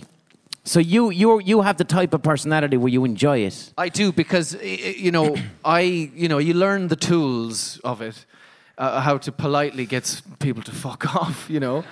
So 0.68 0.80
you 0.80 1.12
you 1.12 1.40
you 1.40 1.62
have 1.62 1.78
the 1.78 1.86
type 1.86 2.14
of 2.14 2.22
personality 2.22 2.76
where 2.78 2.92
you 2.92 3.06
enjoy 3.06 3.38
it. 3.46 3.74
I 3.78 3.90
do 3.90 4.12
because 4.12 4.54
you 4.62 5.12
know 5.12 5.36
I 5.80 5.80
you 6.16 6.28
know 6.28 6.40
you 6.40 6.54
learn 6.54 6.88
the 6.90 6.96
tools 6.98 7.80
of 7.84 8.02
it, 8.02 8.26
uh, 8.78 9.00
how 9.02 9.18
to 9.20 9.32
politely 9.32 9.86
get 9.86 10.22
people 10.40 10.62
to 10.64 10.72
fuck 10.72 11.16
off. 11.22 11.50
You 11.50 11.60
know. 11.62 11.84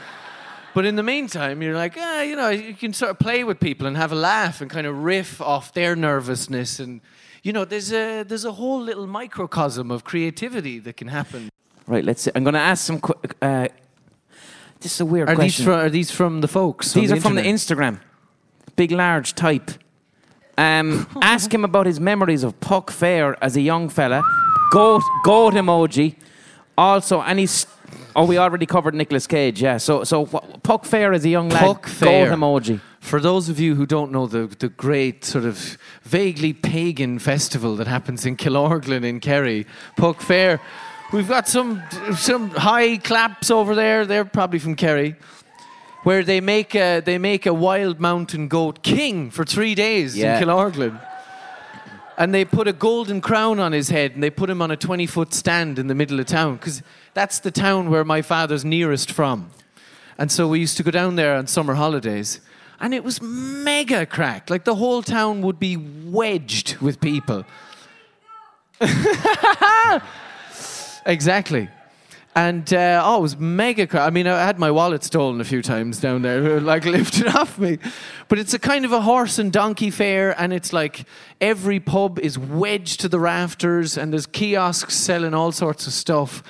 But 0.73 0.85
in 0.85 0.97
the 0.97 1.03
meantime, 1.03 1.61
you're 1.61 1.77
like, 1.83 1.95
ah, 1.97 2.21
you 2.23 2.35
know, 2.35 2.49
you 2.49 2.73
can 2.73 2.91
sort 2.91 3.09
of 3.11 3.17
play 3.17 3.45
with 3.45 3.61
people 3.61 3.87
and 3.87 3.95
have 3.95 4.11
a 4.11 4.15
laugh 4.15 4.59
and 4.59 4.69
kind 4.69 4.85
of 4.85 5.03
riff 5.05 5.39
off 5.41 5.71
their 5.73 5.95
nervousness, 5.95 6.79
and 6.81 6.99
you 7.43 7.53
know, 7.53 7.63
there's 7.63 7.93
a 7.93 8.23
there's 8.23 8.43
a 8.45 8.51
whole 8.51 8.81
little 8.81 9.07
microcosm 9.07 9.89
of 9.89 10.03
creativity 10.03 10.79
that 10.79 10.97
can 10.97 11.07
happen. 11.07 11.49
Right. 11.87 12.03
Let's. 12.03 12.23
See. 12.23 12.31
I'm 12.35 12.43
going 12.43 12.55
to 12.55 12.59
ask 12.71 12.83
some. 12.85 12.99
qu- 12.99 13.13
Uh, 13.41 13.67
this 14.81 14.95
is 14.95 14.99
a 14.99 15.05
weird 15.05 15.29
Are 15.29 15.35
these 15.35 15.55
question. 15.55 15.65
from 15.65 15.79
are 15.79 15.89
these 15.89 16.11
from 16.11 16.41
the 16.41 16.47
folks? 16.49 16.91
These 16.93 17.11
are 17.13 17.21
from 17.21 17.35
the? 17.35 17.41
Instagram. 17.43 17.99
Big, 18.75 18.91
large 18.91 19.33
type. 19.33 19.71
Um, 20.57 21.07
ask 21.21 21.53
him 21.53 21.63
about 21.63 21.85
his 21.85 21.99
memories 21.99 22.43
of 22.43 22.59
Puck 22.59 22.91
Fair 22.91 23.41
as 23.43 23.55
a 23.55 23.61
young 23.61 23.89
fella. 23.89 24.23
Goat, 24.71 25.03
goat 25.23 25.53
emoji. 25.53 26.15
Also, 26.77 27.21
and 27.21 27.39
he's. 27.39 27.67
Oh, 28.15 28.25
we 28.25 28.37
already 28.37 28.65
covered 28.65 28.93
Nicolas 28.93 29.27
Cage. 29.27 29.61
Yeah. 29.61 29.77
So, 29.77 30.03
so 30.03 30.25
Puck 30.25 30.85
Fair 30.85 31.13
as 31.13 31.25
a 31.25 31.29
young 31.29 31.49
lad. 31.49 31.61
Puck 31.61 31.87
Fair. 31.87 32.29
Goat 32.29 32.37
emoji. 32.37 32.81
For 33.05 33.19
those 33.19 33.49
of 33.49 33.59
you 33.59 33.75
who 33.75 33.85
don't 33.85 34.11
know 34.11 34.25
the, 34.25 34.47
the 34.47 34.69
great 34.69 35.23
sort 35.23 35.45
of 35.45 35.77
vaguely 36.01 36.53
pagan 36.53 37.19
festival 37.19 37.75
that 37.75 37.85
happens 37.85 38.25
in 38.25 38.35
Killorglin 38.35 39.05
in 39.05 39.19
Kerry, 39.19 39.67
Puck 39.95 40.21
Fair, 40.21 40.59
we've 41.13 41.27
got 41.27 41.47
some 41.47 41.83
some 42.15 42.49
high 42.49 42.97
claps 42.97 43.51
over 43.51 43.75
there. 43.75 44.07
They're 44.07 44.25
probably 44.25 44.59
from 44.59 44.75
Kerry. 44.75 45.15
Where 46.05 46.23
they 46.23 46.39
make 46.39 46.75
a, 46.75 47.01
they 47.01 47.17
make 47.17 47.45
a 47.47 47.53
wild 47.53 47.99
mountain 47.99 48.47
goat 48.47 48.83
king 48.83 49.31
for 49.31 49.43
three 49.43 49.73
days 49.73 50.15
Yeah. 50.15 50.37
in 50.37 50.43
Killorglin. 50.43 51.01
And 52.15 52.31
they 52.31 52.45
put 52.45 52.67
a 52.67 52.73
golden 52.73 53.21
crown 53.21 53.59
on 53.59 53.71
his 53.71 53.89
head 53.89 54.11
and 54.13 54.21
they 54.21 54.29
put 54.29 54.49
him 54.49 54.61
on 54.61 54.69
a 54.69 54.77
20 54.77 55.07
foot 55.07 55.33
stand 55.33 55.79
in 55.79 55.87
the 55.87 55.95
middle 55.95 56.19
of 56.19 56.27
town 56.27 56.57
because 56.57 56.83
that's 57.15 57.39
the 57.39 57.49
town 57.49 57.89
where 57.89 58.03
my 58.05 58.21
father's 58.21 58.63
nearest 58.63 59.11
from. 59.11 59.49
And 60.17 60.31
so 60.31 60.47
we 60.47 60.59
used 60.59 60.77
to 60.77 60.83
go 60.83 60.91
down 60.91 61.15
there 61.15 61.35
on 61.35 61.47
summer 61.47 61.73
holidays 61.73 62.39
and 62.79 62.93
it 62.93 63.03
was 63.03 63.19
mega 63.21 64.05
cracked. 64.05 64.49
Like 64.51 64.63
the 64.63 64.75
whole 64.75 65.01
town 65.01 65.41
would 65.41 65.59
be 65.59 65.75
wedged 65.75 66.77
with 66.77 67.01
people. 67.01 67.45
exactly. 71.05 71.67
And 72.37 72.73
uh, 72.73 73.01
oh, 73.05 73.19
it 73.19 73.21
was 73.21 73.37
mega. 73.37 73.87
Cra- 73.87 74.05
I 74.05 74.09
mean, 74.09 74.27
I 74.27 74.43
had 74.45 74.59
my 74.59 74.69
wallet 74.69 75.05
stolen 75.05 75.39
a 75.39 75.45
few 75.45 75.61
times 75.61 76.01
down 76.01 76.21
there, 76.21 76.59
like 76.73 76.83
lifted 76.83 77.27
off 77.27 77.57
me. 77.57 77.77
But 78.27 78.39
it's 78.39 78.53
a 78.53 78.59
kind 78.59 78.83
of 78.83 78.91
a 78.91 78.99
horse 79.01 79.39
and 79.39 79.53
donkey 79.53 79.89
fair, 79.89 80.39
and 80.39 80.51
it's 80.51 80.73
like 80.73 81.05
every 81.39 81.79
pub 81.79 82.19
is 82.19 82.37
wedged 82.37 82.99
to 83.01 83.07
the 83.07 83.19
rafters, 83.19 83.97
and 83.97 84.11
there's 84.11 84.25
kiosks 84.25 84.95
selling 84.95 85.33
all 85.33 85.53
sorts 85.53 85.87
of 85.87 85.93
stuff, 85.93 86.43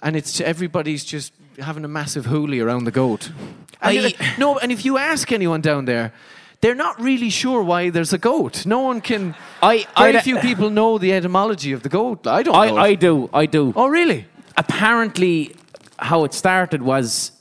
and 0.00 0.14
it's 0.14 0.40
everybody's 0.40 1.04
just 1.04 1.32
having 1.58 1.84
a 1.84 1.88
massive 1.88 2.26
hoolie 2.26 2.62
around 2.64 2.84
the 2.84 2.92
goat. 2.92 3.32
And 3.80 3.98
I- 3.98 4.06
it- 4.10 4.16
no, 4.38 4.58
and 4.58 4.70
if 4.70 4.84
you 4.84 4.96
ask 4.96 5.32
anyone 5.32 5.60
down 5.60 5.86
there. 5.86 6.12
They're 6.60 6.76
not 6.76 7.00
really 7.02 7.28
sure 7.28 7.60
why 7.64 7.90
there's 7.90 8.12
a 8.12 8.18
goat. 8.18 8.64
No 8.64 8.78
one 8.82 9.00
can. 9.00 9.34
I- 9.60 9.84
very 9.98 10.18
I- 10.18 10.20
few 10.20 10.38
people 10.38 10.70
know 10.70 10.96
the 10.96 11.12
etymology 11.12 11.72
of 11.72 11.82
the 11.82 11.88
goat. 11.88 12.24
I 12.28 12.44
don't. 12.44 12.54
I. 12.54 12.68
I 12.90 12.94
do, 12.94 13.28
I 13.34 13.46
do. 13.46 13.72
oh, 13.74 13.88
really? 13.88 14.26
Apparently, 14.56 15.54
how 15.98 16.24
it 16.24 16.34
started 16.34 16.82
was 16.82 17.32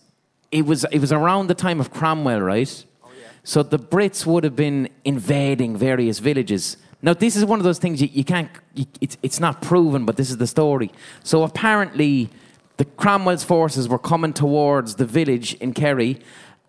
it 0.51 0.65
was 0.65 0.85
it 0.91 0.99
was 0.99 1.11
around 1.11 1.47
the 1.47 1.55
time 1.55 1.79
of 1.79 1.91
Cromwell, 1.91 2.41
right? 2.41 2.85
Oh, 3.03 3.09
yeah. 3.19 3.27
So 3.43 3.63
the 3.63 3.79
Brits 3.79 4.25
would 4.25 4.43
have 4.43 4.55
been 4.55 4.89
invading 5.03 5.77
various 5.77 6.19
villages. 6.19 6.77
Now, 7.01 7.13
this 7.15 7.35
is 7.35 7.43
one 7.45 7.59
of 7.59 7.63
those 7.63 7.79
things 7.79 8.01
you, 8.01 8.09
you 8.11 8.23
can't. 8.23 8.49
You, 8.75 8.85
it's 8.99 9.17
it's 9.23 9.39
not 9.39 9.61
proven, 9.61 10.05
but 10.05 10.17
this 10.17 10.29
is 10.29 10.37
the 10.37 10.47
story. 10.47 10.91
So 11.23 11.43
apparently, 11.43 12.29
the 12.77 12.85
Cromwell's 12.85 13.43
forces 13.43 13.89
were 13.89 13.99
coming 13.99 14.33
towards 14.33 14.95
the 14.95 15.05
village 15.05 15.55
in 15.55 15.73
Kerry, 15.73 16.19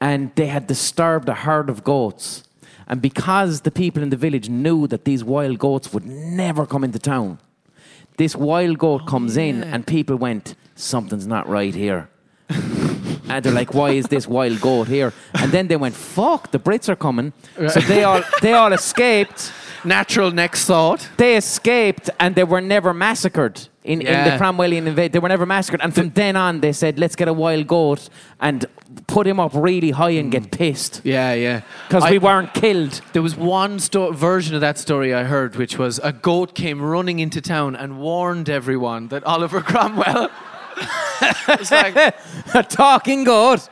and 0.00 0.34
they 0.34 0.46
had 0.46 0.66
disturbed 0.66 1.28
a 1.28 1.34
herd 1.34 1.68
of 1.68 1.84
goats. 1.84 2.44
And 2.88 3.00
because 3.00 3.62
the 3.62 3.70
people 3.70 4.02
in 4.02 4.10
the 4.10 4.16
village 4.16 4.48
knew 4.48 4.86
that 4.88 5.04
these 5.04 5.22
wild 5.22 5.58
goats 5.58 5.92
would 5.92 6.04
never 6.04 6.66
come 6.66 6.84
into 6.84 6.98
town, 6.98 7.38
this 8.16 8.36
wild 8.36 8.78
goat 8.78 9.02
oh, 9.04 9.06
comes 9.06 9.36
in 9.36 9.64
and 9.64 9.86
people 9.86 10.16
went, 10.16 10.54
something's 10.74 11.26
not 11.26 11.48
right 11.48 11.74
here. 11.74 12.08
and 12.48 13.44
they're 13.44 13.52
like, 13.52 13.74
why 13.74 13.90
is 13.90 14.06
this 14.06 14.28
wild 14.28 14.60
goat 14.60 14.88
here? 14.88 15.12
And 15.34 15.50
then 15.52 15.68
they 15.68 15.76
went, 15.76 15.94
fuck, 15.94 16.50
the 16.50 16.58
Brits 16.58 16.88
are 16.88 16.96
coming. 16.96 17.32
So 17.56 17.80
they 17.80 18.04
all, 18.04 18.22
they 18.40 18.52
all 18.52 18.72
escaped. 18.80 19.52
Natural 19.84 20.30
next 20.30 20.66
thought. 20.66 21.08
They 21.16 21.36
escaped 21.36 22.08
and 22.20 22.34
they 22.34 22.44
were 22.44 22.60
never 22.60 22.94
massacred 22.94 23.68
in, 23.84 24.00
in 24.00 24.06
Yeah. 24.06 24.36
the 24.36 24.44
Cromwellian 24.44 24.86
invasion. 24.86 25.12
They 25.12 25.18
were 25.18 25.28
never 25.28 25.46
massacred. 25.46 25.80
And 25.82 25.94
from 25.94 26.10
then 26.10 26.36
on, 26.36 26.60
they 26.60 26.72
said, 26.72 26.98
let's 26.98 27.16
get 27.16 27.28
a 27.28 27.32
wild 27.32 27.66
goat 27.66 28.08
and 28.40 28.64
put 29.06 29.26
him 29.26 29.40
up 29.40 29.52
really 29.54 29.90
high 29.90 30.10
and 30.10 30.30
get 30.30 30.44
mm. 30.44 30.50
pissed. 30.50 31.00
Yeah, 31.04 31.32
yeah. 31.34 31.62
Because 31.88 32.04
I- 32.04 32.10
we 32.10 32.18
weren't 32.18 32.54
killed. 32.54 33.00
There 33.12 33.22
was 33.22 33.34
one 33.36 33.78
sto- 33.80 34.12
version 34.12 34.54
of 34.54 34.60
that 34.60 34.78
story 34.78 35.12
I 35.14 35.24
heard, 35.24 35.56
which 35.56 35.78
was 35.78 35.98
a 36.04 36.12
goat 36.12 36.54
came 36.54 36.80
running 36.80 37.18
into 37.18 37.40
town 37.40 37.74
and 37.74 37.98
warned 37.98 38.48
everyone 38.48 39.08
that 39.08 39.24
Oliver 39.24 39.60
Cromwell. 39.70 40.30
it's 41.48 41.70
like, 41.70 41.96
a 42.54 42.62
talking 42.62 43.24
goat. 43.24 43.68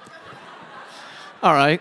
all 1.42 1.54
right. 1.54 1.80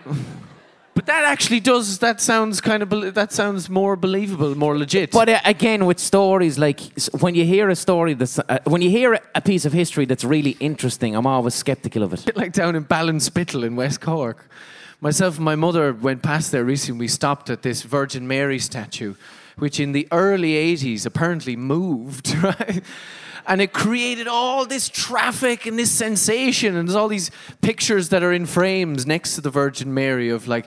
But 1.00 1.06
that 1.06 1.24
actually 1.24 1.60
does. 1.60 1.98
That 2.00 2.20
sounds 2.20 2.60
kind 2.60 2.82
of. 2.82 3.14
That 3.14 3.32
sounds 3.32 3.70
more 3.70 3.96
believable, 3.96 4.54
more 4.54 4.76
legit. 4.76 5.12
But 5.12 5.30
uh, 5.30 5.40
again, 5.46 5.86
with 5.86 5.98
stories 5.98 6.58
like 6.58 6.78
when 7.20 7.34
you 7.34 7.46
hear 7.46 7.70
a 7.70 7.74
story 7.74 8.12
that's 8.12 8.38
uh, 8.38 8.58
when 8.64 8.82
you 8.82 8.90
hear 8.90 9.18
a 9.34 9.40
piece 9.40 9.64
of 9.64 9.72
history 9.72 10.04
that's 10.04 10.24
really 10.24 10.58
interesting, 10.60 11.16
I'm 11.16 11.26
always 11.26 11.54
skeptical 11.54 12.02
of 12.02 12.12
it. 12.12 12.26
Bit 12.26 12.36
like 12.36 12.52
down 12.52 12.76
in 12.76 12.84
Ballinspittle 12.84 13.64
in 13.64 13.76
West 13.76 14.02
Cork. 14.02 14.50
Myself 15.00 15.36
and 15.36 15.44
my 15.46 15.56
mother 15.56 15.94
went 15.94 16.22
past 16.22 16.52
there 16.52 16.64
recently. 16.64 17.04
We 17.04 17.08
stopped 17.08 17.48
at 17.48 17.62
this 17.62 17.80
Virgin 17.80 18.28
Mary 18.28 18.58
statue, 18.58 19.14
which 19.56 19.80
in 19.80 19.92
the 19.92 20.06
early 20.12 20.52
80s 20.52 21.06
apparently 21.06 21.56
moved, 21.56 22.34
right? 22.42 22.82
And 23.50 23.60
it 23.60 23.72
created 23.72 24.28
all 24.28 24.64
this 24.64 24.88
traffic 24.88 25.66
and 25.66 25.76
this 25.76 25.90
sensation. 25.90 26.76
And 26.76 26.86
there's 26.88 26.94
all 26.94 27.08
these 27.08 27.32
pictures 27.62 28.10
that 28.10 28.22
are 28.22 28.32
in 28.32 28.46
frames 28.46 29.08
next 29.08 29.34
to 29.34 29.40
the 29.40 29.50
Virgin 29.50 29.92
Mary 29.92 30.28
of 30.28 30.46
like, 30.46 30.66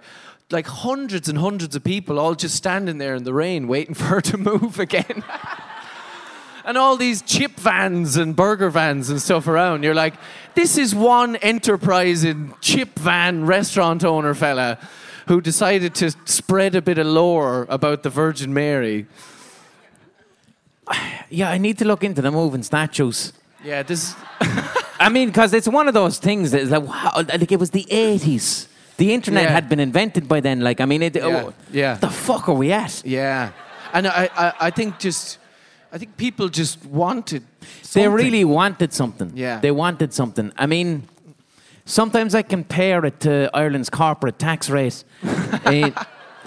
like 0.52 0.68
hundreds 0.68 1.30
and 1.30 1.38
hundreds 1.38 1.78
of 1.78 1.84
people 1.86 2.20
all 2.20 2.36
just 2.36 2.56
standing 2.56 2.98
there 2.98 3.16
in 3.16 3.24
the 3.24 3.34
rain 3.34 3.70
waiting 3.70 3.94
for 3.96 4.04
her 4.04 4.22
to 4.22 4.38
move 4.38 4.80
again. 4.80 5.24
and 6.66 6.78
all 6.78 6.98
these 6.98 7.22
chip 7.22 7.54
vans 7.54 8.18
and 8.18 8.36
burger 8.36 8.70
vans 8.70 9.10
and 9.10 9.22
stuff 9.22 9.48
around. 9.48 9.84
You're 9.84 9.96
like, 9.96 10.16
this 10.54 10.78
is 10.78 10.94
one 10.94 11.38
enterprising 11.38 12.54
chip 12.60 13.00
van 13.00 13.46
restaurant 13.46 14.04
owner 14.04 14.34
fella 14.34 14.78
who 15.28 15.40
decided 15.40 15.96
to 15.96 16.12
spread 16.26 16.76
a 16.76 16.82
bit 16.82 16.98
of 16.98 17.08
lore 17.08 17.66
about 17.70 18.04
the 18.04 18.10
Virgin 18.10 18.54
Mary. 18.54 19.06
Yeah, 21.30 21.50
I 21.50 21.58
need 21.58 21.80
to 21.80 21.86
look 21.86 22.04
into 22.04 22.22
the 22.22 22.30
moving 22.32 22.62
statues. 22.62 23.34
Yeah, 23.64 23.82
this. 23.82 24.14
I 25.00 25.10
mean, 25.10 25.30
because 25.30 25.52
it's 25.54 25.68
one 25.68 25.88
of 25.88 25.96
those 25.96 26.20
things 26.20 26.52
that 26.52 26.62
is 26.62 26.70
like, 26.70 26.84
wow, 26.84 27.12
like 27.28 27.52
it 27.52 27.60
was 27.60 27.72
the 27.72 27.86
80s. 27.90 28.68
The 28.98 29.14
internet 29.14 29.44
Yeah. 29.46 29.50
had 29.52 29.68
been 29.68 29.80
invented 29.80 30.28
by 30.28 30.42
then. 30.42 30.60
Like, 30.62 30.80
I 30.80 30.86
mean, 30.86 31.02
it, 31.02 31.16
Yeah, 31.16 31.26
oh, 31.48 31.54
yeah. 31.72 31.96
the 31.96 32.10
fuck 32.10 32.48
are 32.50 32.54
we 32.56 32.72
at? 32.72 33.02
Yeah, 33.04 33.52
and 33.94 34.06
I, 34.08 34.30
I, 34.36 34.54
I 34.68 34.70
think 34.70 35.00
just, 35.00 35.40
I 35.92 35.98
think 35.98 36.18
people 36.18 36.50
just 36.50 36.86
wanted. 36.86 37.44
They 37.94 38.08
really 38.08 38.46
wanted 38.46 38.94
something. 38.94 39.32
Yeah. 39.34 39.60
They 39.60 39.72
wanted 39.72 40.14
something. 40.14 40.52
I 40.58 40.68
mean, 40.68 41.08
sometimes 41.86 42.36
I 42.36 42.44
compare 42.44 43.04
it 43.06 43.20
to 43.22 43.50
Ireland's 43.56 43.90
corporate 43.90 44.38
tax 44.40 44.70
rate. 44.70 45.04
Eh, 45.66 45.90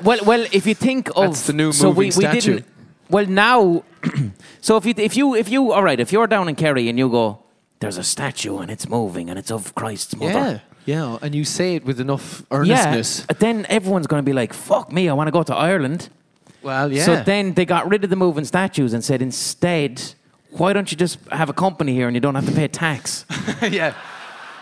well, 0.05 0.19
well, 0.27 0.47
if 0.53 0.67
you 0.67 0.75
think 0.75 1.09
of 1.17 1.25
That's 1.33 1.47
the 1.47 1.53
new 1.55 1.73
so 1.73 1.89
we, 1.89 2.07
moving 2.07 2.07
we 2.07 2.11
statue. 2.27 2.41
didn't. 2.57 2.67
Well, 3.09 3.27
now, 3.27 3.85
so 4.61 4.77
if 4.77 4.87
you 4.87 4.95
if 4.97 5.17
you 5.17 5.35
if 5.35 5.49
you 5.49 5.73
all 5.73 5.83
right, 5.83 6.01
if 6.01 6.13
you're 6.13 6.27
down 6.27 6.49
in 6.49 6.55
Kerry 6.55 6.89
and 6.89 6.99
you 6.99 7.09
go, 7.09 7.39
there's 7.81 7.99
a 7.99 8.05
statue 8.05 8.59
and 8.59 8.71
it's 8.71 8.89
moving 8.89 9.31
and 9.31 9.39
it's 9.39 9.51
of 9.51 9.75
Christ's 9.75 10.17
mother. 10.17 10.63
Yeah, 10.87 11.11
yeah, 11.13 11.19
and 11.23 11.35
you 11.35 11.45
say 11.45 11.77
it 11.77 11.85
with 11.85 12.01
enough 12.01 12.43
earnestness. 12.51 13.27
Yeah, 13.29 13.37
then 13.39 13.67
everyone's 13.69 14.07
going 14.07 14.23
to 14.23 14.27
be 14.29 14.33
like, 14.33 14.53
"Fuck 14.53 14.91
me, 14.93 15.09
I 15.09 15.13
want 15.13 15.29
to 15.29 15.33
go 15.33 15.43
to 15.45 15.55
Ireland." 15.55 16.09
Well, 16.63 16.93
yeah. 16.93 17.05
So 17.05 17.23
then 17.23 17.55
they 17.55 17.65
got 17.65 17.89
rid 17.89 18.03
of 18.03 18.11
the 18.11 18.17
moving 18.17 18.45
statues 18.45 18.93
and 18.93 19.05
said, 19.05 19.23
instead, 19.23 20.03
why 20.51 20.73
don't 20.73 20.91
you 20.91 20.97
just 20.97 21.21
have 21.31 21.49
a 21.49 21.53
company 21.53 21.95
here 21.95 22.09
and 22.09 22.17
you 22.17 22.21
don't 22.21 22.35
have 22.35 22.47
to 22.47 22.51
pay 22.53 22.67
tax? 22.67 23.25
yeah. 23.63 23.95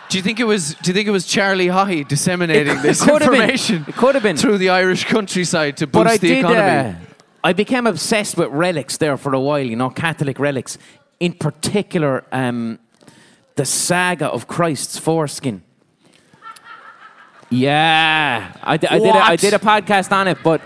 Do 0.09 0.17
you 0.19 0.21
think 0.23 0.39
it 0.39 0.43
was? 0.43 0.75
Do 0.75 0.91
you 0.91 0.93
think 0.93 1.07
it 1.07 1.11
was 1.11 1.25
Charlie 1.25 1.65
Haughey 1.65 2.07
disseminating 2.07 2.77
It 2.77 2.81
this 2.83 3.03
been. 3.03 3.15
information? 3.15 3.85
It 3.87 3.95
could 3.95 4.13
have 4.13 4.23
been. 4.23 4.37
through 4.37 4.59
the 4.59 4.69
Irish 4.69 5.05
countryside 5.05 5.77
to 5.77 5.87
boost 5.87 5.93
but 5.93 6.07
I 6.07 6.17
the 6.17 6.27
did. 6.27 6.37
economy. 6.39 6.89
Uh, 6.89 6.93
I 7.49 7.53
became 7.53 7.85
obsessed 7.87 8.37
with 8.37 8.49
relics 8.49 8.97
there 8.97 9.17
for 9.17 9.33
a 9.33 9.39
while. 9.39 9.59
You 9.71 9.75
know, 9.75 9.89
Catholic 9.89 10.39
relics, 10.39 10.77
in 11.19 11.33
particular, 11.33 12.23
um, 12.31 12.79
the 13.55 13.65
saga 13.65 14.27
of 14.27 14.47
Christ's 14.47 14.97
foreskin. 14.97 15.61
Yeah, 17.49 18.51
I, 18.63 18.77
di- 18.77 18.87
I 18.87 18.97
did. 18.99 19.15
A, 19.15 19.17
I 19.17 19.35
did 19.35 19.53
a 19.53 19.59
podcast 19.59 20.11
on 20.11 20.27
it, 20.27 20.39
but 20.43 20.61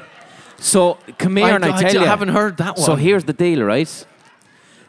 so 0.58 0.98
come 1.18 1.36
here 1.36 1.48
I- 1.48 1.52
and 1.52 1.66
I, 1.66 1.76
I 1.78 1.82
tell 1.82 1.92
d- 1.92 2.00
you, 2.00 2.06
haven't 2.06 2.30
heard 2.30 2.58
that 2.58 2.78
one. 2.78 2.86
So 2.86 2.96
here's 2.96 3.26
the 3.26 3.34
deal, 3.34 3.64
right? 3.64 4.06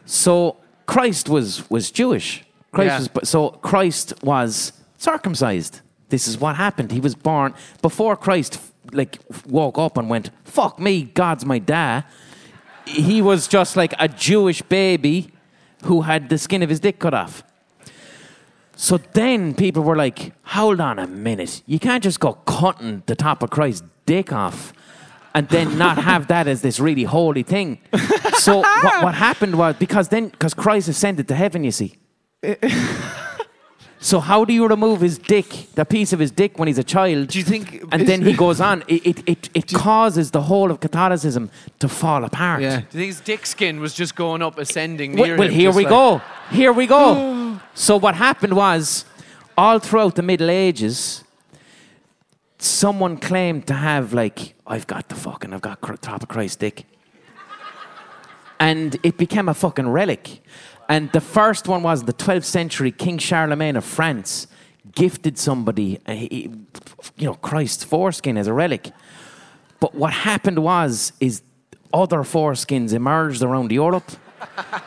So 0.05 0.57
Christ 0.85 1.27
was 1.29 1.69
was 1.69 1.91
Jewish. 1.91 2.43
Christ 2.71 2.89
Yeah. 3.13 3.19
was, 3.19 3.29
so 3.29 3.49
Christ 3.49 4.13
was 4.23 4.71
circumcised. 4.97 5.81
This 6.09 6.27
is 6.27 6.37
what 6.39 6.55
happened. 6.55 6.91
He 6.91 7.01
was 7.01 7.15
born 7.15 7.53
before 7.81 8.15
Christ, 8.15 8.59
like 8.93 9.19
woke 9.47 9.77
up 9.77 9.97
and 9.97 10.09
went, 10.09 10.31
"Fuck 10.43 10.79
me, 10.79 11.03
God's 11.03 11.45
my 11.45 11.59
dad." 11.59 12.05
He 12.85 13.21
was 13.21 13.47
just 13.47 13.75
like 13.75 13.93
a 13.99 14.07
Jewish 14.07 14.61
baby 14.61 15.31
who 15.83 16.01
had 16.01 16.29
the 16.29 16.37
skin 16.37 16.63
of 16.63 16.69
his 16.69 16.79
dick 16.79 16.99
cut 16.99 17.13
off. 17.13 17.43
So 18.75 18.97
then 18.97 19.53
people 19.53 19.83
were 19.83 19.95
like, 19.95 20.33
hold 20.43 20.81
on 20.81 20.97
a 20.97 21.05
minute. 21.05 21.61
You 21.67 21.77
can't 21.77 22.03
just 22.03 22.19
go 22.19 22.33
cutting 22.33 23.03
the 23.05 23.15
top 23.15 23.43
of 23.43 23.51
Christ's 23.51 23.87
dick 24.07 24.33
off 24.33 24.73
and 25.35 25.47
then 25.49 25.77
not 25.77 25.97
have 25.99 26.27
that 26.27 26.47
as 26.47 26.61
this 26.61 26.79
really 26.79 27.03
holy 27.03 27.43
thing. 27.43 27.79
So 28.39 28.57
what, 28.57 29.03
what 29.03 29.13
happened 29.13 29.55
was 29.55 29.75
because 29.75 30.09
then 30.09 30.29
because 30.29 30.55
Christ 30.55 30.87
ascended 30.87 31.27
to 31.27 31.35
heaven, 31.35 31.63
you 31.63 31.71
see. 31.71 31.93
So 34.03 34.19
how 34.19 34.45
do 34.45 34.51
you 34.51 34.67
remove 34.67 35.01
his 35.01 35.19
dick, 35.19 35.67
the 35.75 35.85
piece 35.85 36.11
of 36.11 36.17
his 36.19 36.31
dick 36.31 36.57
when 36.57 36.67
he's 36.67 36.79
a 36.79 36.83
child? 36.83 37.27
Do 37.27 37.37
you 37.37 37.45
think? 37.45 37.83
and 37.91 38.07
then 38.07 38.23
he 38.23 38.33
goes 38.33 38.59
on. 38.59 38.83
It, 38.87 39.05
it, 39.05 39.29
it, 39.29 39.49
it 39.53 39.67
causes 39.73 40.31
the 40.31 40.41
whole 40.41 40.71
of 40.71 40.79
Catholicism 40.79 41.51
to 41.77 41.87
fall 41.87 42.23
apart. 42.23 42.63
Yeah. 42.63 42.77
Do 42.77 42.81
you 42.81 42.87
think 42.91 43.07
his 43.07 43.21
dick 43.21 43.45
skin 43.45 43.79
was 43.79 43.93
just 43.93 44.15
going 44.15 44.41
up, 44.41 44.57
ascending 44.57 45.15
Well, 45.15 45.27
near 45.27 45.37
well 45.37 45.47
him, 45.49 45.53
here 45.53 45.71
we 45.71 45.83
like- 45.83 45.89
go. 45.91 46.21
Here 46.49 46.73
we 46.73 46.87
go. 46.87 47.59
so 47.75 47.95
what 47.95 48.15
happened 48.15 48.55
was, 48.55 49.05
all 49.55 49.77
throughout 49.77 50.15
the 50.15 50.23
Middle 50.23 50.49
Ages, 50.49 51.23
someone 52.57 53.17
claimed 53.17 53.67
to 53.67 53.75
have 53.75 54.13
like 54.13 54.55
I've 54.65 54.87
got 54.87 55.09
the 55.09 55.15
fucking 55.15 55.53
I've 55.53 55.61
got 55.61 55.79
top 56.01 56.23
of 56.23 56.27
Christ 56.27 56.59
dick, 56.59 56.85
and 58.59 58.97
it 59.03 59.17
became 59.17 59.47
a 59.47 59.53
fucking 59.53 59.89
relic. 59.89 60.41
And 60.91 61.09
the 61.13 61.21
first 61.21 61.69
one 61.69 61.83
was 61.83 62.03
the 62.03 62.11
12th 62.11 62.43
century 62.43 62.91
King 62.91 63.17
Charlemagne 63.17 63.77
of 63.77 63.85
France 63.85 64.47
gifted 64.93 65.37
somebody, 65.37 66.01
he- 66.05 66.51
you 67.15 67.27
know, 67.27 67.35
Christ's 67.35 67.85
foreskin 67.85 68.37
as 68.37 68.45
a 68.45 68.51
relic. 68.51 68.91
But 69.79 69.95
what 69.95 70.11
happened 70.11 70.59
was 70.59 71.13
is 71.21 71.43
other 71.93 72.23
foreskins 72.23 72.91
emerged 72.91 73.41
around 73.41 73.71
Europe. 73.71 74.11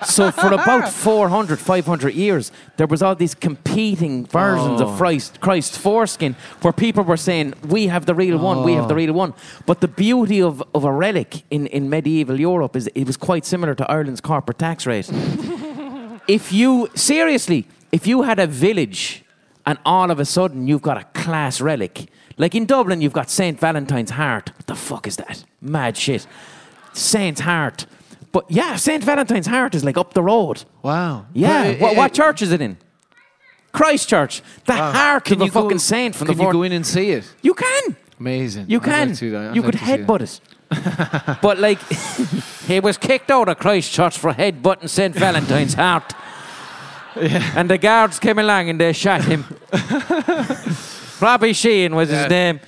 So 0.05 0.31
for 0.31 0.53
about 0.53 0.93
400, 0.93 1.59
500 1.59 2.13
years, 2.13 2.53
there 2.77 2.87
was 2.87 3.01
all 3.03 3.15
these 3.15 3.35
competing 3.35 4.27
versions 4.27 4.83
of 4.83 4.89
oh. 4.89 4.97
Christ, 4.99 5.41
Christ's 5.41 5.79
foreskin 5.79 6.37
where 6.61 6.75
people 6.75 7.05
were 7.05 7.17
saying, 7.17 7.55
we 7.67 7.87
have 7.87 8.05
the 8.05 8.15
real 8.15 8.37
one, 8.37 8.63
we 8.63 8.75
have 8.75 8.89
the 8.89 8.95
oh. 8.95 8.99
real 8.99 9.15
one. 9.15 9.33
But 9.65 9.81
the 9.81 9.89
beauty 9.89 10.43
of, 10.43 10.63
of 10.75 10.85
a 10.85 10.93
relic 10.93 11.45
in, 11.51 11.67
in 11.69 11.89
medieval 11.89 12.39
Europe 12.39 12.77
is 12.77 12.89
it 12.95 13.07
was 13.07 13.17
quite 13.17 13.47
similar 13.47 13.75
to 13.77 13.91
Ireland's 13.91 14.21
corporate 14.21 14.59
tax 14.59 14.85
rate. 14.85 15.11
if 16.29 16.53
you, 16.53 16.89
seriously, 16.95 17.67
if 17.93 18.07
you 18.07 18.23
had 18.23 18.39
a 18.39 18.47
village 18.47 19.25
and 19.67 19.79
all 19.85 20.11
of 20.11 20.19
a 20.21 20.25
sudden 20.25 20.67
you've 20.67 20.83
got 20.83 20.97
a 20.99 21.05
class 21.21 21.61
relic, 21.61 22.09
like 22.37 22.55
in 22.55 22.67
Dublin, 22.67 23.01
you've 23.01 23.13
got 23.13 23.31
St. 23.31 23.59
Valentine's 23.59 24.11
Heart. 24.11 24.51
What 24.57 24.67
the 24.67 24.75
fuck 24.75 25.07
is 25.07 25.17
that? 25.17 25.45
Mad 25.61 25.97
shit. 25.97 26.27
Saint's 26.93 27.41
Heart. 27.41 27.87
But 28.33 28.51
yeah, 28.51 28.77
St. 28.77 29.03
Valentine's 29.05 29.47
Heart 29.47 29.75
is 29.77 29.85
like 29.85 29.97
up 29.97 30.15
the 30.15 30.23
road. 30.23 30.65
Wow. 30.83 31.27
Yeah. 31.33 31.73
But, 31.73 31.81
what, 31.81 31.93
uh, 31.93 31.97
what 31.97 32.15
church 32.15 32.43
is 32.43 32.51
it 32.53 32.61
in? 32.61 32.77
Christchurch. 33.73 34.43
The 34.67 34.73
heart 34.75 35.25
Can 35.25 35.35
of 35.37 35.43
a 35.43 35.45
you 35.47 35.51
go- 35.51 35.63
fucking 35.63 35.79
saint 35.81 36.15
from 36.15 36.27
Can 36.29 36.37
the 36.37 36.43
you 36.43 36.47
fourth. 36.47 36.53
go 36.55 36.63
in 36.63 36.73
and 36.73 36.87
see 36.87 37.11
it? 37.11 37.25
You 37.43 37.55
can. 37.55 37.97
Amazing. 38.21 38.67
You 38.69 38.79
I'd 38.81 38.87
like 38.87 38.95
can. 38.97 39.09
to 39.09 39.17
see 39.17 39.29
that. 39.31 39.51
I'd 39.51 39.57
you 39.57 39.63
could 39.63 39.75
see 39.79 39.85
headbutt 39.85 40.21
it. 40.23 40.41
But 41.43 41.59
like, 41.59 41.81
he 42.67 42.81
was 42.81 42.97
kicked 42.99 43.31
out 43.31 43.49
of 43.49 43.59
Christchurch 43.59 44.19
for 44.19 44.33
headbutting 44.33 44.89
St. 44.89 45.15
Valentine's 45.15 45.75
Heart. 45.75 46.13
And 47.57 47.71
the 47.71 47.79
guards 47.79 48.19
came 48.19 48.39
along 48.39 48.69
and 48.71 48.81
they 48.81 48.93
shot 48.93 49.23
him. 49.25 49.45
Robbie 51.21 51.53
Sheehan 51.53 51.95
was 51.95 52.11
Yeah. 52.11 52.23
his 52.23 52.31
name. 52.31 52.61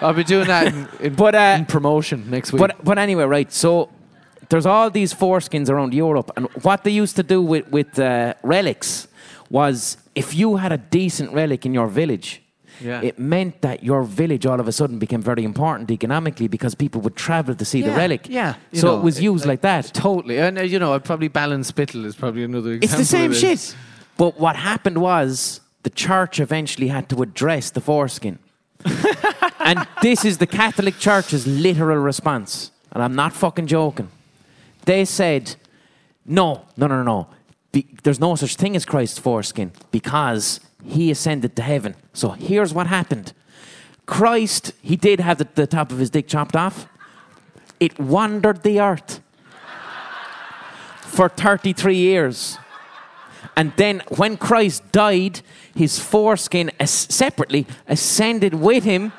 I'll 0.00 0.12
be 0.12 0.24
doing 0.24 0.46
that 0.48 0.66
in, 0.66 0.88
in, 1.00 1.14
But, 1.14 1.34
uh, 1.34 1.56
in 1.58 1.64
promotion 1.66 2.30
next 2.30 2.52
week. 2.52 2.60
But 2.60 2.84
but 2.84 2.98
anyway, 2.98 3.24
right? 3.24 3.50
So 3.52 3.88
there's 4.50 4.66
all 4.66 4.90
these 4.90 5.14
foreskins 5.14 5.70
around 5.70 5.94
Europe, 5.94 6.30
and 6.36 6.46
what 6.62 6.84
they 6.84 6.90
used 6.90 7.16
to 7.16 7.22
do 7.22 7.40
with 7.40 7.66
with 7.70 7.98
uh, 7.98 8.34
relics 8.42 9.08
was 9.50 9.96
if 10.14 10.34
you 10.34 10.56
had 10.56 10.72
a 10.72 10.76
decent 10.78 11.32
relic 11.32 11.64
in 11.64 11.72
your 11.74 11.88
village. 11.88 12.42
Yeah. 12.80 13.00
It 13.02 13.18
meant 13.18 13.60
that 13.62 13.82
your 13.82 14.02
village 14.04 14.46
all 14.46 14.60
of 14.60 14.68
a 14.68 14.72
sudden 14.72 14.98
became 14.98 15.22
very 15.22 15.44
important 15.44 15.90
economically 15.90 16.48
because 16.48 16.74
people 16.74 17.00
would 17.02 17.16
travel 17.16 17.54
to 17.54 17.64
see 17.64 17.82
the 17.82 17.92
relic. 17.92 18.28
yeah, 18.28 18.54
you 18.72 18.80
So 18.80 18.86
know, 18.88 18.98
it 18.98 19.02
was 19.04 19.18
it- 19.18 19.22
used 19.24 19.46
like 19.46 19.60
that. 19.62 19.92
totally. 19.94 20.38
And, 20.38 20.58
uh, 20.58 20.62
you 20.62 20.78
know, 20.78 20.98
probably 21.00 21.28
Ballinspittle 21.28 22.04
is 22.04 22.14
probably 22.16 22.44
another 22.44 22.72
example. 22.72 23.00
It's 23.00 23.10
the 23.10 23.16
same 23.18 23.32
shit. 23.32 23.74
But 24.16 24.38
what 24.40 24.56
happened 24.56 24.98
was 24.98 25.60
the 25.82 25.90
church 25.90 26.40
eventually 26.40 26.88
had 26.88 27.08
to 27.10 27.22
address 27.22 27.70
the 27.70 27.80
foreskin. 27.80 28.38
and 29.60 29.86
this 30.02 30.24
is 30.24 30.38
the 30.38 30.46
Catholic 30.46 30.98
Church's 30.98 31.46
literal 31.46 31.98
response. 31.98 32.70
And 32.92 33.02
I'm 33.02 33.14
not 33.14 33.32
fucking 33.32 33.66
joking. 33.66 34.08
They 34.84 35.04
said, 35.04 35.56
no, 36.24 36.62
no, 36.76 36.86
no, 36.86 37.02
no. 37.02 37.28
Be- 37.72 37.86
there's 38.04 38.20
no 38.20 38.34
such 38.36 38.56
thing 38.56 38.76
as 38.76 38.84
Christ's 38.84 39.18
foreskin 39.18 39.72
because 39.90 40.60
he 40.86 41.10
ascended 41.10 41.56
to 41.56 41.62
heaven. 41.62 41.94
So 42.12 42.30
here's 42.30 42.72
what 42.72 42.86
happened 42.86 43.32
Christ, 44.06 44.72
he 44.82 44.96
did 44.96 45.20
have 45.20 45.38
the, 45.38 45.48
the 45.54 45.66
top 45.66 45.90
of 45.92 45.98
his 45.98 46.10
dick 46.10 46.28
chopped 46.28 46.56
off, 46.56 46.86
it 47.80 47.98
wandered 47.98 48.62
the 48.62 48.80
earth 48.80 49.20
for 51.00 51.28
33 51.28 51.96
years. 51.96 52.58
And 53.56 53.72
then 53.76 54.02
when 54.16 54.36
Christ 54.36 54.82
died, 54.92 55.40
his 55.74 55.98
foreskin 55.98 56.70
as- 56.78 56.90
separately 56.90 57.66
ascended 57.88 58.54
with 58.54 58.84
him 58.84 59.12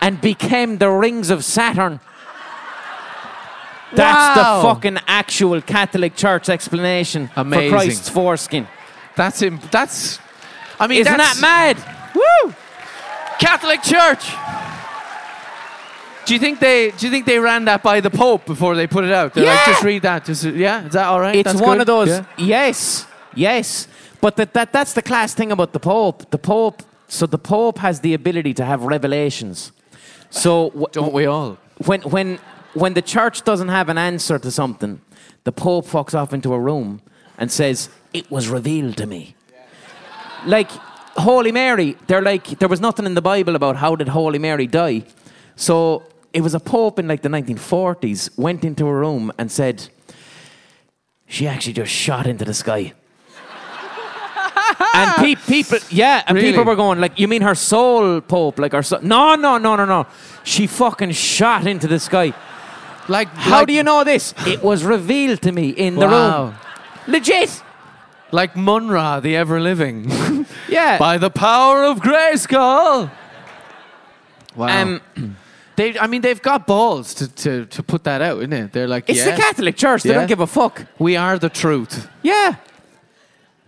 and 0.00 0.20
became 0.20 0.78
the 0.78 0.90
rings 0.90 1.30
of 1.30 1.44
Saturn. 1.44 2.00
That's 3.92 4.36
Wow. 4.36 4.56
the 4.62 4.68
fucking 4.68 4.98
actual 5.06 5.60
Catholic 5.62 6.16
Church 6.16 6.48
explanation 6.48 7.30
Amazing. 7.36 7.70
for 7.70 7.76
Christ's 7.76 8.08
foreskin. 8.08 8.66
That's 9.14 9.40
him. 9.40 9.60
That's. 9.70 10.18
I 10.80 10.86
mean, 10.86 11.00
Isn't 11.00 11.16
that 11.16 11.38
mad? 11.40 11.76
Woo! 12.14 12.54
Catholic 13.38 13.82
Church. 13.82 14.24
Do 16.26 16.32
you 16.32 16.40
think 16.40 16.58
they? 16.58 16.90
Do 16.90 17.06
you 17.06 17.10
think 17.12 17.26
they 17.26 17.38
ran 17.38 17.66
that 17.66 17.82
by 17.82 18.00
the 18.00 18.10
Pope 18.10 18.46
before 18.46 18.74
they 18.74 18.86
put 18.86 19.04
it 19.04 19.12
out? 19.12 19.34
They're 19.34 19.44
like, 19.44 19.66
just 19.66 19.82
read 19.82 20.02
that. 20.02 20.24
Just 20.24 20.44
yeah. 20.44 20.86
Is 20.86 20.92
that 20.94 21.06
all 21.06 21.20
right? 21.20 21.36
It's 21.36 21.52
That's 21.52 21.60
one 21.60 21.78
good? 21.78 21.82
of 21.82 21.86
those. 21.86 22.08
Yeah. 22.08 22.24
Yes, 22.38 23.06
yes. 23.34 23.88
But 24.22 24.36
that, 24.36 24.54
that 24.54 24.72
that's 24.72 24.94
the 24.94 25.02
class 25.02 25.34
thing 25.34 25.52
about 25.52 25.72
the 25.74 25.80
Pope. 25.80 26.30
The 26.30 26.38
Pope. 26.38 26.82
So 27.08 27.26
the 27.26 27.38
Pope 27.38 27.78
has 27.78 28.00
the 28.00 28.14
ability 28.14 28.54
to 28.54 28.64
have 28.64 28.82
revelations. 28.84 29.70
So 30.30 30.70
w- 30.70 30.86
Don't 30.92 31.12
we 31.12 31.26
all? 31.26 31.58
when 31.84 32.00
when 32.02 32.38
when 32.72 32.94
the 32.94 33.02
church 33.02 33.42
doesn't 33.44 33.68
have 33.68 33.90
an 33.90 33.98
answer 33.98 34.38
to 34.38 34.50
something, 34.50 35.00
the 35.44 35.52
Pope 35.52 35.92
walks 35.92 36.14
off 36.14 36.32
into 36.32 36.54
a 36.54 36.58
room 36.58 37.02
and 37.36 37.52
says, 37.52 37.90
"It 38.14 38.30
was 38.30 38.48
revealed 38.48 38.96
to 38.96 39.06
me." 39.06 39.34
Like 40.46 40.70
Holy 41.16 41.52
Mary, 41.52 41.96
they're 42.06 42.22
like 42.22 42.58
there 42.58 42.68
was 42.68 42.80
nothing 42.80 43.06
in 43.06 43.14
the 43.14 43.22
Bible 43.22 43.54
about 43.56 43.76
how 43.76 43.96
did 43.96 44.08
Holy 44.08 44.38
Mary 44.38 44.66
die, 44.66 45.04
so 45.56 46.02
it 46.32 46.40
was 46.42 46.54
a 46.54 46.60
Pope 46.60 46.98
in 46.98 47.06
like 47.08 47.22
the 47.22 47.28
1940s 47.28 48.36
went 48.38 48.64
into 48.64 48.86
a 48.86 48.92
room 48.94 49.32
and 49.38 49.50
said, 49.50 49.88
"She 51.26 51.46
actually 51.46 51.72
just 51.74 51.92
shot 51.92 52.26
into 52.26 52.44
the 52.44 52.54
sky." 52.54 52.92
and 54.94 55.14
pe- 55.18 55.34
people, 55.46 55.78
yeah, 55.90 56.22
and 56.26 56.36
Really? 56.36 56.50
people 56.50 56.64
were 56.64 56.76
going 56.76 57.00
like, 57.00 57.18
"You 57.18 57.28
mean 57.28 57.42
her 57.42 57.54
soul, 57.54 58.20
Pope? 58.20 58.58
Like 58.58 58.72
her 58.72 58.82
soul?" 58.82 59.00
No, 59.02 59.34
no, 59.34 59.58
no, 59.58 59.76
no, 59.76 59.84
no. 59.84 60.06
She 60.42 60.66
fucking 60.66 61.12
shot 61.12 61.66
into 61.66 61.86
the 61.86 61.98
sky. 61.98 62.32
Like 63.08 63.28
How 63.28 63.58
like, 63.58 63.66
do 63.68 63.72
you 63.72 63.82
know 63.82 64.02
this? 64.04 64.34
It 64.46 64.62
was 64.62 64.82
revealed 64.84 65.42
to 65.42 65.52
me 65.52 65.68
in 65.70 65.94
the 65.96 66.06
Wow. 66.06 66.44
room. 66.46 66.54
Legit. 67.06 67.62
Like 68.32 68.56
Mumm-Ra, 68.56 69.20
the 69.20 69.36
ever 69.36 69.60
living, 69.60 70.10
Yeah. 70.68 70.98
by 70.98 71.18
the 71.18 71.30
power 71.30 71.84
of 71.84 72.00
Grayskull. 72.00 73.10
Wow. 74.56 74.66
um, 74.82 75.00
they, 75.76 75.98
I 75.98 76.06
mean, 76.06 76.20
they've 76.22 76.40
got 76.42 76.66
balls 76.66 77.14
to, 77.14 77.28
to, 77.28 77.66
to 77.66 77.82
put 77.82 78.04
that 78.04 78.22
out, 78.22 78.38
isn't 78.38 78.52
it? 78.52 78.72
They're 78.72 78.88
like, 78.88 79.08
it's 79.08 79.18
yeah, 79.20 79.36
the 79.36 79.40
Catholic 79.42 79.76
Church. 79.76 80.02
They 80.02 80.10
Yeah. 80.10 80.16
don't 80.20 80.28
give 80.28 80.40
a 80.40 80.46
fuck. 80.46 80.86
we 80.98 81.16
are 81.16 81.38
the 81.38 81.48
truth. 81.48 82.08
Yeah. 82.22 82.56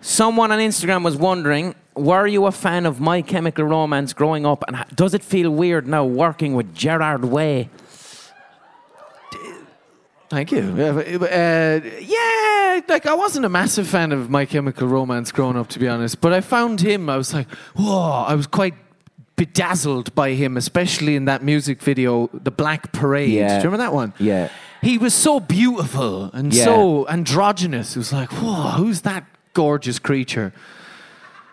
Someone 0.01 0.53
on 0.53 0.59
Instagram 0.59 1.05
was 1.05 1.17
wondering, 1.17 1.75
were 1.95 2.27
you 2.27 2.47
a 2.47 2.53
fan 2.53 2.87
of 2.87 3.01
My 3.01 3.23
Chemical 3.23 3.65
Romance 3.65 4.13
growing 4.13 4.45
up, 4.47 4.65
and 4.69 4.77
ha- 4.77 4.87
does 4.95 5.15
it 5.15 5.23
feel 5.23 5.51
weird 5.51 5.87
now 5.87 6.05
working 6.05 6.55
with 6.55 6.75
Gerard 6.75 7.25
Way? 7.25 7.71
Thank 10.29 10.51
you. 10.53 10.75
Yeah, 10.77 10.91
uh, 10.91 11.81
yeah, 12.01 12.81
like 12.89 13.07
I 13.07 13.15
wasn't 13.15 13.45
a 13.45 13.49
massive 13.49 13.87
fan 13.87 14.11
of 14.13 14.29
My 14.29 14.45
Chemical 14.45 14.89
Romance 14.89 15.31
growing 15.33 15.57
up, 15.57 15.69
to 15.69 15.79
be 15.79 15.87
honest. 15.89 16.21
But 16.21 16.33
I 16.33 16.41
found 16.41 16.81
him. 16.81 17.09
I 17.09 17.17
was 17.17 17.33
like, 17.33 17.49
whoa! 17.77 18.25
I 18.27 18.35
was 18.35 18.47
quite 18.47 18.75
bedazzled 19.37 20.15
by 20.15 20.31
him, 20.33 20.57
especially 20.57 21.15
in 21.15 21.27
that 21.27 21.43
music 21.43 21.81
video, 21.83 22.29
"The 22.33 22.51
Black 22.51 22.93
Parade." 22.93 23.31
Yeah. 23.31 23.49
Do 23.49 23.55
you 23.55 23.71
remember 23.71 23.77
that 23.79 23.93
one? 23.93 24.15
Yeah. 24.19 24.49
He 24.83 24.99
was 24.99 25.15
so 25.15 25.41
beautiful 25.41 26.31
and 26.33 26.53
Yeah. 26.53 26.65
so 26.65 27.07
androgynous. 27.09 27.97
It 27.97 27.99
was 28.01 28.13
like, 28.13 28.31
whoa! 28.33 28.71
Who's 28.79 29.03
that 29.03 29.25
gorgeous 29.53 29.99
creature? 29.99 30.53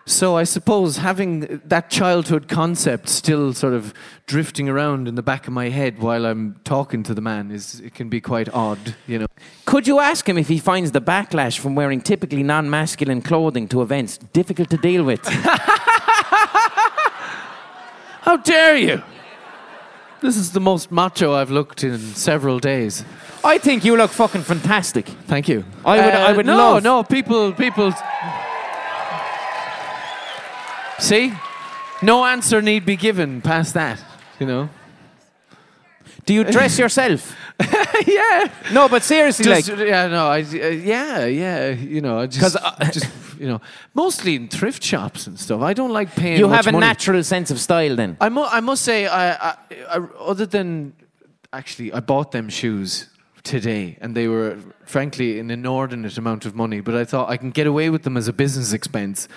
So 0.06 0.36
I 0.36 0.44
suppose 0.44 0.98
having 0.98 1.62
that 1.64 1.88
childhood 1.88 2.46
concept 2.46 3.08
still 3.08 3.54
sort 3.54 3.72
of 3.72 3.94
drifting 4.26 4.68
around 4.68 5.08
in 5.08 5.14
the 5.14 5.22
back 5.22 5.46
of 5.46 5.54
my 5.54 5.70
head 5.70 5.98
while 5.98 6.26
I'm 6.26 6.60
talking 6.64 7.02
to 7.04 7.14
the 7.14 7.22
man 7.22 7.50
is 7.50 7.80
it 7.80 7.94
can 7.94 8.10
be 8.10 8.20
quite 8.20 8.50
odd, 8.52 8.94
you 9.06 9.18
know. 9.18 9.26
Could 9.64 9.86
you 9.86 10.00
ask 10.00 10.28
him 10.28 10.36
if 10.36 10.48
he 10.48 10.58
finds 10.58 10.90
the 10.92 11.00
backlash 11.00 11.58
from 11.58 11.74
wearing 11.74 12.02
typically 12.02 12.42
non 12.42 12.68
masculine 12.68 13.22
clothing 13.22 13.66
to 13.68 13.80
events 13.80 14.18
difficult 14.18 14.68
to 14.70 14.76
deal 14.76 15.04
with? 15.04 15.20
How 18.20 18.36
dare 18.36 18.76
you? 18.76 19.02
This 20.20 20.36
is 20.36 20.52
the 20.52 20.60
most 20.60 20.90
macho 20.90 21.34
I've 21.34 21.50
looked 21.50 21.82
in 21.84 21.98
several 21.98 22.58
days. 22.58 23.04
I 23.42 23.58
think 23.58 23.84
you 23.84 23.96
look 23.96 24.10
fucking 24.10 24.42
fantastic. 24.42 25.06
Thank 25.26 25.48
you. 25.48 25.64
I 25.84 25.96
would- 25.96 26.14
I 26.14 26.32
would 26.32 26.48
uh, 26.48 26.52
no, 26.56 26.72
love- 26.74 26.82
No, 26.82 27.02
people, 27.02 27.52
people. 27.52 27.92
See, 30.98 31.32
no 32.02 32.24
answer 32.24 32.62
need 32.62 32.84
be 32.84 32.96
given 32.96 33.40
past 33.40 33.74
that. 33.74 34.02
You 34.38 34.46
know. 34.46 34.68
Do 36.26 36.32
you 36.32 36.44
dress 36.44 36.78
yourself? 36.78 37.36
yeah. 38.06 38.50
no, 38.72 38.88
but 38.88 39.02
seriously, 39.02 39.44
Just, 39.44 39.68
like, 39.68 39.78
yeah, 39.78 40.06
no, 40.08 40.28
I, 40.28 40.40
uh, 40.40 40.68
yeah, 40.68 41.26
yeah, 41.26 41.68
you 41.68 42.00
know, 42.00 42.20
I 42.20 42.26
just, 42.26 42.56
I- 42.56 42.90
just, 42.92 43.06
you 43.38 43.46
know, 43.46 43.60
mostly 43.92 44.34
in 44.34 44.48
thrift 44.48 44.82
shops 44.82 45.26
and 45.26 45.38
stuff. 45.38 45.60
I 45.60 45.72
don't 45.74 45.92
like 45.92 46.14
paying. 46.16 46.38
you 46.38 46.48
have 46.48 46.66
a 46.66 46.72
money. 46.72 46.86
natural 46.86 47.22
sense 47.22 47.50
of 47.50 47.60
style 47.60 47.94
then. 47.94 48.16
I, 48.20 48.28
mu- 48.28 48.42
I 48.44 48.60
must 48.60 48.82
say, 48.82 49.06
I, 49.06 49.32
I, 49.32 49.56
I, 49.88 49.98
other 50.18 50.46
than 50.46 50.94
actually, 51.52 51.92
I 51.92 52.00
bought 52.00 52.32
them 52.32 52.48
shoes 52.48 53.08
today, 53.42 53.98
and 54.00 54.16
they 54.16 54.26
were 54.26 54.58
frankly 54.86 55.38
an 55.38 55.50
inordinate 55.50 56.16
amount 56.16 56.46
of 56.46 56.54
money. 56.54 56.80
But 56.80 56.94
I 56.94 57.04
thought 57.04 57.28
I 57.28 57.36
can 57.36 57.50
get 57.50 57.66
away 57.66 57.90
with 57.90 58.02
them 58.02 58.16
as 58.16 58.28
a 58.28 58.32
business 58.32 58.72
expense 58.72 59.28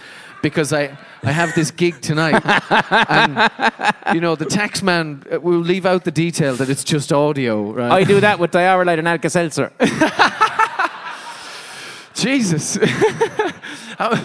because 0.42 0.74
I, 0.74 0.98
I 1.24 1.32
have 1.32 1.54
this 1.56 1.72
gig 1.72 2.02
tonight, 2.02 2.42
and 3.10 3.52
you 4.14 4.22
know 4.22 4.36
the 4.36 4.46
tax 4.46 4.82
man 4.84 5.24
uh, 5.32 5.40
will 5.40 5.60
leave 5.60 5.86
out 5.86 6.04
the 6.04 6.12
detail 6.12 6.56
that 6.56 6.70
it's 6.70 6.84
just 6.84 7.12
audio, 7.12 7.72
right? 7.74 7.92
I 7.92 8.04
do 8.04 8.20
that 8.22 8.40
with 8.40 8.52
Dioralyte 8.52 9.00
and 9.00 9.08
Alka 9.08 9.30
Seltzer. 9.30 9.72
Jesus. 12.14 12.78
How- 13.98 14.24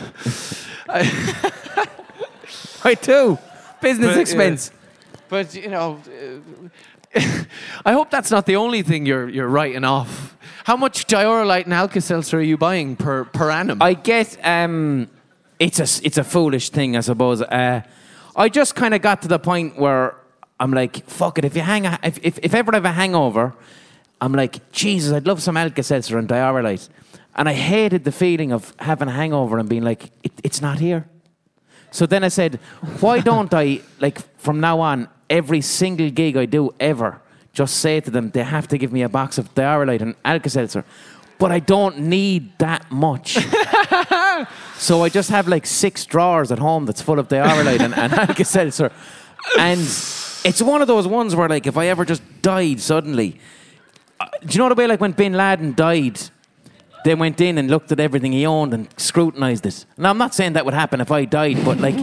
I 2.85 2.95
do. 3.01 3.39
Business 3.81 4.09
But, 4.09 4.15
yeah. 4.17 4.21
expense. 4.21 4.71
But 5.29 5.55
you 5.55 5.69
know, 5.69 6.01
uh, 7.15 7.21
I 7.85 7.93
hope 7.93 8.11
that's 8.11 8.31
not 8.31 8.47
the 8.47 8.57
only 8.57 8.83
thing 8.83 9.07
you're 9.07 9.29
you're 9.29 9.49
writing 9.49 9.85
off. 9.85 10.37
How 10.65 10.77
much 10.77 11.07
Dioralyte 11.07 11.65
and 11.65 11.75
Alka-Seltzer 11.75 12.39
are 12.39 12.43
you 12.43 12.57
buying 12.57 12.97
per 12.97 13.25
per 13.25 13.51
annum? 13.51 13.83
I 13.83 13.95
get 13.95 14.39
um, 14.45 15.09
it's 15.63 15.79
a 15.79 16.07
it's 16.07 16.19
a 16.19 16.25
foolish 16.25 16.71
thing, 16.71 16.97
I 16.97 17.01
suppose. 17.01 17.41
Uh, 17.41 17.83
I 18.35 18.49
just 18.49 18.75
kind 18.75 18.95
of 18.95 19.03
got 19.03 19.23
to 19.23 19.29
the 19.29 19.39
point 19.39 19.79
where 19.79 20.17
I'm 20.59 20.73
like, 20.73 21.07
fuck 21.07 21.39
it. 21.39 21.45
If 21.45 21.55
you 21.55 21.63
hang, 21.63 21.87
a, 21.87 21.99
if, 22.03 22.19
if 22.23 22.39
if 22.43 22.55
ever 22.55 22.73
I 22.73 22.77
have 22.77 22.85
a 22.85 22.93
hangover, 22.93 23.55
I'm 24.21 24.33
like, 24.33 24.73
Jesus, 24.73 25.13
I'd 25.13 25.27
love 25.27 25.41
some 25.41 25.57
Alka 25.57 25.83
Seltzer 25.83 26.19
and 26.19 26.29
Dioralyte, 26.29 26.89
and 27.37 27.49
I 27.49 27.53
hated 27.53 28.03
the 28.05 28.13
feeling 28.13 28.53
of 28.53 28.75
having 28.79 29.09
a 29.09 29.13
hangover 29.13 29.59
and 29.59 29.69
being 29.69 29.85
like, 29.85 30.11
it, 30.25 30.33
it's 30.43 30.61
not 30.61 30.81
here. 30.81 31.07
So 31.93 32.07
then 32.07 32.25
I 32.25 32.29
said, 32.29 32.59
why 33.01 33.21
don't 33.21 33.53
I 33.55 33.83
like 34.01 34.19
from 34.39 34.59
now 34.61 34.81
on 34.81 35.09
every 35.31 35.61
single 35.61 36.11
gig 36.11 36.37
I 36.37 36.47
do 36.47 36.75
ever 36.81 37.21
just 37.53 37.77
say 37.77 38.01
to 38.01 38.11
them 38.11 38.31
they 38.31 38.43
have 38.43 38.67
to 38.69 38.79
give 38.79 38.93
me 38.93 39.03
a 39.03 39.09
box 39.09 39.39
of 39.39 39.55
Dioralyte 39.55 40.01
and 40.01 40.15
Alka 40.25 40.51
Seltzer, 40.51 40.85
but 41.43 41.51
I 41.51 41.59
don't 41.59 41.99
need 41.99 42.57
that 42.59 42.91
much. 42.91 43.37
So 44.77 45.05
I 45.05 45.11
just 45.11 45.31
have 45.31 45.47
like 45.47 45.65
six 45.65 46.05
drawers 46.05 46.51
at 46.51 46.59
home 46.59 46.87
that's 46.87 47.01
full 47.01 47.21
of 47.21 47.29
Dioralyte 47.29 47.79
and, 47.79 47.95
and 47.95 48.13
Alka 48.13 48.45
Seltzer. 48.45 48.91
And 49.57 49.81
it's 49.81 50.61
one 50.61 50.83
of 50.83 50.89
those 50.89 51.07
ones 51.07 51.37
where, 51.37 51.49
like, 51.49 51.69
if 51.69 51.77
I 51.77 51.87
ever 51.87 52.05
just 52.05 52.21
died 52.43 52.81
suddenly, 52.81 53.39
uh, 54.19 54.27
do 54.45 54.55
you 54.55 54.59
know 54.59 54.69
the 54.69 54.75
way, 54.75 54.89
like, 54.89 55.01
when 55.01 55.13
Bin 55.13 55.35
Laden 55.35 55.75
died, 55.75 56.19
they 57.05 57.15
went 57.15 57.41
in 57.41 57.59
and 57.59 57.71
looked 57.71 57.93
at 57.93 58.01
everything 58.01 58.33
he 58.33 58.45
owned 58.45 58.75
and 58.75 58.89
scrutinized 58.97 59.65
it. 59.67 59.87
Now, 59.97 60.11
I'm 60.11 60.19
not 60.19 60.35
saying 60.35 60.55
that 60.55 60.65
would 60.65 60.75
happen 60.75 61.01
if 61.01 61.13
I 61.13 61.27
died, 61.27 61.65
but, 61.65 61.79
like, 61.79 61.95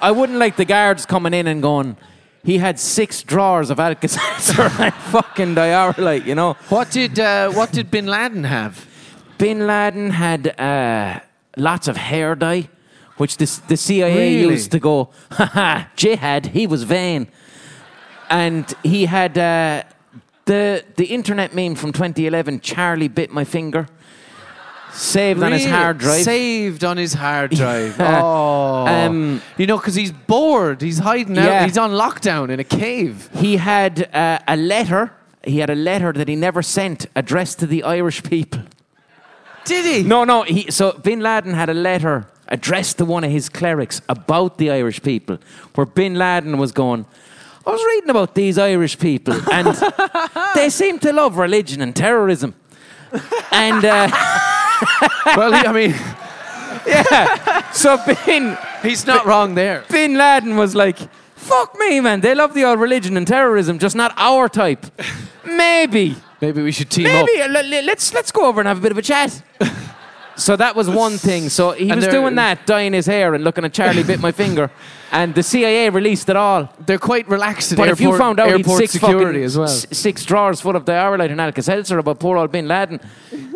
I 0.00 0.10
wouldn't 0.10 0.38
like 0.38 0.56
the 0.56 0.64
guards 0.64 1.04
coming 1.04 1.34
in 1.34 1.46
and 1.46 1.60
going, 1.60 1.98
he 2.44 2.58
had 2.58 2.78
six 2.78 3.22
drawers 3.22 3.70
of 3.70 3.80
Alka 3.80 4.08
Seltzer 4.08 4.70
and 4.82 4.94
fucking 5.12 5.54
Dioralyte, 5.54 6.26
you 6.26 6.34
know? 6.34 6.54
what 6.68 6.90
did 6.90 7.18
uh, 7.18 7.50
what 7.52 7.72
did 7.72 7.90
Bin 7.90 8.06
Laden 8.06 8.44
have? 8.44 8.86
Bin 9.38 9.66
Laden 9.66 10.10
had 10.10 10.58
uh, 10.60 11.20
lots 11.56 11.88
of 11.88 11.96
hair 11.96 12.34
dye, 12.34 12.68
which 13.16 13.36
the, 13.38 13.60
the 13.68 13.76
CIA 13.76 14.14
Really? 14.40 14.54
used 14.54 14.70
to 14.72 14.78
go, 14.78 15.10
ha 15.32 15.46
ha, 15.46 15.88
jihad, 15.96 16.46
he 16.46 16.66
was 16.66 16.84
vain. 16.84 17.26
And 18.30 18.72
he 18.82 19.06
had 19.06 19.36
uh, 19.36 19.82
the, 20.44 20.84
the 20.96 21.06
internet 21.06 21.54
meme 21.54 21.74
from 21.74 21.92
2011, 21.92 22.60
Charlie 22.60 23.08
bit 23.08 23.30
my 23.32 23.44
finger, 23.44 23.86
saved 24.94 25.42
on 25.42 25.52
his 25.52 25.66
hard 25.66 25.98
drive. 25.98 26.22
Saved 26.22 26.84
on 26.84 26.96
his 26.96 27.12
hard 27.14 27.50
drive. 27.60 27.96
Oh, 28.00 28.86
Um, 28.86 29.42
you 29.58 29.66
know, 29.66 29.76
because 29.76 29.94
he's 29.94 30.12
bored. 30.12 30.80
He's 30.82 30.98
hiding 30.98 31.36
out. 31.38 31.44
Yeah. 31.46 31.64
He's 31.66 31.78
on 31.78 31.90
lockdown 31.90 32.50
in 32.50 32.60
a 32.60 32.64
cave. 32.64 33.28
he 33.34 33.56
had 33.56 34.08
uh, 34.14 34.38
a 34.48 34.56
letter. 34.56 35.12
He 35.44 35.58
had 35.58 35.68
a 35.70 35.74
letter 35.74 36.12
that 36.12 36.28
he 36.28 36.36
never 36.36 36.62
sent 36.62 37.06
addressed 37.14 37.58
to 37.60 37.66
the 37.66 37.82
Irish 37.82 38.22
people. 38.22 38.62
Did 39.64 39.84
he? 39.84 40.02
No, 40.08 40.24
no. 40.24 40.42
He, 40.42 40.70
so 40.70 40.92
Bin 40.92 41.20
Laden 41.20 41.54
had 41.54 41.68
a 41.68 41.74
letter 41.74 42.26
addressed 42.48 42.98
to 42.98 43.04
one 43.04 43.24
of 43.24 43.30
his 43.30 43.48
clerics 43.48 44.00
about 44.08 44.58
the 44.58 44.70
Irish 44.70 45.02
people, 45.02 45.38
where 45.74 45.86
Bin 45.86 46.14
Laden 46.14 46.58
was 46.58 46.72
going. 46.72 47.06
I 47.66 47.70
was 47.70 47.82
reading 47.82 48.10
about 48.10 48.34
these 48.34 48.58
Irish 48.58 48.98
people, 48.98 49.34
and 49.50 49.68
they 50.54 50.68
seem 50.68 50.98
to 50.98 51.12
love 51.14 51.38
religion 51.38 51.80
and 51.80 51.96
terrorism. 51.96 52.54
And 53.50 53.82
uh, 53.84 54.08
well, 55.36 55.54
I 55.54 55.72
mean, 55.72 55.90
yeah. 56.86 57.70
so 57.72 57.98
Bin 58.26 58.56
he's 58.82 59.06
not 59.06 59.26
wrong 59.26 59.54
there. 59.54 59.84
Bin 59.90 60.16
Laden 60.16 60.56
was 60.56 60.74
like, 60.74 60.98
"Fuck 61.36 61.78
me, 61.78 62.00
man. 62.00 62.20
They 62.20 62.34
love 62.34 62.54
the 62.54 62.64
old 62.64 62.80
religion 62.80 63.16
and 63.16 63.26
terrorism, 63.26 63.78
just 63.78 63.96
not 63.96 64.12
our 64.16 64.48
type." 64.48 64.86
Maybe. 65.44 66.16
Maybe 66.40 66.62
we 66.62 66.72
should 66.72 66.90
team 66.90 67.06
up. 67.06 67.26
Maybe 67.26 67.48
le- 67.52 67.62
le- 67.62 67.82
let's 67.84 68.12
let's 68.12 68.32
go 68.32 68.46
over 68.46 68.60
and 68.60 68.68
have 68.68 68.78
a 68.78 68.80
bit 68.80 68.92
of 68.92 68.98
a 68.98 69.02
chat. 69.02 69.42
so 70.36 70.56
that 70.56 70.74
was 70.76 70.88
one 70.90 71.16
thing. 71.18 71.48
So 71.48 71.72
he 71.72 71.92
was 71.92 72.04
there- 72.04 72.12
doing 72.12 72.34
that, 72.36 72.66
dyeing 72.66 72.92
his 72.92 73.06
hair 73.06 73.34
and 73.34 73.44
looking 73.44 73.64
at 73.64 73.72
Charlie 73.72 74.02
bit 74.02 74.20
my 74.20 74.32
finger, 74.32 74.70
and 75.14 75.34
the 75.34 75.42
CIA 75.42 75.88
released 75.90 76.28
it 76.28 76.36
all. 76.36 76.68
They're 76.84 76.98
quite 76.98 77.26
relaxed 77.28 77.72
at 77.72 77.78
But 77.78 77.88
airport, 77.88 78.00
if 78.00 78.00
you 78.04 78.18
found 78.18 78.40
out 78.40 78.48
he'd 78.48 78.58
airport 78.66 78.78
six 78.80 78.96
fucking 78.98 79.36
as 79.42 79.56
well. 79.56 79.68
s- 79.68 79.86
six 79.92 80.24
drawers 80.24 80.60
full 80.60 80.74
of 80.76 80.84
Dioralyte 80.84 81.30
and 81.30 81.40
Alka-Seltzer 81.40 81.98
about 81.98 82.18
poor 82.18 82.36
old 82.36 82.50
Bin 82.52 82.66
Laden, 82.68 83.00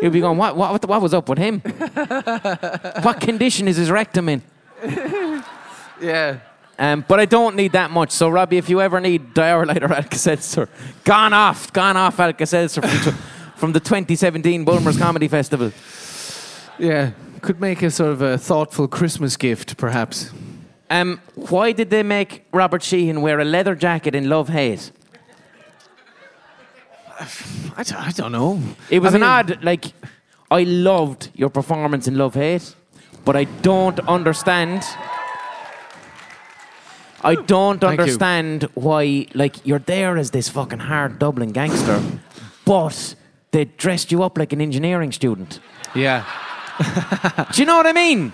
you'd 0.00 0.12
be 0.12 0.20
going, 0.20 0.38
what, 0.38 0.56
what, 0.56 0.70
what, 0.72 0.88
what 0.88 1.02
was 1.02 1.12
up 1.12 1.28
with 1.28 1.38
him? 1.38 1.60
what 3.02 3.20
condition 3.20 3.68
is 3.68 3.76
his 3.76 3.90
rectum 3.90 4.28
in? 4.28 4.42
Yeah. 6.00 6.38
Um, 6.78 7.04
but 7.08 7.18
I 7.18 7.24
don't 7.24 7.56
need 7.56 7.72
that 7.72 7.90
much. 7.90 8.12
So, 8.12 8.28
Robbie, 8.28 8.56
if 8.56 8.68
you 8.70 8.80
ever 8.80 9.00
need 9.00 9.34
Dioralyte 9.34 9.82
or 9.82 9.92
Alka-Seltzer, 9.92 10.68
gone 11.02 11.32
off, 11.32 11.72
gone 11.72 11.96
off 11.96 12.20
Alka-Seltzer 12.20 12.82
from, 12.82 12.90
tw- 13.12 13.16
from 13.56 13.72
the 13.72 13.80
2017 13.80 14.64
Bulmers 14.64 14.96
Comedy 14.96 15.26
Festival. 15.26 15.72
Yeah. 16.78 17.10
Could 17.42 17.60
make 17.60 17.82
a 17.82 17.90
sort 17.90 18.12
of 18.12 18.22
a 18.22 18.38
thoughtful 18.38 18.86
Christmas 18.86 19.36
gift, 19.36 19.76
perhaps. 19.76 20.30
Um, 20.90 21.20
why 21.34 21.72
did 21.72 21.90
they 21.90 22.02
make 22.02 22.44
Robert 22.52 22.82
Sheehan 22.82 23.20
wear 23.20 23.40
a 23.40 23.44
leather 23.44 23.74
jacket 23.74 24.14
in 24.14 24.28
Love 24.28 24.48
Hate? 24.48 24.90
I 27.76 27.82
don't, 27.82 27.94
I 28.06 28.10
don't 28.12 28.32
know. 28.32 28.60
It 28.90 29.00
was 29.00 29.12
I 29.12 29.16
an 29.16 29.20
mean- 29.22 29.30
odd, 29.30 29.64
like, 29.64 29.86
I 30.50 30.62
loved 30.62 31.30
your 31.34 31.50
performance 31.50 32.08
in 32.08 32.16
Love 32.16 32.34
Hate, 32.34 32.74
but 33.24 33.36
I 33.36 33.44
don't 33.44 33.98
understand. 34.08 34.82
I 37.22 37.34
don't 37.34 37.80
Thank 37.80 37.98
you. 37.98 38.02
understand 38.04 38.62
why, 38.74 39.26
like, 39.34 39.66
you're 39.66 39.80
there 39.80 40.16
as 40.16 40.30
this 40.30 40.48
fucking 40.48 40.78
hard 40.78 41.18
Dublin 41.18 41.50
gangster, 41.52 42.00
but 42.64 43.14
they 43.50 43.64
dressed 43.66 44.12
you 44.12 44.22
up 44.22 44.38
like 44.38 44.52
an 44.52 44.60
engineering 44.60 45.10
student. 45.12 45.58
Yeah. 45.94 46.24
Do 47.52 47.60
you 47.60 47.66
know 47.66 47.76
what 47.76 47.86
I 47.88 47.92
mean? 47.92 48.32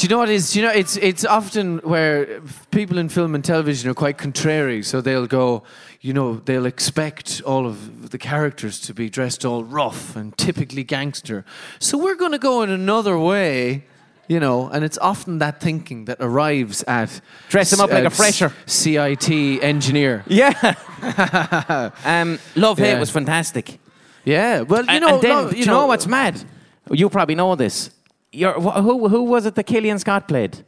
Do 0.00 0.06
you 0.06 0.08
know 0.08 0.16
what 0.20 0.30
it 0.30 0.36
is? 0.36 0.52
Do 0.54 0.60
you 0.60 0.64
know 0.64 0.72
it's 0.72 0.96
it's 0.96 1.26
often 1.26 1.76
where 1.80 2.40
people 2.70 2.96
in 2.96 3.10
film 3.10 3.34
and 3.34 3.44
television 3.44 3.90
are 3.90 3.94
quite 3.94 4.16
contrary, 4.16 4.82
so 4.82 5.02
they'll 5.02 5.26
go, 5.26 5.62
you 6.00 6.14
know, 6.14 6.36
they'll 6.36 6.64
expect 6.64 7.42
all 7.44 7.66
of 7.66 8.10
the 8.10 8.16
characters 8.16 8.80
to 8.80 8.94
be 8.94 9.10
dressed 9.10 9.44
all 9.44 9.62
rough 9.62 10.16
and 10.16 10.34
typically 10.38 10.84
gangster. 10.84 11.44
So 11.80 11.98
we're 11.98 12.14
going 12.14 12.32
to 12.32 12.38
go 12.38 12.62
in 12.62 12.70
another 12.70 13.18
way, 13.18 13.84
you 14.26 14.40
know, 14.40 14.70
and 14.70 14.86
it's 14.86 14.96
often 15.02 15.36
that 15.40 15.60
thinking 15.60 16.06
that 16.06 16.16
arrives 16.20 16.82
at 16.84 17.20
Dress 17.50 17.70
'em 17.70 17.80
up 17.82 17.90
like 17.90 18.04
a 18.04 18.08
fresher. 18.08 18.54
CIT 18.64 19.28
engineer. 19.62 20.24
Yeah. 20.26 20.76
um, 22.06 22.38
Love 22.56 22.78
Hate 22.78 22.92
Yeah. 22.92 23.00
was 23.00 23.10
fantastic. 23.10 23.78
Yeah, 24.24 24.62
well, 24.62 24.86
you 24.86 24.98
know, 25.00 25.08
and 25.16 25.22
then, 25.22 25.36
lo- 25.36 25.50
do 25.50 25.58
you 25.58 25.66
know, 25.66 25.84
what's 25.84 26.06
mad? 26.06 26.42
You 26.90 27.10
probably 27.10 27.34
know 27.34 27.54
this. 27.54 27.90
You're, 28.32 28.52
who, 28.52 29.08
who 29.08 29.22
was 29.24 29.46
it 29.46 29.54
that 29.56 29.64
Killian 29.64 29.98
Scott 29.98 30.28
played? 30.28 30.64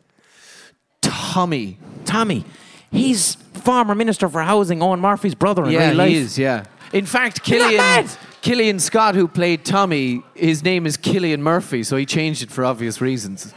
Tommy. 1.01 1.79
Tommy. 2.05 2.45
He's 2.91 3.37
former 3.55 3.95
Minister 3.95 4.29
for 4.29 4.43
Housing, 4.43 4.81
Eoghan 4.81 5.01
Murphy's 5.01 5.35
brother 5.35 5.65
in 5.65 5.71
Yeah, 5.71 5.89
real 5.89 5.97
life. 5.97 6.09
he 6.11 6.17
is. 6.17 6.39
Yeah. 6.39 6.65
In 6.93 7.07
fact, 7.07 7.43
Killian? 7.43 8.07
Killian 8.43 8.79
Scott, 8.81 9.15
who 9.15 9.29
played 9.29 9.65
Tommy, 9.65 10.23
his 10.35 10.63
name 10.65 10.85
is 10.87 10.97
Killian 10.97 11.43
Murphy, 11.43 11.83
so 11.85 11.97
he 11.97 12.05
changed 12.05 12.43
it 12.43 12.51
for 12.51 12.65
obvious 12.65 13.01
reasons. 13.01 13.55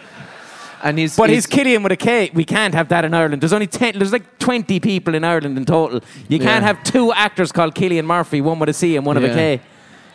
And 0.84 1.00
he's 1.00 1.18
But 1.18 1.32
he's 1.32 1.48
Killian 1.48 1.82
with 1.82 1.92
a 1.92 1.98
K. 1.98 2.30
We 2.34 2.46
can't 2.46 2.76
have 2.76 2.90
that 2.90 3.04
in 3.04 3.14
Ireland. 3.16 3.42
There's 3.42 3.54
only 3.54 3.66
ten. 3.66 3.98
There's 3.98 4.12
like 4.14 4.38
20 4.38 4.80
people 4.80 5.16
in 5.16 5.24
Ireland 5.24 5.58
in 5.58 5.66
total. 5.66 6.02
You 6.30 6.38
can't 6.38 6.62
Yeah. 6.62 6.68
have 6.68 6.84
two 6.84 7.12
actors 7.12 7.52
called 7.52 7.74
Killian 7.74 8.06
Murphy, 8.06 8.40
one 8.42 8.60
with 8.60 8.70
a 8.70 8.74
C 8.74 8.96
and 8.96 9.04
one 9.06 9.18
of 9.18 9.24
a 9.24 9.30
K. 9.30 9.62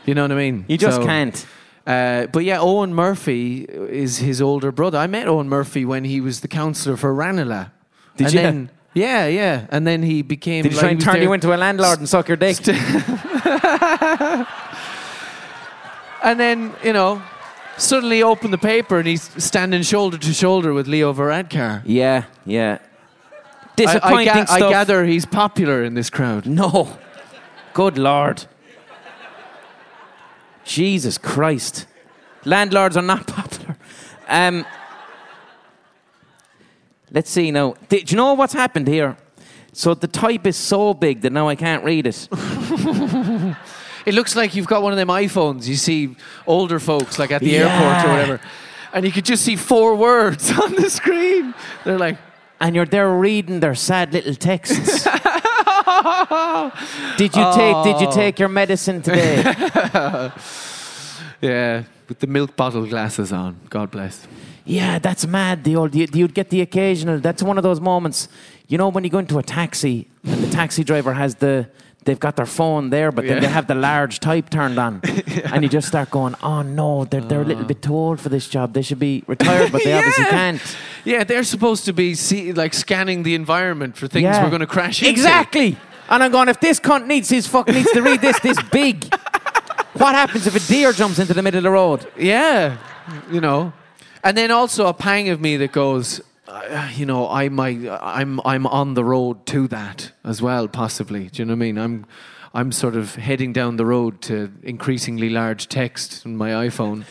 You 0.06 0.14
know 0.14 0.22
what 0.22 0.30
I 0.32 0.36
mean? 0.36 0.64
You 0.68 0.78
just 0.78 0.98
So, 0.98 1.04
can't. 1.04 1.44
Uh, 1.90 2.26
but 2.28 2.44
yeah, 2.44 2.58
Eoghan 2.58 2.90
Murphy 2.90 3.62
is 3.62 4.18
his 4.18 4.40
older 4.40 4.70
brother. 4.70 4.98
I 4.98 5.06
met 5.06 5.26
Eoghan 5.26 5.46
Murphy 5.46 5.84
when 5.84 6.04
he 6.04 6.20
was 6.20 6.40
the 6.40 6.48
councillor 6.48 6.96
for 6.96 7.12
Ranelagh. 7.12 7.70
Did 8.16 8.26
and 8.26 8.34
you? 8.34 8.40
Then, 8.40 8.70
Yeah, 8.94 9.26
yeah. 9.26 9.66
And 9.70 9.86
then 9.86 10.02
he 10.02 10.22
became. 10.22 10.62
Did 10.62 10.72
he 10.72 10.76
like, 10.76 10.82
try 10.82 10.90
and 10.90 11.00
turn 11.00 11.14
there- 11.14 11.22
you 11.24 11.32
into 11.32 11.54
a 11.54 11.58
landlord 11.58 11.98
and 11.98 12.08
suck 12.08 12.28
your 12.28 12.36
dick? 12.36 12.58
And 16.22 16.38
then 16.38 16.74
you 16.84 16.92
know, 16.92 17.22
suddenly 17.78 18.22
open 18.22 18.50
the 18.50 18.58
paper 18.58 18.98
and 18.98 19.08
he's 19.08 19.22
standing 19.42 19.82
shoulder 19.82 20.18
to 20.18 20.32
shoulder 20.34 20.74
with 20.74 20.86
Leo 20.86 21.14
Varadkar. 21.14 21.82
yeah, 21.86 22.24
yeah. 22.44 22.78
Disappointing 23.74 24.28
I, 24.28 24.44
ga- 24.44 24.52
I 24.52 24.58
gather 24.58 25.06
he's 25.06 25.24
popular 25.24 25.82
in 25.82 25.94
this 25.94 26.10
crowd. 26.10 26.44
No. 26.44 26.98
Good 27.72 27.96
Lord. 27.96 28.44
Jesus 30.70 31.18
Christ. 31.18 31.86
Landlords 32.44 32.96
are 32.96 33.02
not 33.02 33.26
popular. 33.38 33.76
Um, 34.28 34.64
let's 37.10 37.28
see 37.28 37.50
now. 37.50 37.74
Do 37.88 37.98
you 37.98 38.16
know 38.16 38.34
what's 38.34 38.52
happened 38.52 38.86
here? 38.86 39.16
So 39.72 39.94
the 39.94 40.06
type 40.06 40.46
is 40.46 40.56
so 40.56 40.94
big 40.94 41.22
that 41.22 41.32
now 41.32 41.48
I 41.48 41.56
can't 41.56 41.84
read 41.84 42.06
it. 42.06 42.28
It 44.06 44.14
looks 44.14 44.34
like 44.34 44.54
you've 44.54 44.66
got 44.66 44.82
one 44.82 44.92
of 44.92 44.96
them 44.96 45.08
iPhones. 45.08 45.68
You 45.68 45.76
see 45.76 46.16
older 46.46 46.80
folks 46.80 47.18
like 47.18 47.30
at 47.30 47.42
the 47.42 47.58
airport 47.58 48.06
or 48.06 48.08
whatever, 48.08 48.40
and 48.94 49.04
you 49.04 49.12
could 49.12 49.26
just 49.26 49.44
see 49.44 49.56
four 49.56 49.94
words 49.94 50.50
on 50.62 50.74
the 50.74 50.88
screen. 50.88 51.52
They're 51.84 51.98
like, 51.98 52.16
And 52.60 52.74
you're 52.74 52.86
there 52.86 53.10
reading 53.10 53.60
their 53.60 53.74
sad 53.74 54.14
little 54.14 54.34
texts. 54.34 55.06
did 57.16 57.34
you 57.36 57.44
take 57.54 57.84
did 57.84 58.00
you 58.00 58.12
take 58.12 58.38
your 58.38 58.48
medicine 58.48 59.02
today? 59.02 59.42
yeah, 61.40 61.84
with 62.08 62.18
the 62.18 62.26
milk 62.26 62.56
bottle 62.56 62.86
glasses 62.86 63.32
on. 63.32 63.56
God 63.68 63.90
bless. 63.90 64.26
Yeah, 64.64 64.98
that's 64.98 65.26
mad. 65.26 65.64
The 65.64 65.76
old 65.76 65.94
you, 65.94 66.06
you'd 66.12 66.34
get 66.34 66.50
the 66.50 66.60
occasional. 66.60 67.18
That's 67.18 67.42
one 67.42 67.56
of 67.58 67.62
those 67.64 67.80
moments, 67.80 68.28
you 68.68 68.78
know, 68.78 68.88
when 68.88 69.04
you 69.04 69.10
go 69.10 69.18
into 69.18 69.38
a 69.38 69.42
taxi 69.42 70.08
and 70.24 70.42
the 70.42 70.50
taxi 70.50 70.84
driver 70.84 71.12
has 71.14 71.36
the. 71.36 71.68
They've 72.02 72.18
got 72.18 72.36
their 72.36 72.46
phone 72.46 72.88
there, 72.88 73.12
but 73.12 73.26
then 73.26 73.34
Yeah. 73.34 73.40
they 73.40 73.48
have 73.48 73.66
the 73.66 73.74
large 73.74 74.20
type 74.20 74.48
turned 74.48 74.78
on, 74.78 75.02
and 75.52 75.62
you 75.62 75.68
just 75.68 75.86
start 75.86 76.10
going, 76.10 76.34
"Oh 76.42 76.62
no, 76.62 77.04
they're 77.04 77.20
they're 77.20 77.42
a 77.42 77.44
little 77.44 77.64
bit 77.64 77.82
too 77.82 77.94
old 77.94 78.20
for 78.20 78.30
this 78.30 78.48
job. 78.48 78.72
They 78.72 78.80
should 78.80 78.98
be 78.98 79.22
retired, 79.26 79.70
but 79.70 79.84
they 79.84 79.92
obviously 79.92 80.24
Yeah. 80.24 80.30
can't." 80.30 80.76
Yeah, 81.04 81.24
they're 81.24 81.44
supposed 81.44 81.84
to 81.84 81.92
be 81.92 82.14
see, 82.14 82.54
like 82.54 82.72
scanning 82.72 83.22
the 83.22 83.34
environment 83.34 83.98
for 83.98 84.08
things 84.08 84.34
we're 84.38 84.48
going 84.48 84.60
to 84.60 84.66
crash 84.66 85.02
into. 85.02 85.10
Exactly. 85.10 85.76
And 86.10 86.22
I'm 86.24 86.32
going, 86.32 86.48
if 86.48 86.60
this 86.60 86.80
cunt 86.80 87.06
needs 87.06 87.28
his 87.28 87.46
fucking 87.46 87.74
needs 87.74 87.92
to 87.92 88.02
read 88.02 88.20
this 88.20 88.38
this 88.40 88.60
big, 88.64 89.14
what 89.94 90.14
happens 90.14 90.46
if 90.46 90.54
a 90.56 90.68
deer 90.68 90.92
jumps 90.92 91.18
into 91.18 91.34
the 91.34 91.42
middle 91.42 91.58
of 91.58 91.62
the 91.62 91.70
road? 91.70 92.10
Yeah, 92.18 92.78
you 93.30 93.40
know, 93.40 93.72
and 94.22 94.36
then 94.36 94.50
also 94.50 94.86
a 94.86 94.92
pang 94.92 95.28
of 95.28 95.40
me 95.40 95.56
that 95.56 95.72
goes, 95.72 96.20
uh, 96.48 96.90
you 96.94 97.06
know, 97.06 97.28
I 97.28 97.48
might, 97.48 97.88
I'm, 97.88 98.40
I'm 98.44 98.66
on 98.66 98.94
the 98.94 99.04
road 99.04 99.46
to 99.46 99.68
that 99.68 100.12
as 100.24 100.42
well, 100.42 100.68
possibly. 100.68 101.28
Do 101.28 101.42
you 101.42 101.46
know 101.46 101.52
what 101.52 101.56
I 101.56 101.58
mean? 101.58 101.78
I'm, 101.78 102.06
I'm 102.52 102.72
sort 102.72 102.96
of 102.96 103.14
heading 103.14 103.52
down 103.52 103.76
the 103.76 103.86
road 103.86 104.20
to 104.22 104.52
increasingly 104.62 105.30
large 105.30 105.68
text 105.68 106.26
on 106.26 106.36
my 106.36 106.50
iPhone. 106.50 107.04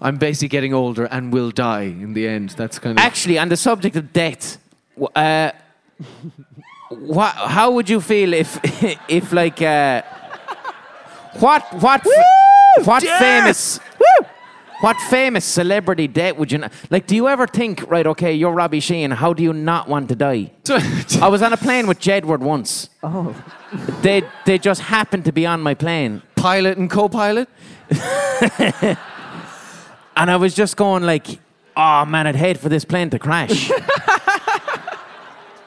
I'm 0.00 0.16
basically 0.16 0.48
getting 0.48 0.74
older 0.74 1.04
and 1.04 1.32
will 1.32 1.52
die 1.52 1.82
in 1.82 2.14
the 2.14 2.26
end. 2.26 2.50
That's 2.50 2.78
kind 2.80 2.98
of 2.98 3.04
Actually, 3.04 3.38
on 3.38 3.48
the 3.48 3.56
subject 3.56 3.94
of 3.94 4.12
death, 4.12 4.58
uh, 5.14 5.52
what, 6.94 7.34
how 7.34 7.70
would 7.72 7.88
you 7.88 8.00
feel 8.00 8.32
if, 8.32 8.58
if 9.08 9.32
like, 9.32 9.60
uh, 9.62 10.02
what, 11.38 11.62
what, 11.80 12.06
f- 12.06 12.86
what 12.86 13.02
famous, 13.02 13.78
what 14.80 14.96
famous 15.08 15.44
celebrity 15.44 16.08
death 16.08 16.36
would 16.36 16.52
you, 16.52 16.58
not, 16.58 16.72
like, 16.90 17.06
do 17.06 17.14
you 17.14 17.28
ever 17.28 17.46
think, 17.46 17.88
right, 17.90 18.06
okay, 18.06 18.32
you're 18.32 18.52
Robbie 18.52 18.80
Sheehan, 18.80 19.10
how 19.12 19.32
do 19.32 19.42
you 19.42 19.52
not 19.52 19.88
want 19.88 20.08
to 20.08 20.16
die? 20.16 20.50
I 21.20 21.28
was 21.28 21.42
on 21.42 21.52
a 21.52 21.56
plane 21.56 21.86
with 21.86 22.00
Jedward 22.00 22.40
once. 22.40 22.90
Oh. 23.02 23.34
They, 24.02 24.22
they 24.44 24.58
just 24.58 24.82
happened 24.82 25.24
to 25.24 25.32
be 25.32 25.46
on 25.46 25.60
my 25.60 25.74
plane. 25.74 26.22
pilot 26.36 26.78
and 26.78 26.90
co-pilot. 26.90 27.48
And 30.16 30.30
I 30.30 30.36
was 30.36 30.54
just 30.54 30.76
going 30.76 31.04
like, 31.04 31.26
oh 31.76 32.04
man, 32.04 32.26
I'd 32.26 32.36
hate 32.36 32.58
for 32.58 32.68
this 32.68 32.84
plane 32.84 33.10
to 33.10 33.18
crash. 33.18 33.70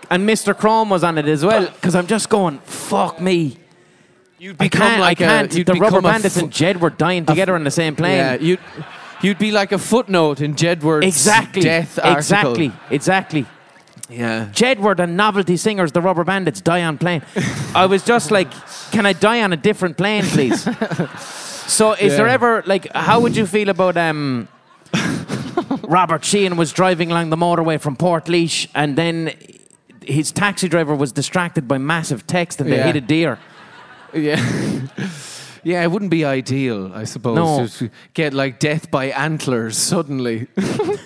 And 0.09 0.27
Mr. 0.27 0.57
Chrome 0.57 0.89
was 0.89 1.03
on 1.03 1.17
it 1.17 1.25
as 1.25 1.43
well, 1.43 1.65
because 1.65 1.95
I'm 1.95 2.07
just 2.07 2.29
going, 2.29 2.59
fuck 2.59 3.19
me. 3.19 3.57
You'd 4.37 4.57
I 4.59 4.67
can't, 4.67 5.01
I 5.01 5.15
can't. 5.15 5.53
you'd 5.53 5.67
the 5.67 5.73
rubber 5.73 6.01
bandits 6.01 6.37
and 6.37 6.51
Jedward 6.51 6.97
dying 6.97 7.25
together 7.25 7.55
on 7.55 7.63
the 7.63 7.71
same 7.71 7.95
plane. 7.95 8.17
Yeah, 8.17 8.35
you'd, 8.35 8.59
you'd 9.21 9.39
be 9.39 9.51
like 9.51 9.71
a 9.71 9.77
footnote 9.77 10.41
in 10.41 10.55
Jedward's 10.55 11.05
exactly. 11.05 11.61
death 11.61 11.97
article. 11.97 12.17
Exactly. 12.17 12.71
Exactly. 12.91 13.45
Yeah. 14.09 14.49
Jedward 14.51 14.99
and 14.99 15.17
novelty 15.17 15.57
singers, 15.57 15.91
the 15.91 16.01
rubber 16.01 16.23
bandits, 16.23 16.61
die 16.61 16.83
on 16.83 16.97
plane. 16.97 17.23
I 17.73 17.85
was 17.87 18.03
just 18.03 18.29
like, 18.29 18.51
can 18.91 19.05
I 19.05 19.13
die 19.13 19.41
on 19.41 19.51
a 19.53 19.57
different 19.57 19.97
plane, 19.97 20.23
please? 20.23 20.61
so, 21.67 21.93
is 21.93 22.15
there 22.15 22.27
ever 22.27 22.61
like, 22.65 22.91
how 22.93 23.19
would 23.21 23.35
you 23.35 23.47
feel 23.47 23.69
about 23.69 23.97
um, 23.97 24.47
Robert 25.83 26.23
Sheehan 26.23 26.57
was 26.57 26.71
driving 26.71 27.11
along 27.11 27.29
the 27.29 27.35
motorway 27.35 27.79
from 27.79 27.95
Portlaoise, 27.95 28.67
and 28.75 28.95
then 28.95 29.33
his 30.07 30.31
taxi 30.31 30.67
driver 30.67 30.95
was 30.95 31.11
distracted 31.11 31.67
by 31.67 31.77
massive 31.77 32.25
text, 32.27 32.61
and 32.61 32.71
they 32.71 32.77
Yeah. 32.77 32.85
hit 32.87 32.95
a 32.95 33.01
deer. 33.01 33.39
Yeah. 34.13 34.39
yeah, 35.63 35.83
it 35.83 35.91
wouldn't 35.91 36.11
be 36.11 36.23
ideal, 36.23 36.91
I 36.95 37.03
suppose. 37.03 37.35
No. 37.35 37.67
To 37.67 37.89
get 38.13 38.33
like 38.33 38.59
death 38.59 38.89
by 38.89 39.05
antlers 39.07 39.77
suddenly. 39.77 40.47
Do 40.55 40.99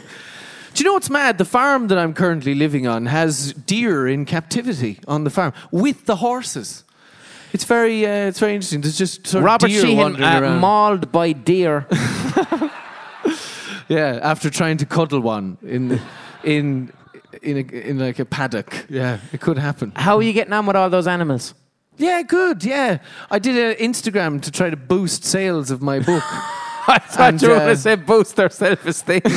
you 0.75 0.85
know 0.85 0.93
what's 0.93 1.09
mad? 1.09 1.39
The 1.39 1.45
farm 1.45 1.87
that 1.87 1.97
I'm 1.97 2.13
currently 2.13 2.53
living 2.53 2.85
on 2.87 3.07
has 3.07 3.53
deer 3.53 4.07
in 4.07 4.25
captivity 4.25 4.99
on 5.07 5.23
the 5.23 5.31
farm 5.31 5.53
with 5.71 6.05
the 6.05 6.17
horses. 6.17 6.83
It's 7.51 7.63
very, 7.63 8.05
uh, 8.05 8.27
it's 8.27 8.37
very 8.39 8.53
interesting. 8.53 8.81
There's 8.81 8.97
just 8.99 9.25
sort 9.25 9.39
of 9.41 9.45
Robert 9.45 9.67
deer 9.69 9.81
Sheehan 9.81 9.97
wandering 9.97 10.23
uh, 10.23 10.39
around. 10.41 10.59
mauled 10.59 11.11
by 11.11 11.31
deer. 11.31 11.87
yeah, 13.87 14.19
after 14.21 14.51
trying 14.51 14.77
to 14.77 14.85
cuddle 14.85 15.21
one 15.21 15.57
in, 15.63 15.99
in, 16.43 16.91
in, 17.41 17.57
a, 17.57 17.61
in 17.89 17.99
like 17.99 18.19
a 18.19 18.25
paddock. 18.25 18.85
Yeah, 18.89 19.19
it 19.33 19.41
could 19.41 19.57
happen. 19.57 19.91
How 19.95 20.17
are 20.17 20.23
you 20.23 20.33
getting 20.33 20.53
on 20.53 20.65
with 20.65 20.75
all 20.75 20.89
those 20.89 21.07
animals? 21.07 21.53
Yeah, 21.97 22.21
good. 22.21 22.63
Yeah, 22.63 22.99
I 23.29 23.39
did 23.39 23.57
an 23.57 23.75
Instagram 23.91 24.41
to 24.43 24.51
try 24.51 24.69
to 24.69 24.77
boost 24.77 25.23
sales 25.25 25.69
of 25.71 25.81
my 25.81 25.99
book. 25.99 26.23
I 26.87 26.97
thought 26.99 27.33
And, 27.33 27.41
you 27.41 27.49
were 27.49 27.55
uh, 27.55 27.59
going 27.59 27.75
to 27.75 27.81
say 27.81 27.95
boost 27.95 28.35
their 28.35 28.49
self-esteem. 28.49 29.21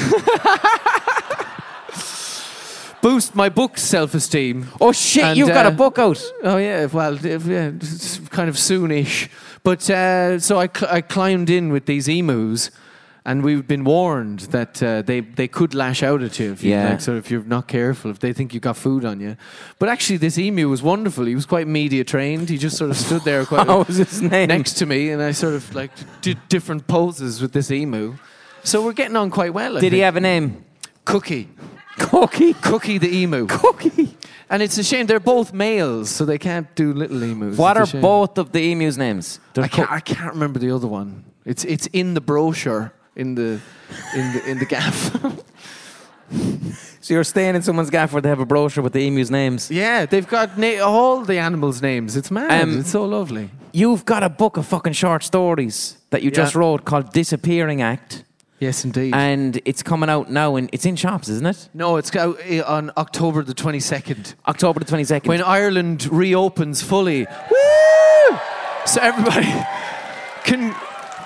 boost 3.02 3.34
my 3.34 3.48
book's 3.48 3.82
self-esteem. 3.82 4.68
oh 4.80 4.92
shit, 4.92 5.24
And, 5.24 5.36
you've 5.36 5.48
got 5.48 5.66
a 5.66 5.70
uh, 5.70 5.72
book 5.72 5.98
out. 5.98 6.22
Oh 6.44 6.56
yeah, 6.56 6.86
well, 6.86 7.14
if- 7.24 7.46
yeah, 7.46 7.68
it's 7.74 8.18
kind 8.28 8.48
of 8.48 8.54
soonish. 8.56 9.28
But 9.64 9.88
uh, 9.90 10.38
so 10.38 10.58
I, 10.58 10.68
cl- 10.68 10.92
I 10.92 11.00
climbed 11.02 11.50
in 11.50 11.70
with 11.72 11.86
these 11.86 12.08
emus, 12.08 12.70
and 13.24 13.42
we've 13.44 13.66
been 13.66 13.84
warned 13.84 14.40
that 14.50 14.82
uh, 14.82 15.02
they 15.02 15.20
they 15.20 15.48
could 15.48 15.74
lash 15.74 16.02
out 16.02 16.22
at 16.22 16.38
you 16.38 16.52
if 16.52 16.62
you 16.64 16.70
Yeah. 16.72 16.90
like, 16.90 17.00
sort 17.00 17.18
of 17.18 17.24
if 17.24 17.30
you're 17.30 17.44
not 17.44 17.68
careful 17.68 18.10
if 18.10 18.18
they 18.18 18.32
think 18.32 18.52
you 18.52 18.60
got 18.60 18.76
food 18.76 19.04
on 19.04 19.20
you. 19.20 19.36
But 19.78 19.88
actually, 19.88 20.18
this 20.18 20.38
emu 20.38 20.68
was 20.68 20.82
wonderful. 20.82 21.24
He 21.26 21.34
was 21.34 21.46
quite 21.46 21.66
media 21.68 22.04
trained. 22.04 22.48
He 22.48 22.58
just 22.58 22.76
sort 22.76 22.90
of 22.90 22.96
stood 22.96 23.22
there 23.24 23.44
quite 23.46 23.66
What 23.68 23.86
was 23.88 23.96
his 23.98 24.20
name? 24.22 24.48
next 24.48 24.74
to 24.74 24.86
me, 24.86 25.10
and 25.10 25.22
I 25.22 25.32
sort 25.32 25.54
of 25.54 25.74
like 25.74 25.90
did 26.20 26.38
different 26.48 26.86
poses 26.86 27.40
with 27.40 27.52
this 27.52 27.70
emu. 27.70 28.14
So 28.64 28.84
we're 28.84 28.92
getting 28.92 29.16
on 29.16 29.30
quite 29.30 29.52
well. 29.54 29.76
I 29.76 29.80
Did 29.80 29.92
he 29.92 30.00
have 30.00 30.16
a 30.16 30.20
name? 30.20 30.64
Cookie? 31.04 31.48
Cookie. 31.98 32.54
Cookie 32.54 32.98
the 32.98 33.08
emu. 33.22 33.46
Cookie. 33.46 34.16
And 34.48 34.62
it's 34.62 34.78
a 34.78 34.84
shame 34.84 35.06
they're 35.06 35.18
both 35.20 35.52
males, 35.52 36.10
so 36.10 36.24
they 36.24 36.38
can't 36.38 36.72
do 36.74 36.92
little 36.92 37.22
emus. 37.22 37.56
What 37.56 37.76
are 37.76 37.86
both 38.00 38.36
of 38.38 38.52
the 38.52 38.60
emus' 38.72 38.96
names? 38.96 39.40
I 39.56 39.66
can't, 39.68 39.90
I 39.90 40.00
can't 40.00 40.34
remember 40.34 40.58
the 40.58 40.70
other 40.70 40.86
one. 40.86 41.24
It's 41.44 41.64
it's 41.64 41.86
in 41.92 42.14
the 42.14 42.20
brochure 42.20 42.92
in 43.16 43.34
the 43.34 43.60
in 44.14 44.32
the 44.32 44.50
in 44.50 44.58
the 44.58 44.66
gaff. 44.66 45.12
so 47.00 47.12
you're 47.14 47.24
staying 47.24 47.54
in 47.56 47.62
someone's 47.62 47.90
gaff 47.90 48.12
where 48.12 48.22
they 48.22 48.28
have 48.28 48.40
a 48.40 48.46
brochure 48.46 48.82
with 48.82 48.92
the 48.94 49.06
emus' 49.06 49.30
names. 49.30 49.70
yeah, 49.70 50.06
they've 50.06 50.26
got 50.28 50.56
na- 50.58 50.80
all 50.82 51.22
the 51.24 51.38
animals' 51.38 51.82
names. 51.82 52.16
It's 52.16 52.30
mad. 52.30 52.62
Um, 52.62 52.80
it's 52.80 52.90
so 52.90 53.04
lovely. 53.04 53.50
You've 53.72 54.04
got 54.04 54.22
a 54.22 54.28
book 54.28 54.56
of 54.56 54.66
fucking 54.66 54.92
short 54.94 55.22
stories 55.22 55.96
that 56.10 56.22
you 56.22 56.30
just 56.30 56.54
wrote 56.54 56.84
called 56.84 57.10
Disappearing 57.12 57.80
Act, 57.82 58.24
Yes, 58.60 58.84
indeed. 58.84 59.14
and 59.14 59.60
it's 59.64 59.82
coming 59.82 60.08
out 60.10 60.30
now. 60.30 60.56
And 60.56 60.68
it's 60.72 60.84
in 60.86 60.94
shops, 60.96 61.28
isn't 61.28 61.46
it? 61.46 61.68
no, 61.74 61.96
it's 61.96 62.14
out 62.16 62.38
uh, 62.50 62.62
on 62.66 62.92
October 62.96 63.42
the 63.42 63.54
twenty 63.54 63.80
second 63.80 64.34
October 64.46 64.78
the 64.80 64.86
twenty 64.86 65.04
second. 65.04 65.28
when 65.28 65.42
Ireland 65.42 66.10
reopens 66.12 66.82
fully. 66.82 67.26
Woo! 67.50 68.38
So 68.86 69.00
everybody 69.00 69.46
can 70.44 70.74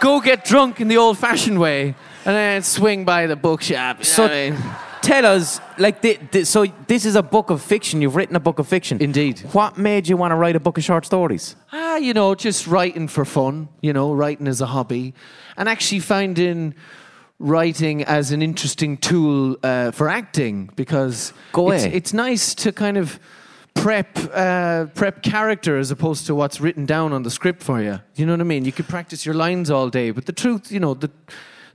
go 0.00 0.20
get 0.20 0.44
drunk 0.44 0.80
in 0.80 0.88
the 0.88 0.96
old 0.96 1.18
fashioned 1.18 1.58
way 1.58 1.94
and 2.24 2.34
then 2.36 2.62
swing 2.62 3.04
by 3.04 3.26
the 3.26 3.36
bookshop. 3.36 3.96
you 3.98 4.00
know 4.00 4.04
So- 4.04 4.22
what 4.22 4.32
I 4.32 4.50
mean? 4.50 4.62
Tell 5.02 5.24
us, 5.24 5.60
like, 5.78 6.04
so 6.44 6.66
this 6.88 7.04
is 7.04 7.14
a 7.14 7.22
book 7.22 7.50
of 7.50 7.62
fiction. 7.62 8.02
You've 8.02 8.16
written 8.16 8.34
a 8.34 8.40
book 8.40 8.58
of 8.58 8.66
fiction. 8.66 8.98
Indeed. 9.00 9.38
What 9.52 9.78
made 9.78 10.08
you 10.08 10.16
want 10.16 10.32
to 10.32 10.34
write 10.34 10.56
a 10.56 10.60
book 10.60 10.78
of 10.78 10.82
short 10.84 11.06
stories? 11.06 11.54
Ah, 11.72 11.94
you 11.96 12.12
know, 12.12 12.34
just 12.34 12.66
writing 12.66 13.06
for 13.06 13.24
fun, 13.24 13.68
you 13.82 13.92
know, 13.92 14.12
writing 14.12 14.48
as 14.48 14.60
a 14.60 14.66
hobby. 14.66 15.14
And 15.56 15.68
actually 15.68 16.00
finding 16.00 16.74
writing 17.38 18.02
as 18.04 18.32
an 18.32 18.42
interesting 18.42 18.96
tool 18.96 19.56
uh, 19.62 19.92
for 19.92 20.08
acting 20.08 20.70
because 20.74 21.32
Go 21.52 21.70
it's, 21.70 21.84
away. 21.84 21.94
it's 21.94 22.12
nice 22.12 22.54
to 22.56 22.72
kind 22.72 22.96
of 22.96 23.20
prep 23.76 24.18
uh, 24.32 24.86
prep 24.94 25.22
character 25.22 25.78
as 25.78 25.90
opposed 25.90 26.26
to 26.26 26.34
what's 26.34 26.60
written 26.60 26.86
down 26.86 27.12
on 27.12 27.22
the 27.22 27.30
script 27.30 27.62
for 27.62 27.80
you. 27.80 28.00
You 28.16 28.26
know 28.26 28.32
what 28.32 28.40
I 28.40 28.44
mean? 28.44 28.64
You 28.64 28.72
could 28.72 28.88
practice 28.88 29.24
your 29.26 29.34
lines 29.34 29.70
all 29.70 29.88
day, 29.90 30.10
but 30.10 30.24
the 30.26 30.32
truth, 30.32 30.72
you 30.72 30.80
know, 30.80 30.94
the 30.94 31.10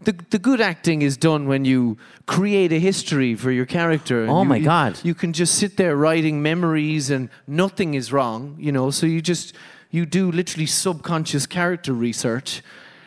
the, 0.04 0.14
the 0.32 0.40
good 0.40 0.60
acting 0.62 1.04
is 1.04 1.16
done 1.16 1.48
when 1.48 1.64
you 1.64 1.96
create 2.26 2.72
a 2.74 2.80
history 2.80 3.36
for 3.36 3.52
your 3.52 3.68
character. 3.68 4.26
Oh 4.28 4.42
you- 4.42 4.50
my 4.50 4.58
you- 4.58 4.66
God. 4.66 5.00
You 5.04 5.14
can 5.14 5.32
just 5.32 5.56
sit 5.56 5.78
there 5.78 5.96
writing 5.96 6.42
memories 6.42 7.12
and 7.12 7.30
nothing 7.48 7.94
is 7.94 8.12
wrong, 8.12 8.56
you 8.60 8.72
know. 8.72 8.90
So 8.92 9.06
you 9.06 9.22
just 9.22 9.54
you 9.92 10.06
do 10.08 10.32
literally 10.32 10.66
subconscious 10.66 11.46
character 11.46 11.94
research. 11.94 12.62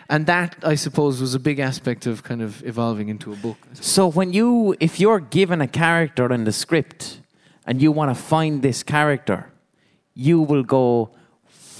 And 0.09 0.27
that, 0.27 0.57
I 0.63 0.75
suppose, 0.77 1.19
was 1.21 1.35
a 1.35 1.39
big 1.41 1.59
aspect 1.59 2.07
of 2.07 2.23
kind 2.23 2.43
of 2.43 2.63
evolving 2.67 3.09
into 3.09 3.33
a 3.33 3.37
book. 3.37 3.57
So 3.73 4.07
when 4.07 4.35
you, 4.35 4.77
if 4.79 5.01
you're 5.01 5.19
given 5.19 5.63
a 5.63 5.67
character 5.67 6.31
in 6.31 6.45
the 6.45 6.53
script 6.53 7.21
and 7.67 7.81
you 7.81 7.93
want 7.93 8.15
to 8.15 8.23
find 8.23 8.63
this 8.63 8.83
character, 8.83 9.51
you 10.15 10.41
will 10.41 10.63
go, 10.63 11.11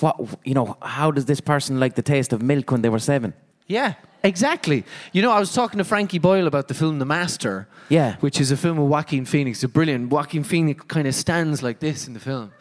what, 0.01 0.17
you 0.45 0.55
know, 0.55 0.77
how 0.83 1.11
does 1.11 1.27
this 1.27 1.41
person 1.41 1.79
like 1.79 1.95
the 1.95 2.03
taste 2.03 2.33
of 2.33 2.43
milk 2.43 2.71
when 2.71 2.83
they 2.83 2.89
were 2.89 2.99
seven? 2.99 3.35
Yeah, 3.67 3.95
exactly. 4.23 4.85
You 5.13 5.23
know, 5.23 5.31
I 5.31 5.39
was 5.39 5.53
talking 5.53 5.79
to 5.79 5.85
Frankie 5.85 6.19
Boyle 6.19 6.47
about 6.47 6.69
the 6.69 6.75
film 6.75 6.99
The 6.99 7.07
Master. 7.07 7.69
Yeah. 7.89 8.17
Which 8.21 8.41
is 8.41 8.51
a 8.51 8.57
film 8.57 8.77
with 8.79 8.91
Joaquin 8.91 9.25
Phoenix. 9.25 9.63
It's 9.63 9.73
brilliant. 9.73 10.11
Joaquin 10.11 10.45
Phoenix 10.45 10.85
kind 10.87 11.07
of 11.07 11.15
stands 11.15 11.63
like 11.63 11.79
this 11.81 12.07
in 12.07 12.15
the 12.15 12.21
film. 12.21 12.53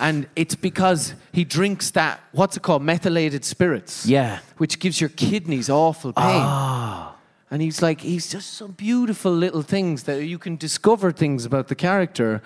And 0.00 0.28
it's 0.36 0.54
because 0.54 1.14
he 1.32 1.44
drinks 1.44 1.90
that, 1.92 2.20
what's 2.32 2.56
it 2.56 2.62
called, 2.62 2.82
methylated 2.82 3.44
spirits. 3.44 4.06
Yeah. 4.06 4.38
Which 4.58 4.78
gives 4.78 5.00
your 5.00 5.10
kidneys 5.10 5.68
awful 5.68 6.12
pain. 6.12 6.24
Ah. 6.26 7.16
And 7.50 7.62
he's 7.62 7.80
like, 7.80 8.00
he's 8.02 8.30
just 8.30 8.54
some 8.54 8.72
beautiful 8.72 9.32
little 9.32 9.62
things 9.62 10.02
that 10.04 10.24
you 10.24 10.38
can 10.38 10.56
discover 10.56 11.12
things 11.12 11.44
about 11.44 11.68
the 11.68 11.74
character 11.74 12.42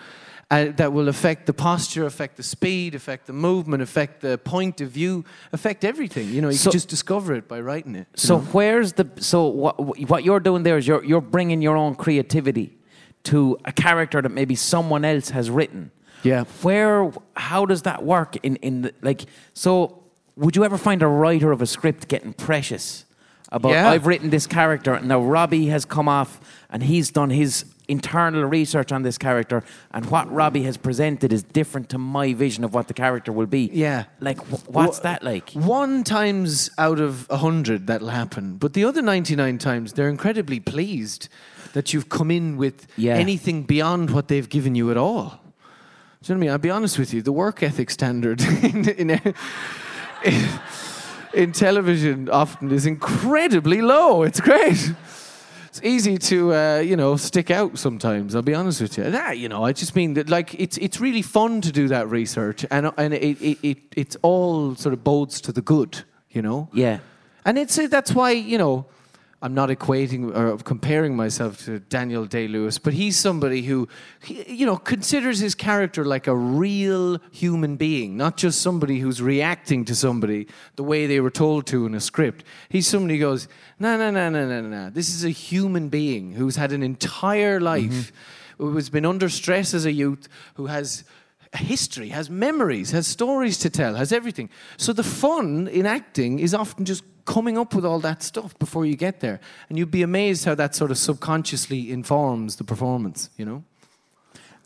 uh, 0.50 0.66
that 0.76 0.92
will 0.92 1.08
affect 1.08 1.46
the 1.46 1.52
posture, 1.52 2.04
affect 2.04 2.36
the 2.36 2.42
speed, 2.42 2.94
affect 2.94 3.26
the 3.26 3.32
movement, 3.32 3.82
affect 3.82 4.20
the 4.20 4.38
point 4.38 4.80
of 4.80 4.90
view, 4.90 5.24
affect 5.52 5.84
everything. 5.84 6.28
You 6.28 6.42
know, 6.42 6.50
you 6.50 6.56
So- 6.56 6.70
can 6.70 6.72
just 6.72 6.88
discover 6.88 7.34
it 7.34 7.48
by 7.48 7.60
writing 7.60 7.96
it. 7.96 8.06
So 8.16 8.36
know? 8.36 8.44
where's 8.52 8.92
the, 8.92 9.08
so 9.16 9.46
what, 9.46 10.08
what 10.08 10.24
you're 10.24 10.40
doing 10.40 10.62
there 10.62 10.76
is 10.76 10.86
you're, 10.86 11.02
you're 11.02 11.22
bringing 11.22 11.62
your 11.62 11.76
own 11.76 11.94
creativity 11.94 12.78
to 13.24 13.56
a 13.64 13.72
character 13.72 14.20
that 14.20 14.28
maybe 14.30 14.54
someone 14.54 15.04
else 15.04 15.30
has 15.30 15.48
written. 15.48 15.90
Yeah. 16.22 16.44
Where, 16.60 17.10
how 17.34 17.66
does 17.66 17.82
that 17.82 18.04
work 18.04 18.36
in, 18.42 18.56
in 18.56 18.82
the, 18.82 18.94
like, 19.00 19.22
so 19.54 20.02
would 20.36 20.54
you 20.54 20.64
ever 20.64 20.78
find 20.78 21.02
a 21.02 21.06
writer 21.06 21.50
of 21.50 21.62
a 21.62 21.66
script 21.66 22.08
getting 22.08 22.32
precious 22.34 23.04
about, 23.52 23.70
Yeah. 23.72 23.88
I've 23.90 24.06
written 24.06 24.30
this 24.30 24.46
character, 24.48 24.92
and 24.94 25.06
now 25.08 25.20
Robbie 25.20 25.66
has 25.66 25.84
come 25.84 26.08
off 26.08 26.40
and 26.70 26.82
he's 26.82 27.10
done 27.10 27.30
his 27.30 27.64
internal 27.88 28.44
research 28.44 28.90
on 28.92 29.02
this 29.02 29.18
character, 29.18 29.62
and 29.92 30.06
what 30.06 30.32
Robbie 30.32 30.62
has 30.62 30.76
presented 30.76 31.32
is 31.32 31.42
different 31.42 31.88
to 31.90 31.98
my 31.98 32.32
vision 32.32 32.64
of 32.64 32.72
what 32.72 32.88
the 32.88 32.94
character 32.94 33.30
will 33.32 33.46
be. 33.46 33.70
Yeah. 33.72 34.04
Like, 34.20 34.38
wh- 34.38 34.70
what's 34.70 34.98
Wha- 34.98 35.02
that 35.02 35.22
like? 35.22 35.50
One 35.52 36.02
times 36.02 36.70
out 36.78 36.98
of 37.00 37.26
a 37.28 37.36
hundred 37.38 37.86
that'll 37.88 38.08
happen, 38.08 38.56
but 38.56 38.72
the 38.72 38.84
other 38.84 39.02
99 39.02 39.58
times 39.58 39.92
they're 39.92 40.08
incredibly 40.08 40.58
pleased 40.60 41.28
that 41.74 41.92
you've 41.92 42.08
come 42.08 42.30
in 42.30 42.56
with 42.56 42.86
Yeah. 42.96 43.14
anything 43.16 43.62
beyond 43.64 44.10
what 44.10 44.28
they've 44.28 44.48
given 44.48 44.74
you 44.74 44.90
at 44.90 44.96
all. 44.96 45.40
Do 46.22 46.32
you 46.32 46.34
know 46.34 46.38
what 46.38 46.44
I 46.44 46.46
mean? 46.46 46.50
I'll 46.52 46.58
be 46.58 46.70
honest 46.70 46.98
with 46.98 47.12
you, 47.12 47.20
the 47.20 47.32
work 47.32 47.62
ethic 47.62 47.90
standard 47.90 48.40
in, 48.62 48.88
in, 48.90 49.10
in, 49.10 50.48
in 51.34 51.52
television 51.52 52.28
often 52.28 52.70
is 52.70 52.86
incredibly 52.86 53.80
low. 53.80 54.22
It's 54.22 54.40
great. 54.40 54.92
It's 55.66 55.80
easy 55.82 56.18
to, 56.18 56.54
uh, 56.54 56.78
you 56.80 56.96
know, 56.96 57.16
stick 57.16 57.50
out 57.50 57.78
sometimes. 57.78 58.34
I'll 58.34 58.42
be 58.42 58.54
honest 58.54 58.82
with 58.82 58.98
you. 58.98 59.10
That, 59.10 59.38
you 59.38 59.48
know, 59.48 59.64
I 59.64 59.72
just 59.72 59.96
mean 59.96 60.14
that, 60.14 60.28
like, 60.28 60.54
it's 60.60 60.76
it's 60.76 61.00
really 61.00 61.22
fun 61.22 61.62
to 61.62 61.72
do 61.72 61.88
that 61.88 62.10
research, 62.10 62.66
and 62.70 62.92
and 62.98 63.14
it 63.14 63.40
it, 63.40 63.58
it 63.62 63.78
it's 63.96 64.16
all 64.20 64.74
sort 64.74 64.92
of 64.92 65.02
bodes 65.02 65.40
to 65.40 65.52
the 65.52 65.62
good, 65.62 66.04
you 66.30 66.42
know. 66.42 66.68
Yeah. 66.74 66.98
And 67.46 67.56
it's 67.56 67.78
uh, 67.78 67.86
that's 67.86 68.12
why 68.12 68.32
you 68.32 68.58
know 68.58 68.84
I'm 69.42 69.54
not 69.54 69.70
equating 69.70 70.34
or 70.36 70.56
comparing 70.58 71.16
myself 71.16 71.64
to 71.64 71.80
Daniel 71.80 72.26
Day 72.26 72.46
Lewis, 72.46 72.78
but 72.78 72.94
he's 72.94 73.18
somebody 73.18 73.62
who 73.62 73.88
you 74.24 74.64
know 74.64 74.76
considers 74.76 75.40
his 75.40 75.56
character 75.56 76.04
like 76.04 76.28
a 76.28 76.36
real 76.36 77.18
human 77.32 77.74
being, 77.74 78.16
not 78.16 78.36
just 78.36 78.62
somebody 78.62 79.00
who's 79.00 79.20
reacting 79.20 79.84
to 79.86 79.96
somebody 79.96 80.46
the 80.76 80.84
way 80.84 81.06
they 81.06 81.18
were 81.18 81.30
told 81.30 81.66
to 81.66 81.84
in 81.86 81.94
a 81.94 82.00
script. 82.00 82.44
He's 82.68 82.86
somebody 82.86 83.18
who 83.18 83.20
goes, 83.20 83.48
no, 83.80 83.98
no, 83.98 84.12
no, 84.12 84.30
no, 84.30 84.46
no, 84.46 84.60
no, 84.60 84.68
no. 84.68 84.90
This 84.90 85.12
is 85.12 85.24
a 85.24 85.30
human 85.30 85.88
being 85.88 86.32
who's 86.34 86.54
had 86.54 86.70
an 86.70 86.84
entire 86.84 87.60
life, 87.60 88.12
mm-hmm. 88.12 88.64
who 88.64 88.76
has 88.76 88.90
been 88.90 89.04
under 89.04 89.28
stress 89.28 89.74
as 89.74 89.84
a 89.84 89.92
youth, 89.92 90.28
who 90.54 90.66
has 90.66 91.02
history, 91.54 92.08
has 92.08 92.30
memories, 92.30 92.90
has 92.92 93.06
stories 93.06 93.58
to 93.58 93.70
tell, 93.70 93.94
has 93.94 94.12
everything. 94.12 94.48
So 94.76 94.92
the 94.92 95.02
fun 95.02 95.68
in 95.68 95.86
acting 95.86 96.38
is 96.38 96.54
often 96.54 96.84
just 96.84 97.04
coming 97.24 97.56
up 97.58 97.74
with 97.74 97.84
all 97.84 98.00
that 98.00 98.22
stuff 98.22 98.58
before 98.58 98.84
you 98.86 98.96
get 98.96 99.20
there. 99.20 99.38
And 99.68 99.78
you'd 99.78 99.90
be 99.90 100.02
amazed 100.02 100.44
how 100.44 100.54
that 100.56 100.74
sort 100.74 100.90
of 100.90 100.98
subconsciously 100.98 101.92
informs 101.92 102.56
the 102.56 102.64
performance, 102.64 103.30
you 103.36 103.44
know? 103.44 103.62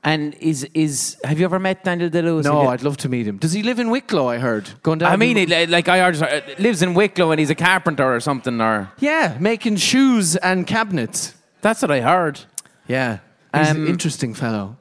And 0.04 0.34
is 0.34 0.62
is 0.72 1.16
have 1.24 1.40
you 1.40 1.44
ever 1.46 1.58
met 1.58 1.82
Daniel 1.82 2.08
Day 2.08 2.22
Lewis? 2.22 2.46
No, 2.46 2.68
I'd 2.68 2.82
love 2.84 2.96
to 2.98 3.08
meet 3.08 3.26
him. 3.26 3.38
Does 3.38 3.52
he 3.52 3.64
live 3.64 3.80
in 3.80 3.90
Wicklow, 3.90 4.28
I 4.28 4.38
heard? 4.38 4.70
Going 4.84 4.98
down 5.00 5.10
I 5.12 5.16
mean, 5.16 5.36
he, 5.36 5.66
like 5.66 5.88
I 5.88 5.98
heard, 5.98 6.22
uh, 6.22 6.40
lives 6.60 6.80
in 6.80 6.94
Wicklow 6.94 7.32
and 7.32 7.40
he's 7.40 7.50
a 7.50 7.56
carpenter 7.56 8.14
or 8.14 8.20
something. 8.20 8.60
Or 8.60 8.92
Yeah, 9.00 9.36
making 9.40 9.76
shoes 9.76 10.36
and 10.36 10.64
cabinets. 10.64 11.34
that's 11.60 11.82
what 11.82 11.90
I 11.90 12.02
heard. 12.02 12.38
Yeah. 12.86 13.18
He's 13.52 13.70
Um, 13.70 13.78
an 13.78 13.86
interesting 13.88 14.32
fellow. 14.34 14.76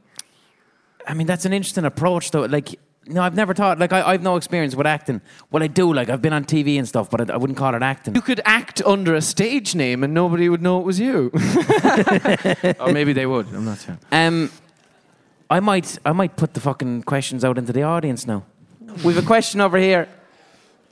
I 1.07 1.13
mean, 1.13 1.27
that's 1.27 1.45
an 1.45 1.53
interesting 1.53 1.85
approach, 1.85 2.31
though. 2.31 2.41
Like, 2.45 2.79
no, 3.07 3.21
I've 3.21 3.35
never 3.35 3.53
thought. 3.53 3.77
Like, 3.79 3.93
I, 3.93 4.01
I've 4.01 4.23
no 4.23 4.35
experience 4.35 4.75
with 4.75 4.87
acting. 4.87 5.21
Well, 5.51 5.61
I 5.61 5.67
do. 5.67 5.93
Like, 5.93 6.09
I've 6.09 6.21
been 6.21 6.33
on 6.33 6.45
TV 6.45 6.77
and 6.77 6.87
stuff, 6.87 7.09
but 7.09 7.29
I, 7.29 7.33
I 7.33 7.37
wouldn't 7.37 7.57
call 7.57 7.75
it 7.75 7.83
acting. 7.83 8.15
You 8.15 8.21
could 8.21 8.41
act 8.45 8.81
under 8.83 9.13
a 9.13 9.21
stage 9.21 9.75
name 9.75 10.03
and 10.03 10.13
nobody 10.13 10.49
would 10.49 10.61
know 10.61 10.79
it 10.79 10.85
was 10.85 10.99
you. 10.99 11.31
or 12.79 12.91
maybe 12.91 13.13
they 13.13 13.25
would. 13.25 13.47
I'm 13.47 13.65
not 13.65 13.79
sure. 13.79 13.97
Um, 14.11 14.51
I 15.49 15.59
might, 15.59 15.99
I 16.03 16.11
might 16.11 16.35
put 16.35 16.55
the 16.55 16.59
fucking 16.59 17.03
questions 17.03 17.45
out 17.45 17.57
into 17.57 17.71
the 17.71 17.83
audience 17.83 18.25
now. 18.25 18.43
We've 19.03 19.17
a 19.17 19.21
question 19.21 19.61
over 19.61 19.77
here. 19.77 20.07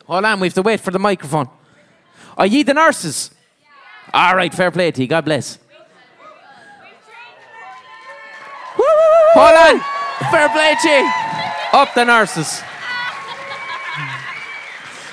Hold 0.05 0.25
on, 0.25 0.39
we 0.39 0.47
have 0.47 0.53
to 0.55 0.61
wait 0.61 0.79
for 0.79 0.91
the 0.91 0.99
microphone. 0.99 1.49
Are 2.37 2.45
ye 2.45 2.63
the 2.63 2.73
nurses? 2.73 3.31
All 4.13 4.35
right, 4.35 4.53
fair 4.53 4.69
play 4.69 4.91
to 4.91 5.01
you. 5.01 5.07
God 5.07 5.25
bless. 5.25 5.57
Hold 8.75 9.81
on. 9.81 10.02
Fair 10.31 10.49
play 10.49 10.75
to 10.81 10.89
you. 10.89 11.11
Up 11.73 11.93
the 11.93 12.05
nurses. 12.05 12.61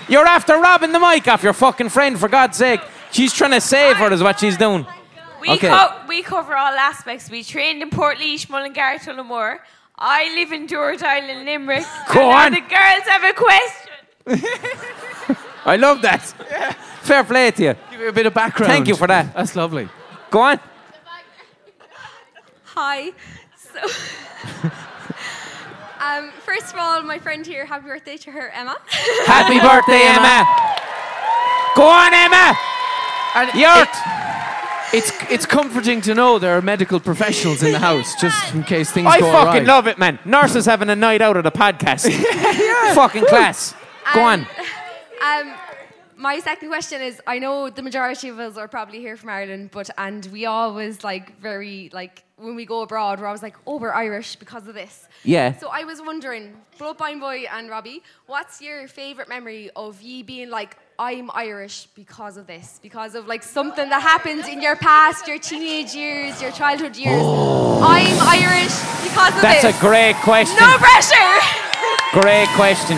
You're 0.09 0.26
after 0.26 0.59
robbing 0.59 0.92
the 0.92 0.98
mic 0.98 1.28
off 1.28 1.42
your 1.42 1.53
fucking 1.53 1.88
friend, 1.90 2.18
for 2.18 2.28
God's 2.28 2.57
sake. 2.57 2.80
She's 3.12 3.32
trying 3.32 3.53
to 3.53 3.61
save 3.61 3.96
her, 3.96 4.12
is 4.12 4.22
what 4.22 4.40
she's 4.40 4.57
doing. 4.57 4.86
We, 5.40 5.51
Okay. 5.53 5.68
co- 5.68 6.01
we 6.09 6.22
cover 6.22 6.57
all 6.57 6.72
aspects. 6.74 7.30
We 7.30 7.42
trained 7.44 7.80
in 7.82 7.90
Port 7.90 8.18
Portlaoise, 8.18 8.48
Mullingar, 8.51 8.98
Tullamore. 8.98 9.61
I 9.96 10.24
live 10.34 10.53
in 10.53 10.66
Dooradoyle 10.66 11.28
in 11.28 11.44
Limerick. 11.44 11.84
Go 12.12 12.30
and 12.30 12.55
on. 12.56 12.60
The 12.60 12.60
girls 12.60 13.06
have 13.06 13.24
a 13.24 13.32
question. 13.32 13.90
I 15.64 15.77
love 15.77 16.02
that. 16.02 16.22
Fair 17.02 17.22
play 17.24 17.51
to 17.52 17.62
you. 17.62 17.74
Give 17.90 18.01
you 18.01 18.09
a 18.09 18.12
bit 18.12 18.27
of 18.27 18.35
background. 18.35 18.72
Thank 18.72 18.89
you 18.89 18.97
for 18.97 19.06
that. 19.06 19.32
That's 19.35 19.55
lovely. 19.56 19.89
Go 20.31 20.40
on. 20.40 20.60
Hi. 22.64 23.10
So, 23.56 23.81
um, 26.01 26.31
first 26.44 26.72
of 26.72 26.78
all, 26.81 27.02
my 27.02 27.18
friend 27.18 27.47
here, 27.47 27.64
happy 27.66 27.86
birthday 27.86 28.16
to 28.18 28.31
her, 28.31 28.51
Emma. 28.51 28.77
Happy 29.27 29.59
birthday, 29.68 30.02
Emma. 30.05 30.47
Go 31.77 31.89
on, 31.89 32.12
Emma. 32.14 32.56
And 33.35 33.55
You're. 33.59 33.86
It's 34.93 35.12
it's 35.31 35.47
comforting 35.47 36.01
to 36.01 36.16
know 36.16 36.40
there 36.40 36.59
are 36.59 36.62
medical 36.62 36.98
professionals 36.98 37.62
in 37.62 37.70
the 37.70 37.78
house, 37.78 38.20
just 38.20 38.52
in 38.55 38.64
case 38.64 38.90
things 38.90 39.06
I 39.06 39.20
go 39.20 39.31
fucking 39.31 39.62
awry. 39.62 39.74
love 39.74 39.86
it, 39.86 39.98
man. 39.98 40.18
Nurses 40.24 40.66
having 40.66 40.89
a 40.90 40.97
night 40.97 41.22
out 41.22 41.36
at 41.36 41.47
a 41.47 41.51
podcast. 41.52 42.10
Fucking 42.97 43.24
class. 43.27 43.72
Go 44.12 44.20
on. 44.22 44.40
Um, 44.40 45.55
my 46.20 46.38
second 46.40 46.68
question 46.68 47.01
is: 47.01 47.20
I 47.26 47.38
know 47.38 47.70
the 47.70 47.82
majority 47.82 48.28
of 48.28 48.38
us 48.38 48.56
are 48.56 48.68
probably 48.68 49.01
here 49.01 49.16
from 49.16 49.30
Ireland, 49.30 49.70
but 49.72 49.88
and 49.97 50.24
we 50.26 50.47
always 50.47 51.02
like 51.02 51.40
very 51.40 51.90
like 51.92 52.24
when 52.36 52.55
we 52.56 52.64
go 52.64 52.82
abroad, 52.82 53.20
we're 53.20 53.26
always 53.26 53.42
like, 53.42 53.56
oh, 53.66 53.76
we're 53.76 53.92
Irish 53.92 54.36
because 54.36 54.66
of 54.66 54.74
this. 54.74 55.06
Yeah. 55.24 55.56
So 55.59 55.68
I 55.68 55.84
was 55.84 56.01
wondering, 56.01 56.56
both 56.78 56.97
Blind 56.97 57.20
Boy 57.20 57.44
and 57.52 57.68
Robbie, 57.68 58.02
what's 58.26 58.62
your 58.62 58.88
favourite 58.88 59.28
memory 59.28 59.70
of 59.76 60.01
ye 60.01 60.22
being 60.22 60.48
like, 60.48 60.76
I'm 60.98 61.30
Irish 61.34 61.86
because 61.94 62.38
of 62.38 62.47
this, 62.47 62.80
because 62.82 63.14
of 63.14 63.26
like 63.26 63.42
something 63.42 63.90
that 63.90 64.02
happened 64.02 64.47
in 64.47 64.62
your 64.62 64.76
past, 64.76 65.28
your 65.28 65.38
teenage 65.38 65.94
years, 65.94 66.40
your 66.40 66.52
childhood 66.52 66.97
years. 66.97 67.20
Oh. 67.22 67.82
I'm 67.82 68.16
Irish 68.20 68.74
because 69.05 69.34
of 69.36 69.42
That's 69.42 69.62
this. 69.62 69.76
a 69.76 69.80
great 69.80 70.16
question. 70.16 70.56
No 70.59 70.78
pressure. 70.78 71.30
Great 72.12 72.48
question. 72.56 72.97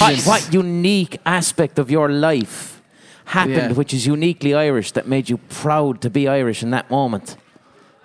What, 0.00 0.22
what 0.26 0.52
unique 0.54 1.18
aspect 1.26 1.78
of 1.78 1.90
your 1.90 2.08
life 2.08 2.80
happened, 3.26 3.56
Yeah. 3.56 3.72
which 3.72 3.92
is 3.94 4.06
uniquely 4.06 4.54
Irish, 4.54 4.92
that 4.92 5.06
made 5.06 5.28
you 5.30 5.36
proud 5.48 6.00
to 6.02 6.10
be 6.10 6.26
Irish 6.28 6.62
in 6.62 6.70
that 6.70 6.90
moment? 6.90 7.36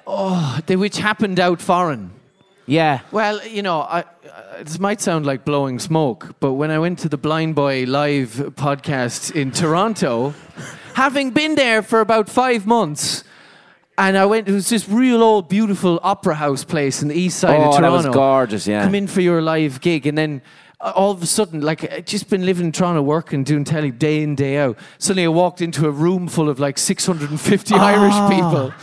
Oh, 0.07 0.59
they- 0.65 0.76
which 0.76 0.97
happened 0.97 1.39
out 1.39 1.61
foreign. 1.61 2.11
Yeah. 2.67 2.99
Well, 3.11 3.39
you 3.47 3.61
know, 3.61 3.81
I, 3.81 3.99
uh, 4.01 4.63
this 4.63 4.80
might 4.80 4.99
sound 5.01 5.26
like 5.26 5.45
blowing 5.45 5.80
smoke, 5.80 6.35
but 6.39 6.53
when 6.53 6.72
I 6.72 6.80
went 6.80 6.99
to 6.99 7.09
the 7.09 7.17
Blind 7.17 7.53
Boy 7.55 7.85
live 7.88 8.30
podcast 8.55 9.31
in 9.35 9.51
Toronto, 9.51 10.34
having 10.95 11.30
been 11.31 11.55
there 11.55 11.81
for 11.84 12.01
about 12.01 12.27
five 12.30 12.65
months, 12.65 13.23
and 13.97 14.17
I 14.17 14.26
went, 14.26 14.47
it 14.49 14.51
was 14.51 14.69
this 14.69 14.89
real 14.89 15.22
old, 15.23 15.47
beautiful 15.47 15.99
opera 16.03 16.35
house 16.35 16.63
place 16.63 17.01
in 17.03 17.07
the 17.07 17.15
east 17.15 17.39
side 17.39 17.59
Oh, 17.59 17.65
of 17.69 17.72
that 17.73 17.80
Toronto. 17.81 18.07
was 18.09 18.15
gorgeous, 18.15 18.67
yeah. 18.67 18.84
Come 18.84 18.95
in 18.95 19.07
for 19.07 19.22
your 19.22 19.41
live 19.41 19.80
gig, 19.80 20.05
and 20.07 20.17
then 20.17 20.41
all 20.81 21.11
of 21.11 21.22
a 21.23 21.26
sudden, 21.26 21.61
like, 21.61 21.91
I'd 21.91 22.07
just 22.07 22.30
been 22.30 22.45
living 22.45 22.68
in 22.68 22.72
Toronto, 22.72 23.02
working, 23.02 23.43
doing 23.43 23.64
telly 23.64 23.91
day 23.91 24.22
in, 24.22 24.35
day 24.35 24.57
out. 24.57 24.77
Suddenly 24.97 25.26
I 25.26 25.30
walked 25.30 25.61
into 25.61 25.88
a 25.88 25.91
room 25.91 26.27
full 26.27 26.49
of 26.49 26.60
like 26.60 26.77
650 26.77 27.76
Irish 27.76 28.14
Ah. 28.14 28.30
people. 28.30 28.73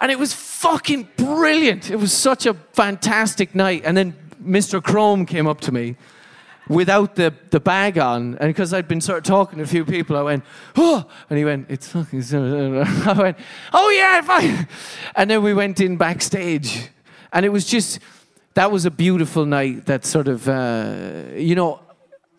And 0.00 0.12
it 0.12 0.18
was 0.18 0.32
fucking 0.32 1.08
brilliant. 1.16 1.90
It 1.90 1.96
was 1.96 2.12
such 2.12 2.46
a 2.46 2.54
fantastic 2.72 3.54
night. 3.54 3.82
And 3.84 3.96
then 3.96 4.14
Mr. 4.44 4.82
Chrome 4.82 5.24
came 5.26 5.46
up 5.46 5.60
to 5.62 5.72
me 5.72 5.96
without 6.68 7.14
the, 7.16 7.34
the 7.50 7.60
bag 7.60 7.98
on. 7.98 8.36
And 8.38 8.48
because 8.50 8.72
I'd 8.72 8.88
been 8.88 9.00
sort 9.00 9.18
of 9.18 9.24
talking 9.24 9.58
to 9.58 9.64
a 9.64 9.66
few 9.66 9.84
people, 9.84 10.16
I 10.16 10.22
went, 10.22 10.44
oh, 10.76 11.06
and 11.28 11.38
he 11.38 11.44
went, 11.44 11.66
it's 11.70 11.88
fucking, 11.88 12.22
I 12.34 13.12
went, 13.18 13.36
oh 13.72 13.90
yeah, 13.90 14.20
fine. 14.22 14.68
And 15.16 15.30
then 15.30 15.42
we 15.42 15.54
went 15.54 15.80
in 15.80 15.96
backstage. 15.96 16.88
And 17.32 17.44
it 17.44 17.50
was 17.50 17.64
just, 17.64 17.98
that 18.54 18.70
was 18.70 18.84
a 18.86 18.90
beautiful 18.90 19.44
night 19.46 19.86
that 19.86 20.04
sort 20.04 20.28
of, 20.28 20.48
uh, 20.48 21.22
you 21.36 21.54
know, 21.54 21.80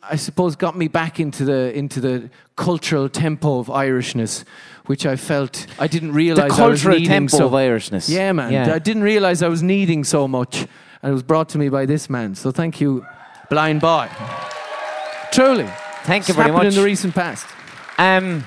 I 0.02 0.16
suppose 0.18 0.56
got 0.56 0.76
me 0.78 0.88
back 0.88 1.20
into 1.20 1.46
the 1.46 1.76
into 1.78 2.00
the 2.00 2.30
cultural 2.56 3.10
tempo 3.10 3.60
of 3.60 3.68
Irishness, 3.68 4.44
which 4.86 5.06
I 5.06 5.16
felt 5.16 5.66
I 5.80 5.88
didn't 5.88 6.10
The 6.10 6.16
realize 6.16 6.40
I 6.60 6.68
was 6.68 6.82
cultural 6.84 6.96
needing 6.96 7.10
tempo 7.10 7.38
so. 7.38 7.46
of 7.48 7.54
Irishness. 7.54 8.08
Yeah, 8.10 8.32
man. 8.34 8.52
Yeah. 8.54 8.74
I 8.74 8.80
didn't 8.80 9.04
realize 9.04 9.42
I 9.42 9.48
was 9.50 9.62
needing 9.64 10.04
so 10.04 10.28
much, 10.28 10.62
and 11.02 11.10
it 11.10 11.14
was 11.14 11.24
brought 11.24 11.50
to 11.50 11.58
me 11.58 11.70
by 11.70 11.86
this 11.86 12.10
man. 12.10 12.36
So 12.36 12.52
thank 12.52 12.80
you, 12.80 13.06
Blind 13.50 13.82
Boy. 13.82 14.08
Truly, 15.32 15.68
Thank 16.04 16.28
you 16.28 16.34
very 16.36 16.52
much. 16.52 16.66
in 16.68 16.74
the 16.76 16.84
recent 16.84 17.14
past. 17.16 17.46
Um, 17.98 18.46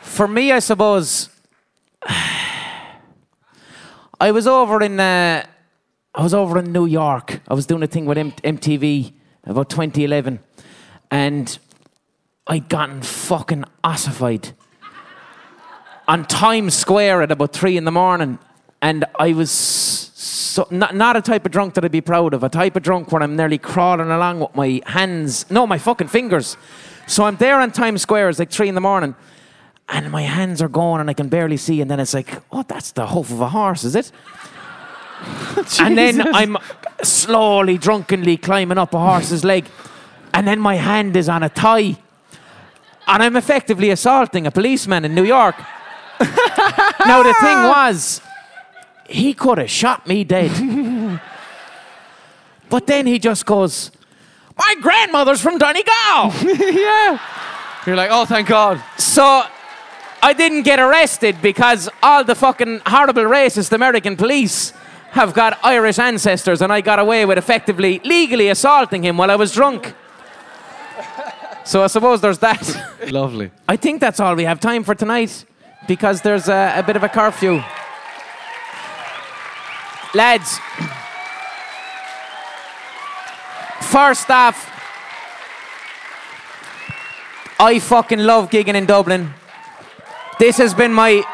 for 0.00 0.28
me, 0.28 0.52
I 0.52 0.60
suppose 0.60 1.28
I 4.20 4.30
was 4.30 4.46
over 4.46 4.80
in 4.82 4.98
uh, 5.00 5.44
I 6.16 6.22
was 6.22 6.32
over 6.32 6.58
in 6.58 6.72
New 6.72 6.86
York. 6.86 7.40
I 7.46 7.52
was 7.52 7.66
doing 7.66 7.82
a 7.82 7.86
thing 7.86 8.06
with 8.06 8.16
M- 8.16 8.32
MTV 8.32 9.12
about 9.44 9.68
2011, 9.68 10.40
and 11.10 11.58
I'd 12.46 12.70
gotten 12.70 13.02
fucking 13.02 13.64
ossified 13.84 14.52
on 16.08 16.24
Times 16.24 16.72
Square 16.72 17.20
at 17.20 17.32
about 17.32 17.52
three 17.52 17.76
in 17.76 17.84
the 17.84 17.90
morning, 17.92 18.38
and 18.80 19.04
I 19.18 19.34
was 19.34 19.50
so 19.50 20.66
not 20.70 20.94
not 20.94 21.16
a 21.16 21.20
type 21.20 21.44
of 21.44 21.52
drunk 21.52 21.74
that 21.74 21.84
I'd 21.84 21.92
be 21.92 22.00
proud 22.00 22.32
of. 22.32 22.42
A 22.42 22.48
type 22.48 22.76
of 22.76 22.82
drunk 22.82 23.12
where 23.12 23.22
I'm 23.22 23.36
nearly 23.36 23.58
crawling 23.58 24.10
along 24.10 24.40
with 24.40 24.54
my 24.54 24.80
hands, 24.86 25.44
no, 25.50 25.66
my 25.66 25.76
fucking 25.76 26.08
fingers. 26.08 26.56
So 27.06 27.24
I'm 27.24 27.36
there 27.36 27.60
on 27.60 27.72
Times 27.72 28.00
Square. 28.00 28.30
It's 28.30 28.38
like 28.38 28.50
three 28.50 28.70
in 28.70 28.74
the 28.74 28.80
morning, 28.80 29.14
and 29.90 30.10
my 30.10 30.22
hands 30.22 30.62
are 30.62 30.68
going, 30.68 31.02
and 31.02 31.10
I 31.10 31.12
can 31.12 31.28
barely 31.28 31.58
see. 31.58 31.82
And 31.82 31.90
then 31.90 32.00
it's 32.00 32.14
like, 32.14 32.40
oh, 32.50 32.64
that's 32.66 32.92
the 32.92 33.06
hoof 33.06 33.30
of 33.30 33.42
a 33.42 33.50
horse, 33.50 33.84
is 33.84 33.94
it? 33.94 34.10
and 35.80 35.96
then 35.96 36.34
I'm 36.34 36.56
slowly, 37.02 37.78
drunkenly 37.78 38.36
climbing 38.36 38.78
up 38.78 38.94
a 38.94 38.98
horse's 38.98 39.44
leg, 39.44 39.66
and 40.34 40.46
then 40.46 40.60
my 40.60 40.76
hand 40.76 41.16
is 41.16 41.28
on 41.28 41.42
a 41.42 41.48
tie, 41.48 41.96
and 43.06 43.22
I'm 43.22 43.36
effectively 43.36 43.90
assaulting 43.90 44.46
a 44.46 44.50
policeman 44.50 45.04
in 45.04 45.14
New 45.14 45.24
York. 45.24 45.56
now 46.20 47.22
the 47.22 47.34
thing 47.40 47.62
was, 47.64 48.20
he 49.08 49.34
could 49.34 49.58
have 49.58 49.70
shot 49.70 50.06
me 50.06 50.24
dead. 50.24 50.50
but 52.68 52.86
then 52.86 53.06
he 53.06 53.18
just 53.18 53.46
goes, 53.46 53.90
My 54.56 54.74
grandmother's 54.80 55.40
from 55.40 55.58
Donegal. 55.58 56.32
yeah. 56.42 57.20
You're 57.86 57.96
like, 57.96 58.10
oh, 58.10 58.24
thank 58.24 58.48
God. 58.48 58.82
so 58.98 59.44
I 60.20 60.32
didn't 60.32 60.62
get 60.62 60.80
arrested 60.80 61.40
because 61.40 61.88
all 62.02 62.24
the 62.24 62.34
fucking 62.34 62.80
horrible 62.84 63.22
racist 63.22 63.72
American 63.72 64.16
police 64.16 64.72
have 65.10 65.32
got 65.34 65.58
Irish 65.62 65.98
ancestors, 65.98 66.60
and 66.60 66.72
I 66.72 66.80
got 66.80 66.98
away 66.98 67.24
with 67.24 67.38
effectively 67.38 68.00
legally 68.04 68.48
assaulting 68.48 69.02
him 69.04 69.16
while 69.16 69.30
I 69.30 69.36
was 69.36 69.52
drunk. 69.52 69.94
So 71.64 71.82
I 71.82 71.88
suppose 71.88 72.20
there's 72.20 72.38
that. 72.38 72.62
Lovely. 73.10 73.50
I 73.68 73.76
think 73.76 74.00
that's 74.00 74.20
all 74.20 74.34
we 74.34 74.44
have 74.44 74.60
time 74.60 74.84
for 74.84 74.94
tonight 74.94 75.44
because 75.88 76.22
there's 76.22 76.48
a, 76.48 76.74
a 76.76 76.82
bit 76.82 76.96
of 76.96 77.02
a 77.02 77.08
curfew. 77.08 77.62
Lads, 80.14 80.58
first 83.80 84.30
off, 84.30 84.72
I 87.58 87.78
fucking 87.78 88.20
love 88.20 88.50
gigging 88.50 88.74
in 88.74 88.86
Dublin. 88.86 89.32
This 90.38 90.58
has 90.58 90.74
been 90.74 90.92
my 90.92 91.24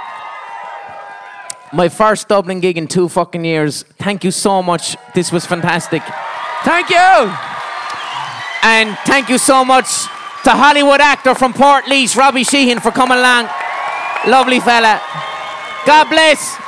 my 1.73 1.89
first 1.89 2.29
Dublin 2.29 2.61
gig 2.61 2.77
in 2.77 2.87
two 2.87 3.09
fucking 3.09 3.45
years. 3.45 3.83
Thank 3.99 4.25
you 4.25 4.31
so 4.31 4.63
much. 4.63 4.97
This 5.15 5.33
was 5.33 5.47
fantastic. 5.47 6.03
Thank 6.65 6.91
you. 6.91 7.33
And 8.63 8.97
thank 9.05 9.29
you 9.29 9.39
so 9.39 9.65
much 9.65 9.87
to 10.45 10.51
Hollywood 10.51 11.01
actor 11.01 11.35
from 11.35 11.53
Portlaoise, 11.55 12.17
Robbie 12.17 12.45
Sheehan, 12.45 12.81
for 12.81 12.91
coming 12.91 13.19
along. 13.19 13.49
Lovely 14.27 14.61
fella. 14.61 15.01
God 15.87 16.09
bless. 16.09 16.59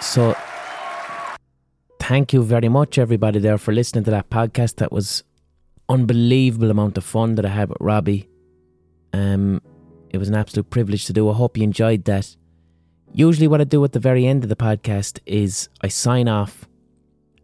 So, 0.00 0.36
thank 2.00 2.32
you 2.32 2.42
very 2.42 2.68
much, 2.68 2.98
everybody, 2.98 3.38
there 3.38 3.58
for 3.58 3.72
listening 3.72 4.04
to 4.04 4.10
that 4.10 4.30
podcast. 4.30 4.76
That 4.76 4.90
was 4.90 5.22
unbelievable 5.88 6.70
amount 6.70 6.96
of 6.98 7.04
fun 7.04 7.34
that 7.36 7.44
I 7.44 7.50
had 7.50 7.68
with 7.68 7.78
Robbie. 7.80 8.28
Um, 9.12 9.60
it 10.10 10.18
was 10.18 10.28
an 10.28 10.34
absolute 10.34 10.70
privilege 10.70 11.04
to 11.06 11.12
do. 11.12 11.28
I 11.30 11.34
hope 11.34 11.56
you 11.56 11.62
enjoyed 11.62 12.04
that. 12.06 12.36
Usually, 13.12 13.48
what 13.48 13.60
I 13.60 13.64
do 13.64 13.82
at 13.84 13.92
the 13.92 13.98
very 13.98 14.26
end 14.26 14.42
of 14.42 14.48
the 14.48 14.56
podcast 14.56 15.20
is 15.24 15.68
I 15.80 15.88
sign 15.88 16.28
off, 16.28 16.68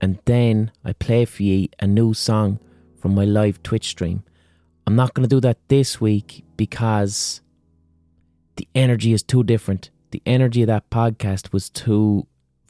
and 0.00 0.18
then 0.26 0.70
I 0.84 0.92
play 0.92 1.24
for 1.24 1.42
you 1.42 1.68
a 1.78 1.86
new 1.86 2.12
song 2.14 2.58
from 3.00 3.14
my 3.14 3.24
live 3.24 3.62
Twitch 3.62 3.88
stream. 3.88 4.22
I'm 4.86 4.96
not 4.96 5.14
going 5.14 5.28
to 5.28 5.34
do 5.34 5.40
that 5.40 5.58
this 5.68 6.00
week 6.00 6.44
because 6.56 7.40
the 8.56 8.68
energy 8.74 9.12
is 9.12 9.22
too 9.22 9.42
different. 9.42 9.90
The 10.10 10.22
energy 10.26 10.62
of 10.62 10.66
that 10.66 10.90
podcast 10.90 11.52
was 11.52 11.70
too 11.70 12.26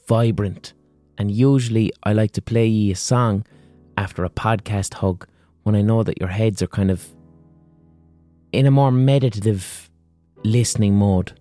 vibrant. 0.07 0.73
And 1.17 1.29
usually 1.29 1.91
I 2.03 2.13
like 2.13 2.31
to 2.31 2.41
play 2.41 2.67
ye 2.67 2.91
a 2.91 2.95
song 2.95 3.45
after 3.97 4.23
a 4.23 4.29
podcast 4.29 4.95
hug 4.95 5.27
when 5.63 5.75
I 5.75 5.81
know 5.81 6.03
that 6.03 6.19
your 6.19 6.29
heads 6.29 6.61
are 6.61 6.67
kind 6.67 6.89
of 6.89 7.09
in 8.51 8.65
a 8.65 8.71
more 8.71 8.91
meditative 8.91 9.89
listening 10.43 10.95
mode. 10.95 11.33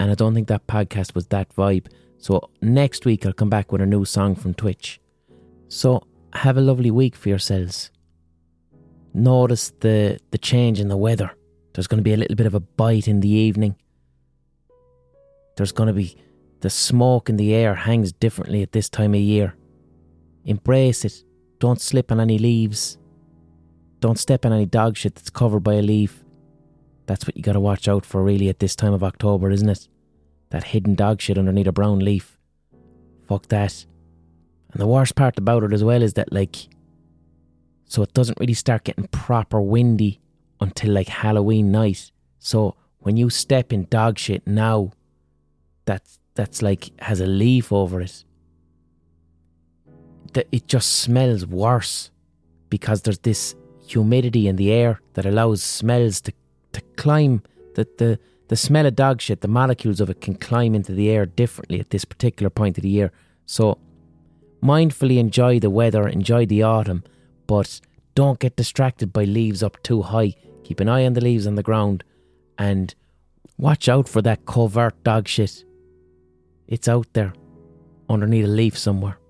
And 0.00 0.10
I 0.10 0.14
don't 0.14 0.34
think 0.34 0.48
that 0.48 0.66
podcast 0.66 1.14
was 1.14 1.26
that 1.26 1.54
vibe. 1.54 1.86
So 2.16 2.50
next 2.62 3.04
week 3.04 3.26
I'll 3.26 3.34
come 3.34 3.50
back 3.50 3.70
with 3.70 3.82
a 3.82 3.86
new 3.86 4.06
song 4.06 4.34
from 4.34 4.54
Twitch. 4.54 4.98
So 5.68 6.02
have 6.32 6.56
a 6.56 6.62
lovely 6.62 6.90
week 6.90 7.14
for 7.14 7.28
yourselves. 7.28 7.90
Notice 9.12 9.72
the, 9.80 10.18
the 10.30 10.38
change 10.38 10.80
in 10.80 10.88
the 10.88 10.96
weather. 10.96 11.30
There's 11.74 11.86
going 11.86 11.98
to 11.98 12.02
be 12.02 12.14
a 12.14 12.16
little 12.16 12.34
bit 12.34 12.46
of 12.46 12.54
a 12.54 12.60
bite 12.60 13.08
in 13.08 13.20
the 13.20 13.28
evening. 13.28 13.76
There's 15.58 15.72
going 15.72 15.88
to 15.88 15.92
be 15.92 16.16
the 16.60 16.70
smoke 16.70 17.28
in 17.28 17.36
the 17.36 17.52
air 17.52 17.74
hangs 17.74 18.10
differently 18.10 18.62
at 18.62 18.72
this 18.72 18.88
time 18.88 19.12
of 19.12 19.20
year. 19.20 19.54
Embrace 20.46 21.04
it. 21.04 21.22
Don't 21.58 21.80
slip 21.80 22.10
on 22.10 22.20
any 22.20 22.38
leaves. 22.38 22.96
Don't 23.98 24.18
step 24.18 24.46
on 24.46 24.52
any 24.54 24.64
dog 24.64 24.96
shit 24.96 25.14
that's 25.14 25.28
covered 25.28 25.60
by 25.60 25.74
a 25.74 25.82
leaf. 25.82 26.24
That's 27.04 27.26
what 27.26 27.36
you 27.36 27.42
got 27.42 27.52
to 27.52 27.60
watch 27.60 27.86
out 27.86 28.06
for, 28.06 28.22
really, 28.22 28.48
at 28.48 28.60
this 28.60 28.74
time 28.74 28.94
of 28.94 29.04
October, 29.04 29.50
isn't 29.50 29.68
it? 29.68 29.88
That 30.50 30.64
hidden 30.64 30.94
dog 30.94 31.20
shit 31.20 31.38
underneath 31.38 31.66
a 31.66 31.72
brown 31.72 32.00
leaf. 32.00 32.38
Fuck 33.28 33.48
that. 33.48 33.86
And 34.72 34.80
the 34.80 34.86
worst 34.86 35.14
part 35.14 35.38
about 35.38 35.62
it 35.64 35.72
as 35.72 35.82
well 35.82 36.02
is 36.02 36.14
that, 36.14 36.32
like, 36.32 36.68
so 37.86 38.02
it 38.02 38.14
doesn't 38.14 38.38
really 38.38 38.54
start 38.54 38.84
getting 38.84 39.08
proper 39.08 39.60
windy 39.60 40.20
until 40.60 40.92
like 40.92 41.08
Halloween 41.08 41.72
night. 41.72 42.12
So 42.38 42.76
when 42.98 43.16
you 43.16 43.30
step 43.30 43.72
in 43.72 43.86
dog 43.90 44.18
shit 44.18 44.46
now, 44.46 44.92
that's 45.86 46.20
that's 46.34 46.62
like 46.62 46.90
has 47.00 47.20
a 47.20 47.26
leaf 47.26 47.72
over 47.72 48.00
it. 48.00 48.24
That 50.34 50.46
it 50.52 50.68
just 50.68 51.00
smells 51.00 51.44
worse 51.46 52.12
because 52.68 53.02
there's 53.02 53.18
this 53.18 53.56
humidity 53.86 54.46
in 54.46 54.54
the 54.54 54.70
air 54.70 55.00
that 55.14 55.26
allows 55.26 55.62
smells 55.62 56.20
to, 56.20 56.32
to 56.72 56.80
climb. 56.96 57.42
That 57.74 57.98
the 57.98 58.20
the 58.50 58.56
smell 58.56 58.84
of 58.84 58.96
dog 58.96 59.20
shit, 59.20 59.42
the 59.42 59.48
molecules 59.48 60.00
of 60.00 60.10
it 60.10 60.20
can 60.20 60.34
climb 60.34 60.74
into 60.74 60.90
the 60.90 61.08
air 61.08 61.24
differently 61.24 61.78
at 61.78 61.90
this 61.90 62.04
particular 62.04 62.50
point 62.50 62.76
of 62.76 62.82
the 62.82 62.88
year. 62.88 63.12
So 63.46 63.78
mindfully 64.60 65.18
enjoy 65.18 65.60
the 65.60 65.70
weather, 65.70 66.08
enjoy 66.08 66.46
the 66.46 66.64
autumn, 66.64 67.04
but 67.46 67.80
don't 68.16 68.40
get 68.40 68.56
distracted 68.56 69.12
by 69.12 69.22
leaves 69.22 69.62
up 69.62 69.80
too 69.84 70.02
high. 70.02 70.34
Keep 70.64 70.80
an 70.80 70.88
eye 70.88 71.06
on 71.06 71.12
the 71.12 71.20
leaves 71.20 71.46
on 71.46 71.54
the 71.54 71.62
ground 71.62 72.02
and 72.58 72.92
watch 73.56 73.88
out 73.88 74.08
for 74.08 74.20
that 74.22 74.46
covert 74.46 75.00
dog 75.04 75.28
shit. 75.28 75.64
It's 76.66 76.88
out 76.88 77.06
there 77.12 77.32
underneath 78.08 78.46
a 78.46 78.48
leaf 78.48 78.76
somewhere. 78.76 79.20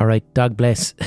All 0.00 0.06
right, 0.06 0.24
dog 0.32 0.56
bless. 0.56 0.94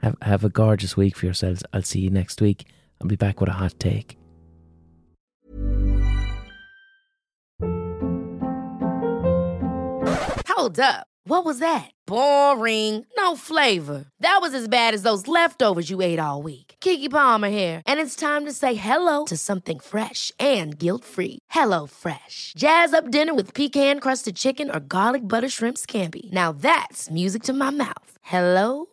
have 0.00 0.14
have 0.22 0.44
a 0.44 0.48
gorgeous 0.48 0.96
week 0.96 1.16
for 1.16 1.26
yourselves. 1.26 1.64
I'll 1.72 1.82
see 1.82 1.98
you 1.98 2.10
next 2.10 2.40
week. 2.40 2.66
I'll 3.02 3.08
be 3.08 3.16
back 3.16 3.40
with 3.40 3.48
a 3.48 3.52
hot 3.52 3.74
take. 3.80 4.16
Hold 10.48 10.78
up. 10.78 11.08
What 11.24 11.44
was 11.44 11.58
that? 11.60 11.90
Boring. 12.06 13.06
No 13.16 13.36
flavor. 13.36 14.04
That 14.20 14.38
was 14.40 14.54
as 14.54 14.68
bad 14.68 14.94
as 14.94 15.02
those 15.02 15.28
leftovers 15.28 15.88
you 15.90 16.00
ate 16.00 16.18
all 16.18 16.42
week. 16.42 16.74
Keke 16.80 17.10
Palmer 17.10 17.48
here, 17.48 17.80
and 17.86 18.00
it's 18.00 18.16
time 18.16 18.44
to 18.44 18.52
say 18.52 18.74
hello 18.74 19.24
to 19.26 19.36
something 19.36 19.78
fresh 19.78 20.32
and 20.38 20.78
guilt-free. 20.78 21.38
Hello 21.50 21.86
Fresh. 21.86 22.54
Jazz 22.56 22.92
up 22.92 23.10
dinner 23.10 23.34
with 23.34 23.54
pecan-crusted 23.54 24.36
chicken 24.36 24.70
or 24.70 24.80
garlic 24.80 25.26
butter 25.26 25.48
shrimp 25.48 25.78
scampi. 25.78 26.30
Now 26.32 26.52
that's 26.52 27.10
music 27.10 27.42
to 27.44 27.52
my 27.52 27.70
mouth. 27.70 28.18
Hello 28.22 28.86